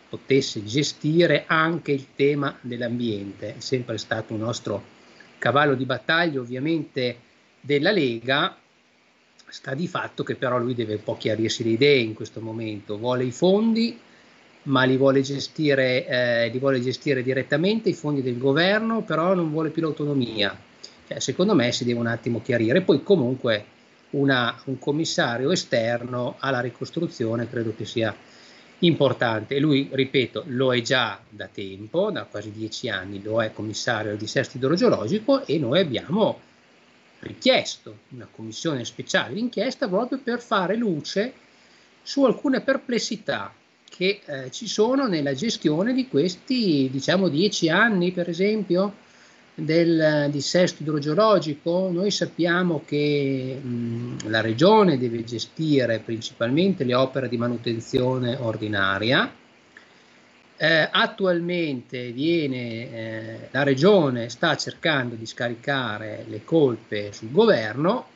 potesse 0.09 0.65
gestire 0.65 1.45
anche 1.47 1.93
il 1.93 2.07
tema 2.17 2.57
dell'ambiente, 2.63 3.57
è 3.57 3.61
sempre 3.61 3.99
stato 3.99 4.33
un 4.33 4.41
nostro 4.41 4.83
cavallo 5.37 5.75
di 5.75 5.85
battaglia 5.85 6.41
ovviamente 6.41 7.19
della 7.61 7.91
Lega, 7.91 8.57
sta 9.47 9.75
di 9.75 9.87
fatto 9.87 10.25
che 10.25 10.37
però 10.37 10.59
lui 10.59 10.75
deve 10.75 10.95
un 10.95 11.03
po' 11.03 11.19
chiarirsi 11.19 11.63
le 11.63 11.71
idee 11.71 11.99
in 11.99 12.15
questo 12.15 12.41
momento, 12.41 12.97
vuole 12.97 13.25
i 13.25 13.33
fondi 13.33 13.99
ma 14.63 14.85
li 14.85 14.97
vuole 14.97 15.21
gestire, 15.21 16.07
eh, 16.07 16.49
li 16.49 16.59
vuole 16.59 16.81
gestire 16.81 17.23
direttamente 17.23 17.91
i 17.91 17.95
fondi 17.95 18.21
del 18.23 18.39
governo, 18.39 19.03
però 19.03 19.35
non 19.35 19.51
vuole 19.51 19.69
più 19.69 19.83
l'autonomia. 19.83 20.59
Cioè, 21.07 21.21
secondo 21.21 21.55
me 21.55 21.71
si 21.71 21.85
deve 21.85 22.01
un 22.01 22.09
attimo 22.09 22.43
chiarire. 22.43 22.81
Poi 22.81 23.05
comunque 23.05 23.65
una, 24.11 24.61
un 24.67 24.79
commissario 24.79 25.51
esterno 25.51 26.37
alla 26.39 26.61
ricostruzione 26.61 27.49
credo 27.49 27.75
che 27.77 27.85
sia 27.85 28.15
importante. 28.81 29.59
Lui, 29.59 29.89
ripeto, 29.91 30.45
lo 30.49 30.75
è 30.75 30.81
già 30.83 31.21
da 31.29 31.49
tempo, 31.49 32.11
da 32.11 32.25
quasi 32.25 32.51
dieci 32.53 32.89
anni, 32.89 33.23
lo 33.23 33.43
è 33.43 33.53
commissario 33.53 34.11
al 34.11 34.17
dissesto 34.17 34.57
idrogeologico 34.57 35.47
e 35.47 35.59
noi 35.59 35.81
abbiamo 35.81 36.41
richiesto 37.21 37.99
una 38.11 38.29
commissione 38.31 38.85
speciale 38.85 39.35
d'inchiesta 39.35 39.89
proprio 39.89 40.19
per 40.23 40.41
fare 40.41 40.77
luce 40.77 41.33
su 42.03 42.25
alcune 42.25 42.61
perplessità 42.61 43.53
che 43.89 44.21
eh, 44.25 44.51
ci 44.51 44.69
sono 44.69 45.07
nella 45.07 45.33
gestione 45.33 45.95
di 45.95 46.07
questi, 46.07 46.89
diciamo, 46.91 47.29
dieci 47.29 47.71
anni, 47.71 48.13
per 48.13 48.29
esempio, 48.29 49.05
del 49.59 50.29
dissesto 50.31 50.83
idrogeologico, 50.83 51.89
noi 51.91 52.11
sappiamo 52.11 52.83
che 52.85 53.59
mh, 53.61 54.29
la 54.29 54.43
regione 54.43 54.99
deve 54.99 55.25
gestire 55.25 55.99
principalmente 56.01 56.85
le 56.85 56.95
opere 56.95 57.27
di 57.27 57.39
manutenzione 57.39 58.37
ordinaria. 58.39 59.33
Eh, 60.59 60.89
attualmente 60.91 62.13
viene, 62.13 62.93
eh, 62.93 63.49
la 63.51 63.63
regione 63.63 64.29
sta 64.29 64.57
cercando 64.57 65.15
di 65.15 65.25
scaricare 65.25 66.27
le 66.29 66.45
colpe 66.45 67.13
sul 67.13 67.31
governo, 67.31 68.09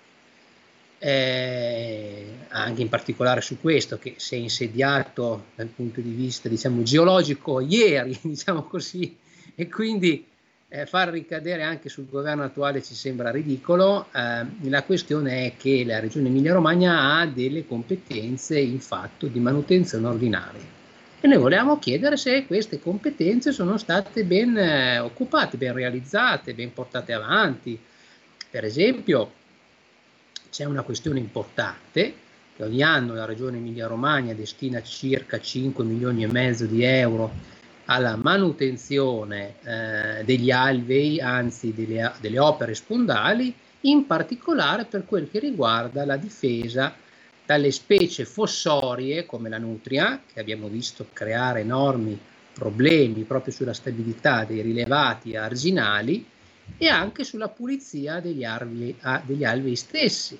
eh, 0.98 2.26
anche 2.48 2.82
in 2.82 2.90
particolare 2.90 3.40
su 3.40 3.58
questo 3.58 3.98
che 3.98 4.14
si 4.18 4.34
è 4.34 4.38
insediato 4.38 5.46
dal 5.54 5.68
punto 5.68 6.02
di 6.02 6.10
vista 6.10 6.50
diciamo, 6.50 6.82
geologico 6.82 7.60
ieri, 7.60 8.18
diciamo 8.20 8.64
così, 8.64 9.16
e 9.54 9.68
quindi 9.68 10.26
eh, 10.72 10.86
far 10.86 11.08
ricadere 11.08 11.62
anche 11.62 11.88
sul 11.88 12.08
governo 12.08 12.44
attuale 12.44 12.82
ci 12.82 12.94
sembra 12.94 13.30
ridicolo. 13.30 14.06
Eh, 14.12 14.46
la 14.68 14.82
questione 14.84 15.46
è 15.46 15.52
che 15.56 15.84
la 15.84 15.98
Regione 15.98 16.28
Emilia-Romagna 16.28 17.18
ha 17.18 17.26
delle 17.26 17.66
competenze 17.66 18.58
in 18.58 18.80
fatto 18.80 19.26
di 19.26 19.40
manutenzione 19.40 20.06
ordinaria 20.06 20.78
e 21.22 21.28
noi 21.28 21.36
volevamo 21.36 21.78
chiedere 21.78 22.16
se 22.16 22.46
queste 22.46 22.80
competenze 22.80 23.52
sono 23.52 23.76
state 23.76 24.24
ben 24.24 24.56
eh, 24.56 24.98
occupate, 25.00 25.58
ben 25.58 25.74
realizzate, 25.74 26.54
ben 26.54 26.72
portate 26.72 27.12
avanti. 27.12 27.78
Per 28.48 28.64
esempio, 28.64 29.32
c'è 30.50 30.64
una 30.64 30.82
questione 30.82 31.18
importante 31.18 32.14
che 32.56 32.62
ogni 32.62 32.82
anno 32.82 33.14
la 33.14 33.26
Regione 33.26 33.58
Emilia-Romagna 33.58 34.32
destina 34.32 34.82
circa 34.82 35.38
5 35.38 35.84
milioni 35.84 36.22
e 36.22 36.28
mezzo 36.28 36.64
di 36.64 36.82
euro 36.84 37.58
alla 37.90 38.14
manutenzione 38.14 39.54
eh, 39.64 40.24
degli 40.24 40.52
alvei, 40.52 41.20
anzi 41.20 41.74
delle, 41.74 42.12
delle, 42.20 42.38
opere 42.38 42.74
spondali, 42.74 43.52
in 43.82 44.06
particolare 44.06 44.84
per 44.84 45.04
quel 45.04 45.28
che 45.28 45.40
riguarda 45.40 46.04
la 46.04 46.16
difesa 46.16 46.94
dalle 47.44 47.72
specie 47.72 48.24
fossorie 48.24 49.26
come 49.26 49.48
la 49.48 49.58
nutria, 49.58 50.22
che 50.32 50.38
abbiamo 50.38 50.68
visto 50.68 51.08
creare 51.12 51.60
enormi 51.60 52.16
problemi 52.52 53.24
proprio 53.24 53.52
sulla 53.52 53.74
stabilità 53.74 54.44
dei 54.44 54.60
rilevati 54.60 55.34
arginali 55.34 56.24
e 56.78 56.86
anche 56.86 57.24
sulla 57.24 57.48
pulizia 57.48 58.20
degli 58.20 58.44
ah, 58.44 59.22
degli 59.24 59.42
alvei 59.42 59.74
stessi, 59.74 60.38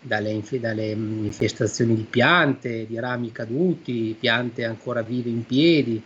dalle, 0.00 0.40
dalle 0.60 0.90
infestazioni 0.90 1.96
di 1.96 2.06
piante, 2.08 2.86
di 2.86 2.96
rami 3.00 3.32
caduti, 3.32 4.16
piante 4.16 4.64
ancora 4.64 5.02
vive 5.02 5.30
in 5.30 5.44
piedi, 5.44 6.00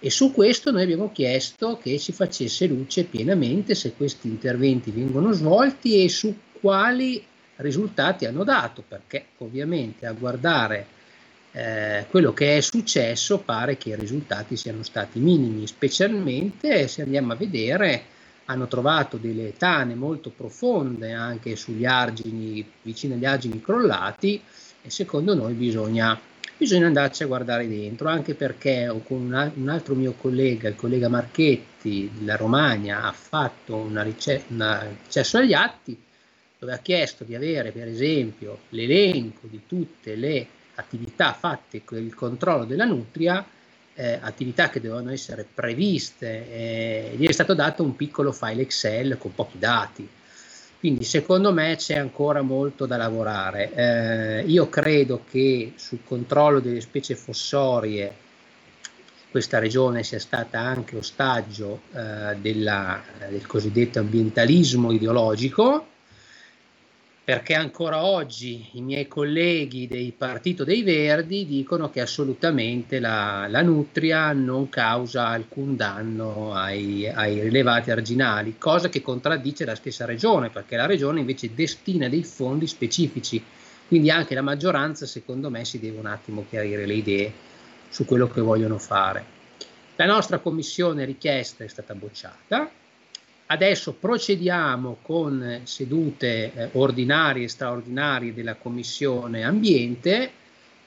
e 0.00 0.10
su 0.10 0.32
questo 0.32 0.70
noi 0.70 0.82
abbiamo 0.82 1.10
chiesto 1.10 1.78
che 1.82 1.98
ci 1.98 2.12
facesse 2.12 2.66
luce 2.66 3.04
pienamente 3.04 3.74
se 3.74 3.94
questi 3.94 4.28
interventi 4.28 4.92
vengono 4.92 5.32
svolti 5.32 6.04
e 6.04 6.08
su 6.08 6.36
quali 6.60 7.24
risultati 7.56 8.24
hanno 8.24 8.44
dato, 8.44 8.84
perché 8.86 9.26
ovviamente 9.38 10.06
a 10.06 10.12
guardare 10.12 10.86
eh, 11.50 12.06
quello 12.08 12.32
che 12.32 12.58
è 12.58 12.60
successo 12.60 13.38
pare 13.38 13.76
che 13.76 13.90
i 13.90 13.96
risultati 13.96 14.56
siano 14.56 14.84
stati 14.84 15.18
minimi, 15.18 15.66
specialmente 15.66 16.86
se 16.86 17.02
andiamo 17.02 17.32
a 17.32 17.36
vedere 17.36 18.02
hanno 18.44 18.68
trovato 18.68 19.16
delle 19.16 19.54
tane 19.56 19.94
molto 19.94 20.30
profonde 20.30 21.12
anche 21.12 21.56
sugli 21.56 21.84
argini, 21.84 22.64
vicino 22.82 23.14
agli 23.14 23.24
argini 23.26 23.60
crollati 23.60 24.40
e 24.80 24.90
secondo 24.90 25.34
noi 25.34 25.54
bisogna 25.54 26.18
bisogna 26.56 26.86
andarci 26.86 27.22
a 27.22 27.26
guardare 27.26 27.68
dentro, 27.68 28.08
anche 28.08 28.34
perché 28.34 28.92
con 29.04 29.52
un 29.54 29.68
altro 29.68 29.94
mio 29.94 30.12
collega, 30.12 30.68
il 30.68 30.76
collega 30.76 31.08
Marchetti 31.08 32.10
della 32.12 32.36
Romagna, 32.36 33.02
ha 33.02 33.12
fatto 33.12 33.76
un 33.76 33.96
accesso 33.96 35.38
agli 35.38 35.52
atti 35.52 36.00
dove 36.58 36.72
ha 36.72 36.78
chiesto 36.78 37.24
di 37.24 37.34
avere 37.34 37.70
per 37.70 37.86
esempio 37.86 38.60
l'elenco 38.70 39.46
di 39.46 39.60
tutte 39.66 40.16
le 40.16 40.46
attività 40.74 41.32
fatte 41.32 41.84
con 41.84 41.98
il 41.98 42.14
controllo 42.14 42.64
della 42.64 42.84
nutria, 42.84 43.44
eh, 43.94 44.18
attività 44.20 44.68
che 44.68 44.80
dovevano 44.80 45.10
essere 45.12 45.46
previste, 45.52 46.50
eh, 46.50 47.14
gli 47.16 47.26
è 47.26 47.32
stato 47.32 47.54
dato 47.54 47.82
un 47.82 47.96
piccolo 47.96 48.32
file 48.32 48.62
Excel 48.62 49.18
con 49.18 49.34
pochi 49.34 49.58
dati 49.58 50.08
quindi 50.78 51.04
secondo 51.04 51.52
me 51.52 51.74
c'è 51.76 51.96
ancora 51.96 52.42
molto 52.42 52.86
da 52.86 52.96
lavorare. 52.96 53.72
Eh, 53.74 54.42
io 54.46 54.68
credo 54.68 55.24
che 55.28 55.72
sul 55.76 56.00
controllo 56.04 56.60
delle 56.60 56.80
specie 56.80 57.16
fossorie 57.16 58.26
questa 59.30 59.58
regione 59.58 60.04
sia 60.04 60.20
stata 60.20 60.60
anche 60.60 60.96
ostaggio 60.96 61.82
eh, 61.92 62.36
della, 62.40 63.02
del 63.28 63.46
cosiddetto 63.46 63.98
ambientalismo 63.98 64.92
ideologico 64.92 65.86
perché 67.28 67.52
ancora 67.52 68.06
oggi 68.06 68.70
i 68.72 68.80
miei 68.80 69.06
colleghi 69.06 69.86
del 69.86 70.14
Partito 70.14 70.64
dei 70.64 70.82
Verdi 70.82 71.44
dicono 71.44 71.90
che 71.90 72.00
assolutamente 72.00 73.00
la, 73.00 73.44
la 73.50 73.60
nutria 73.60 74.32
non 74.32 74.70
causa 74.70 75.26
alcun 75.26 75.76
danno 75.76 76.54
ai, 76.54 77.06
ai, 77.06 77.42
rilevati 77.42 77.90
arginali, 77.90 78.56
cosa 78.56 78.88
che 78.88 79.02
contraddice 79.02 79.66
la 79.66 79.74
stessa 79.74 80.06
regione, 80.06 80.48
perché 80.48 80.76
la 80.76 80.86
regione 80.86 81.20
invece 81.20 81.52
destina 81.52 82.08
dei 82.08 82.24
fondi 82.24 82.66
specifici, 82.66 83.44
quindi 83.88 84.10
anche 84.10 84.34
la 84.34 84.40
maggioranza 84.40 85.04
secondo 85.04 85.50
me 85.50 85.66
si 85.66 85.78
deve 85.78 85.98
un 85.98 86.06
attimo 86.06 86.46
chiarire 86.48 86.86
le 86.86 86.94
idee 86.94 87.32
su 87.90 88.06
quello 88.06 88.26
che 88.28 88.40
vogliono 88.40 88.78
fare. 88.78 89.22
La 89.96 90.06
nostra 90.06 90.38
commissione 90.38 91.04
richiesta 91.04 91.62
è 91.62 91.68
stata 91.68 91.94
bocciata, 91.94 92.70
Adesso 93.50 93.94
procediamo 93.94 94.98
con 95.00 95.60
sedute 95.64 96.52
eh, 96.52 96.68
ordinarie 96.72 97.44
e 97.44 97.48
straordinarie 97.48 98.34
della 98.34 98.56
Commissione 98.56 99.42
Ambiente 99.42 100.30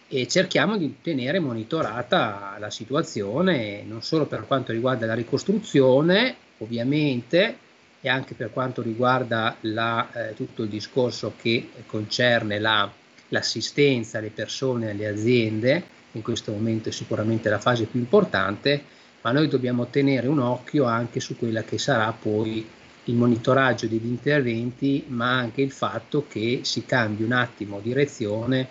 e 0.08 0.28
cerchiamo 0.28 0.78
di 0.78 0.98
tenere 1.02 1.40
monitorata 1.40 2.58
la 2.60 2.70
situazione 2.70 3.82
non 3.82 4.04
solo 4.04 4.28
per 4.28 4.46
quanto 4.46 4.74
riguarda 4.74 5.08
la 5.08 5.16
ricostruzione, 5.16 6.36
ovviamente, 6.60 7.58
e 8.00 8.10
anche 8.10 8.36
per 8.36 8.52
quanto 8.52 8.84
riguarda 8.84 9.56
la, 9.62 10.08
eh, 10.14 10.36
tutto 10.36 10.62
il 10.62 10.70
discorso 10.70 11.34
che 11.42 11.68
concerne 11.88 12.60
la, 12.60 12.92
l'assistenza 13.30 14.20
alle 14.20 14.30
persone, 14.30 14.92
alle 14.92 15.08
aziende, 15.08 15.84
in 16.12 16.22
questo 16.22 16.52
momento 16.52 16.90
è 16.90 16.92
sicuramente 16.92 17.50
la 17.50 17.60
fase 17.60 17.86
più 17.86 18.00
importante, 18.00 18.84
ma 19.22 19.32
noi 19.32 19.48
dobbiamo 19.48 19.88
tenere 19.88 20.28
un 20.28 20.40
occhio 20.40 20.86
anche 20.86 21.20
su 21.20 21.38
quella 21.38 21.64
che 21.64 21.78
sarà 21.78 22.12
poi 22.12 22.68
il 23.06 23.16
monitoraggio 23.16 23.88
degli 23.88 24.06
interventi, 24.06 25.06
ma 25.08 25.38
anche 25.38 25.62
il 25.62 25.72
fatto 25.72 26.26
che 26.28 26.62
si 26.64 26.86
cambi 26.86 27.24
un 27.24 27.32
attimo 27.32 27.80
direzione 27.80 28.68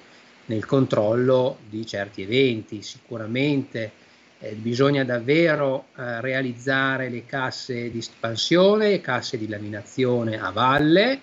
nel 0.47 0.64
controllo 0.66 1.59
di 1.68 1.86
certi 1.86 2.22
eventi. 2.22 2.82
Sicuramente 2.82 3.93
eh, 4.40 4.52
bisogna 4.52 5.05
davvero 5.05 5.86
eh, 5.97 6.20
realizzare 6.20 7.09
le 7.09 7.27
casse 7.27 7.90
di 7.90 7.98
espansione, 7.98 9.01
casse 9.01 9.39
di 9.39 9.48
laminazione 9.48 10.40
a 10.40 10.51
valle 10.51 11.20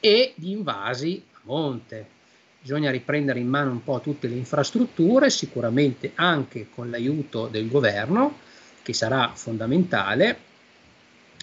e 0.00 0.32
gli 0.36 0.50
invasi 0.50 1.22
a 1.32 1.38
monte. 1.42 2.14
Bisogna 2.60 2.90
riprendere 2.90 3.38
in 3.38 3.48
mano 3.48 3.70
un 3.70 3.84
po' 3.84 4.00
tutte 4.00 4.26
le 4.26 4.34
infrastrutture, 4.34 5.30
sicuramente 5.30 6.12
anche 6.16 6.66
con 6.74 6.90
l'aiuto 6.90 7.46
del 7.46 7.68
governo, 7.68 8.38
che 8.86 8.92
sarà 8.92 9.32
fondamentale, 9.34 10.38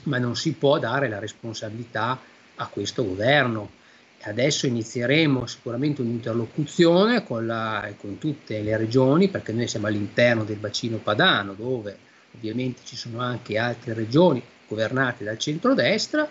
ma 0.04 0.18
non 0.18 0.38
si 0.38 0.54
può 0.54 0.80
dare 0.80 1.10
la 1.10 1.20
responsabilità 1.20 2.18
a 2.56 2.68
questo 2.68 3.06
governo. 3.06 3.70
Adesso 4.22 4.66
inizieremo 4.66 5.46
sicuramente 5.46 6.00
un'interlocuzione 6.00 7.26
con, 7.26 7.46
la, 7.46 7.92
con 8.00 8.18
tutte 8.18 8.62
le 8.62 8.78
regioni, 8.78 9.28
perché 9.28 9.52
noi 9.52 9.68
siamo 9.68 9.88
all'interno 9.88 10.46
del 10.46 10.56
bacino 10.56 11.00
padano, 11.00 11.54
dove 11.54 11.98
ovviamente 12.34 12.84
ci 12.86 12.96
sono 12.96 13.20
anche 13.20 13.58
altre 13.58 13.94
regioni 13.94 14.42
governate 14.66 15.26
dal 15.26 15.38
centrodestra, 15.38 16.26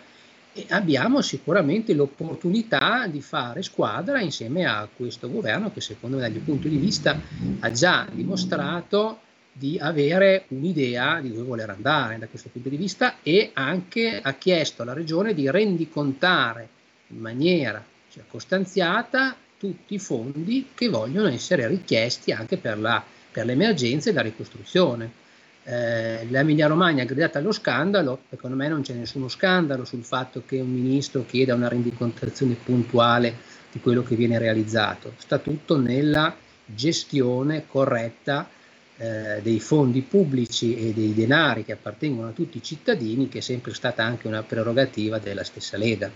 e 0.54 0.64
abbiamo 0.70 1.20
sicuramente 1.20 1.92
l'opportunità 1.92 3.06
di 3.06 3.20
fare 3.20 3.62
squadra 3.62 4.18
insieme 4.22 4.64
a 4.64 4.88
questo 4.94 5.30
governo 5.30 5.70
che 5.72 5.82
secondo 5.82 6.16
me 6.16 6.22
dal 6.22 6.32
mio 6.32 6.40
punto 6.40 6.68
di 6.68 6.76
vista 6.76 7.20
ha 7.60 7.70
già 7.70 8.08
dimostrato 8.10 9.20
di 9.52 9.78
avere 9.78 10.44
un'idea 10.48 11.20
di 11.20 11.30
dove 11.30 11.42
voler 11.42 11.68
andare 11.68 12.18
da 12.18 12.26
questo 12.26 12.48
punto 12.48 12.70
di 12.70 12.76
vista 12.76 13.16
e 13.22 13.50
anche 13.52 14.18
ha 14.22 14.32
chiesto 14.34 14.82
alla 14.82 14.94
Regione 14.94 15.34
di 15.34 15.50
rendicontare 15.50 16.68
in 17.08 17.18
maniera 17.18 17.84
circostanziata 18.08 19.36
tutti 19.58 19.94
i 19.94 19.98
fondi 19.98 20.70
che 20.74 20.88
vogliono 20.88 21.28
essere 21.28 21.68
richiesti 21.68 22.32
anche 22.32 22.56
per, 22.56 22.78
la, 22.78 23.02
per 23.30 23.44
l'emergenza 23.44 24.10
e 24.10 24.12
la 24.12 24.22
ricostruzione. 24.22 25.20
Eh, 25.64 26.26
L'Emilia 26.28 26.66
Romagna 26.66 27.02
è 27.02 27.06
gridata 27.06 27.38
allo 27.38 27.52
scandalo, 27.52 28.22
secondo 28.28 28.56
me 28.56 28.66
non 28.68 28.82
c'è 28.82 28.94
nessuno 28.94 29.28
scandalo 29.28 29.84
sul 29.84 30.02
fatto 30.02 30.42
che 30.44 30.58
un 30.58 30.70
ministro 30.70 31.24
chieda 31.24 31.54
una 31.54 31.68
rendicontazione 31.68 32.54
puntuale 32.54 33.36
di 33.70 33.80
quello 33.80 34.02
che 34.02 34.16
viene 34.16 34.38
realizzato, 34.38 35.14
sta 35.18 35.38
tutto 35.38 35.78
nella 35.78 36.34
gestione 36.64 37.66
corretta 37.66 38.48
eh, 39.02 39.40
dei 39.42 39.58
fondi 39.58 40.00
pubblici 40.02 40.76
e 40.76 40.92
dei 40.92 41.12
denari 41.12 41.64
che 41.64 41.72
appartengono 41.72 42.28
a 42.28 42.32
tutti 42.32 42.58
i 42.58 42.62
cittadini, 42.62 43.28
che 43.28 43.38
è 43.38 43.40
sempre 43.40 43.74
stata 43.74 44.04
anche 44.04 44.28
una 44.28 44.44
prerogativa 44.44 45.18
della 45.18 45.42
stessa 45.42 45.76
Lega. 45.76 46.08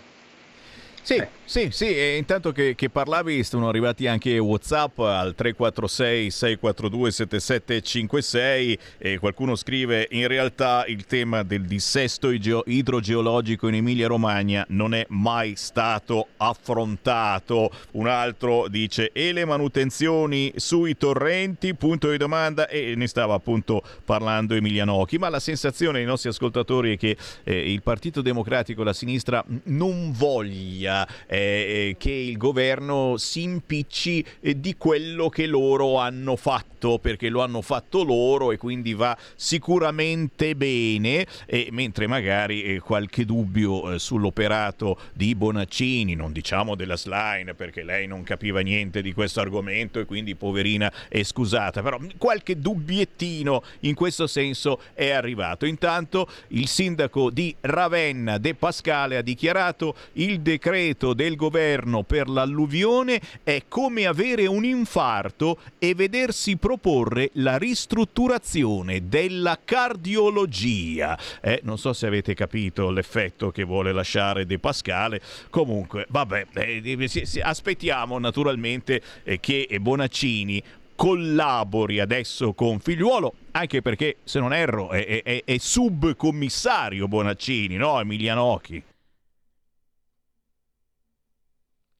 Sì, 1.02 1.16
eh. 1.16 1.28
Sì, 1.46 1.68
sì, 1.70 1.96
e 1.96 2.16
intanto 2.16 2.50
che, 2.50 2.74
che, 2.74 2.90
parlavi 2.90 3.44
sono 3.44 3.68
arrivati 3.68 4.08
anche 4.08 4.36
Whatsapp 4.36 4.98
al 4.98 5.32
346 5.36 6.30
642 6.32 7.10
7756 7.12 8.78
e 8.98 9.18
qualcuno 9.18 9.54
scrive 9.54 10.08
in 10.10 10.26
realtà 10.26 10.84
il 10.88 11.06
tema 11.06 11.44
del 11.44 11.62
dissesto 11.62 12.32
idrogeologico 12.32 13.68
in 13.68 13.74
Emilia 13.74 14.08
Romagna 14.08 14.64
non 14.70 14.92
è 14.92 15.06
mai 15.10 15.54
stato 15.54 16.26
affrontato. 16.38 17.70
Un 17.92 18.08
altro 18.08 18.66
dice 18.66 19.12
e 19.12 19.32
le 19.32 19.44
manutenzioni 19.44 20.52
sui 20.56 20.96
torrenti, 20.96 21.74
punto 21.74 22.10
di 22.10 22.16
domanda 22.16 22.66
e 22.66 22.94
ne 22.96 23.06
stava 23.06 23.34
appunto 23.34 23.84
parlando 24.04 24.54
Emilianocchi, 24.54 25.16
ma 25.16 25.28
la 25.28 25.38
sensazione 25.38 25.98
dei 25.98 26.06
nostri 26.06 26.28
ascoltatori 26.28 26.94
è 26.94 26.98
che 26.98 27.16
eh, 27.44 27.72
il 27.72 27.82
Partito 27.82 28.20
Democratico, 28.20 28.82
la 28.82 28.92
sinistra 28.92 29.44
non 29.66 30.10
voglia 30.10 31.06
eh, 31.36 31.96
che 31.98 32.10
il 32.10 32.36
governo 32.36 33.16
si 33.16 33.42
impicci 33.42 34.24
eh, 34.40 34.60
di 34.60 34.76
quello 34.76 35.28
che 35.28 35.46
loro 35.46 35.98
hanno 35.98 36.36
fatto, 36.36 36.98
perché 36.98 37.28
lo 37.28 37.42
hanno 37.42 37.62
fatto 37.62 38.02
loro 38.04 38.52
e 38.52 38.58
quindi 38.58 38.94
va 38.94 39.16
sicuramente 39.34 40.54
bene, 40.54 41.26
e 41.46 41.68
mentre 41.70 42.06
magari 42.06 42.62
eh, 42.62 42.80
qualche 42.80 43.24
dubbio 43.24 43.92
eh, 43.92 43.98
sull'operato 43.98 44.98
di 45.12 45.34
Bonaccini, 45.34 46.14
non 46.14 46.32
diciamo 46.32 46.74
della 46.74 46.96
Slime 46.96 47.54
perché 47.54 47.82
lei 47.82 48.06
non 48.06 48.22
capiva 48.22 48.60
niente 48.60 49.02
di 49.02 49.12
questo 49.12 49.40
argomento 49.40 50.00
e 50.00 50.04
quindi 50.04 50.34
poverina 50.34 50.92
è 51.08 51.22
scusata, 51.22 51.82
però 51.82 51.98
qualche 52.16 52.58
dubbiettino 52.58 53.62
in 53.80 53.94
questo 53.94 54.26
senso 54.26 54.80
è 54.94 55.10
arrivato. 55.10 55.66
Intanto 55.66 56.28
il 56.48 56.68
sindaco 56.68 57.30
di 57.30 57.54
Ravenna 57.60 58.38
De 58.38 58.54
Pascale 58.54 59.16
ha 59.16 59.22
dichiarato 59.22 59.94
il 60.14 60.40
decreto 60.40 60.54
decreto 60.56 61.14
del 61.26 61.34
governo 61.34 62.04
per 62.04 62.28
l'alluvione 62.28 63.20
è 63.42 63.64
come 63.66 64.06
avere 64.06 64.46
un 64.46 64.64
infarto 64.64 65.58
e 65.78 65.94
vedersi 65.94 66.56
proporre 66.56 67.30
la 67.34 67.58
ristrutturazione 67.58 69.08
della 69.08 69.58
cardiologia. 69.64 71.18
Eh, 71.42 71.60
non 71.64 71.78
so 71.78 71.92
se 71.92 72.06
avete 72.06 72.34
capito 72.34 72.90
l'effetto 72.90 73.50
che 73.50 73.64
vuole 73.64 73.90
lasciare 73.92 74.46
De 74.46 74.60
Pascale. 74.60 75.20
Comunque, 75.50 76.06
vabbè, 76.08 76.46
eh, 76.54 77.08
aspettiamo 77.42 78.18
naturalmente 78.20 79.02
eh, 79.24 79.40
che 79.40 79.66
Bonaccini 79.80 80.62
collabori 80.94 81.98
adesso 81.98 82.54
con 82.54 82.78
Figliuolo, 82.78 83.34
anche 83.50 83.82
perché, 83.82 84.18
se 84.22 84.38
non 84.38 84.54
erro, 84.54 84.90
è, 84.90 85.22
è, 85.22 85.42
è 85.44 85.56
subcommissario 85.58 87.08
Bonaccini, 87.08 87.76
no? 87.76 88.00
Emiliano 88.00 88.42
Occhi. 88.42 88.82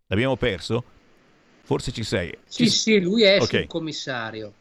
L'abbiamo 0.09 0.37
perso? 0.37 0.85
Forse 1.63 1.93
ci 1.93 2.05
sei. 2.05 2.37
Sì, 2.45 2.71
ci... 2.71 2.77
sì, 2.77 3.01
lui 3.01 3.23
è 3.23 3.37
okay. 3.37 3.61
sul 3.61 3.67
commissario. 3.67 4.53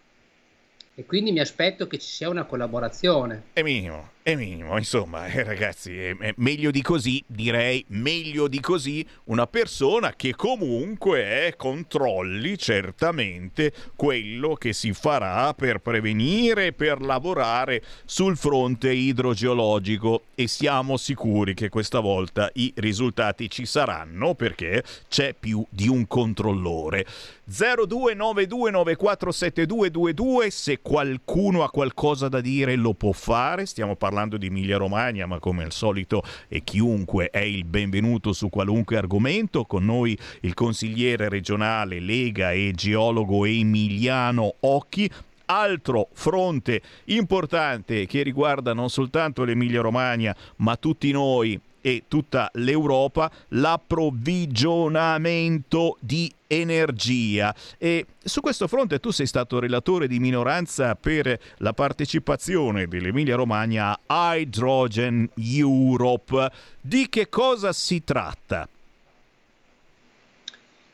E 0.96 1.06
quindi 1.06 1.32
mi 1.32 1.40
aspetto 1.40 1.88
che 1.88 2.00
ci 2.00 2.08
sia 2.08 2.30
una 2.30 2.46
collaborazione. 2.46 3.48
È 3.54 3.62
minimo 3.62 4.14
è 4.28 4.34
minimo, 4.34 4.76
insomma, 4.76 5.28
eh, 5.28 5.44
ragazzi, 5.44 5.96
è, 5.96 6.18
è 6.18 6.34
meglio 6.38 6.72
di 6.72 6.82
così, 6.82 7.24
direi, 7.28 7.86
meglio 7.90 8.48
di 8.48 8.60
così 8.60 9.06
una 9.26 9.46
persona 9.46 10.16
che 10.16 10.36
comunque 10.36 11.46
eh, 11.46 11.56
controlli 11.56 12.58
certamente 12.58 13.72
quello 13.96 14.56
che 14.56 14.74
si 14.74 14.94
farà 14.94 15.54
per 15.54 15.78
prevenire 15.78 16.74
per 16.74 17.02
lavorare 17.02 17.84
sul 18.04 18.36
fronte 18.36 18.92
idrogeologico 18.92 20.24
e 20.34 20.48
siamo 20.48 20.98
sicuri 20.98 21.54
che 21.54 21.70
questa 21.70 22.00
volta 22.00 22.50
i 22.54 22.74
risultati 22.78 23.48
ci 23.48 23.68
saranno 23.68 24.34
perché 24.34 24.84
c'è 25.08 25.36
più 25.40 25.64
di 25.70 25.88
un 25.88 26.08
controllore. 26.08 27.06
0292947222 27.48 30.48
se 30.48 30.80
qualcuno 30.82 31.64
ha 31.64 31.70
qualcosa 31.70 32.28
da 32.28 32.42
dire 32.42 32.76
lo 32.76 32.96
può 32.96 33.12
fare, 33.12 33.68
stiamo 33.68 33.96
parlando 33.96 34.14
parlando 34.16 34.38
di 34.38 34.46
Emilia 34.46 34.78
Romagna, 34.78 35.26
ma 35.26 35.40
come 35.40 35.66
al 35.66 35.74
solito 35.74 36.24
e 36.48 36.64
chiunque 36.64 37.30
è 37.30 37.40
il 37.40 37.66
benvenuto 37.66 38.32
su 38.32 38.48
qualunque 38.48 38.96
argomento. 38.96 39.66
Con 39.66 39.84
noi 39.84 40.18
il 40.42 40.54
consigliere 40.54 41.28
regionale 41.28 42.00
Lega 42.00 42.54
e 42.54 42.72
geologo 42.74 43.44
Emiliano 43.44 44.54
Occhi. 44.62 45.12
Altro 45.48 46.08
fronte 46.14 46.82
importante 47.06 48.06
che 48.06 48.24
riguarda 48.24 48.74
non 48.74 48.90
soltanto 48.90 49.44
l'Emilia 49.44 49.82
Romagna, 49.82 50.34
ma 50.58 50.78
tutti 50.78 51.12
noi 51.12 51.60
e 51.86 52.06
tutta 52.08 52.50
l'Europa 52.54 53.30
l'approvvigionamento 53.50 55.98
di 56.00 56.34
energia 56.48 57.54
e 57.78 58.08
su 58.24 58.42
questo 58.42 58.68
fronte 58.68 59.00
tu 59.00 59.12
sei 59.12 59.28
stato 59.28 59.60
relatore 59.60 60.08
di 60.08 60.18
minoranza 60.18 60.96
per 60.96 61.40
la 61.58 61.74
partecipazione 61.74 62.88
dell'Emilia 62.88 63.36
Romagna 63.36 64.00
a 64.04 64.36
Hydrogen 64.36 65.30
Europe. 65.36 66.50
Di 66.82 67.08
che 67.08 67.30
cosa 67.30 67.72
si 67.72 68.04
tratta? 68.04 68.68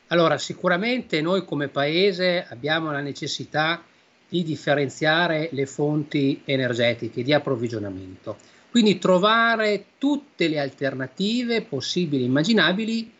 Allora, 0.08 0.38
sicuramente 0.38 1.22
noi 1.22 1.46
come 1.46 1.70
Paese 1.70 2.46
abbiamo 2.50 2.92
la 2.92 3.00
necessità 3.00 3.82
di 4.28 4.44
differenziare 4.44 5.48
le 5.54 5.66
fonti 5.66 6.42
energetiche 6.44 7.24
di 7.24 7.32
approvvigionamento, 7.32 8.36
quindi 8.72 8.98
trovare 8.98 9.86
tutte 9.98 10.48
le 10.48 10.58
alternative 10.58 11.62
possibili 11.62 12.24
e 12.24 12.28
immaginabili 12.28 13.12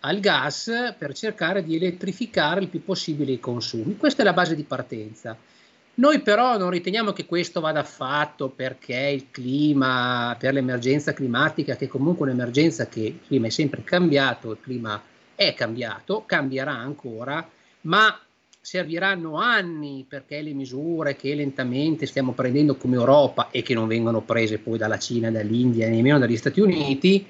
al 0.00 0.20
gas 0.20 0.94
per 0.96 1.14
cercare 1.14 1.64
di 1.64 1.74
elettrificare 1.76 2.60
il 2.60 2.68
più 2.68 2.84
possibile 2.84 3.32
i 3.32 3.40
consumi. 3.40 3.96
Questa 3.96 4.20
è 4.20 4.24
la 4.24 4.34
base 4.34 4.54
di 4.54 4.64
partenza. 4.64 5.36
Noi 5.94 6.20
però 6.20 6.58
non 6.58 6.70
riteniamo 6.70 7.12
che 7.12 7.26
questo 7.26 7.60
vada 7.60 7.82
fatto 7.82 8.50
perché 8.50 8.94
il 8.94 9.30
clima, 9.30 10.36
per 10.38 10.52
l'emergenza 10.52 11.12
climatica, 11.14 11.74
che 11.74 11.86
è 11.86 11.88
comunque 11.88 12.26
un'emergenza 12.26 12.86
che 12.86 13.00
il 13.00 13.20
clima 13.26 13.46
è 13.46 13.50
sempre 13.50 13.82
cambiato, 13.82 14.52
il 14.52 14.58
clima 14.60 15.02
è 15.34 15.54
cambiato, 15.54 16.22
cambierà 16.24 16.72
ancora, 16.72 17.48
ma 17.82 18.20
serviranno 18.60 19.36
anni 19.36 20.04
perché 20.08 20.42
le 20.42 20.52
misure 20.52 21.16
che 21.16 21.34
lentamente 21.34 22.06
stiamo 22.06 22.32
prendendo 22.32 22.76
come 22.76 22.96
Europa 22.96 23.50
e 23.50 23.62
che 23.62 23.74
non 23.74 23.88
vengono 23.88 24.20
prese 24.20 24.58
poi 24.58 24.78
dalla 24.78 24.98
Cina, 24.98 25.30
dall'India 25.30 25.86
e 25.86 25.90
nemmeno 25.90 26.18
dagli 26.18 26.36
Stati 26.36 26.60
Uniti 26.60 27.26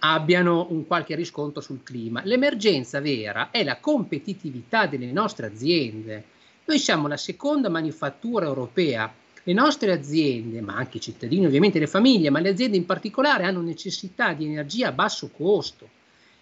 abbiano 0.00 0.66
un 0.70 0.86
qualche 0.86 1.14
riscontro 1.14 1.60
sul 1.60 1.82
clima. 1.82 2.22
L'emergenza 2.24 3.00
vera 3.00 3.50
è 3.50 3.64
la 3.64 3.78
competitività 3.78 4.86
delle 4.86 5.10
nostre 5.10 5.46
aziende. 5.46 6.24
Noi 6.64 6.78
siamo 6.78 7.08
la 7.08 7.16
seconda 7.16 7.68
manifattura 7.68 8.46
europea. 8.46 9.12
Le 9.42 9.52
nostre 9.54 9.92
aziende, 9.92 10.60
ma 10.60 10.76
anche 10.76 10.98
i 10.98 11.00
cittadini, 11.00 11.46
ovviamente 11.46 11.78
le 11.78 11.86
famiglie, 11.86 12.28
ma 12.28 12.38
le 12.38 12.50
aziende 12.50 12.76
in 12.76 12.84
particolare 12.84 13.44
hanno 13.44 13.62
necessità 13.62 14.34
di 14.34 14.44
energia 14.44 14.88
a 14.88 14.92
basso 14.92 15.30
costo. 15.34 15.88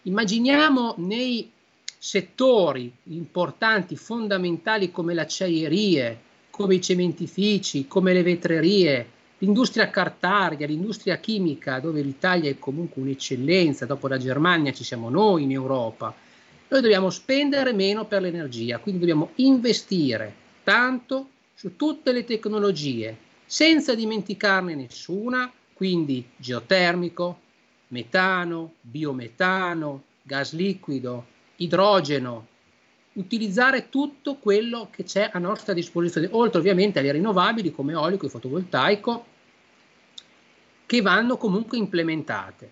Immaginiamo 0.02 0.94
nei 0.98 1.50
settori 2.06 2.92
importanti, 3.08 3.96
fondamentali 3.96 4.92
come 4.92 5.12
le 5.12 5.22
acciaierie, 5.22 6.20
come 6.50 6.76
i 6.76 6.80
cementifici, 6.80 7.88
come 7.88 8.12
le 8.12 8.22
vetrerie, 8.22 9.10
l'industria 9.38 9.90
cartaria, 9.90 10.68
l'industria 10.68 11.18
chimica, 11.18 11.80
dove 11.80 12.02
l'Italia 12.02 12.48
è 12.48 12.60
comunque 12.60 13.02
un'eccellenza, 13.02 13.86
dopo 13.86 14.06
la 14.06 14.18
Germania 14.18 14.72
ci 14.72 14.84
siamo 14.84 15.10
noi 15.10 15.42
in 15.42 15.50
Europa, 15.50 16.14
noi 16.68 16.80
dobbiamo 16.80 17.10
spendere 17.10 17.72
meno 17.72 18.04
per 18.04 18.22
l'energia, 18.22 18.78
quindi 18.78 19.00
dobbiamo 19.00 19.30
investire 19.36 20.32
tanto 20.62 21.30
su 21.54 21.74
tutte 21.74 22.12
le 22.12 22.22
tecnologie, 22.22 23.16
senza 23.46 23.96
dimenticarne 23.96 24.76
nessuna, 24.76 25.52
quindi 25.72 26.24
geotermico, 26.36 27.40
metano, 27.88 28.74
biometano, 28.80 30.04
gas 30.22 30.52
liquido, 30.52 31.34
idrogeno, 31.56 32.46
utilizzare 33.14 33.88
tutto 33.88 34.36
quello 34.36 34.88
che 34.90 35.04
c'è 35.04 35.30
a 35.32 35.38
nostra 35.38 35.72
disposizione, 35.72 36.28
oltre 36.32 36.58
ovviamente 36.58 36.98
alle 36.98 37.12
rinnovabili 37.12 37.72
come 37.72 37.92
eolico 37.92 38.26
e 38.26 38.30
fotovoltaico, 38.30 39.26
che 40.86 41.00
vanno 41.00 41.36
comunque 41.36 41.78
implementate. 41.78 42.70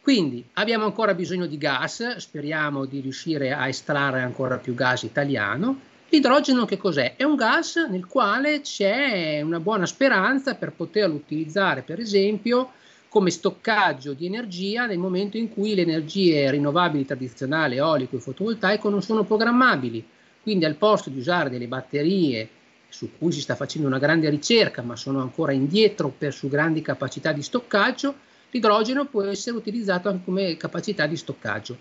Quindi 0.00 0.44
abbiamo 0.54 0.84
ancora 0.84 1.14
bisogno 1.14 1.46
di 1.46 1.58
gas, 1.58 2.16
speriamo 2.16 2.86
di 2.86 3.00
riuscire 3.00 3.52
a 3.52 3.68
estrarre 3.68 4.22
ancora 4.22 4.56
più 4.56 4.74
gas 4.74 5.02
italiano. 5.02 5.80
L'idrogeno 6.08 6.64
che 6.64 6.78
cos'è? 6.78 7.16
È 7.16 7.24
un 7.24 7.36
gas 7.36 7.76
nel 7.88 8.06
quale 8.06 8.62
c'è 8.62 9.42
una 9.42 9.60
buona 9.60 9.84
speranza 9.84 10.54
per 10.54 10.72
poterlo 10.72 11.14
utilizzare, 11.14 11.82
per 11.82 12.00
esempio, 12.00 12.72
come 13.08 13.30
stoccaggio 13.30 14.12
di 14.12 14.26
energia 14.26 14.86
nel 14.86 14.98
momento 14.98 15.36
in 15.36 15.48
cui 15.48 15.74
le 15.74 15.82
energie 15.82 16.50
rinnovabili 16.50 17.06
tradizionali, 17.06 17.76
eolico 17.76 18.16
e 18.16 18.20
fotovoltaico, 18.20 18.88
non 18.88 19.02
sono 19.02 19.24
programmabili. 19.24 20.06
Quindi 20.42 20.64
al 20.64 20.76
posto 20.76 21.10
di 21.10 21.18
usare 21.18 21.50
delle 21.50 21.66
batterie 21.66 22.48
su 22.88 23.10
cui 23.18 23.32
si 23.32 23.40
sta 23.40 23.54
facendo 23.54 23.86
una 23.86 23.98
grande 23.98 24.28
ricerca, 24.30 24.82
ma 24.82 24.96
sono 24.96 25.20
ancora 25.20 25.52
indietro 25.52 26.12
per 26.16 26.32
su 26.32 26.48
grandi 26.48 26.80
capacità 26.80 27.32
di 27.32 27.42
stoccaggio, 27.42 28.14
l'idrogeno 28.50 29.06
può 29.06 29.22
essere 29.24 29.56
utilizzato 29.56 30.08
anche 30.08 30.24
come 30.24 30.56
capacità 30.56 31.06
di 31.06 31.16
stoccaggio. 31.16 31.76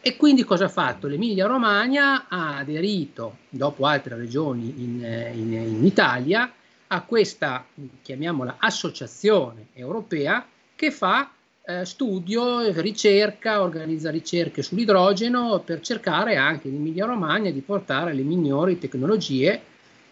E 0.00 0.16
quindi 0.16 0.44
cosa 0.44 0.66
ha 0.66 0.68
fatto? 0.68 1.06
L'Emilia 1.06 1.46
Romagna 1.46 2.28
ha 2.28 2.58
aderito, 2.58 3.38
dopo 3.48 3.84
altre 3.84 4.16
regioni 4.16 4.74
in, 4.78 5.30
in, 5.34 5.52
in 5.52 5.84
Italia, 5.84 6.50
a 6.86 7.02
questa, 7.02 7.66
chiamiamola, 8.02 8.56
associazione 8.58 9.66
europea 9.74 10.46
che 10.78 10.92
fa 10.92 11.28
eh, 11.64 11.84
studio, 11.84 12.70
ricerca, 12.70 13.62
organizza 13.62 14.12
ricerche 14.12 14.62
sull'idrogeno 14.62 15.60
per 15.64 15.80
cercare 15.80 16.36
anche 16.36 16.68
in 16.68 16.76
Emilia 16.76 17.04
Romagna 17.04 17.50
di 17.50 17.62
portare 17.62 18.14
le 18.14 18.22
migliori 18.22 18.78
tecnologie 18.78 19.60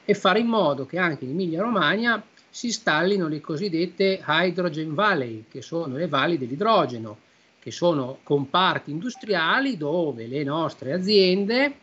e 0.04 0.14
fare 0.14 0.40
in 0.40 0.48
modo 0.48 0.84
che 0.84 0.98
anche 0.98 1.22
in 1.22 1.30
Emilia 1.30 1.62
Romagna 1.62 2.20
si 2.50 2.66
installino 2.66 3.28
le 3.28 3.40
cosiddette 3.40 4.20
hydrogen 4.26 4.92
valley, 4.92 5.44
che 5.48 5.62
sono 5.62 5.94
le 5.94 6.08
valli 6.08 6.36
dell'idrogeno, 6.36 7.16
che 7.60 7.70
sono 7.70 8.18
comparti 8.24 8.90
industriali 8.90 9.76
dove 9.76 10.26
le 10.26 10.42
nostre 10.42 10.92
aziende 10.92 11.74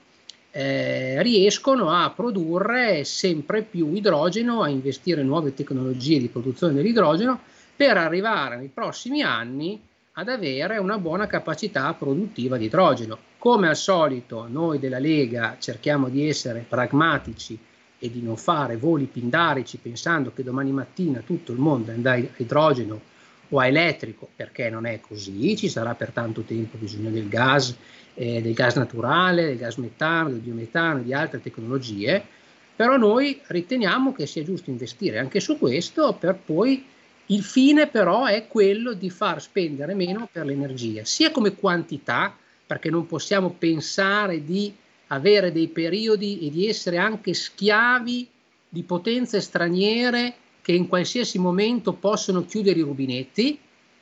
eh, 0.51 1.23
riescono 1.23 1.89
a 1.89 2.09
produrre 2.09 3.05
sempre 3.05 3.61
più 3.61 3.93
idrogeno, 3.93 4.61
a 4.61 4.67
investire 4.67 5.21
in 5.21 5.27
nuove 5.27 5.53
tecnologie 5.53 6.19
di 6.19 6.27
produzione 6.27 6.73
dell'idrogeno 6.73 7.51
per 7.75 7.97
arrivare 7.97 8.57
nei 8.57 8.69
prossimi 8.69 9.21
anni 9.21 9.81
ad 10.13 10.29
avere 10.29 10.77
una 10.77 10.97
buona 10.97 11.27
capacità 11.27 11.93
produttiva 11.93 12.57
di 12.57 12.65
idrogeno. 12.65 13.17
Come 13.37 13.67
al 13.67 13.75
solito 13.75 14.47
noi 14.47 14.79
della 14.79 14.99
Lega 14.99 15.57
cerchiamo 15.59 16.09
di 16.09 16.27
essere 16.27 16.65
pragmatici 16.67 17.57
e 17.97 18.11
di 18.11 18.21
non 18.21 18.37
fare 18.37 18.77
voli 18.77 19.05
pindarici 19.05 19.77
pensando 19.77 20.31
che 20.33 20.43
domani 20.43 20.71
mattina 20.71 21.21
tutto 21.25 21.51
il 21.51 21.57
mondo 21.57 21.91
andrà 21.91 22.13
a 22.13 22.23
idrogeno 22.37 23.11
o 23.49 23.59
a 23.59 23.67
elettrico, 23.67 24.29
perché 24.35 24.69
non 24.69 24.85
è 24.85 24.99
così, 24.99 25.55
ci 25.55 25.69
sarà 25.69 25.95
per 25.95 26.11
tanto 26.11 26.41
tempo 26.41 26.77
bisogno 26.77 27.09
del 27.09 27.27
gas, 27.27 27.75
eh, 28.13 28.41
del 28.41 28.53
gas 28.53 28.75
naturale, 28.75 29.45
del 29.45 29.57
gas 29.57 29.77
metano, 29.77 30.29
del 30.29 30.39
biometano 30.39 31.01
di 31.01 31.13
altre 31.13 31.41
tecnologie, 31.41 32.23
però 32.75 32.97
noi 32.97 33.39
riteniamo 33.45 34.13
che 34.13 34.25
sia 34.25 34.43
giusto 34.43 34.69
investire 34.69 35.19
anche 35.19 35.39
su 35.39 35.57
questo 35.57 36.15
per 36.19 36.35
poi 36.35 36.85
il 37.27 37.43
fine 37.43 37.87
però 37.87 38.25
è 38.25 38.47
quello 38.47 38.93
di 38.93 39.09
far 39.09 39.41
spendere 39.41 39.93
meno 39.93 40.27
per 40.31 40.45
l'energia, 40.45 41.05
sia 41.05 41.31
come 41.31 41.55
quantità, 41.55 42.35
perché 42.65 42.89
non 42.89 43.05
possiamo 43.05 43.51
pensare 43.51 44.43
di 44.43 44.73
avere 45.07 45.51
dei 45.51 45.67
periodi 45.67 46.45
e 46.45 46.49
di 46.49 46.67
essere 46.67 46.97
anche 46.97 47.33
schiavi 47.33 48.27
di 48.67 48.83
potenze 48.83 49.39
straniere 49.39 50.33
che 50.61 50.71
in 50.71 50.87
qualsiasi 50.87 51.37
momento 51.39 51.93
possono 51.93 52.45
chiudere 52.45 52.79
i 52.79 52.83
rubinetti, 52.83 53.59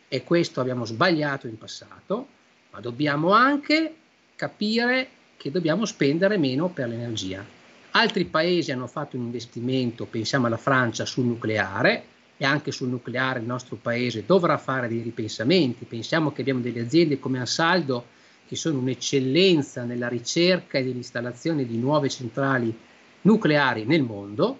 e 0.07 0.23
questo 0.23 0.59
abbiamo 0.59 0.85
sbagliato 0.85 1.47
in 1.47 1.57
passato, 1.57 2.27
ma 2.71 2.79
dobbiamo 2.79 3.31
anche 3.31 3.95
capire 4.35 5.07
che 5.37 5.51
dobbiamo 5.51 5.85
spendere 5.85 6.37
meno 6.37 6.69
per 6.69 6.87
l'energia. 6.87 7.45
Altri 7.91 8.25
paesi 8.25 8.71
hanno 8.71 8.87
fatto 8.87 9.17
un 9.17 9.23
investimento, 9.23 10.05
pensiamo 10.05 10.47
alla 10.47 10.57
Francia, 10.57 11.05
sul 11.05 11.25
nucleare, 11.25 12.03
e 12.41 12.45
anche 12.45 12.71
sul 12.71 12.89
nucleare 12.89 13.37
il 13.37 13.45
nostro 13.45 13.75
paese 13.75 14.25
dovrà 14.25 14.57
fare 14.57 14.87
dei 14.87 15.03
ripensamenti. 15.03 15.85
Pensiamo 15.85 16.31
che 16.31 16.41
abbiamo 16.41 16.59
delle 16.59 16.79
aziende 16.79 17.19
come 17.19 17.37
Ansaldo 17.37 18.03
che 18.47 18.55
sono 18.55 18.79
un'eccellenza 18.79 19.83
nella 19.83 20.07
ricerca 20.07 20.79
e 20.79 20.81
nell'installazione 20.81 21.67
di 21.67 21.77
nuove 21.77 22.09
centrali 22.09 22.75
nucleari 23.21 23.85
nel 23.85 24.01
mondo 24.01 24.57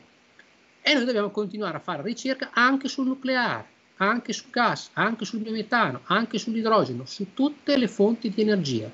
e 0.80 0.94
noi 0.94 1.06
dobbiamo 1.06 1.32
continuare 1.32 1.78
a 1.78 1.80
fare 1.80 2.04
ricerca 2.04 2.52
anche 2.54 2.88
sul 2.88 3.08
nucleare, 3.08 3.66
anche 3.96 4.32
sul 4.32 4.52
gas, 4.52 4.92
anche 4.94 5.26
sul 5.26 5.40
biometano, 5.40 6.02
anche 6.04 6.38
sull'idrogeno, 6.38 7.06
su 7.08 7.34
tutte 7.34 7.78
le 7.78 7.88
fonti 7.88 8.30
di 8.30 8.42
energia, 8.42 8.92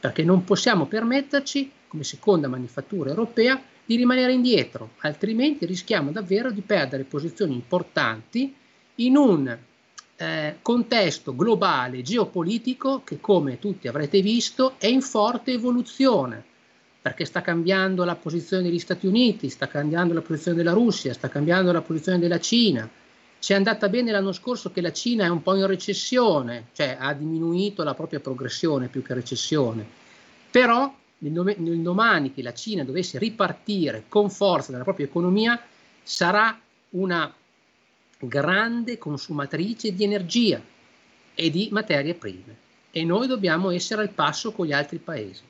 perché 0.00 0.22
non 0.22 0.44
possiamo 0.44 0.86
permetterci, 0.86 1.70
come 1.88 2.04
seconda 2.04 2.48
manifattura 2.48 3.10
europea, 3.10 3.62
di 3.90 3.96
rimanere 3.96 4.32
indietro, 4.32 4.90
altrimenti 4.98 5.66
rischiamo 5.66 6.12
davvero 6.12 6.52
di 6.52 6.60
perdere 6.60 7.02
posizioni 7.02 7.54
importanti 7.54 8.54
in 8.94 9.16
un 9.16 9.58
eh, 10.14 10.58
contesto 10.62 11.34
globale 11.34 12.00
geopolitico 12.00 13.02
che, 13.02 13.18
come 13.18 13.58
tutti 13.58 13.88
avrete 13.88 14.20
visto, 14.20 14.74
è 14.78 14.86
in 14.86 15.02
forte 15.02 15.50
evoluzione, 15.50 16.40
perché 17.02 17.24
sta 17.24 17.40
cambiando 17.40 18.04
la 18.04 18.14
posizione 18.14 18.62
degli 18.62 18.78
Stati 18.78 19.08
Uniti, 19.08 19.48
sta 19.48 19.66
cambiando 19.66 20.14
la 20.14 20.22
posizione 20.22 20.56
della 20.56 20.70
Russia, 20.72 21.12
sta 21.12 21.28
cambiando 21.28 21.72
la 21.72 21.82
posizione 21.82 22.20
della 22.20 22.38
Cina 22.38 22.88
Ci 23.40 23.54
è 23.54 23.56
andata 23.56 23.88
bene 23.88 24.12
l'anno 24.12 24.30
scorso 24.30 24.70
che 24.70 24.82
la 24.82 24.92
Cina 24.92 25.24
è 25.24 25.28
un 25.28 25.42
po' 25.42 25.56
in 25.56 25.66
recessione, 25.66 26.66
cioè 26.74 26.96
ha 26.96 27.12
diminuito 27.12 27.82
la 27.82 27.94
propria 27.94 28.20
progressione 28.20 28.86
più 28.86 29.02
che 29.02 29.14
recessione. 29.14 29.84
Però 30.48 30.94
nel, 31.20 31.80
domani 31.80 32.32
che 32.32 32.42
la 32.42 32.54
Cina 32.54 32.84
dovesse 32.84 33.18
ripartire 33.18 34.04
con 34.08 34.30
forza 34.30 34.72
dalla 34.72 34.84
propria 34.84 35.06
economia, 35.06 35.60
sarà 36.02 36.58
una 36.90 37.32
grande 38.18 38.98
consumatrice 38.98 39.94
di 39.94 40.04
energia 40.04 40.60
e 41.34 41.50
di 41.50 41.68
materie 41.70 42.14
prime 42.14 42.68
e 42.90 43.04
noi 43.04 43.26
dobbiamo 43.26 43.70
essere 43.70 44.02
al 44.02 44.10
passo 44.10 44.52
con 44.52 44.66
gli 44.66 44.72
altri 44.72 44.98
paesi. 44.98 45.42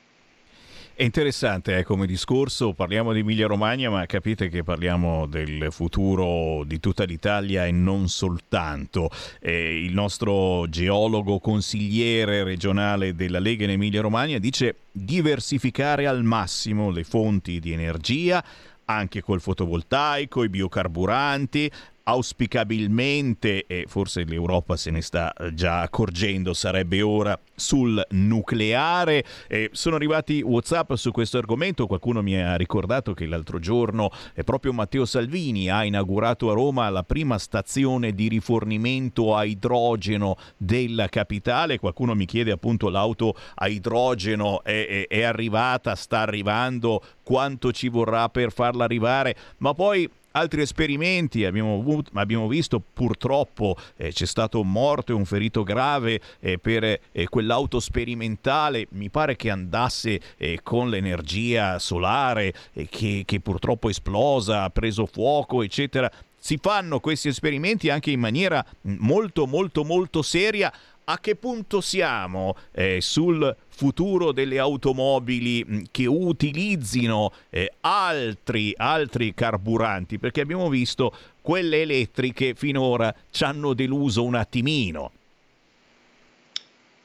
È 1.01 1.05
interessante 1.05 1.79
eh, 1.79 1.83
come 1.83 2.05
discorso, 2.05 2.73
parliamo 2.73 3.11
di 3.11 3.21
Emilia 3.21 3.47
Romagna, 3.47 3.89
ma 3.89 4.05
capite 4.05 4.49
che 4.49 4.61
parliamo 4.61 5.25
del 5.25 5.69
futuro 5.71 6.63
di 6.63 6.79
tutta 6.79 7.05
l'Italia 7.05 7.65
e 7.65 7.71
non 7.71 8.07
soltanto. 8.07 9.09
Eh, 9.39 9.83
il 9.83 9.93
nostro 9.93 10.69
geologo 10.69 11.39
consigliere 11.39 12.43
regionale 12.43 13.15
della 13.15 13.39
Lega 13.39 13.63
in 13.63 13.71
Emilia 13.71 13.99
Romagna 13.99 14.37
dice 14.37 14.75
diversificare 14.91 16.05
al 16.05 16.21
massimo 16.23 16.91
le 16.91 17.03
fonti 17.03 17.59
di 17.59 17.71
energia, 17.71 18.45
anche 18.85 19.21
col 19.21 19.41
fotovoltaico, 19.41 20.43
i 20.43 20.49
biocarburanti, 20.49 21.71
auspicabilmente, 22.03 23.65
e 23.67 23.85
forse 23.87 24.23
l'Europa 24.23 24.75
se 24.75 24.91
ne 24.91 25.01
sta 25.01 25.33
eh, 25.33 25.53
già 25.53 25.81
accorgendo, 25.81 26.53
sarebbe 26.53 27.01
ora 27.01 27.39
sul 27.55 28.03
nucleare. 28.11 29.23
Eh, 29.47 29.69
sono 29.73 29.95
arrivati 29.95 30.41
WhatsApp 30.41 30.93
su 30.93 31.11
questo 31.11 31.37
argomento, 31.37 31.87
qualcuno 31.87 32.21
mi 32.21 32.35
ha 32.35 32.55
ricordato 32.55 33.13
che 33.13 33.25
l'altro 33.25 33.59
giorno 33.59 34.09
eh, 34.33 34.43
proprio 34.43 34.73
Matteo 34.73 35.05
Salvini 35.05 35.69
ha 35.69 35.83
inaugurato 35.83 36.49
a 36.49 36.53
Roma 36.53 36.89
la 36.89 37.03
prima 37.03 37.37
stazione 37.37 38.13
di 38.13 38.27
rifornimento 38.27 39.35
a 39.35 39.45
idrogeno 39.45 40.37
della 40.57 41.07
capitale, 41.07 41.79
qualcuno 41.79 42.15
mi 42.15 42.25
chiede 42.25 42.51
appunto 42.51 42.89
l'auto 42.89 43.35
a 43.55 43.67
idrogeno 43.67 44.63
è, 44.63 45.07
è, 45.07 45.07
è 45.07 45.23
arrivata, 45.23 45.95
sta 45.95 46.19
arrivando, 46.19 47.03
quanto 47.23 47.71
ci 47.71 47.87
vorrà 47.87 48.29
per 48.29 48.51
farla 48.51 48.83
arrivare, 48.83 49.35
ma 49.57 49.73
poi 49.73 50.09
altri 50.31 50.61
esperimenti 50.61 51.45
abbiamo, 51.45 52.03
abbiamo 52.13 52.47
visto 52.47 52.79
purtroppo 52.79 53.75
eh, 53.97 54.11
c'è 54.11 54.25
stato 54.25 54.59
un 54.59 54.71
morto 54.71 55.11
e 55.11 55.15
un 55.15 55.25
ferito 55.25 55.63
grave 55.63 56.19
eh, 56.39 56.57
per 56.57 56.83
eh, 56.83 56.99
quell'auto 57.29 57.79
sperimentale 57.79 58.87
mi 58.91 59.09
pare 59.09 59.35
che 59.35 59.49
andasse 59.49 60.19
eh, 60.37 60.59
con 60.63 60.89
l'energia 60.89 61.79
solare 61.79 62.53
eh, 62.73 62.87
che, 62.89 63.23
che 63.25 63.39
purtroppo 63.39 63.87
è 63.87 63.91
esplosa 63.91 64.63
ha 64.63 64.69
preso 64.69 65.05
fuoco 65.05 65.63
eccetera. 65.63 66.11
Si 66.43 66.57
fanno 66.59 66.99
questi 66.99 67.27
esperimenti 67.27 67.89
anche 67.89 68.09
in 68.09 68.19
maniera 68.19 68.65
molto 68.81 69.45
molto 69.45 69.83
molto 69.83 70.23
seria 70.23 70.73
a 71.05 71.19
che 71.19 71.35
punto 71.35 71.81
siamo 71.81 72.55
eh, 72.71 72.99
sul 73.01 73.55
futuro 73.67 74.31
delle 74.31 74.59
automobili 74.59 75.63
mh, 75.63 75.81
che 75.91 76.05
utilizzino 76.05 77.31
eh, 77.49 77.73
altri, 77.81 78.73
altri 78.75 79.33
carburanti? 79.33 80.19
Perché 80.19 80.41
abbiamo 80.41 80.69
visto 80.69 81.13
quelle 81.41 81.81
elettriche 81.81 82.53
finora 82.53 83.13
ci 83.31 83.43
hanno 83.43 83.73
deluso 83.73 84.23
un 84.23 84.35
attimino. 84.35 85.11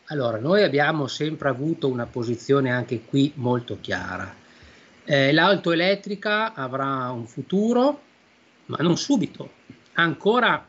Allora, 0.07 0.39
noi 0.39 0.63
abbiamo 0.63 1.09
sempre 1.09 1.49
avuto 1.49 1.89
una 1.89 2.07
posizione 2.07 2.71
anche 2.71 3.03
qui 3.03 3.33
molto 3.37 3.79
chiara. 3.81 4.33
Eh, 5.05 5.33
l'auto 5.33 5.73
elettrica 5.73 6.55
avrà 6.55 7.11
un 7.11 7.27
futuro, 7.27 8.03
ma 8.67 8.77
non 8.81 8.97
subito. 8.97 9.51
Ha 9.95 10.03
ancora 10.03 10.65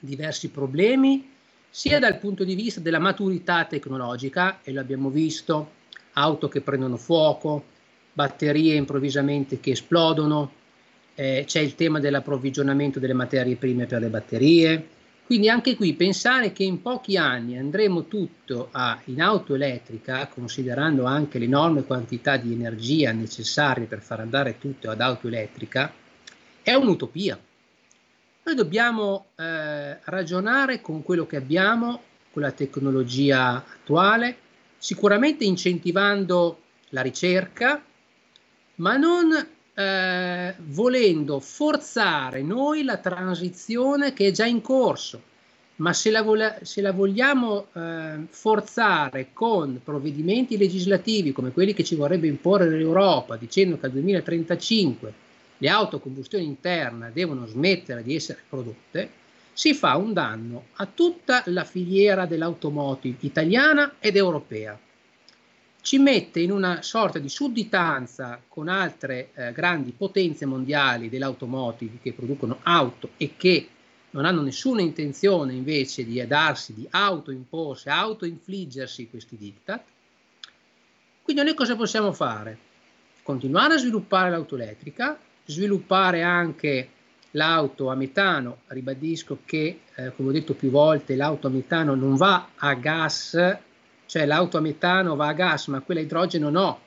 diversi 0.00 0.48
problemi 0.48 1.36
sia 1.70 1.98
dal 1.98 2.18
punto 2.18 2.44
di 2.44 2.54
vista 2.54 2.80
della 2.80 2.98
maturità 2.98 3.64
tecnologica, 3.64 4.60
e 4.62 4.72
lo 4.72 4.80
abbiamo 4.80 5.10
visto, 5.10 5.72
auto 6.14 6.48
che 6.48 6.60
prendono 6.60 6.96
fuoco, 6.96 7.64
batterie 8.12 8.74
improvvisamente 8.74 9.60
che 9.60 9.70
esplodono, 9.70 10.52
eh, 11.14 11.44
c'è 11.46 11.60
il 11.60 11.74
tema 11.74 12.00
dell'approvvigionamento 12.00 12.98
delle 12.98 13.12
materie 13.12 13.56
prime 13.56 13.86
per 13.86 14.00
le 14.00 14.08
batterie. 14.08 14.88
Quindi 15.24 15.50
anche 15.50 15.76
qui 15.76 15.92
pensare 15.92 16.52
che 16.52 16.64
in 16.64 16.80
pochi 16.80 17.16
anni 17.16 17.58
andremo 17.58 18.06
tutto 18.06 18.68
a, 18.72 18.98
in 19.04 19.20
auto 19.20 19.54
elettrica, 19.54 20.26
considerando 20.26 21.04
anche 21.04 21.38
l'enorme 21.38 21.84
quantità 21.84 22.38
di 22.38 22.52
energia 22.52 23.12
necessaria 23.12 23.86
per 23.86 24.00
far 24.00 24.20
andare 24.20 24.56
tutto 24.58 24.90
ad 24.90 25.00
auto 25.00 25.26
elettrica, 25.26 25.92
è 26.62 26.72
un'utopia. 26.72 27.38
Noi 28.48 28.56
dobbiamo 28.56 29.26
eh, 29.36 29.98
ragionare 30.04 30.80
con 30.80 31.02
quello 31.02 31.26
che 31.26 31.36
abbiamo, 31.36 32.00
con 32.32 32.40
la 32.40 32.50
tecnologia 32.50 33.56
attuale, 33.56 34.36
sicuramente 34.78 35.44
incentivando 35.44 36.58
la 36.88 37.02
ricerca, 37.02 37.84
ma 38.76 38.96
non 38.96 39.48
eh, 39.74 40.54
volendo 40.60 41.40
forzare 41.40 42.40
noi 42.40 42.84
la 42.84 42.96
transizione 42.96 44.14
che 44.14 44.28
è 44.28 44.30
già 44.30 44.46
in 44.46 44.62
corso. 44.62 45.20
Ma 45.76 45.92
se 45.92 46.10
la, 46.10 46.22
vol- 46.22 46.60
se 46.62 46.80
la 46.80 46.92
vogliamo 46.92 47.66
eh, 47.74 48.28
forzare 48.30 49.28
con 49.34 49.78
provvedimenti 49.84 50.56
legislativi 50.56 51.32
come 51.32 51.52
quelli 51.52 51.74
che 51.74 51.84
ci 51.84 51.96
vorrebbe 51.96 52.28
imporre 52.28 52.66
l'Europa, 52.66 53.36
dicendo 53.36 53.78
che 53.78 53.84
al 53.84 53.92
2035 53.92 55.12
le 55.58 55.68
auto 55.68 55.96
a 55.96 56.00
combustione 56.00 56.44
interna 56.44 57.10
devono 57.10 57.46
smettere 57.46 58.02
di 58.02 58.14
essere 58.14 58.42
prodotte, 58.48 59.10
si 59.52 59.74
fa 59.74 59.96
un 59.96 60.12
danno 60.12 60.66
a 60.74 60.86
tutta 60.86 61.42
la 61.46 61.64
filiera 61.64 62.26
dell'automotive 62.26 63.18
italiana 63.20 63.94
ed 63.98 64.16
europea. 64.16 64.78
Ci 65.80 65.98
mette 65.98 66.40
in 66.40 66.52
una 66.52 66.82
sorta 66.82 67.18
di 67.18 67.28
sudditanza 67.28 68.40
con 68.46 68.68
altre 68.68 69.30
eh, 69.34 69.52
grandi 69.52 69.90
potenze 69.90 70.46
mondiali 70.46 71.08
dell'automotive 71.08 71.98
che 72.00 72.12
producono 72.12 72.60
auto 72.62 73.10
e 73.16 73.34
che 73.36 73.68
non 74.10 74.24
hanno 74.24 74.42
nessuna 74.42 74.80
intenzione 74.80 75.54
invece 75.54 76.04
di 76.04 76.24
darsi 76.26 76.72
di 76.72 76.86
autoimporsi, 76.88 77.88
autoinfliggersi 77.88 79.08
questi 79.08 79.36
diktat. 79.36 79.82
Quindi 81.22 81.42
noi 81.42 81.54
cosa 81.54 81.74
possiamo 81.76 82.12
fare? 82.12 82.58
Continuare 83.22 83.74
a 83.74 83.78
sviluppare 83.78 84.30
l'auto 84.30 84.54
elettrica, 84.54 85.18
sviluppare 85.48 86.22
anche 86.22 86.90
l'auto 87.32 87.88
a 87.88 87.94
metano, 87.94 88.58
ribadisco 88.66 89.38
che, 89.44 89.80
eh, 89.94 90.12
come 90.14 90.28
ho 90.28 90.32
detto 90.32 90.54
più 90.54 90.70
volte, 90.70 91.16
l'auto 91.16 91.46
a 91.46 91.50
metano 91.50 91.94
non 91.94 92.16
va 92.16 92.50
a 92.54 92.74
gas, 92.74 93.56
cioè 94.06 94.26
l'auto 94.26 94.58
a 94.58 94.60
metano 94.60 95.16
va 95.16 95.28
a 95.28 95.32
gas, 95.32 95.68
ma 95.68 95.80
quella 95.80 96.00
a 96.00 96.04
idrogeno 96.04 96.50
no. 96.50 96.80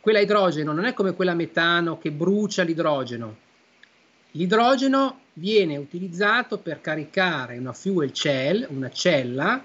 Quella 0.00 0.20
a 0.20 0.22
idrogeno 0.22 0.72
non 0.72 0.84
è 0.84 0.94
come 0.94 1.14
quella 1.14 1.32
a 1.32 1.34
metano 1.34 1.98
che 1.98 2.12
brucia 2.12 2.62
l'idrogeno. 2.62 3.36
L'idrogeno 4.32 5.20
viene 5.34 5.76
utilizzato 5.76 6.58
per 6.58 6.80
caricare 6.80 7.58
una 7.58 7.72
fuel 7.72 8.12
cell, 8.12 8.66
una 8.70 8.90
cella, 8.90 9.64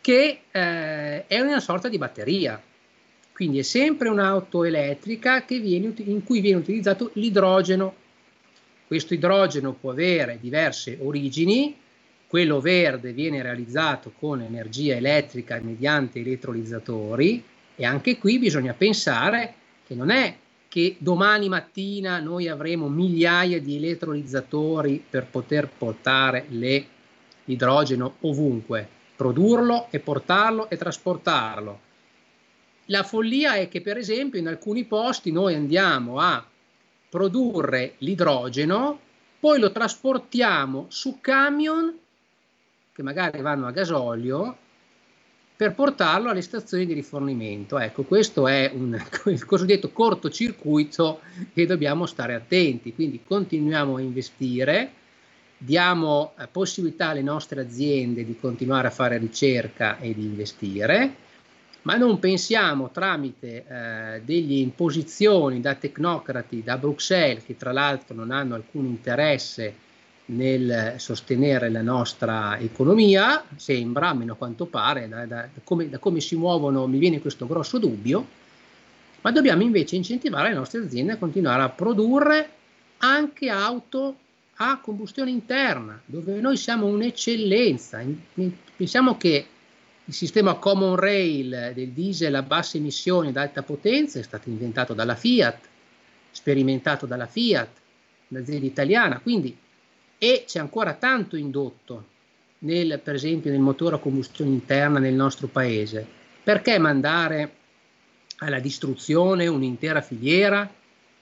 che 0.00 0.40
eh, 0.50 1.26
è 1.26 1.40
una 1.40 1.60
sorta 1.60 1.88
di 1.88 1.98
batteria. 1.98 2.60
Quindi 3.40 3.60
è 3.60 3.62
sempre 3.62 4.10
un'auto 4.10 4.64
elettrica 4.64 5.46
viene, 5.46 5.94
in 6.04 6.22
cui 6.24 6.42
viene 6.42 6.58
utilizzato 6.58 7.10
l'idrogeno. 7.14 7.94
Questo 8.86 9.14
idrogeno 9.14 9.72
può 9.72 9.92
avere 9.92 10.36
diverse 10.38 10.98
origini, 11.00 11.74
quello 12.26 12.60
verde 12.60 13.14
viene 13.14 13.40
realizzato 13.40 14.12
con 14.18 14.42
energia 14.42 14.94
elettrica 14.94 15.58
mediante 15.62 16.20
elettrolizzatori 16.20 17.42
e 17.76 17.84
anche 17.86 18.18
qui 18.18 18.38
bisogna 18.38 18.74
pensare 18.74 19.54
che 19.86 19.94
non 19.94 20.10
è 20.10 20.36
che 20.68 20.96
domani 20.98 21.48
mattina 21.48 22.20
noi 22.20 22.46
avremo 22.46 22.90
migliaia 22.90 23.58
di 23.58 23.76
elettrolizzatori 23.76 25.02
per 25.08 25.24
poter 25.24 25.66
portare 25.66 26.44
l'idrogeno 27.46 28.16
ovunque, 28.20 28.86
produrlo 29.16 29.86
e 29.88 29.98
portarlo 29.98 30.68
e 30.68 30.76
trasportarlo 30.76 31.88
la 32.90 33.02
follia 33.04 33.54
è 33.54 33.68
che 33.68 33.80
per 33.80 33.96
esempio 33.96 34.38
in 34.38 34.48
alcuni 34.48 34.84
posti 34.84 35.32
noi 35.32 35.54
andiamo 35.54 36.18
a 36.18 36.44
produrre 37.08 37.94
l'idrogeno, 37.98 38.98
poi 39.38 39.58
lo 39.58 39.72
trasportiamo 39.72 40.86
su 40.88 41.18
camion 41.20 41.96
che 42.92 43.02
magari 43.02 43.40
vanno 43.40 43.66
a 43.66 43.70
gasolio 43.70 44.56
per 45.56 45.74
portarlo 45.74 46.30
alle 46.30 46.42
stazioni 46.42 46.84
di 46.84 46.92
rifornimento. 46.92 47.78
Ecco, 47.78 48.02
questo 48.02 48.48
è 48.48 48.70
un, 48.74 49.00
il 49.26 49.44
cosiddetto 49.44 49.90
cortocircuito 49.90 51.20
che 51.52 51.66
dobbiamo 51.66 52.06
stare 52.06 52.34
attenti, 52.34 52.94
quindi 52.94 53.22
continuiamo 53.24 53.96
a 53.96 54.00
investire, 54.00 54.92
diamo 55.56 56.32
eh, 56.38 56.48
possibilità 56.48 57.08
alle 57.08 57.22
nostre 57.22 57.60
aziende 57.60 58.24
di 58.24 58.36
continuare 58.38 58.88
a 58.88 58.92
fare 58.92 59.18
ricerca 59.18 59.98
e 59.98 60.12
di 60.12 60.24
investire 60.24 61.28
ma 61.82 61.96
non 61.96 62.18
pensiamo 62.18 62.90
tramite 62.90 63.64
eh, 63.66 64.20
delle 64.24 64.54
imposizioni 64.54 65.60
da 65.60 65.74
tecnocrati 65.74 66.62
da 66.62 66.76
Bruxelles, 66.76 67.44
che 67.44 67.56
tra 67.56 67.72
l'altro 67.72 68.14
non 68.14 68.30
hanno 68.30 68.54
alcun 68.54 68.86
interesse 68.86 69.74
nel 70.26 70.94
sostenere 70.98 71.70
la 71.70 71.82
nostra 71.82 72.58
economia, 72.58 73.42
sembra, 73.56 74.10
almeno 74.10 74.34
a 74.34 74.36
quanto 74.36 74.66
pare, 74.66 75.08
da, 75.08 75.26
da- 75.26 75.48
come, 75.64 75.88
da 75.88 75.98
come 75.98 76.20
si 76.20 76.36
muovono 76.36 76.86
mi 76.86 76.98
viene 76.98 77.20
questo 77.20 77.46
grosso 77.46 77.78
dubbio, 77.78 78.26
ma 79.22 79.32
dobbiamo 79.32 79.62
invece 79.62 79.96
incentivare 79.96 80.50
le 80.50 80.54
nostre 80.54 80.80
aziende 80.80 81.12
a 81.12 81.16
continuare 81.16 81.62
a 81.62 81.68
produrre 81.68 82.48
anche 82.98 83.48
auto 83.48 84.16
a 84.56 84.78
combustione 84.78 85.30
interna, 85.30 86.00
dove 86.04 86.38
noi 86.40 86.56
siamo 86.56 86.86
un'eccellenza. 86.86 88.02
Pensiamo 88.76 89.16
che 89.16 89.46
il 90.10 90.16
sistema 90.16 90.54
Common 90.54 90.96
Rail 90.96 91.70
del 91.72 91.90
diesel 91.90 92.34
a 92.34 92.42
basse 92.42 92.78
emissioni 92.78 93.28
ad 93.28 93.36
alta 93.36 93.62
potenza 93.62 94.18
è 94.18 94.24
stato 94.24 94.48
inventato 94.48 94.92
dalla 94.92 95.14
Fiat, 95.14 95.68
sperimentato 96.32 97.06
dalla 97.06 97.28
Fiat, 97.28 97.68
un'azienda 98.26 98.66
italiana, 98.66 99.20
quindi 99.20 99.56
e 100.18 100.44
c'è 100.48 100.58
ancora 100.58 100.94
tanto 100.94 101.36
indotto 101.36 102.06
nel, 102.58 102.98
per 102.98 103.14
esempio 103.14 103.52
nel 103.52 103.60
motore 103.60 103.94
a 103.94 103.98
combustione 104.00 104.50
interna 104.50 104.98
nel 104.98 105.14
nostro 105.14 105.46
paese. 105.46 106.04
Perché 106.42 106.76
mandare 106.80 107.54
alla 108.38 108.58
distruzione 108.58 109.46
un'intera 109.46 110.00
filiera 110.00 110.68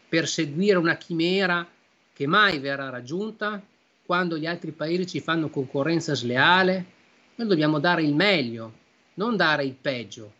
per 0.09 0.27
seguire 0.27 0.79
una 0.79 0.97
chimera 0.97 1.67
che 2.15 2.27
mai 2.27 2.59
verrà 2.59 2.89
raggiunta 2.89 3.63
quando 4.07 4.39
gli 4.39 4.47
altri 4.47 4.73
paesi 4.73 5.07
ci 5.07 5.21
fanno 5.21 5.51
concorrenza 5.51 6.15
sleale? 6.15 6.97
Noi 7.39 7.47
dobbiamo 7.47 7.79
dare 7.79 8.03
il 8.03 8.17
meglio, 8.17 8.73
non 9.15 9.37
dare 9.37 9.65
il 9.65 9.75
peggio. 9.81 10.33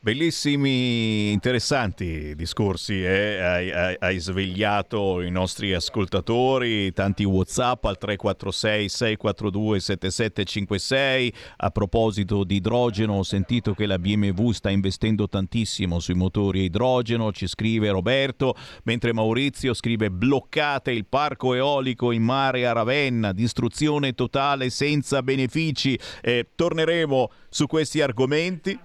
Bellissimi, 0.00 1.32
interessanti 1.32 2.36
discorsi, 2.36 3.04
eh? 3.04 3.40
hai, 3.42 3.72
hai- 3.72 3.96
hai 3.98 4.18
svegliato 4.20 5.20
i 5.22 5.30
nostri 5.30 5.74
ascoltatori, 5.74 6.92
tanti 6.92 7.24
Whatsapp 7.24 7.84
al 7.84 7.98
346 7.98 8.88
642 8.88 9.80
7756. 9.80 11.32
A 11.56 11.70
proposito 11.70 12.44
di 12.44 12.54
idrogeno, 12.54 13.14
ho 13.14 13.22
sentito 13.24 13.74
che 13.74 13.86
la 13.86 13.98
BMW 13.98 14.52
sta 14.52 14.70
investendo 14.70 15.26
tantissimo 15.26 15.98
sui 15.98 16.14
motori 16.14 16.60
a 16.60 16.62
idrogeno, 16.62 17.32
ci 17.32 17.48
scrive 17.48 17.90
Roberto, 17.90 18.54
mentre 18.84 19.12
Maurizio 19.12 19.74
scrive 19.74 20.12
bloccate 20.12 20.92
il 20.92 21.06
parco 21.06 21.54
eolico 21.54 22.12
in 22.12 22.22
mare 22.22 22.68
a 22.68 22.72
Ravenna, 22.72 23.32
distruzione 23.32 24.12
totale 24.12 24.70
senza 24.70 25.24
benefici. 25.24 25.98
Eh, 26.22 26.50
torneremo 26.54 27.30
su 27.48 27.66
questi 27.66 28.00
argomenti. 28.00 28.78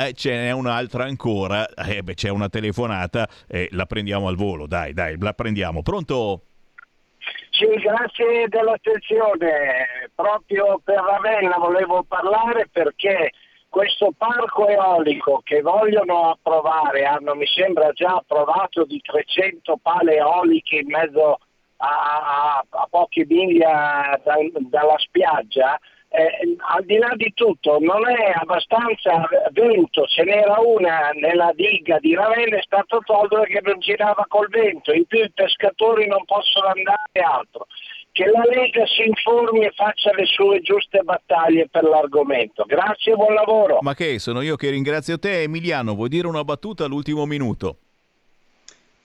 Eh, 0.00 0.12
ce 0.12 0.30
n'è 0.30 0.52
un'altra 0.52 1.02
ancora, 1.04 1.66
eh, 1.74 2.04
beh, 2.04 2.14
c'è 2.14 2.28
una 2.28 2.48
telefonata, 2.48 3.28
eh, 3.48 3.68
la 3.72 3.84
prendiamo 3.84 4.28
al 4.28 4.36
volo, 4.36 4.68
dai, 4.68 4.92
dai, 4.92 5.16
la 5.18 5.32
prendiamo. 5.32 5.82
Pronto? 5.82 6.42
Sì, 7.50 7.66
grazie 7.66 8.46
dell'attenzione. 8.46 10.08
Proprio 10.14 10.80
per 10.84 11.00
Ravenna 11.00 11.56
volevo 11.58 12.04
parlare 12.04 12.68
perché 12.70 13.32
questo 13.68 14.12
parco 14.16 14.68
eolico 14.68 15.40
che 15.42 15.62
vogliono 15.62 16.30
approvare, 16.30 17.04
hanno 17.04 17.34
mi 17.34 17.46
sembra 17.46 17.90
già 17.90 18.14
approvato 18.14 18.84
di 18.84 19.00
300 19.00 19.78
pale 19.82 20.14
eoliche 20.16 20.76
in 20.76 20.86
mezzo 20.86 21.38
a, 21.78 21.88
a- 21.88 22.64
a 22.68 22.86
poche 22.88 23.26
miglia 23.28 24.20
da- 24.24 24.36
dalla 24.60 24.98
spiaggia, 24.98 25.76
eh, 26.10 26.56
al 26.74 26.84
di 26.84 26.96
là 26.96 27.12
di 27.16 27.32
tutto 27.34 27.78
non 27.80 28.08
è 28.08 28.32
abbastanza 28.34 29.28
vento, 29.52 30.06
ce 30.06 30.24
n'era 30.24 30.58
una 30.58 31.10
nella 31.12 31.52
diga 31.54 31.98
di 31.98 32.14
Ravenna 32.14 32.56
è 32.56 32.62
stato 32.62 33.00
tolto 33.04 33.40
perché 33.40 33.60
non 33.62 33.78
girava 33.78 34.24
col 34.26 34.48
vento, 34.48 34.92
in 34.92 35.04
più 35.04 35.22
i 35.22 35.30
pescatori 35.32 36.06
non 36.06 36.24
possono 36.24 36.68
andare 36.68 37.20
altro. 37.22 37.66
Che 38.10 38.24
la 38.24 38.42
Lega 38.50 38.84
si 38.86 39.06
informi 39.06 39.64
e 39.64 39.70
faccia 39.76 40.12
le 40.14 40.24
sue 40.24 40.60
giuste 40.60 41.02
battaglie 41.02 41.68
per 41.68 41.84
l'argomento. 41.84 42.64
Grazie 42.64 43.12
e 43.12 43.14
buon 43.14 43.34
lavoro. 43.34 43.78
Ma 43.80 43.94
che, 43.94 44.18
sono 44.18 44.40
io 44.40 44.56
che 44.56 44.70
ringrazio 44.70 45.18
te. 45.20 45.42
Emiliano, 45.42 45.94
vuoi 45.94 46.08
dire 46.08 46.26
una 46.26 46.42
battuta 46.42 46.84
all'ultimo 46.84 47.26
minuto? 47.26 47.87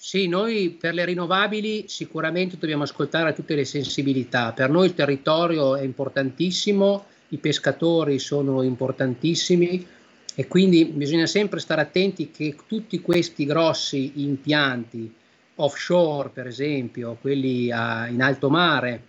Sì, 0.06 0.28
noi 0.28 0.70
per 0.72 0.94
le 0.94 1.06
rinnovabili 1.06 1.86
sicuramente 1.88 2.58
dobbiamo 2.58 2.84
ascoltare 2.84 3.32
tutte 3.32 3.56
le 3.56 3.64
sensibilità. 3.64 4.52
Per 4.52 4.70
noi 4.70 4.88
il 4.88 4.96
territorio 4.96 5.78
è 5.78 5.84
importantissimo, 5.84 7.06
i 7.30 7.38
pescatori 7.38 8.20
sono 8.20 8.62
importantissimi 8.64 9.88
e 10.36 10.48
quindi 10.48 10.84
bisogna 10.84 11.26
sempre 11.26 11.62
stare 11.62 11.80
attenti 11.80 12.32
che 12.32 12.54
tutti 12.68 13.00
questi 13.00 13.46
grossi 13.46 14.12
impianti 14.16 15.10
offshore, 15.56 16.32
per 16.34 16.48
esempio, 16.48 17.18
quelli 17.22 17.72
a- 17.72 18.06
in 18.08 18.22
alto 18.22 18.50
mare, 18.50 19.02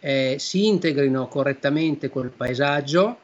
eh, 0.00 0.38
si 0.40 0.66
integrino 0.66 1.28
correttamente 1.28 2.10
col 2.10 2.30
paesaggio 2.30 3.16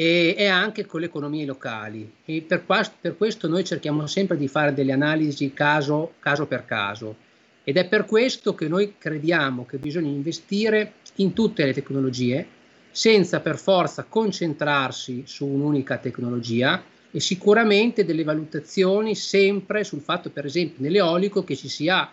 e, 0.00 0.36
e 0.38 0.46
anche 0.46 0.86
con 0.86 1.00
le 1.00 1.06
economie 1.06 1.44
locali. 1.44 2.08
E 2.24 2.42
per, 2.42 2.64
qua- 2.64 2.88
per 3.00 3.16
questo 3.16 3.48
noi 3.48 3.64
cerchiamo 3.64 4.06
sempre 4.06 4.36
di 4.36 4.46
fare 4.46 4.72
delle 4.72 4.92
analisi 4.92 5.52
caso, 5.52 6.12
caso 6.20 6.46
per 6.46 6.64
caso. 6.64 7.16
Ed 7.64 7.76
è 7.76 7.84
per 7.84 8.04
questo 8.04 8.54
che 8.54 8.68
noi 8.68 8.94
crediamo 8.96 9.66
che 9.66 9.78
bisogna 9.78 10.08
investire 10.08 10.92
in 11.16 11.32
tutte 11.32 11.64
le 11.64 11.72
tecnologie, 11.72 12.46
senza 12.92 13.40
per 13.40 13.58
forza 13.58 14.04
concentrarsi 14.08 15.24
su 15.26 15.46
un'unica 15.46 15.96
tecnologia 15.96 16.80
e 17.10 17.18
sicuramente 17.18 18.04
delle 18.04 18.22
valutazioni 18.22 19.16
sempre 19.16 19.82
sul 19.82 20.00
fatto, 20.00 20.30
per 20.30 20.44
esempio, 20.44 20.76
nell'eolico 20.80 21.42
che 21.42 21.56
ci 21.56 21.68
sia 21.68 22.08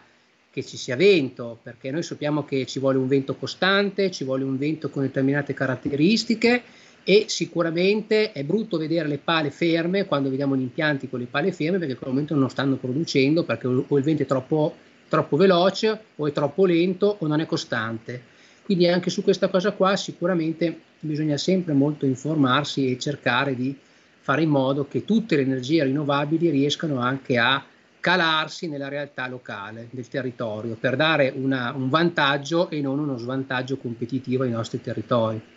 che 0.49 0.63
ci 0.63 0.77
sia 0.77 0.95
vento, 0.95 1.59
perché 1.61 1.91
noi 1.91 2.01
sappiamo 2.01 2.45
che 2.45 2.65
ci 2.65 2.79
vuole 2.79 2.97
un 2.97 3.09
vento 3.09 3.35
costante, 3.35 4.09
ci 4.09 4.23
vuole 4.23 4.45
un 4.45 4.57
vento 4.57 4.89
con 4.89 5.01
determinate 5.01 5.53
caratteristiche 5.53 6.63
e 7.07 7.25
sicuramente 7.27 8.31
è 8.31 8.43
brutto 8.43 8.79
vedere 8.79 9.07
le 9.07 9.19
pale 9.19 9.51
ferme 9.51 10.05
quando 10.05 10.31
vediamo 10.31 10.55
gli 10.55 10.61
impianti 10.61 11.07
con 11.07 11.19
le 11.19 11.27
pale 11.27 11.51
ferme 11.51 11.77
perché 11.77 11.93
in 11.93 11.99
quel 11.99 12.09
momento 12.09 12.33
non 12.33 12.49
stanno 12.49 12.77
producendo 12.77 13.43
perché 13.43 13.67
o 13.67 13.97
il 13.97 14.03
vento 14.03 14.23
è 14.23 14.25
troppo, 14.25 14.75
troppo 15.07 15.37
veloce 15.37 15.99
o 16.15 16.25
è 16.25 16.31
troppo 16.31 16.65
lento 16.65 17.17
o 17.19 17.27
non 17.27 17.41
è 17.41 17.45
costante. 17.45 18.33
Quindi 18.63 18.87
anche 18.87 19.11
su 19.11 19.21
questa 19.21 19.49
cosa 19.49 19.71
qua 19.73 19.95
sicuramente 19.95 20.79
bisogna 20.99 21.37
sempre 21.37 21.73
molto 21.73 22.07
informarsi 22.07 22.91
e 22.91 22.97
cercare 22.97 23.53
di 23.53 23.77
fare 24.21 24.41
in 24.41 24.49
modo 24.49 24.87
che 24.87 25.05
tutte 25.05 25.35
le 25.35 25.43
energie 25.43 25.83
rinnovabili 25.83 26.49
riescano 26.49 26.97
anche 26.97 27.37
a 27.37 27.63
calarsi 27.99 28.67
nella 28.67 28.87
realtà 28.87 29.27
locale 29.27 29.89
del 29.91 30.07
territorio 30.07 30.75
per 30.79 30.95
dare 30.95 31.31
una- 31.35 31.71
un 31.75 31.87
vantaggio 31.89 32.71
e 32.71 32.81
non 32.81 32.97
uno 32.97 33.17
svantaggio 33.17 33.77
competitivo 33.77 34.41
ai 34.41 34.49
nostri 34.49 34.81
territori. 34.81 35.53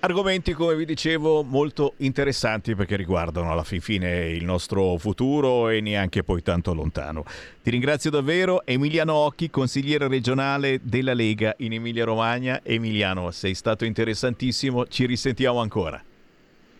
Argomenti, 0.00 0.52
come 0.52 0.76
vi 0.76 0.84
dicevo, 0.84 1.42
molto 1.42 1.94
interessanti 1.98 2.76
perché 2.76 2.94
riguardano 2.94 3.50
alla 3.50 3.64
fin 3.64 3.80
fine 3.80 4.28
il 4.28 4.44
nostro 4.44 4.96
futuro 4.96 5.70
e 5.70 5.80
neanche 5.80 6.22
poi 6.22 6.40
tanto 6.40 6.72
lontano. 6.72 7.24
Ti 7.60 7.68
ringrazio 7.70 8.08
davvero, 8.08 8.64
Emiliano 8.64 9.14
Occhi, 9.14 9.50
consigliere 9.50 10.06
regionale 10.06 10.78
della 10.84 11.14
Lega 11.14 11.52
in 11.58 11.72
Emilia-Romagna. 11.72 12.60
Emiliano, 12.62 13.32
sei 13.32 13.54
stato 13.54 13.84
interessantissimo, 13.84 14.86
ci 14.86 15.04
risentiamo 15.04 15.58
ancora. 15.58 16.00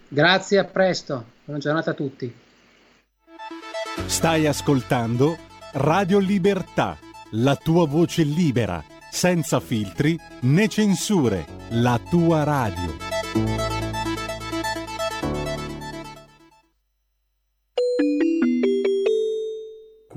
Grazie, 0.07 0.59
a 0.59 0.65
presto, 0.65 1.25
buona 1.45 1.61
giornata 1.61 1.91
a 1.91 1.95
tutti. 1.95 2.33
Stai 4.07 4.47
ascoltando 4.47 5.37
Radio 5.73 6.21
Libertà, 6.21 6.97
la 7.33 7.57
tua 7.57 7.85
voce 7.85 8.23
libera, 8.23 8.83
senza 9.11 9.59
filtri 9.59 10.17
né 10.43 10.69
censure, 10.69 11.45
la 11.71 12.01
tua 12.09 12.45
radio. 12.45 13.08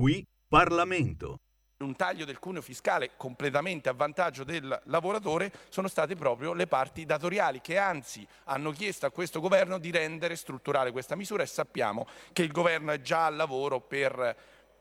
Qui 0.02 0.26
Parlamento. 0.48 1.38
un 1.78 1.94
taglio 1.94 2.24
del 2.24 2.40
cuneo 2.40 2.60
fiscale 2.60 3.12
completamente 3.16 3.88
a 3.88 3.92
vantaggio 3.92 4.42
del 4.42 4.82
lavoratore 4.86 5.52
sono 5.68 5.86
state 5.86 6.16
proprio 6.16 6.54
le 6.54 6.66
parti 6.66 7.06
datoriali 7.06 7.60
che 7.60 7.78
anzi 7.78 8.26
hanno 8.46 8.72
chiesto 8.72 9.06
a 9.06 9.12
questo 9.12 9.38
governo 9.38 9.78
di 9.78 9.92
rendere 9.92 10.34
strutturale 10.34 10.90
questa 10.90 11.14
misura 11.14 11.44
e 11.44 11.46
sappiamo 11.46 12.08
che 12.32 12.42
il 12.42 12.50
governo 12.50 12.90
è 12.90 13.00
già 13.00 13.26
al 13.26 13.36
lavoro 13.36 13.78
per 13.78 14.36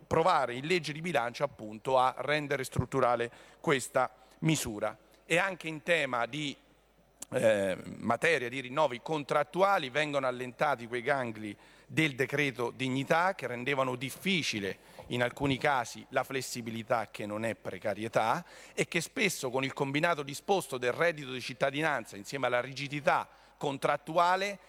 provare 0.07 0.55
in 0.55 0.65
legge 0.65 0.91
di 0.91 1.01
bilancio 1.01 1.43
appunto 1.43 1.99
a 1.99 2.15
rendere 2.17 2.63
strutturale 2.63 3.31
questa 3.59 4.09
misura. 4.39 4.97
E 5.23 5.37
anche 5.37 5.67
in 5.67 5.83
tema 5.83 6.25
di 6.25 6.57
eh, 7.29 7.77
materia 7.99 8.49
di 8.49 8.59
rinnovi 8.59 9.01
contrattuali 9.03 9.91
vengono 9.91 10.25
allentati 10.25 10.87
quei 10.87 11.03
gangli 11.03 11.55
del 11.85 12.15
decreto 12.15 12.71
dignità 12.73 13.35
che 13.35 13.47
rendevano 13.47 13.95
difficile 13.95 14.77
in 15.07 15.21
alcuni 15.23 15.57
casi 15.57 16.05
la 16.09 16.23
flessibilità 16.23 17.09
che 17.09 17.25
non 17.25 17.45
è 17.45 17.55
precarietà 17.55 18.45
e 18.73 18.87
che 18.87 19.01
spesso 19.01 19.49
con 19.49 19.63
il 19.63 19.73
combinato 19.73 20.23
disposto 20.23 20.77
del 20.77 20.91
reddito 20.91 21.31
di 21.31 21.41
cittadinanza 21.41 22.15
insieme 22.15 22.47
alla 22.47 22.61
rigidità 22.61 23.27
contrattuale 23.57 24.59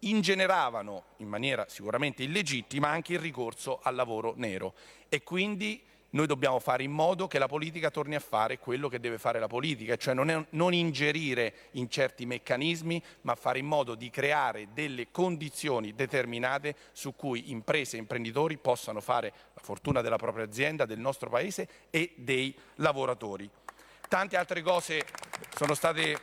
ingeneravano 0.00 1.04
in 1.18 1.28
maniera 1.28 1.66
sicuramente 1.68 2.22
illegittima 2.22 2.88
anche 2.88 3.14
il 3.14 3.18
ricorso 3.18 3.80
al 3.82 3.94
lavoro 3.94 4.34
nero. 4.36 4.74
E 5.08 5.22
quindi 5.22 5.82
noi 6.12 6.26
dobbiamo 6.26 6.58
fare 6.58 6.82
in 6.82 6.90
modo 6.90 7.26
che 7.26 7.38
la 7.38 7.46
politica 7.46 7.90
torni 7.90 8.14
a 8.14 8.20
fare 8.20 8.58
quello 8.58 8.88
che 8.88 9.00
deve 9.00 9.18
fare 9.18 9.38
la 9.38 9.46
politica, 9.46 9.96
cioè 9.96 10.14
non, 10.14 10.30
è- 10.30 10.44
non 10.50 10.74
ingerire 10.74 11.54
in 11.72 11.88
certi 11.88 12.26
meccanismi, 12.26 13.02
ma 13.22 13.34
fare 13.34 13.58
in 13.58 13.66
modo 13.66 13.94
di 13.94 14.10
creare 14.10 14.68
delle 14.72 15.10
condizioni 15.10 15.94
determinate 15.94 16.76
su 16.92 17.14
cui 17.14 17.50
imprese 17.50 17.96
e 17.96 18.00
imprenditori 18.00 18.58
possano 18.58 19.00
fare 19.00 19.32
la 19.54 19.60
fortuna 19.62 20.00
della 20.00 20.16
propria 20.16 20.44
azienda, 20.44 20.84
del 20.84 20.98
nostro 20.98 21.30
paese 21.30 21.68
e 21.90 22.12
dei 22.16 22.54
lavoratori. 22.76 23.48
Tante 24.08 24.36
altre 24.36 24.60
cose 24.60 25.06
sono 25.56 25.72
state 25.74 26.18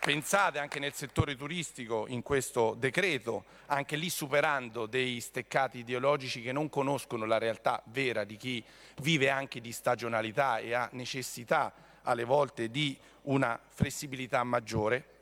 pensate 0.00 0.58
anche 0.58 0.78
nel 0.78 0.94
settore 0.94 1.36
turistico 1.36 2.06
in 2.08 2.22
questo 2.22 2.74
decreto, 2.78 3.44
anche 3.66 3.96
lì 3.96 4.08
superando 4.08 4.86
dei 4.86 5.20
steccati 5.20 5.78
ideologici 5.78 6.40
che 6.40 6.52
non 6.52 6.70
conoscono 6.70 7.26
la 7.26 7.38
realtà 7.38 7.82
vera 7.86 8.24
di 8.24 8.36
chi 8.36 8.64
vive 9.02 9.28
anche 9.28 9.60
di 9.60 9.72
stagionalità 9.72 10.58
e 10.58 10.72
ha 10.72 10.88
necessità 10.92 11.72
alle 12.02 12.24
volte 12.24 12.70
di 12.70 12.96
una 13.22 13.60
flessibilità 13.68 14.42
maggiore. 14.42 15.18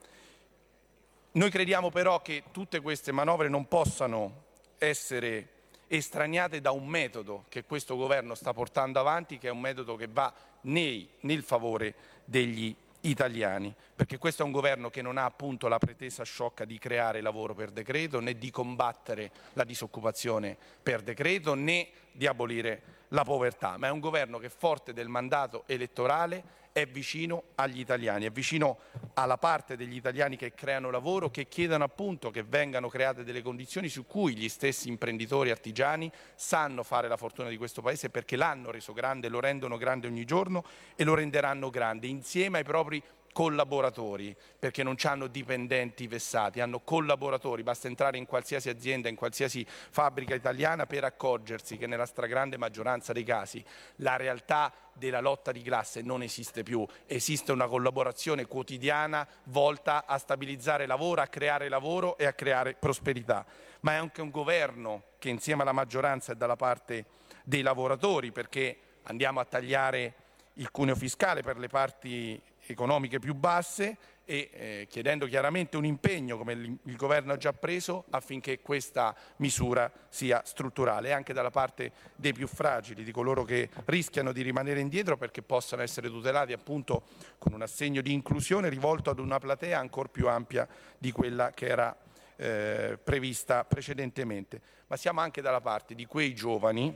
Noi 1.33 1.51
crediamo 1.51 1.91
però 1.91 2.23
che 2.23 2.45
tutte 2.53 2.81
queste 2.81 3.11
manovre 3.11 3.49
non 3.49 3.67
possano 3.67 4.45
essere 4.79 5.57
estraniate 5.89 6.61
da 6.61 6.71
un 6.71 6.87
metodo 6.87 7.47
che 7.49 7.65
questo 7.65 7.97
governo 7.97 8.35
sta 8.35 8.53
portando 8.53 9.01
avanti, 9.01 9.39
che 9.39 9.49
è 9.49 9.51
un 9.51 9.61
metodo 9.61 9.97
che 9.97 10.07
va 10.07 10.33
nei- 10.63 11.09
nel 11.21 11.43
favore 11.43 11.95
degli 12.25 12.75
italiani, 13.03 13.75
perché 13.95 14.19
questo 14.19 14.43
è 14.43 14.45
un 14.45 14.53
governo 14.53 14.91
che 14.91 15.03
non 15.03 15.19
ha 15.19 15.25
appunto 15.25 15.69
la 15.69 15.79
pretesa 15.79 16.25
sciocca 16.25 16.65
di 16.65 16.79
creare 16.79 17.21
lavoro 17.21 17.55
per 17.55 17.71
decreto, 17.71 18.21
né 18.21 18.37
di 18.37 18.51
combattere 18.51 19.31
la 19.55 19.65
disoccupazione 19.65 20.57
per 20.83 21.03
decreto, 21.03 21.55
né 21.55 21.89
di 22.13 22.27
abolire 22.27 22.97
la 23.09 23.25
povertà, 23.25 23.77
ma 23.77 23.87
è 23.87 23.91
un 23.91 24.01
governo 24.01 24.39
che 24.39 24.49
forte 24.49 24.93
del 24.93 25.09
mandato 25.09 25.65
elettorale 25.67 26.67
è 26.81 26.87
vicino 26.87 27.45
agli 27.57 27.81
italiani, 27.81 28.27
è 28.27 28.31
vicino 28.31 28.79
alla 29.15 29.37
parte 29.37 29.77
degli 29.77 29.97
italiani 29.97 30.37
che 30.37 30.55
creano 30.55 30.91
lavoro, 30.91 31.31
che 31.31 31.49
chiedono 31.49 31.85
appunto 31.85 32.31
che 32.31 32.43
vengano 32.43 32.89
create 32.89 33.25
delle 33.25 33.43
condizioni 33.43 33.89
su 33.89 34.07
cui 34.07 34.37
gli 34.37 34.49
stessi 34.49 34.89
imprenditori 34.89 35.51
artigiani 35.51 36.11
sanno 36.35 36.83
fare 36.83 37.09
la 37.09 37.17
fortuna 37.17 37.49
di 37.49 37.57
questo 37.57 37.83
Paese 37.83 38.11
perché 38.11 38.37
l'hanno 38.37 38.71
reso 38.71 38.93
grande, 38.93 39.29
lo 39.29 39.41
rendono 39.41 39.77
grande 39.77 40.07
ogni 40.07 40.25
giorno 40.25 40.65
e 40.95 41.05
lo 41.05 41.15
renderanno 41.15 41.71
grande 41.71 42.07
insieme 42.07 42.59
ai 42.59 42.65
propri 42.65 43.03
collaboratori, 43.39 44.35
perché 44.59 44.83
non 44.83 44.97
hanno 45.05 45.29
dipendenti 45.29 46.09
vessati, 46.09 46.59
hanno 46.59 46.81
collaboratori, 46.81 47.63
basta 47.63 47.87
entrare 47.87 48.19
in 48.19 48.27
qualsiasi 48.27 48.69
azienda, 48.69 49.09
in 49.09 49.15
qualsiasi 49.15 49.65
fabbrica 49.65 50.35
italiana 50.35 50.87
per 50.87 51.05
accorgersi 51.05 51.77
che 51.79 51.87
nella 51.87 52.05
stragrande 52.05 52.57
maggioranza 52.57 53.13
dei 53.13 53.23
casi 53.23 53.65
la 53.99 54.17
realtà 54.17 54.73
della 54.93 55.21
lotta 55.21 55.53
di 55.53 55.63
classe 55.63 56.03
non 56.03 56.23
esiste 56.23 56.65
più, 56.65 56.85
esiste 57.07 57.53
una 57.53 57.69
collaborazione 57.69 58.45
quotidiana 58.45 59.25
volta 59.45 60.05
a 60.05 60.19
stabilizzare 60.19 60.87
lavoro, 60.87 61.21
a 61.21 61.29
creare 61.29 61.69
lavoro 61.69 62.19
e 62.19 62.27
a 62.27 62.33
creare 62.33 62.75
prosperità, 62.75 63.47
ma 63.83 63.93
è 63.93 63.97
anche 63.99 64.21
un 64.21 64.31
governo 64.31 65.05
che 65.21 65.29
insieme 65.29 65.63
alla 65.63 65.71
maggioranza 65.71 66.33
è 66.33 66.35
dalla 66.35 66.57
parte 66.57 67.05
dei 67.45 67.63
lavoratori 67.63 68.33
perché 68.33 68.79
andiamo 69.05 69.39
a 69.39 69.45
tagliare 69.45 70.15
il 70.55 70.73
cuneo 70.73 70.97
fiscale 70.97 71.43
per 71.43 71.57
le 71.57 71.69
parti 71.69 72.43
economiche 72.73 73.19
più 73.19 73.35
basse 73.35 73.97
e 74.25 74.51
eh, 74.53 74.87
chiedendo 74.91 75.27
chiaramente 75.27 75.79
un 75.79 75.87
impegno 75.87 76.37
come 76.37 76.53
il, 76.53 76.79
il 76.83 76.97
governo 76.97 77.33
ha 77.33 77.39
già 77.39 77.55
preso 77.55 78.05
affinché 78.11 78.61
questa 78.61 79.17
misura 79.37 79.91
sia 80.11 80.43
strutturale 80.45 81.15
anche 81.15 81.33
dalla 81.33 81.51
parte 81.51 81.93
dei 82.15 82.35
più 82.35 82.47
fragili, 82.47 83.05
di 83.05 83.11
coloro 83.11 83.45
che 83.45 83.71
rischiano 83.87 84.33
di 84.33 84.43
rimanere 84.43 84.81
indietro 84.81 85.17
perché 85.17 85.41
possano 85.41 85.81
essere 85.81 86.09
tutelati 86.09 86.53
appunto 86.53 87.05
con 87.39 87.55
un 87.55 87.63
assegno 87.63 88.03
di 88.03 88.13
inclusione 88.13 88.69
rivolto 88.69 89.09
ad 89.09 89.19
una 89.19 89.39
platea 89.39 89.79
ancora 89.79 90.09
più 90.09 90.29
ampia 90.29 90.69
di 90.99 91.11
quella 91.11 91.53
che 91.53 91.67
era 91.67 91.97
eh, 92.37 92.99
prevista 93.03 93.65
precedentemente. 93.65 94.61
Ma 94.89 94.97
siamo 94.97 95.21
anche 95.21 95.41
dalla 95.41 95.63
parte 95.63 95.95
di 95.95 96.05
quei 96.05 96.35
giovani 96.35 96.95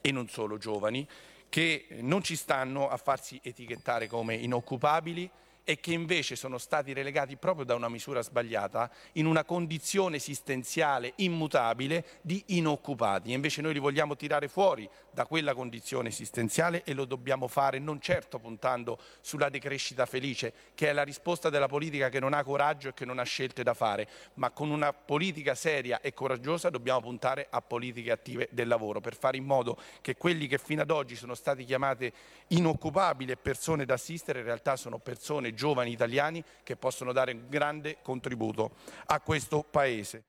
e 0.00 0.12
non 0.12 0.28
solo 0.28 0.56
giovani 0.56 1.06
che 1.48 1.86
non 2.00 2.22
ci 2.22 2.36
stanno 2.36 2.88
a 2.88 2.96
farsi 2.96 3.40
etichettare 3.42 4.06
come 4.06 4.34
inoccupabili 4.34 5.30
e 5.68 5.80
che 5.80 5.92
invece 5.92 6.34
sono 6.34 6.56
stati 6.56 6.94
relegati 6.94 7.36
proprio 7.36 7.66
da 7.66 7.74
una 7.74 7.90
misura 7.90 8.22
sbagliata 8.22 8.90
in 9.12 9.26
una 9.26 9.44
condizione 9.44 10.16
esistenziale 10.16 11.12
immutabile 11.16 12.06
di 12.22 12.42
inoccupati. 12.46 13.32
E 13.32 13.34
invece 13.34 13.60
noi 13.60 13.74
li 13.74 13.78
vogliamo 13.78 14.16
tirare 14.16 14.48
fuori 14.48 14.88
da 15.18 15.26
quella 15.26 15.52
condizione 15.52 16.10
esistenziale 16.10 16.84
e 16.84 16.94
lo 16.94 17.04
dobbiamo 17.04 17.48
fare 17.48 17.80
non 17.80 18.00
certo 18.00 18.38
puntando 18.38 19.00
sulla 19.20 19.48
decrescita 19.48 20.06
felice, 20.06 20.52
che 20.76 20.90
è 20.90 20.92
la 20.92 21.02
risposta 21.02 21.50
della 21.50 21.66
politica 21.66 22.08
che 22.08 22.20
non 22.20 22.34
ha 22.34 22.44
coraggio 22.44 22.90
e 22.90 22.94
che 22.94 23.04
non 23.04 23.18
ha 23.18 23.24
scelte 23.24 23.64
da 23.64 23.74
fare, 23.74 24.08
ma 24.34 24.52
con 24.52 24.70
una 24.70 24.92
politica 24.92 25.56
seria 25.56 26.00
e 26.00 26.14
coraggiosa 26.14 26.70
dobbiamo 26.70 27.00
puntare 27.00 27.48
a 27.50 27.60
politiche 27.60 28.12
attive 28.12 28.48
del 28.52 28.68
lavoro 28.68 29.00
per 29.00 29.16
fare 29.16 29.36
in 29.36 29.44
modo 29.44 29.76
che 30.02 30.16
quelli 30.16 30.46
che 30.46 30.58
fino 30.58 30.82
ad 30.82 30.90
oggi 30.92 31.16
sono 31.16 31.34
stati 31.34 31.64
chiamati 31.64 32.12
inoccupabili 32.48 33.32
e 33.32 33.36
persone 33.36 33.84
da 33.84 33.94
assistere 33.94 34.38
in 34.38 34.44
realtà 34.44 34.76
sono 34.76 34.98
persone 34.98 35.52
giovani 35.52 35.90
italiani 35.90 36.44
che 36.62 36.76
possono 36.76 37.10
dare 37.10 37.32
un 37.32 37.46
grande 37.48 37.96
contributo 38.02 38.76
a 39.06 39.20
questo 39.20 39.66
Paese. 39.68 40.22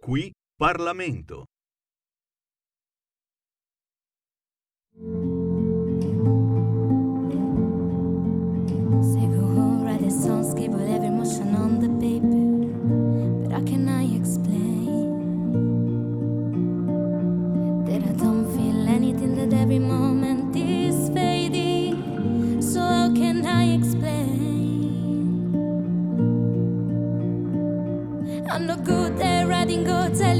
Qui 0.00 0.32
Parlamento. 0.56 1.46
I'm 28.50 28.66
no 28.66 28.76
good 28.76 29.20
at 29.20 29.46
writing 29.46 29.84
go 29.84 30.12
tell 30.12 30.36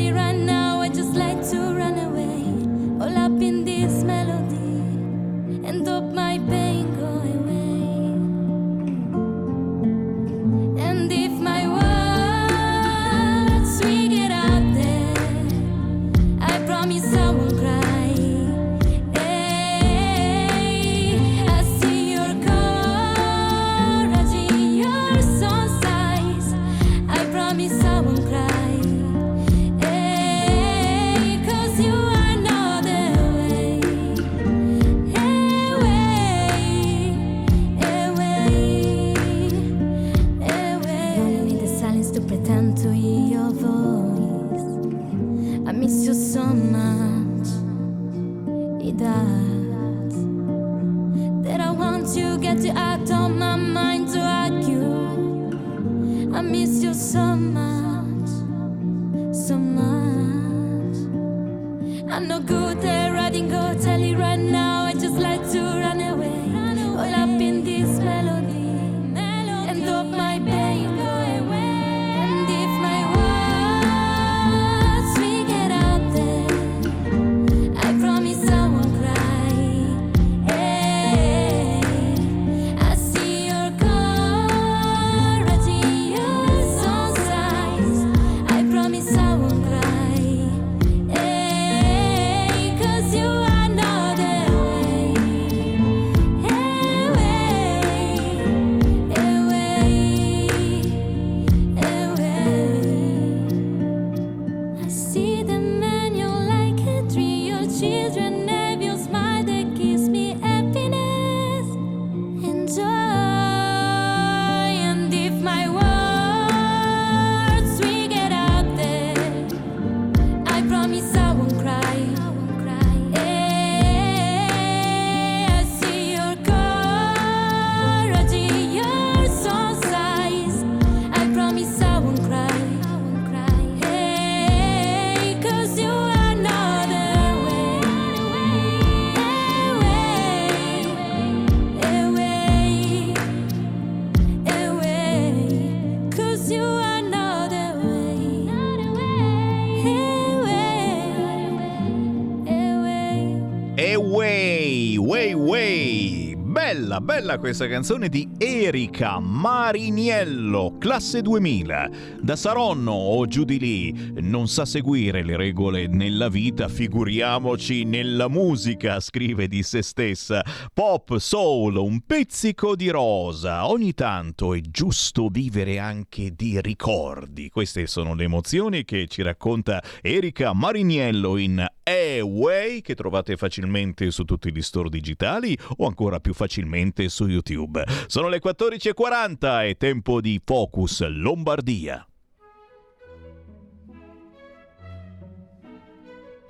Bella, 157.18 157.38
questa 157.38 157.66
canzone 157.66 158.08
di 158.08 158.28
Erika 158.38 159.18
Mariniello, 159.18 160.76
classe 160.78 161.20
2000. 161.20 161.90
Da 162.20 162.36
Saronno 162.36 162.92
o 162.92 163.26
giù 163.26 163.42
di 163.42 163.58
lì, 163.58 164.12
non 164.28 164.46
sa 164.46 164.66
seguire 164.66 165.24
le 165.24 165.36
regole 165.36 165.86
nella 165.86 166.28
vita, 166.28 166.68
figuriamoci 166.68 167.84
nella 167.84 168.28
musica, 168.28 169.00
scrive 169.00 169.48
di 169.48 169.62
se 169.62 169.80
stessa. 169.82 170.44
Pop, 170.72 171.16
soul, 171.16 171.76
un 171.76 172.00
pizzico 172.00 172.76
di 172.76 172.90
rosa. 172.90 173.66
Ogni 173.66 173.94
tanto 173.94 174.52
è 174.52 174.60
giusto 174.60 175.28
vivere 175.28 175.78
anche 175.78 176.34
di 176.36 176.60
ricordi. 176.60 177.48
Queste 177.48 177.86
sono 177.86 178.14
le 178.14 178.24
emozioni 178.24 178.84
che 178.84 179.06
ci 179.08 179.22
racconta 179.22 179.82
Erika 180.02 180.52
Mariniello 180.52 181.38
in 181.38 181.66
Away, 181.84 182.82
che 182.82 182.94
trovate 182.94 183.36
facilmente 183.36 184.10
su 184.10 184.24
tutti 184.24 184.52
gli 184.52 184.62
store 184.62 184.90
digitali 184.90 185.56
o 185.78 185.86
ancora 185.86 186.20
più 186.20 186.34
facilmente 186.34 187.08
su 187.08 187.26
YouTube. 187.26 187.82
Sono 188.06 188.28
le 188.28 188.40
14.40 188.44 189.68
e 189.68 189.76
tempo 189.76 190.20
di 190.20 190.38
Focus 190.44 191.06
Lombardia. 191.08 192.06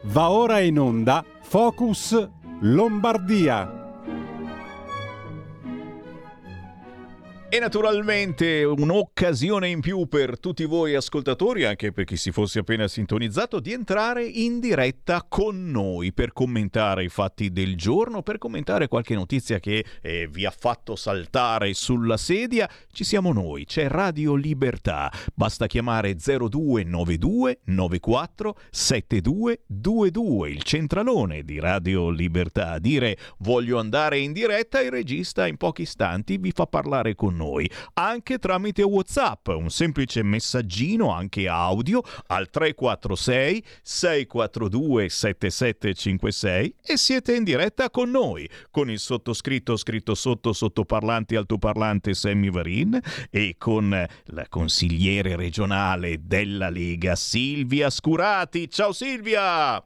Va 0.02 0.30
ora 0.30 0.60
in 0.60 0.78
onda 0.78 1.24
Focus 1.42 2.28
Lombardia. 2.60 3.87
E 7.50 7.58
naturalmente 7.60 8.62
un'occasione 8.62 9.68
in 9.68 9.80
più 9.80 10.06
per 10.06 10.38
tutti 10.38 10.66
voi 10.66 10.94
ascoltatori, 10.94 11.64
anche 11.64 11.92
per 11.92 12.04
chi 12.04 12.18
si 12.18 12.30
fosse 12.30 12.58
appena 12.58 12.86
sintonizzato, 12.86 13.58
di 13.58 13.72
entrare 13.72 14.22
in 14.22 14.60
diretta 14.60 15.24
con 15.26 15.70
noi 15.70 16.12
per 16.12 16.34
commentare 16.34 17.04
i 17.04 17.08
fatti 17.08 17.50
del 17.50 17.74
giorno, 17.74 18.20
per 18.22 18.36
commentare 18.36 18.86
qualche 18.86 19.14
notizia 19.14 19.60
che 19.60 19.82
eh, 20.02 20.28
vi 20.30 20.44
ha 20.44 20.50
fatto 20.50 20.94
saltare 20.94 21.72
sulla 21.72 22.18
sedia. 22.18 22.68
Ci 22.92 23.02
siamo 23.02 23.32
noi, 23.32 23.64
c'è 23.64 23.88
Radio 23.88 24.34
Libertà. 24.34 25.10
Basta 25.32 25.66
chiamare 25.66 26.16
0292 26.16 27.60
94 27.64 28.58
7222, 28.68 30.50
il 30.50 30.62
centralone 30.64 31.44
di 31.44 31.58
Radio 31.60 32.10
Libertà. 32.10 32.78
Dire 32.78 33.16
voglio 33.38 33.78
andare 33.78 34.18
in 34.18 34.34
diretta, 34.34 34.82
il 34.82 34.90
regista 34.90 35.46
in 35.46 35.56
pochi 35.56 35.80
istanti 35.80 36.36
vi 36.36 36.50
fa 36.50 36.66
parlare 36.66 37.14
con 37.14 37.36
noi, 37.38 37.70
anche 37.94 38.38
tramite 38.38 38.82
WhatsApp, 38.82 39.48
un 39.48 39.70
semplice 39.70 40.22
messaggino 40.22 41.10
anche 41.10 41.48
audio 41.48 42.02
al 42.26 42.50
346 42.50 43.64
642 43.82 45.08
7756 45.08 46.74
e 46.84 46.96
siete 46.98 47.34
in 47.34 47.44
diretta 47.44 47.88
con 47.88 48.10
noi, 48.10 48.46
con 48.70 48.90
il 48.90 48.98
sottoscritto 48.98 49.76
scritto 49.76 50.14
sotto 50.14 50.52
sottoparlante 50.52 51.36
altoparlante 51.36 52.12
Sammy 52.12 52.50
Varin 52.50 53.00
e 53.30 53.54
con 53.56 54.06
la 54.24 54.46
consigliere 54.48 55.36
regionale 55.36 56.26
della 56.26 56.68
Lega 56.68 57.14
Silvia 57.14 57.88
Scurati. 57.88 58.68
Ciao 58.68 58.92
Silvia! 58.92 59.82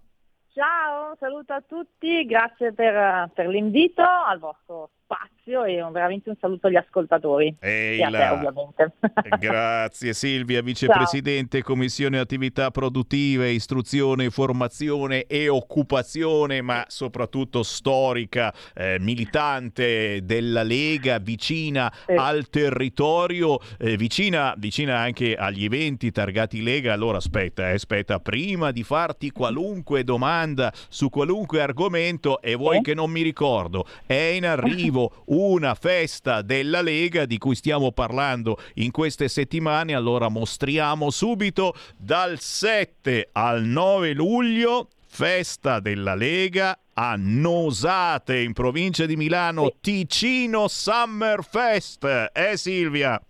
Ciao, 0.54 1.16
saluto 1.18 1.54
a 1.54 1.62
tutti, 1.66 2.26
grazie 2.26 2.74
per, 2.74 3.30
per 3.32 3.46
l'invito 3.46 4.02
al 4.02 4.38
vostro 4.38 4.90
spazio 5.02 5.31
e 5.44 5.82
un- 5.82 5.90
veramente 5.90 6.28
un 6.30 6.36
saluto 6.40 6.68
agli 6.68 6.76
ascoltatori. 6.76 7.56
Ehi 7.58 7.98
e 7.98 8.04
a 8.04 8.10
te 8.10 8.28
ovviamente. 8.28 8.92
Grazie 9.40 10.12
Silvia, 10.12 10.62
vicepresidente 10.62 11.62
Commissione 11.62 12.18
Attività 12.18 12.70
Produttive, 12.70 13.50
Istruzione, 13.50 14.30
Formazione 14.30 15.26
e 15.26 15.48
Occupazione, 15.48 16.62
ma 16.62 16.84
soprattutto 16.86 17.64
storica, 17.64 18.54
eh, 18.74 18.98
militante 19.00 20.20
della 20.22 20.62
Lega, 20.62 21.18
vicina 21.18 21.92
al 22.06 22.48
territorio, 22.48 23.58
eh, 23.78 23.96
vicina, 23.96 24.54
vicina 24.56 24.98
anche 24.98 25.34
agli 25.34 25.64
eventi 25.64 26.12
targati 26.12 26.62
Lega. 26.62 26.92
Allora 26.92 27.16
aspetta, 27.16 27.70
eh, 27.70 27.74
aspetta, 27.74 28.20
prima 28.20 28.70
di 28.70 28.84
farti 28.84 29.30
qualunque 29.30 30.04
domanda 30.04 30.72
su 30.88 31.08
qualunque 31.08 31.60
argomento 31.60 32.40
e 32.40 32.54
vuoi 32.54 32.80
che 32.80 32.94
non 32.94 33.10
mi 33.10 33.22
ricordo, 33.22 33.86
è 34.06 34.14
in 34.14 34.46
arrivo 34.46 35.24
una 35.32 35.74
festa 35.74 36.42
della 36.42 36.82
Lega 36.82 37.24
di 37.24 37.38
cui 37.38 37.54
stiamo 37.54 37.90
parlando 37.92 38.58
in 38.74 38.90
queste 38.90 39.28
settimane, 39.28 39.94
allora 39.94 40.28
mostriamo 40.28 41.08
subito 41.10 41.74
dal 41.96 42.38
7 42.38 43.30
al 43.32 43.62
9 43.62 44.12
luglio 44.12 44.88
festa 45.06 45.80
della 45.80 46.14
Lega 46.14 46.78
a 46.94 47.14
Nosate 47.16 48.40
in 48.40 48.52
provincia 48.52 49.06
di 49.06 49.16
Milano, 49.16 49.72
Ticino 49.80 50.68
Summer 50.68 51.42
Fest. 51.42 52.30
Eh 52.32 52.56
Silvia? 52.56 53.20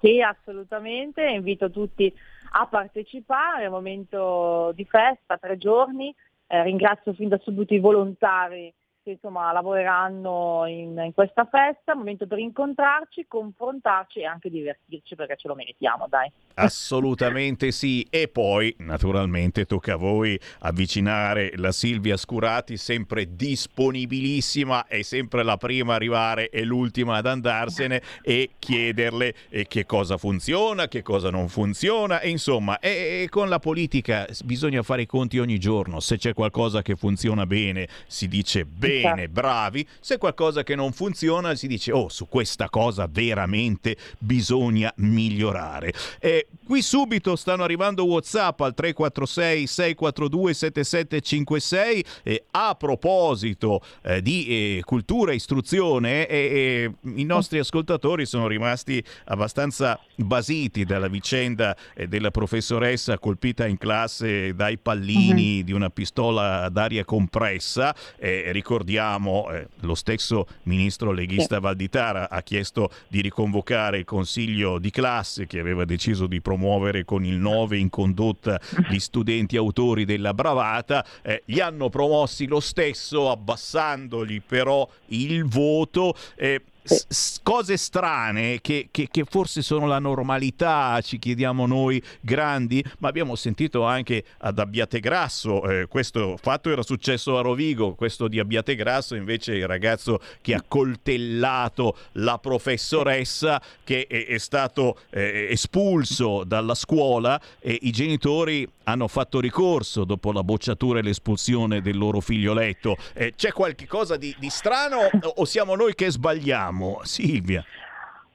Sì, 0.00 0.20
assolutamente, 0.20 1.26
invito 1.26 1.70
tutti 1.70 2.12
a 2.52 2.66
partecipare, 2.66 3.64
è 3.64 3.66
un 3.66 3.72
momento 3.72 4.72
di 4.74 4.84
festa, 4.84 5.38
tre 5.38 5.56
giorni, 5.56 6.14
Eh, 6.48 6.62
ringrazio 6.62 7.12
fin 7.12 7.28
da 7.28 7.40
subito 7.42 7.74
i 7.74 7.80
volontari 7.80 8.72
che 9.06 9.12
insomma 9.12 9.52
lavoreranno 9.52 10.64
in, 10.66 11.00
in 11.04 11.12
questa 11.14 11.44
festa, 11.44 11.94
momento 11.94 12.26
per 12.26 12.40
incontrarci, 12.40 13.26
confrontarci 13.28 14.18
e 14.18 14.24
anche 14.24 14.50
divertirci 14.50 15.14
perché 15.14 15.36
ce 15.36 15.46
lo 15.46 15.54
meritiamo, 15.54 16.08
dai. 16.08 16.28
Assolutamente 16.54 17.70
sì. 17.70 18.04
E 18.10 18.26
poi, 18.26 18.74
naturalmente, 18.78 19.64
tocca 19.64 19.92
a 19.92 19.96
voi 19.96 20.36
avvicinare 20.60 21.52
la 21.54 21.70
Silvia 21.70 22.16
Scurati, 22.16 22.76
sempre 22.76 23.36
disponibilissima, 23.36 24.86
è 24.86 25.02
sempre 25.02 25.44
la 25.44 25.56
prima 25.56 25.92
a 25.92 25.96
arrivare 25.96 26.48
e 26.48 26.64
l'ultima 26.64 27.16
ad 27.16 27.26
andarsene, 27.26 28.02
e 28.22 28.50
chiederle 28.58 29.34
eh, 29.50 29.68
che 29.68 29.86
cosa 29.86 30.16
funziona, 30.16 30.88
che 30.88 31.02
cosa 31.02 31.30
non 31.30 31.48
funziona. 31.48 32.18
E 32.18 32.30
insomma, 32.30 32.80
e, 32.80 33.22
e 33.22 33.28
con 33.28 33.48
la 33.48 33.60
politica 33.60 34.26
bisogna 34.44 34.82
fare 34.82 35.02
i 35.02 35.06
conti 35.06 35.38
ogni 35.38 35.60
giorno. 35.60 36.00
Se 36.00 36.16
c'è 36.16 36.34
qualcosa 36.34 36.82
che 36.82 36.96
funziona 36.96 37.46
bene, 37.46 37.86
si 38.08 38.26
dice 38.26 38.64
bene, 38.64 38.94
bravi. 39.28 39.86
Se 40.00 40.18
qualcosa 40.18 40.62
che 40.62 40.74
non 40.74 40.92
funziona, 40.92 41.54
si 41.54 41.66
dice, 41.66 41.92
oh, 41.92 42.08
su 42.08 42.28
questa 42.28 42.68
cosa 42.68 43.08
veramente 43.10 43.96
bisogna 44.18 44.92
migliorare. 44.96 45.92
E 46.18 46.48
qui 46.64 46.82
subito 46.82 47.36
stanno 47.36 47.64
arrivando 47.64 48.04
WhatsApp 48.04 48.60
al 48.60 48.74
346 48.74 49.66
642 49.66 50.54
7756 50.54 52.04
e 52.22 52.44
a 52.50 52.74
proposito 52.74 53.80
eh, 54.02 54.22
di 54.22 54.46
eh, 54.46 54.82
cultura 54.84 55.32
e 55.32 55.36
istruzione 55.36 56.26
eh, 56.26 56.36
eh, 56.36 56.92
i 57.16 57.24
nostri 57.24 57.58
ascoltatori 57.58 58.26
sono 58.26 58.46
rimasti 58.46 59.02
abbastanza 59.26 59.98
basiti 60.16 60.84
dalla 60.84 61.08
vicenda 61.08 61.76
eh, 61.94 62.06
della 62.08 62.30
professoressa 62.30 63.18
colpita 63.18 63.66
in 63.66 63.78
classe 63.78 64.54
dai 64.54 64.78
pallini 64.78 65.64
di 65.64 65.72
una 65.72 65.90
pistola 65.90 66.62
ad 66.62 66.76
aria 66.76 67.04
compressa 67.04 67.94
Eh, 68.18 68.50
ricordiamo 68.86 69.50
eh, 69.50 69.66
lo 69.80 69.96
stesso 69.96 70.46
ministro 70.64 71.10
leghista 71.10 71.58
Valditara 71.58 72.30
ha 72.30 72.40
chiesto 72.42 72.90
di 73.08 73.20
riconvocare 73.20 73.98
il 73.98 74.04
consiglio 74.04 74.78
di 74.78 74.90
classe 74.90 75.48
che 75.48 75.58
aveva 75.58 75.84
deciso 75.84 76.28
di 76.28 76.40
promuovere 76.40 77.04
con 77.04 77.24
il 77.24 77.34
9 77.34 77.78
in 77.78 77.90
condotta 77.90 78.60
gli 78.88 79.00
studenti 79.00 79.56
autori 79.56 80.04
della 80.04 80.32
bravata, 80.32 81.04
eh, 81.22 81.42
li 81.46 81.60
hanno 81.60 81.88
promossi 81.88 82.46
lo 82.46 82.60
stesso 82.60 83.30
abbassandogli 83.30 84.40
però 84.46 84.88
il 85.06 85.44
voto. 85.44 86.14
eh, 86.36 86.62
s- 86.86 87.40
cose 87.42 87.76
strane 87.76 88.60
che, 88.60 88.88
che, 88.90 89.08
che, 89.10 89.24
forse 89.24 89.62
sono 89.62 89.86
la 89.86 89.98
normalità, 89.98 91.00
ci 91.02 91.18
chiediamo 91.18 91.66
noi 91.66 92.02
grandi, 92.20 92.84
ma 92.98 93.08
abbiamo 93.08 93.34
sentito 93.34 93.84
anche 93.84 94.24
ad 94.38 94.58
Abbiategrasso, 94.58 95.68
eh, 95.68 95.86
questo 95.86 96.36
fatto 96.40 96.70
era 96.70 96.82
successo 96.82 97.38
a 97.38 97.42
Rovigo, 97.42 97.94
questo 97.94 98.28
di 98.28 98.38
Abbiategrasso 98.38 99.14
invece 99.14 99.54
il 99.54 99.66
ragazzo 99.66 100.20
che 100.40 100.54
ha 100.54 100.62
coltellato 100.66 101.96
la 102.12 102.38
professoressa 102.38 103.60
che 103.84 104.06
è, 104.06 104.26
è 104.26 104.38
stato 104.38 104.98
eh, 105.10 105.48
espulso 105.50 106.44
dalla 106.44 106.74
scuola 106.74 107.40
e 107.60 107.78
i 107.82 107.90
genitori 107.90 108.68
hanno 108.84 109.08
fatto 109.08 109.40
ricorso 109.40 110.04
dopo 110.04 110.32
la 110.32 110.44
bocciatura 110.44 111.00
e 111.00 111.02
l'espulsione 111.02 111.80
del 111.80 111.96
loro 111.96 112.20
figlioletto. 112.20 112.96
Eh, 113.14 113.34
c'è 113.36 113.52
qualche 113.52 113.86
cosa 113.86 114.16
di, 114.16 114.34
di 114.38 114.48
strano 114.48 114.98
o 115.22 115.44
siamo 115.44 115.74
noi 115.74 115.94
che 115.94 116.10
sbagliamo? 116.10 116.75
Silvia. 117.02 117.64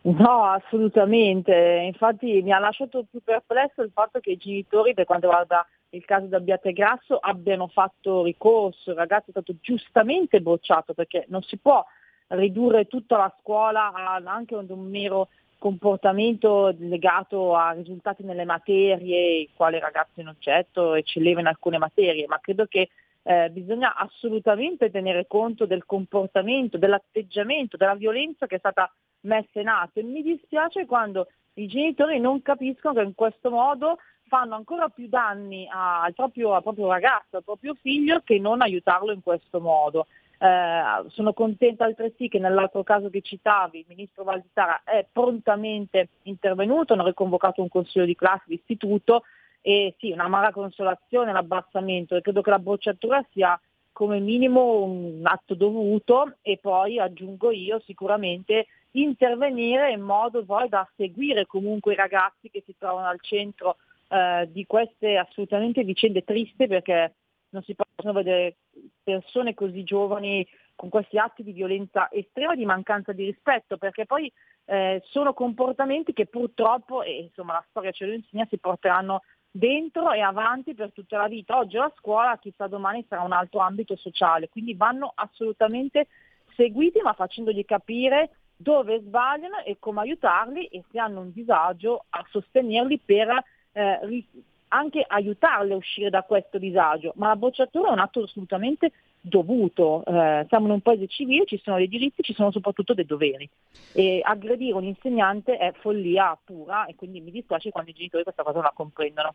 No, 0.03 0.45
assolutamente. 0.45 1.53
Infatti 1.85 2.41
mi 2.41 2.51
ha 2.51 2.59
lasciato 2.59 3.05
più 3.09 3.21
perplesso 3.23 3.81
il 3.83 3.91
fatto 3.93 4.19
che 4.19 4.31
i 4.31 4.37
genitori, 4.37 4.93
per 4.93 5.05
quanto 5.05 5.27
riguarda 5.27 5.67
il 5.89 6.03
caso 6.05 6.25
di 6.25 6.35
Abbiategrasso, 6.35 7.17
abbiano 7.17 7.67
fatto 7.67 8.23
ricorso. 8.23 8.91
Il 8.91 8.97
ragazzo 8.97 9.27
è 9.27 9.31
stato 9.31 9.53
giustamente 9.61 10.41
bocciato 10.41 10.93
perché 10.93 11.25
non 11.27 11.41
si 11.43 11.57
può 11.57 11.85
ridurre 12.27 12.87
tutta 12.87 13.17
la 13.17 13.35
scuola 13.41 13.91
anche 14.23 14.55
ad 14.55 14.69
un 14.69 14.89
mero 14.89 15.27
comportamento 15.59 16.73
legato 16.79 17.55
a 17.55 17.71
risultati 17.71 18.23
nelle 18.23 18.45
materie, 18.45 19.47
quale 19.53 19.79
ragazzo 19.79 20.19
in 20.19 20.29
oggetto 20.29 20.95
eccelleva 20.95 21.41
in 21.41 21.45
alcune 21.45 21.77
materie, 21.77 22.25
ma 22.25 22.39
credo 22.39 22.65
che 22.65 22.89
eh, 23.23 23.49
bisogna 23.51 23.95
assolutamente 23.95 24.89
tenere 24.89 25.27
conto 25.27 25.65
del 25.65 25.85
comportamento, 25.85 26.77
dell'atteggiamento, 26.77 27.77
della 27.77 27.95
violenza 27.95 28.47
che 28.47 28.55
è 28.55 28.59
stata 28.59 28.91
messa 29.21 29.59
in 29.59 29.67
atto 29.67 29.99
e 29.99 30.03
mi 30.03 30.21
dispiace 30.23 30.85
quando 30.85 31.27
i 31.55 31.67
genitori 31.67 32.19
non 32.19 32.41
capiscono 32.41 32.95
che 32.95 33.01
in 33.01 33.13
questo 33.13 33.49
modo 33.49 33.97
fanno 34.27 34.55
ancora 34.55 34.87
più 34.87 35.07
danni 35.09 35.67
al 35.69 36.13
proprio, 36.13 36.53
al 36.53 36.63
proprio 36.63 36.87
ragazzo, 36.87 37.37
al 37.37 37.43
proprio 37.43 37.75
figlio 37.75 38.21
che 38.23 38.39
non 38.39 38.61
aiutarlo 38.61 39.11
in 39.11 39.21
questo 39.21 39.59
modo. 39.59 40.07
Eh, 40.39 41.09
sono 41.09 41.33
contenta 41.33 41.85
altresì 41.85 42.27
che 42.27 42.39
nell'altro 42.39 42.81
caso 42.81 43.09
che 43.09 43.21
citavi 43.21 43.79
il 43.79 43.85
ministro 43.87 44.23
Valditara 44.23 44.81
è 44.83 45.05
prontamente 45.11 46.07
intervenuto, 46.23 46.93
hanno 46.93 47.05
riconvocato 47.05 47.61
un 47.61 47.69
consiglio 47.69 48.05
di 48.05 48.15
classe 48.15 48.45
d'istituto 48.47 49.23
e 49.61 49.95
sì, 49.99 50.11
una 50.11 50.27
mala 50.27 50.51
consolazione, 50.51 51.31
l'abbassamento 51.31 52.15
e 52.15 52.21
credo 52.21 52.41
che 52.41 52.49
la 52.49 52.59
bocciatura 52.59 53.25
sia 53.31 53.59
come 53.91 54.19
minimo 54.19 54.83
un 54.83 55.21
atto 55.23 55.53
dovuto 55.53 56.37
e 56.41 56.57
poi 56.57 56.99
aggiungo 56.99 57.51
io 57.51 57.79
sicuramente 57.85 58.67
intervenire 58.91 59.91
in 59.91 60.01
modo 60.01 60.43
poi 60.43 60.67
da 60.67 60.87
seguire 60.95 61.45
comunque 61.45 61.93
i 61.93 61.97
ragazzi 61.97 62.49
che 62.49 62.63
si 62.65 62.75
trovano 62.77 63.07
al 63.07 63.19
centro 63.21 63.77
eh, 64.09 64.49
di 64.51 64.65
queste 64.65 65.17
assolutamente 65.17 65.83
vicende 65.83 66.23
triste 66.23 66.67
perché 66.67 67.13
non 67.49 67.63
si 67.63 67.75
possono 67.75 68.13
vedere 68.13 68.57
persone 69.03 69.53
così 69.53 69.83
giovani 69.83 70.45
con 70.75 70.89
questi 70.89 71.17
atti 71.17 71.43
di 71.43 71.51
violenza 71.51 72.09
estrema, 72.11 72.55
di 72.55 72.65
mancanza 72.65 73.11
di 73.11 73.25
rispetto, 73.25 73.77
perché 73.77 74.05
poi 74.05 74.31
eh, 74.65 75.01
sono 75.05 75.33
comportamenti 75.33 76.11
che 76.11 76.25
purtroppo, 76.25 77.03
e 77.03 77.19
insomma 77.21 77.53
la 77.53 77.65
storia 77.69 77.91
ce 77.91 78.05
lo 78.05 78.13
insegna, 78.13 78.47
si 78.49 78.57
porteranno 78.57 79.21
dentro 79.51 80.11
e 80.13 80.21
avanti 80.21 80.73
per 80.73 80.91
tutta 80.93 81.17
la 81.17 81.27
vita. 81.27 81.57
Oggi 81.57 81.75
la 81.75 81.91
scuola, 81.97 82.37
chissà 82.37 82.67
domani 82.67 83.05
sarà 83.07 83.21
un 83.21 83.33
altro 83.33 83.59
ambito 83.59 83.95
sociale, 83.97 84.49
quindi 84.49 84.73
vanno 84.73 85.11
assolutamente 85.13 86.07
seguiti 86.55 87.01
ma 87.01 87.13
facendogli 87.13 87.65
capire 87.65 88.31
dove 88.55 88.99
sbagliano 89.01 89.63
e 89.63 89.77
come 89.79 90.01
aiutarli 90.01 90.65
e 90.65 90.83
se 90.91 90.99
hanno 90.99 91.21
un 91.21 91.31
disagio 91.33 92.05
a 92.09 92.25
sostenerli 92.29 92.99
per 92.99 93.43
eh, 93.71 94.25
anche 94.67 95.03
aiutarle 95.05 95.73
a 95.73 95.77
uscire 95.77 96.09
da 96.09 96.21
questo 96.21 96.57
disagio, 96.57 97.13
ma 97.15 97.29
la 97.29 97.35
bocciatura 97.35 97.89
è 97.89 97.91
un 97.91 97.99
atto 97.99 98.23
assolutamente 98.23 98.91
dovuto. 99.21 100.03
Eh, 100.05 100.45
siamo 100.49 100.65
in 100.65 100.71
un 100.71 100.81
paese 100.81 101.07
civile, 101.07 101.45
ci 101.45 101.61
sono 101.63 101.77
dei 101.77 101.87
diritti, 101.87 102.23
ci 102.23 102.33
sono 102.33 102.51
soprattutto 102.51 102.93
dei 102.93 103.05
doveri. 103.05 103.47
E 103.93 104.21
aggredire 104.23 104.73
un 104.73 104.83
insegnante 104.83 105.57
è 105.57 105.71
follia 105.79 106.37
pura 106.43 106.85
e 106.85 106.95
quindi 106.95 107.21
mi 107.21 107.31
dispiace 107.31 107.71
quando 107.71 107.91
i 107.91 107.93
genitori 107.93 108.23
questa 108.23 108.43
cosa 108.43 108.55
non 108.55 108.65
la 108.65 108.73
comprendono. 108.75 109.33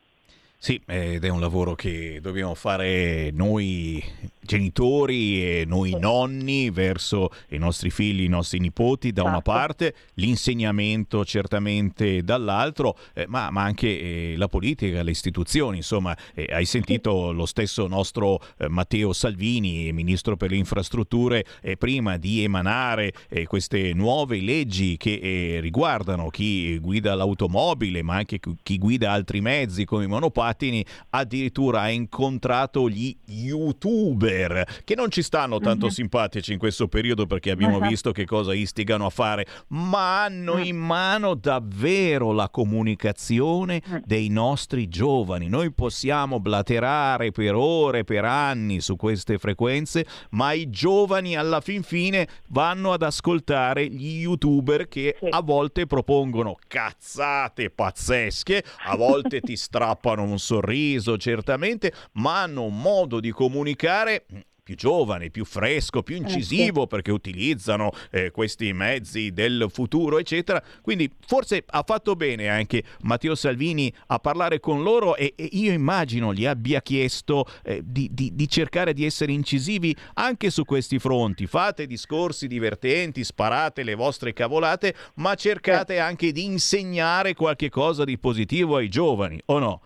Sì, 0.59 0.81
ed 0.87 1.23
è 1.23 1.29
un 1.29 1.41
lavoro 1.41 1.75
che 1.75 2.19
dobbiamo 2.21 2.55
fare 2.55 3.31
noi 3.33 4.03
genitori 4.47 5.43
e 5.43 5.65
noi 5.67 5.97
nonni 5.99 6.71
verso 6.71 7.31
i 7.49 7.59
nostri 7.59 7.91
figli, 7.91 8.23
i 8.23 8.29
nostri 8.29 8.59
nipoti 8.59 9.13
da 9.13 9.25
una 9.25 9.43
parte, 9.43 9.95
l'insegnamento 10.15 11.25
certamente 11.25 12.23
dall'altro, 12.23 12.97
eh, 13.13 13.27
ma, 13.29 13.51
ma, 13.51 13.63
anche 13.65 13.87
eh, 14.33 14.35
la 14.37 14.49
politica, 14.49 15.03
le 15.03 15.11
istituzioni. 15.11 15.79
Insomma, 15.79 16.17
eh, 16.35 16.47
hai 16.51 16.65
sentito 16.65 17.33
lo 17.33 17.45
stesso 17.45 17.87
nostro 17.87 18.41
eh, 18.57 18.69
Matteo 18.69 19.13
Salvini, 19.13 19.93
ministro 19.93 20.37
per 20.37 20.51
le 20.51 20.57
infrastrutture, 20.57 21.45
eh, 21.61 21.77
prima 21.77 22.17
di 22.17 22.43
emanare 22.43 23.13
eh, 23.29 23.45
queste 23.47 23.93
nuove 23.93 24.41
leggi 24.41 24.97
che 24.97 25.59
riguardano 25.61 26.31
chi 26.31 26.79
guida 26.79 27.15
l'automobile, 27.15 28.03
ma 28.03 28.15
anche 28.15 28.39
chi 28.63 28.79
guida 28.79 29.11
altri 29.11 29.41
mezzi 29.41 29.85
come 29.85 30.05
i 30.05 30.09
monopattini, 30.47 30.85
addirittura 31.11 31.81
ha 31.83 31.91
incontrato 31.91 32.89
gli 32.89 33.17
youtuber 33.27 34.65
che 34.85 34.95
non 34.95 35.11
ci 35.11 35.23
stanno 35.23 35.59
tanto 35.59 35.87
uh-huh. 35.87 35.93
simpatici 35.93 36.53
in 36.53 36.59
questo 36.59 36.89
periodo 36.89 37.27
perché 37.27 37.51
abbiamo 37.51 37.79
uh-huh. 37.79 37.89
visto 37.89 38.13
che 38.13 38.25
cosa 38.25 38.55
istigano 38.55 39.07
a 39.07 39.11
fare, 39.11 39.47
ma 39.69 40.25
hanno 40.25 40.55
uh-huh. 40.55 40.65
in 40.65 40.77
mano 40.77 41.35
davvero 41.35 42.33
la 42.33 42.49
comunicazione 42.49 43.83
dei 44.05 44.29
nostri 44.29 44.89
giovani. 44.89 45.49
Noi 45.49 45.73
possiamo 45.73 46.41
blaterare 46.41 47.33
per 47.33 47.55
ore, 47.55 48.05
per 48.05 48.25
anni 48.25 48.81
su 48.81 48.97
queste 48.97 49.39
frequenze, 49.39 50.07
ma 50.31 50.53
i 50.53 50.71
giovani 50.71 51.37
alla 51.37 51.61
fin 51.61 51.83
fine 51.83 52.29
vanno 52.49 52.93
ad 52.93 53.03
ascoltare 53.03 53.89
gli 53.89 54.21
youtuber 54.21 54.89
che 54.89 55.17
a 55.29 55.41
volte 55.43 55.87
propongono 55.87 56.57
cazzate 56.67 57.71
pazzesche, 57.71 58.63
a 58.87 58.97
volte 58.97 59.41
ti 59.41 59.57
strappano 59.57 60.23
un 60.23 60.36
sorriso 60.39 61.17
certamente, 61.17 61.93
ma 62.13 62.43
hanno 62.43 62.65
un 62.65 62.81
modo 62.81 63.21
di 63.21 63.31
comunicare 63.31 64.25
più 64.67 64.75
giovane, 64.75 65.31
più 65.31 65.45
fresco, 65.45 66.03
più 66.03 66.17
incisivo 66.17 66.83
eh, 66.83 66.87
perché 66.89 67.13
utilizzano 67.13 67.93
eh, 68.11 68.33
questi 68.33 68.73
mezzi 68.73 69.31
del 69.31 69.69
futuro, 69.73 70.19
eccetera. 70.19 70.61
Quindi 70.83 71.09
forse 71.25 71.63
ha 71.65 71.85
fatto 71.87 72.17
bene 72.17 72.49
anche 72.49 72.83
Matteo 73.03 73.37
Salvini 73.37 73.93
a 74.09 74.19
parlare 74.19 74.59
con 74.59 74.83
loro 74.83 75.15
e, 75.15 75.35
e 75.37 75.51
io 75.53 75.71
immagino 75.71 76.35
gli 76.35 76.47
abbia 76.47 76.83
chiesto 76.83 77.47
eh, 77.63 77.81
di, 77.85 78.11
di, 78.13 78.35
di, 78.35 78.49
cercare 78.49 78.93
di 78.93 79.05
essere 79.05 79.31
incisivi 79.31 79.95
anche 80.15 80.51
su 80.51 80.65
questi 80.65 80.99
fronti. 80.99 81.47
Fate 81.47 81.87
discorsi 81.87 82.49
divertenti, 82.49 83.23
sparate 83.23 83.85
le 83.85 83.95
vostre 83.95 84.33
cavolate, 84.33 84.97
ma 85.17 85.37
cercate 85.37 86.01
anche 86.01 86.33
di 86.33 86.43
insegnare 86.45 87.35
qualche 87.35 87.69
cosa 87.69 88.03
di 88.03 88.19
positivo 88.19 88.75
ai 88.75 88.89
giovani, 88.89 89.41
o 89.45 89.61
no? 89.61 89.81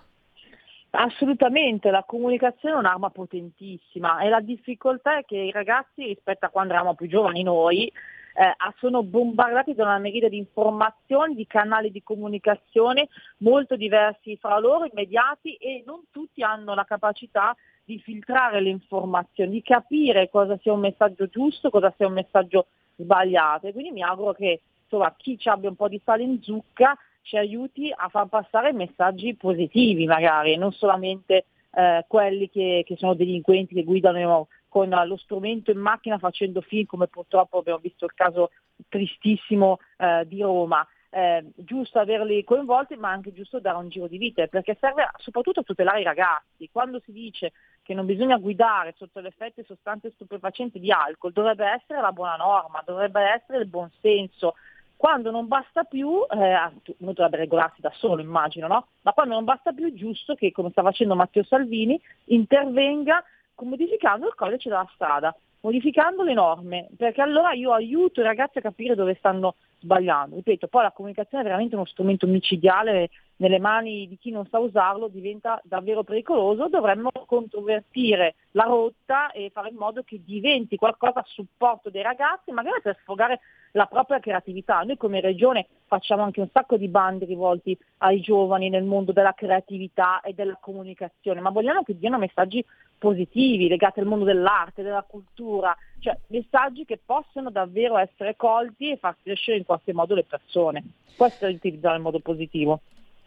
Assolutamente, 0.92 1.90
la 1.90 2.02
comunicazione 2.02 2.74
è 2.74 2.78
un'arma 2.78 3.10
potentissima 3.10 4.20
e 4.20 4.28
la 4.28 4.40
difficoltà 4.40 5.18
è 5.18 5.24
che 5.24 5.36
i 5.36 5.52
ragazzi 5.52 6.04
rispetto 6.04 6.46
a 6.46 6.48
quando 6.48 6.72
eravamo 6.72 6.96
più 6.96 7.06
giovani 7.06 7.44
noi 7.44 7.86
eh, 7.86 8.56
sono 8.78 9.04
bombardati 9.04 9.74
da 9.74 9.84
una 9.84 9.98
miriade 9.98 10.30
di 10.30 10.38
informazioni, 10.38 11.36
di 11.36 11.46
canali 11.46 11.92
di 11.92 12.02
comunicazione 12.02 13.08
molto 13.38 13.76
diversi 13.76 14.36
fra 14.36 14.58
loro, 14.58 14.88
immediati 14.90 15.54
e 15.54 15.82
non 15.86 16.02
tutti 16.10 16.42
hanno 16.42 16.74
la 16.74 16.84
capacità 16.84 17.54
di 17.84 18.00
filtrare 18.00 18.60
le 18.60 18.70
informazioni, 18.70 19.50
di 19.50 19.62
capire 19.62 20.28
cosa 20.28 20.58
sia 20.60 20.72
un 20.72 20.80
messaggio 20.80 21.26
giusto, 21.26 21.70
cosa 21.70 21.92
sia 21.96 22.06
un 22.06 22.14
messaggio 22.14 22.66
sbagliato. 22.96 23.68
E 23.68 23.72
quindi 23.72 23.92
mi 23.92 24.02
auguro 24.02 24.32
che 24.32 24.60
insomma, 24.82 25.14
chi 25.16 25.38
ci 25.38 25.48
abbia 25.48 25.68
un 25.68 25.76
po' 25.76 25.88
di 25.88 26.00
sale 26.04 26.22
in 26.24 26.42
zucca 26.42 26.96
ci 27.22 27.36
aiuti 27.36 27.92
a 27.94 28.08
far 28.08 28.26
passare 28.26 28.72
messaggi 28.72 29.34
positivi 29.34 30.06
magari, 30.06 30.56
non 30.56 30.72
solamente 30.72 31.46
eh, 31.72 32.04
quelli 32.08 32.48
che, 32.48 32.82
che, 32.86 32.96
sono 32.96 33.14
delinquenti 33.14 33.74
che 33.74 33.84
guidano 33.84 34.48
con 34.68 34.88
lo 34.88 35.16
strumento 35.16 35.70
in 35.70 35.78
macchina 35.78 36.18
facendo 36.18 36.60
film 36.60 36.86
come 36.86 37.08
purtroppo 37.08 37.58
abbiamo 37.58 37.80
visto 37.80 38.04
il 38.04 38.14
caso 38.14 38.50
tristissimo 38.88 39.78
eh, 39.98 40.24
di 40.26 40.40
Roma. 40.42 40.86
Eh, 41.12 41.44
giusto 41.56 41.98
averli 41.98 42.44
coinvolti 42.44 42.94
ma 42.94 43.10
anche 43.10 43.32
giusto 43.32 43.58
dare 43.58 43.78
un 43.78 43.88
giro 43.88 44.06
di 44.06 44.16
vita 44.16 44.46
perché 44.46 44.76
serve 44.78 45.10
soprattutto 45.16 45.60
a 45.60 45.64
tutelare 45.64 46.00
i 46.00 46.04
ragazzi. 46.04 46.68
Quando 46.70 47.00
si 47.04 47.10
dice 47.10 47.52
che 47.82 47.94
non 47.94 48.06
bisogna 48.06 48.36
guidare 48.36 48.94
sotto 48.96 49.18
l'effetto 49.18 49.60
di 49.60 49.66
sostanze 49.66 50.12
stupefacenti 50.12 50.78
di 50.78 50.92
alcol 50.92 51.32
dovrebbe 51.32 51.66
essere 51.66 52.00
la 52.00 52.12
buona 52.12 52.36
norma, 52.36 52.82
dovrebbe 52.86 53.22
essere 53.22 53.58
il 53.58 53.66
buon 53.66 53.90
senso, 54.00 54.54
quando 55.00 55.30
non 55.30 55.48
basta 55.48 55.84
più, 55.84 56.26
eh, 56.28 56.54
uno 56.98 57.12
dovrebbe 57.14 57.38
regolarsi 57.38 57.80
da 57.80 57.90
solo 57.94 58.20
immagino, 58.20 58.66
no? 58.66 58.88
ma 59.00 59.14
quando 59.14 59.32
non 59.32 59.44
basta 59.44 59.72
più 59.72 59.86
è 59.86 59.94
giusto 59.94 60.34
che, 60.34 60.52
come 60.52 60.68
sta 60.72 60.82
facendo 60.82 61.14
Matteo 61.14 61.42
Salvini, 61.42 61.98
intervenga 62.26 63.24
modificando 63.62 64.26
il 64.26 64.34
codice 64.34 64.68
della 64.68 64.86
strada. 64.92 65.34
modificando 65.62 66.22
le 66.22 66.34
norme, 66.34 66.88
perché 66.98 67.22
allora 67.22 67.52
io 67.52 67.72
aiuto 67.72 68.20
i 68.20 68.24
ragazzi 68.24 68.58
a 68.58 68.62
capire 68.62 68.94
dove 68.94 69.14
stanno 69.14 69.54
sbagliando. 69.80 70.36
Ripeto, 70.36 70.68
poi 70.68 70.82
la 70.82 70.92
comunicazione 70.92 71.42
è 71.42 71.46
veramente 71.46 71.76
uno 71.76 71.86
strumento 71.86 72.26
micidiale 72.26 73.08
nelle 73.36 73.58
mani 73.58 74.06
di 74.06 74.18
chi 74.18 74.30
non 74.30 74.46
sa 74.50 74.58
usarlo, 74.58 75.08
diventa 75.08 75.60
davvero 75.64 76.02
pericoloso, 76.02 76.68
dovremmo 76.68 77.10
controvertire 77.26 78.34
la 78.52 78.64
rotta 78.64 79.32
e 79.32 79.50
fare 79.50 79.70
in 79.70 79.76
modo 79.76 80.02
che 80.02 80.20
diventi 80.22 80.76
qualcosa 80.76 81.20
a 81.20 81.26
supporto 81.26 81.88
dei 81.88 82.02
ragazzi, 82.02 82.52
magari 82.52 82.80
per 82.82 82.98
sfogare 83.00 83.40
la 83.72 83.86
propria 83.86 84.20
creatività. 84.20 84.80
Noi 84.80 84.96
come 84.96 85.20
regione 85.20 85.66
facciamo 85.86 86.22
anche 86.22 86.40
un 86.40 86.48
sacco 86.52 86.76
di 86.76 86.88
bandi 86.88 87.24
rivolti 87.24 87.76
ai 87.98 88.20
giovani 88.20 88.68
nel 88.68 88.84
mondo 88.84 89.12
della 89.12 89.32
creatività 89.32 90.20
e 90.20 90.32
della 90.32 90.58
comunicazione, 90.60 91.40
ma 91.40 91.50
vogliamo 91.50 91.82
che 91.82 91.98
diano 91.98 92.18
messaggi 92.18 92.64
positivi 92.98 93.68
legati 93.68 94.00
al 94.00 94.06
mondo 94.06 94.24
dell'arte, 94.24 94.82
della 94.82 95.04
cultura, 95.08 95.76
cioè 96.00 96.16
messaggi 96.28 96.84
che 96.84 97.00
possono 97.04 97.50
davvero 97.50 97.96
essere 97.96 98.36
colti 98.36 98.90
e 98.90 98.96
far 98.96 99.16
crescere 99.22 99.56
in 99.56 99.64
qualche 99.64 99.92
modo 99.92 100.14
le 100.14 100.24
persone. 100.24 100.84
Questo 101.16 101.46
è 101.46 101.50
utilizzare 101.50 101.96
in 101.96 102.02
modo 102.02 102.20
positivo. 102.20 102.80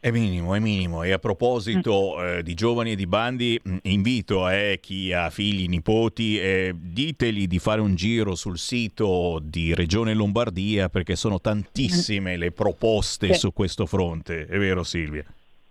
È 0.04 0.12
minimo, 0.12 0.54
è 0.54 0.60
minimo. 0.60 1.04
E 1.04 1.14
a 1.14 1.18
proposito 1.18 2.18
mm. 2.18 2.26
eh, 2.26 2.44
di 2.44 2.56
giovani 2.56 2.92
e 2.92 2.96
di 2.98 3.08
bandi, 3.08 3.58
mm, 3.66 3.78
invito 3.84 4.50
eh, 4.50 4.80
chi 4.82 5.14
ha 5.14 5.30
figli, 5.30 5.70
nipoti, 5.70 6.38
eh, 6.38 6.74
ditegli 6.76 7.48
di 7.48 7.58
fare 7.58 7.80
un 7.80 7.96
giro 7.96 8.36
sul 8.36 8.58
sito 8.58 9.40
di 9.42 9.74
Regione 9.74 10.14
Lombardia 10.14 10.90
perché 10.90 11.16
sono 11.16 11.40
tantissime 11.40 12.36
le 12.36 12.52
proposte 12.52 13.32
sì. 13.32 13.40
su 13.40 13.54
questo 13.54 13.86
fronte. 13.86 14.46
È 14.46 14.58
vero 14.58 14.84
Silvia? 14.84 15.24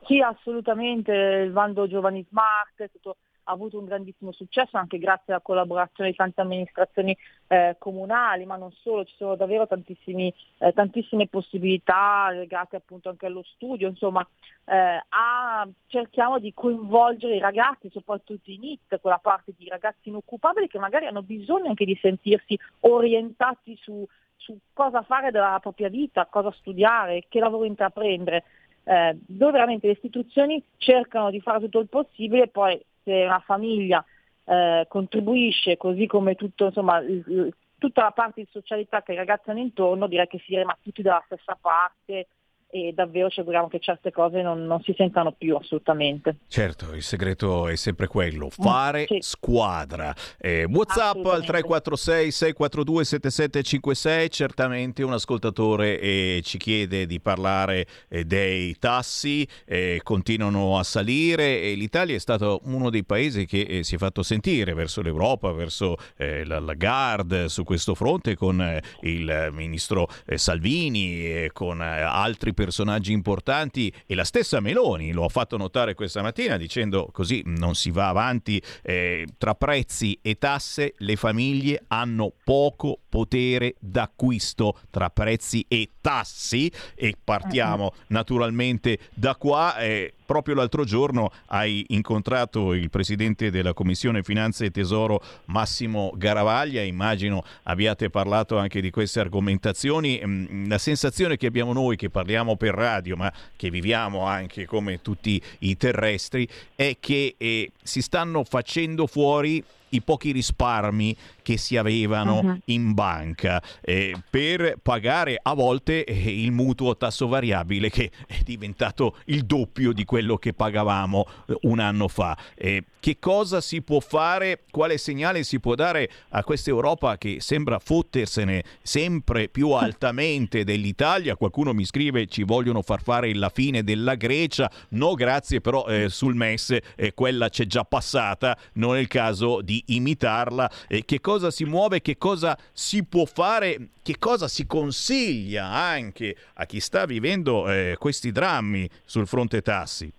Sì, 0.06 0.18
assolutamente. 0.20 1.12
Il 1.12 1.50
bando 1.50 1.86
Giovani 1.86 2.24
Smart 2.30 2.72
è 2.76 2.88
stato 2.88 3.18
ha 3.44 3.52
avuto 3.52 3.78
un 3.78 3.84
grandissimo 3.84 4.32
successo 4.32 4.76
anche 4.76 4.98
grazie 4.98 5.32
alla 5.32 5.42
collaborazione 5.42 6.10
di 6.10 6.16
tante 6.16 6.40
amministrazioni 6.40 7.16
eh, 7.48 7.76
comunali, 7.78 8.44
ma 8.44 8.56
non 8.56 8.72
solo, 8.72 9.04
ci 9.04 9.14
sono 9.16 9.34
davvero 9.36 9.68
eh, 9.68 10.72
tantissime 10.72 11.28
possibilità 11.28 12.30
legate 12.30 12.76
appunto 12.76 13.08
anche 13.08 13.26
allo 13.26 13.42
studio, 13.42 13.88
insomma 13.88 14.26
eh, 14.64 15.02
a, 15.08 15.68
cerchiamo 15.86 16.38
di 16.38 16.52
coinvolgere 16.54 17.36
i 17.36 17.40
ragazzi, 17.40 17.90
soprattutto 17.90 18.50
i 18.50 18.58
NIT, 18.58 19.00
quella 19.00 19.18
parte 19.18 19.52
di 19.56 19.68
ragazzi 19.68 20.08
inoccupabili 20.08 20.68
che 20.68 20.78
magari 20.78 21.06
hanno 21.06 21.22
bisogno 21.22 21.68
anche 21.68 21.84
di 21.84 21.98
sentirsi 22.00 22.58
orientati 22.80 23.76
su, 23.80 24.06
su 24.36 24.56
cosa 24.72 25.02
fare 25.02 25.30
della 25.30 25.58
propria 25.60 25.88
vita, 25.88 26.26
cosa 26.26 26.52
studiare, 26.52 27.24
che 27.28 27.40
lavoro 27.40 27.64
intraprendere. 27.64 28.44
Eh, 28.84 29.16
dove 29.26 29.52
veramente 29.52 29.86
le 29.86 29.92
istituzioni 29.92 30.60
cercano 30.76 31.30
di 31.30 31.40
fare 31.40 31.60
tutto 31.60 31.78
il 31.78 31.88
possibile 31.88 32.44
e 32.44 32.48
poi 32.48 32.84
se 33.02 33.24
una 33.24 33.40
famiglia 33.40 34.04
eh, 34.44 34.86
contribuisce 34.88 35.76
così 35.76 36.06
come 36.06 36.34
tutto, 36.34 36.66
insomma, 36.66 36.98
il, 36.98 37.52
tutta 37.78 38.02
la 38.02 38.12
parte 38.12 38.42
di 38.42 38.48
socialità 38.50 39.02
che 39.02 39.12
i 39.12 39.16
ragazzi 39.16 39.50
hanno 39.50 39.60
intorno, 39.60 40.06
direi 40.06 40.28
che 40.28 40.40
si 40.44 40.54
rema 40.54 40.76
tutti 40.80 41.02
dalla 41.02 41.22
stessa 41.26 41.58
parte 41.60 42.28
e 42.74 42.94
davvero 42.94 43.28
ci 43.28 43.40
auguriamo 43.40 43.68
che 43.68 43.80
certe 43.80 44.10
cose 44.10 44.40
non, 44.40 44.64
non, 44.64 44.80
si 44.82 44.94
sentano 44.96 45.32
più 45.32 45.56
assolutamente. 45.56 46.36
Certo, 46.48 46.94
il 46.94 47.02
segreto 47.02 47.68
è 47.68 47.76
sempre 47.76 48.06
quello, 48.06 48.46
mm, 48.46 48.48
fare 48.48 49.04
sì. 49.06 49.18
squadra. 49.20 50.14
Eh, 50.38 50.64
Whatsapp 50.64 51.22
al 51.26 51.44
346 51.44 52.30
642 52.30 53.04
7756, 53.04 54.30
certamente 54.30 55.02
un 55.02 55.12
ascoltatore 55.12 56.00
eh, 56.00 56.40
ci 56.42 56.56
chiede 56.56 57.04
di 57.04 57.20
parlare 57.20 57.86
eh, 58.08 58.24
dei 58.24 58.74
tassi, 58.78 59.46
eh, 59.66 60.00
continuano 60.02 60.78
a 60.78 60.82
salire 60.82 61.60
e 61.60 61.74
l'Italia 61.74 62.16
è 62.16 62.20
stato 62.20 62.60
uno 62.64 62.88
dei 62.88 63.04
paesi 63.04 63.44
che 63.44 63.60
eh, 63.60 63.84
si 63.84 63.96
è 63.96 63.98
fatto 63.98 64.22
sentire 64.22 64.72
verso 64.72 65.02
l'Europa, 65.02 65.52
verso 65.52 65.96
eh, 66.16 66.46
la 66.46 66.58
Lagarde 66.58 67.50
su 67.50 67.64
questo 67.64 67.94
fronte 67.94 68.34
con 68.34 68.80
il 69.02 69.50
ministro 69.52 70.08
Salvini 70.36 71.26
e 71.26 71.50
con 71.52 71.82
altri 71.82 72.54
personaggi 72.62 73.10
importanti 73.10 73.92
e 74.06 74.14
la 74.14 74.22
stessa 74.22 74.60
Meloni 74.60 75.10
lo 75.10 75.24
ha 75.24 75.28
fatto 75.28 75.56
notare 75.56 75.94
questa 75.94 76.22
mattina 76.22 76.56
dicendo 76.56 77.08
così 77.10 77.42
non 77.44 77.74
si 77.74 77.90
va 77.90 78.06
avanti 78.06 78.62
eh, 78.82 79.26
tra 79.36 79.56
prezzi 79.56 80.16
e 80.22 80.38
tasse 80.38 80.94
le 80.98 81.16
famiglie 81.16 81.82
hanno 81.88 82.32
poco 82.44 83.00
potere 83.08 83.74
d'acquisto 83.80 84.78
tra 84.90 85.10
prezzi 85.10 85.64
e 85.66 85.90
tassi 86.00 86.70
e 86.94 87.16
partiamo 87.22 87.94
naturalmente 88.08 89.00
da 89.12 89.34
qua 89.34 89.78
eh, 89.78 90.14
proprio 90.32 90.54
l'altro 90.54 90.84
giorno 90.84 91.30
hai 91.48 91.84
incontrato 91.88 92.72
il 92.72 92.88
presidente 92.88 93.50
della 93.50 93.74
Commissione 93.74 94.22
Finanze 94.22 94.64
e 94.64 94.70
Tesoro 94.70 95.22
Massimo 95.46 96.10
Garavaglia, 96.16 96.80
immagino 96.80 97.44
abbiate 97.64 98.08
parlato 98.08 98.56
anche 98.56 98.80
di 98.80 98.88
queste 98.88 99.20
argomentazioni. 99.20 100.22
Mm, 100.24 100.68
la 100.70 100.78
sensazione 100.78 101.36
che 101.36 101.46
abbiamo 101.46 101.74
noi 101.74 101.96
che 101.96 102.08
parliamo 102.08 102.56
per 102.56 102.72
radio, 102.72 103.14
ma 103.14 103.30
che 103.56 103.68
viviamo 103.68 104.24
anche 104.24 104.64
come 104.64 105.02
tutti 105.02 105.38
i 105.58 105.76
terrestri, 105.76 106.48
è 106.74 106.96
che 106.98 107.34
eh, 107.36 107.72
si 107.82 108.00
stanno 108.00 108.42
facendo 108.42 109.06
fuori 109.06 109.62
i 109.92 110.02
pochi 110.02 110.32
risparmi 110.32 111.16
che 111.42 111.56
si 111.56 111.76
avevano 111.76 112.40
uh-huh. 112.40 112.58
in 112.66 112.92
banca 112.94 113.62
eh, 113.80 114.14
per 114.28 114.76
pagare 114.82 115.38
a 115.40 115.54
volte 115.54 116.04
eh, 116.04 116.42
il 116.42 116.52
mutuo 116.52 116.96
tasso 116.96 117.28
variabile 117.28 117.90
che 117.90 118.10
è 118.26 118.40
diventato 118.44 119.16
il 119.26 119.44
doppio 119.44 119.92
di 119.92 120.04
quello 120.04 120.36
che 120.36 120.52
pagavamo 120.52 121.26
eh, 121.46 121.56
un 121.62 121.78
anno 121.78 122.08
fa. 122.08 122.36
Eh, 122.54 122.84
che 123.02 123.18
cosa 123.18 123.60
si 123.60 123.82
può 123.82 123.98
fare? 123.98 124.62
Quale 124.70 124.96
segnale 124.96 125.42
si 125.42 125.58
può 125.58 125.74
dare 125.74 126.08
a 126.30 126.44
questa 126.44 126.70
Europa 126.70 127.18
che 127.18 127.38
sembra 127.40 127.80
fottersene 127.80 128.62
sempre 128.80 129.48
più 129.48 129.72
altamente 129.74 130.62
dell'Italia? 130.62 131.34
Qualcuno 131.34 131.74
mi 131.74 131.84
scrive 131.84 132.26
ci 132.26 132.44
vogliono 132.44 132.80
far 132.82 133.02
fare 133.02 133.34
la 133.34 133.48
fine 133.48 133.82
della 133.82 134.14
Grecia. 134.14 134.70
No, 134.90 135.14
grazie, 135.14 135.60
però 135.60 135.84
eh, 135.86 136.08
sul 136.08 136.36
MES 136.36 136.76
eh, 136.94 137.12
quella 137.12 137.48
c'è 137.48 137.66
già 137.66 137.82
passata, 137.82 138.56
non 138.74 138.94
è 138.94 139.00
il 139.00 139.08
caso 139.08 139.60
di 139.60 139.82
imitarla. 139.88 140.70
che 141.04 141.20
cosa 141.20 141.40
cosa 141.42 141.50
si 141.50 141.64
muove, 141.64 142.02
che 142.02 142.18
cosa 142.18 142.56
si 142.72 143.04
può 143.04 143.24
fare, 143.24 143.88
che 144.02 144.18
cosa 144.18 144.46
si 144.46 144.64
consiglia 144.66 145.66
anche 145.66 146.36
a 146.54 146.66
chi 146.66 146.78
sta 146.78 147.04
vivendo 147.04 147.68
eh, 147.68 147.96
questi 147.98 148.30
drammi 148.30 148.88
sul 149.04 149.26
fronte 149.26 149.60
tassi. 149.60 150.12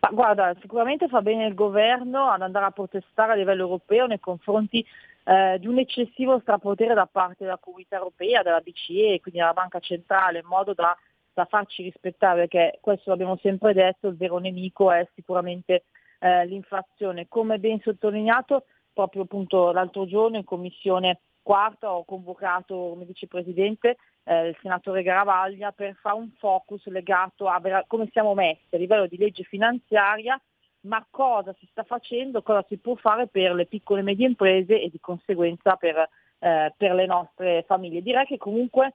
Ma 0.00 0.10
guarda, 0.10 0.54
sicuramente 0.60 1.08
fa 1.08 1.22
bene 1.22 1.46
il 1.46 1.54
governo 1.54 2.28
ad 2.28 2.42
andare 2.42 2.66
a 2.66 2.70
protestare 2.70 3.32
a 3.32 3.34
livello 3.34 3.62
europeo 3.62 4.06
nei 4.06 4.20
confronti 4.20 4.84
eh, 5.24 5.58
di 5.58 5.66
un 5.66 5.78
eccessivo 5.78 6.38
strapotere 6.40 6.94
da 6.94 7.06
parte 7.06 7.44
della 7.44 7.58
comunità 7.58 7.96
europea, 7.96 8.42
della 8.42 8.60
BCE, 8.60 9.20
quindi 9.20 9.40
della 9.40 9.52
Banca 9.52 9.80
Centrale, 9.80 10.40
in 10.40 10.46
modo 10.46 10.74
da, 10.74 10.96
da 11.32 11.44
farci 11.46 11.82
rispettare, 11.82 12.46
perché 12.46 12.78
questo 12.80 13.10
l'abbiamo 13.10 13.36
sempre 13.42 13.72
detto, 13.72 14.08
il 14.08 14.16
vero 14.16 14.38
nemico 14.38 14.92
è 14.92 15.06
sicuramente 15.14 15.84
eh, 16.20 16.46
l'inflazione. 16.46 17.26
Come 17.28 17.58
ben 17.58 17.80
sottolineato, 17.80 18.64
proprio 18.92 19.26
l'altro 19.72 20.06
giorno 20.06 20.36
in 20.36 20.44
commissione 20.44 21.20
quarta 21.42 21.92
ho 21.92 22.04
convocato 22.04 22.74
come 22.74 23.04
vicepresidente 23.04 23.98
eh, 24.26 24.48
il 24.48 24.58
senatore 24.60 25.02
Garavaglia 25.02 25.72
per 25.72 25.94
fare 26.00 26.16
un 26.16 26.30
focus 26.38 26.86
legato 26.86 27.48
a 27.48 27.60
come 27.86 28.08
siamo 28.12 28.34
messi 28.34 28.74
a 28.74 28.78
livello 28.78 29.06
di 29.06 29.16
legge 29.16 29.44
finanziaria, 29.44 30.40
ma 30.80 31.04
cosa 31.10 31.54
si 31.58 31.66
sta 31.70 31.84
facendo, 31.84 32.42
cosa 32.42 32.64
si 32.68 32.76
può 32.76 32.94
fare 32.96 33.28
per 33.28 33.54
le 33.54 33.66
piccole 33.66 34.00
e 34.00 34.04
medie 34.04 34.26
imprese 34.26 34.80
e 34.80 34.90
di 34.90 35.00
conseguenza 35.00 35.76
per, 35.76 36.08
eh, 36.40 36.74
per 36.76 36.94
le 36.94 37.06
nostre 37.06 37.62
famiglie. 37.66 38.02
Direi 38.02 38.26
che 38.26 38.38
comunque 38.38 38.94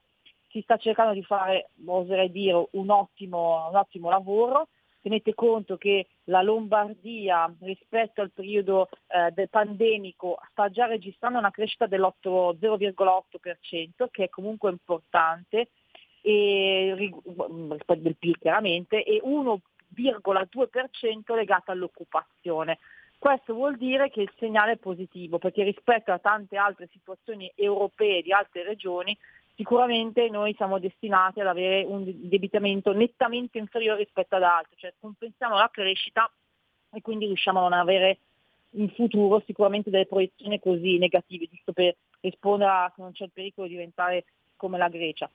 si 0.50 0.60
sta 0.60 0.76
cercando 0.76 1.14
di 1.14 1.22
fare, 1.22 1.70
oserei 1.84 2.30
dire, 2.30 2.68
un 2.72 2.90
ottimo, 2.90 3.68
un 3.70 3.76
ottimo 3.76 4.10
lavoro 4.10 4.68
tenete 5.02 5.34
conto 5.34 5.76
che 5.76 6.06
la 6.24 6.42
Lombardia 6.42 7.54
rispetto 7.60 8.22
al 8.22 8.30
periodo 8.30 8.88
eh, 9.08 9.48
pandemico 9.48 10.38
sta 10.50 10.70
già 10.70 10.86
registrando 10.86 11.38
una 11.38 11.50
crescita 11.50 11.86
dell'0,8% 11.86 14.08
che 14.10 14.24
è 14.24 14.28
comunque 14.28 14.70
importante 14.70 15.68
e, 16.22 17.12
del 17.96 18.16
PIL 18.16 18.38
chiaramente 18.38 19.02
e 19.02 19.20
1,2% 19.22 21.34
legata 21.34 21.72
all'occupazione. 21.72 22.78
Questo 23.18 23.54
vuol 23.54 23.76
dire 23.76 24.08
che 24.10 24.22
il 24.22 24.32
segnale 24.38 24.72
è 24.72 24.78
positivo 24.78 25.38
perché 25.38 25.62
rispetto 25.62 26.10
a 26.10 26.18
tante 26.18 26.56
altre 26.56 26.88
situazioni 26.90 27.52
europee 27.54 28.22
di 28.22 28.32
altre 28.32 28.64
regioni 28.64 29.16
sicuramente 29.62 30.28
noi 30.28 30.54
siamo 30.56 30.80
destinati 30.80 31.40
ad 31.40 31.46
avere 31.46 31.84
un 31.84 32.02
debitamento 32.04 32.92
nettamente 32.92 33.58
inferiore 33.58 34.02
rispetto 34.02 34.34
ad 34.34 34.42
altri, 34.42 34.76
cioè 34.76 34.92
compensiamo 34.98 35.54
la 35.54 35.70
crescita 35.72 36.28
e 36.92 37.00
quindi 37.00 37.26
riusciamo 37.26 37.60
a 37.60 37.62
non 37.62 37.72
avere 37.72 38.18
in 38.70 38.90
futuro 38.90 39.40
sicuramente 39.46 39.88
delle 39.88 40.06
proiezioni 40.06 40.58
così 40.58 40.98
negative, 40.98 41.46
giusto 41.48 41.72
per 41.72 41.94
rispondere 42.20 42.70
a 42.70 42.92
che 42.94 43.02
non 43.02 43.12
c'è 43.12 43.24
il 43.24 43.30
pericolo 43.32 43.68
di 43.68 43.74
diventare 43.74 44.24
come 44.56 44.78
la 44.78 44.88
Grecia. 44.88 45.30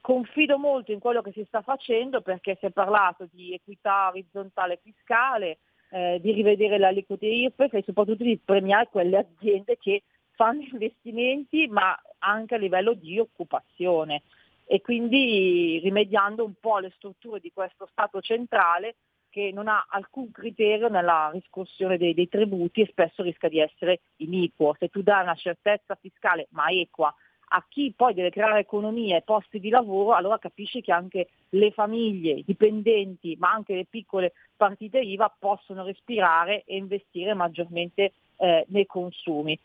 Confido 0.00 0.56
molto 0.56 0.92
in 0.92 0.98
quello 0.98 1.20
che 1.20 1.32
si 1.32 1.44
sta 1.46 1.60
facendo 1.60 2.22
perché 2.22 2.56
si 2.58 2.66
è 2.66 2.70
parlato 2.70 3.28
di 3.30 3.52
equità 3.52 4.08
orizzontale 4.08 4.80
fiscale, 4.82 5.58
eh, 5.90 6.18
di 6.22 6.32
rivedere 6.32 6.78
le 6.78 6.86
aliquote 6.86 7.26
IRPEF 7.26 7.74
e 7.74 7.82
soprattutto 7.84 8.24
di 8.24 8.40
premiare 8.42 8.88
quelle 8.90 9.18
aziende 9.18 9.76
che 9.78 10.02
fanno 10.36 10.62
investimenti 10.70 11.66
ma 11.66 11.98
anche 12.18 12.54
a 12.54 12.58
livello 12.58 12.94
di 12.94 13.18
occupazione 13.18 14.22
e 14.64 14.80
quindi 14.80 15.80
rimediando 15.82 16.44
un 16.44 16.54
po' 16.60 16.76
alle 16.76 16.92
strutture 16.96 17.40
di 17.40 17.52
questo 17.52 17.88
Stato 17.90 18.20
centrale 18.20 18.96
che 19.30 19.50
non 19.52 19.68
ha 19.68 19.86
alcun 19.90 20.30
criterio 20.30 20.88
nella 20.88 21.30
riscossione 21.32 21.98
dei, 21.98 22.14
dei 22.14 22.28
tributi 22.28 22.80
e 22.80 22.86
spesso 22.86 23.22
rischia 23.22 23.48
di 23.48 23.60
essere 23.60 24.00
iniquo. 24.16 24.74
Se 24.78 24.88
tu 24.88 25.02
dai 25.02 25.22
una 25.22 25.34
certezza 25.34 25.94
fiscale 25.94 26.46
ma 26.50 26.68
equa 26.68 27.14
a 27.48 27.64
chi 27.68 27.92
poi 27.94 28.14
deve 28.14 28.30
creare 28.30 28.60
economia 28.60 29.16
e 29.16 29.22
posti 29.22 29.60
di 29.60 29.68
lavoro, 29.68 30.14
allora 30.14 30.38
capisci 30.38 30.80
che 30.80 30.92
anche 30.92 31.28
le 31.50 31.70
famiglie, 31.70 32.32
i 32.32 32.44
dipendenti, 32.44 33.36
ma 33.38 33.52
anche 33.52 33.74
le 33.74 33.84
piccole 33.84 34.32
partite 34.56 34.98
IVA 34.98 35.32
possono 35.38 35.84
respirare 35.84 36.64
e 36.64 36.76
investire 36.76 37.34
maggiormente 37.34 38.12
eh, 38.38 38.64
nei 38.68 38.86
consumi. 38.86 39.58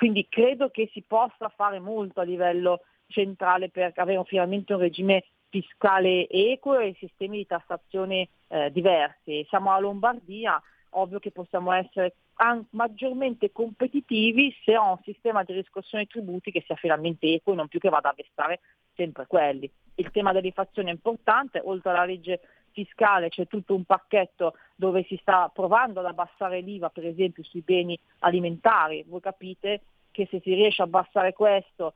Quindi 0.00 0.28
credo 0.30 0.70
che 0.70 0.88
si 0.94 1.04
possa 1.06 1.52
fare 1.54 1.78
molto 1.78 2.20
a 2.20 2.24
livello 2.24 2.84
centrale 3.06 3.68
per 3.68 3.92
avere 3.96 4.24
finalmente 4.24 4.72
un 4.72 4.80
regime 4.80 5.24
fiscale 5.50 6.26
equo 6.26 6.78
e 6.78 6.96
sistemi 6.98 7.36
di 7.36 7.46
tassazione 7.46 8.30
eh, 8.48 8.72
diversi. 8.72 9.44
Siamo 9.50 9.72
a 9.72 9.78
Lombardia, 9.78 10.58
ovvio 10.92 11.18
che 11.18 11.32
possiamo 11.32 11.70
essere 11.72 12.14
an- 12.36 12.64
maggiormente 12.70 13.52
competitivi 13.52 14.56
se 14.64 14.74
ho 14.74 14.92
un 14.92 15.00
sistema 15.04 15.42
di 15.42 15.52
riscossione 15.52 16.04
dei 16.04 16.22
tributi 16.22 16.50
che 16.50 16.62
sia 16.64 16.76
finalmente 16.76 17.34
equo 17.34 17.52
e 17.52 17.56
non 17.56 17.68
più 17.68 17.78
che 17.78 17.90
vada 17.90 18.08
a 18.08 18.14
vestare 18.16 18.60
sempre 18.94 19.26
quelli. 19.26 19.70
Il 19.96 20.10
tema 20.12 20.32
dell'inflazione 20.32 20.88
è 20.88 20.94
importante, 20.94 21.60
oltre 21.62 21.90
alla 21.90 22.06
legge 22.06 22.40
fiscale 22.72 23.28
c'è 23.28 23.46
tutto 23.46 23.74
un 23.74 23.84
pacchetto 23.84 24.54
dove 24.74 25.04
si 25.04 25.18
sta 25.20 25.50
provando 25.52 26.00
ad 26.00 26.06
abbassare 26.06 26.60
l'IVA 26.60 26.90
per 26.90 27.06
esempio 27.06 27.42
sui 27.42 27.62
beni 27.62 27.98
alimentari. 28.20 29.04
Voi 29.06 29.20
capite 29.20 29.82
che 30.10 30.26
se 30.30 30.40
si 30.42 30.54
riesce 30.54 30.82
a 30.82 30.86
abbassare 30.86 31.32
questo 31.32 31.94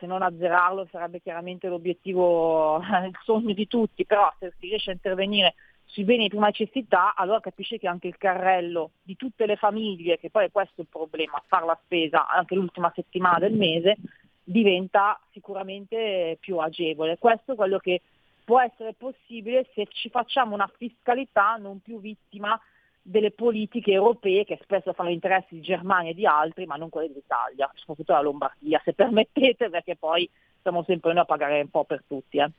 se 0.00 0.06
non 0.06 0.22
azzerarlo 0.22 0.88
sarebbe 0.90 1.20
chiaramente 1.20 1.68
l'obiettivo, 1.68 2.78
il 3.06 3.16
sogno 3.22 3.52
di 3.52 3.68
tutti, 3.68 4.04
però 4.06 4.32
se 4.38 4.52
si 4.58 4.66
riesce 4.66 4.90
a 4.90 4.94
intervenire 4.94 5.54
sui 5.84 6.04
beni 6.04 6.22
di 6.22 6.28
prima 6.28 6.46
necessità, 6.46 7.14
allora 7.14 7.40
capisce 7.40 7.78
che 7.78 7.88
anche 7.88 8.08
il 8.08 8.16
carrello 8.16 8.92
di 9.02 9.16
tutte 9.16 9.44
le 9.44 9.56
famiglie, 9.56 10.18
che 10.18 10.30
poi 10.30 10.46
è 10.46 10.50
questo 10.50 10.80
il 10.80 10.86
problema, 10.88 11.42
fare 11.46 11.66
la 11.66 11.78
spesa 11.84 12.28
anche 12.28 12.54
l'ultima 12.54 12.90
settimana 12.94 13.38
del 13.38 13.52
mese, 13.52 13.96
diventa 14.42 15.20
sicuramente 15.32 16.38
più 16.40 16.58
agevole. 16.58 17.18
Questo 17.18 17.52
è 17.52 17.56
quello 17.56 17.78
che 17.78 18.00
può 18.44 18.60
essere 18.60 18.94
possibile 18.94 19.68
se 19.74 19.86
ci 19.90 20.08
facciamo 20.10 20.54
una 20.54 20.70
fiscalità 20.76 21.56
non 21.56 21.80
più 21.80 22.00
vittima 22.00 22.60
delle 23.02 23.30
politiche 23.30 23.92
europee 23.92 24.44
che 24.44 24.58
spesso 24.62 24.92
fanno 24.92 25.10
interessi 25.10 25.54
di 25.54 25.60
Germania 25.60 26.10
e 26.10 26.14
di 26.14 26.26
altri, 26.26 26.66
ma 26.66 26.76
non 26.76 26.90
quelle 26.90 27.08
dell'Italia, 27.08 27.70
soprattutto 27.74 28.12
la 28.12 28.20
Lombardia, 28.20 28.80
se 28.84 28.92
permettete, 28.92 29.70
perché 29.70 29.96
poi 29.96 30.28
siamo 30.60 30.82
sempre 30.84 31.12
noi 31.12 31.22
a 31.22 31.26
pagare 31.26 31.60
un 31.60 31.70
po' 31.70 31.84
per 31.84 32.04
tutti. 32.06 32.38
Eh. 32.38 32.50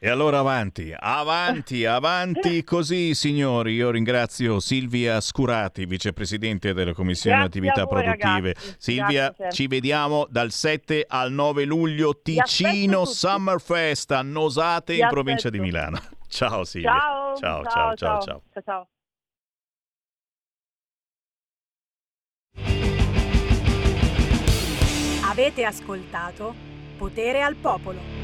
E 0.00 0.08
allora 0.08 0.38
avanti, 0.38 0.94
avanti, 0.96 1.84
avanti 1.84 2.62
così 2.62 3.16
signori. 3.16 3.72
Io 3.74 3.90
ringrazio 3.90 4.60
Silvia 4.60 5.20
Scurati, 5.20 5.86
vicepresidente 5.86 6.72
della 6.72 6.92
Commissione 6.92 7.38
Grazie 7.38 7.58
Attività 7.58 7.84
voi, 7.84 8.04
Produttive. 8.04 8.52
ragazzi. 8.54 8.74
Silvia, 8.78 9.34
Grazie. 9.36 9.50
ci 9.50 9.66
vediamo 9.66 10.28
dal 10.30 10.52
7 10.52 11.04
al 11.08 11.32
9 11.32 11.64
luglio 11.64 12.20
Ticino 12.22 13.04
Summer 13.06 13.60
Fest 13.60 14.12
a 14.12 14.22
Nosate 14.22 14.94
Vi 14.94 15.00
in 15.00 15.08
provincia 15.08 15.50
di. 15.50 15.58
Milano. 15.58 16.00
Ciao 16.28 16.62
Silvia. 16.62 16.92
Ciao, 16.92 17.36
ciao, 17.36 17.64
ciao, 17.64 17.96
ciao. 17.96 18.20
ciao. 18.20 18.42
ciao, 18.52 18.62
ciao. 18.62 18.88
Avete 25.28 25.64
ascoltato 25.64 26.54
Potere 26.96 27.42
al 27.42 27.56
Popolo. 27.56 28.17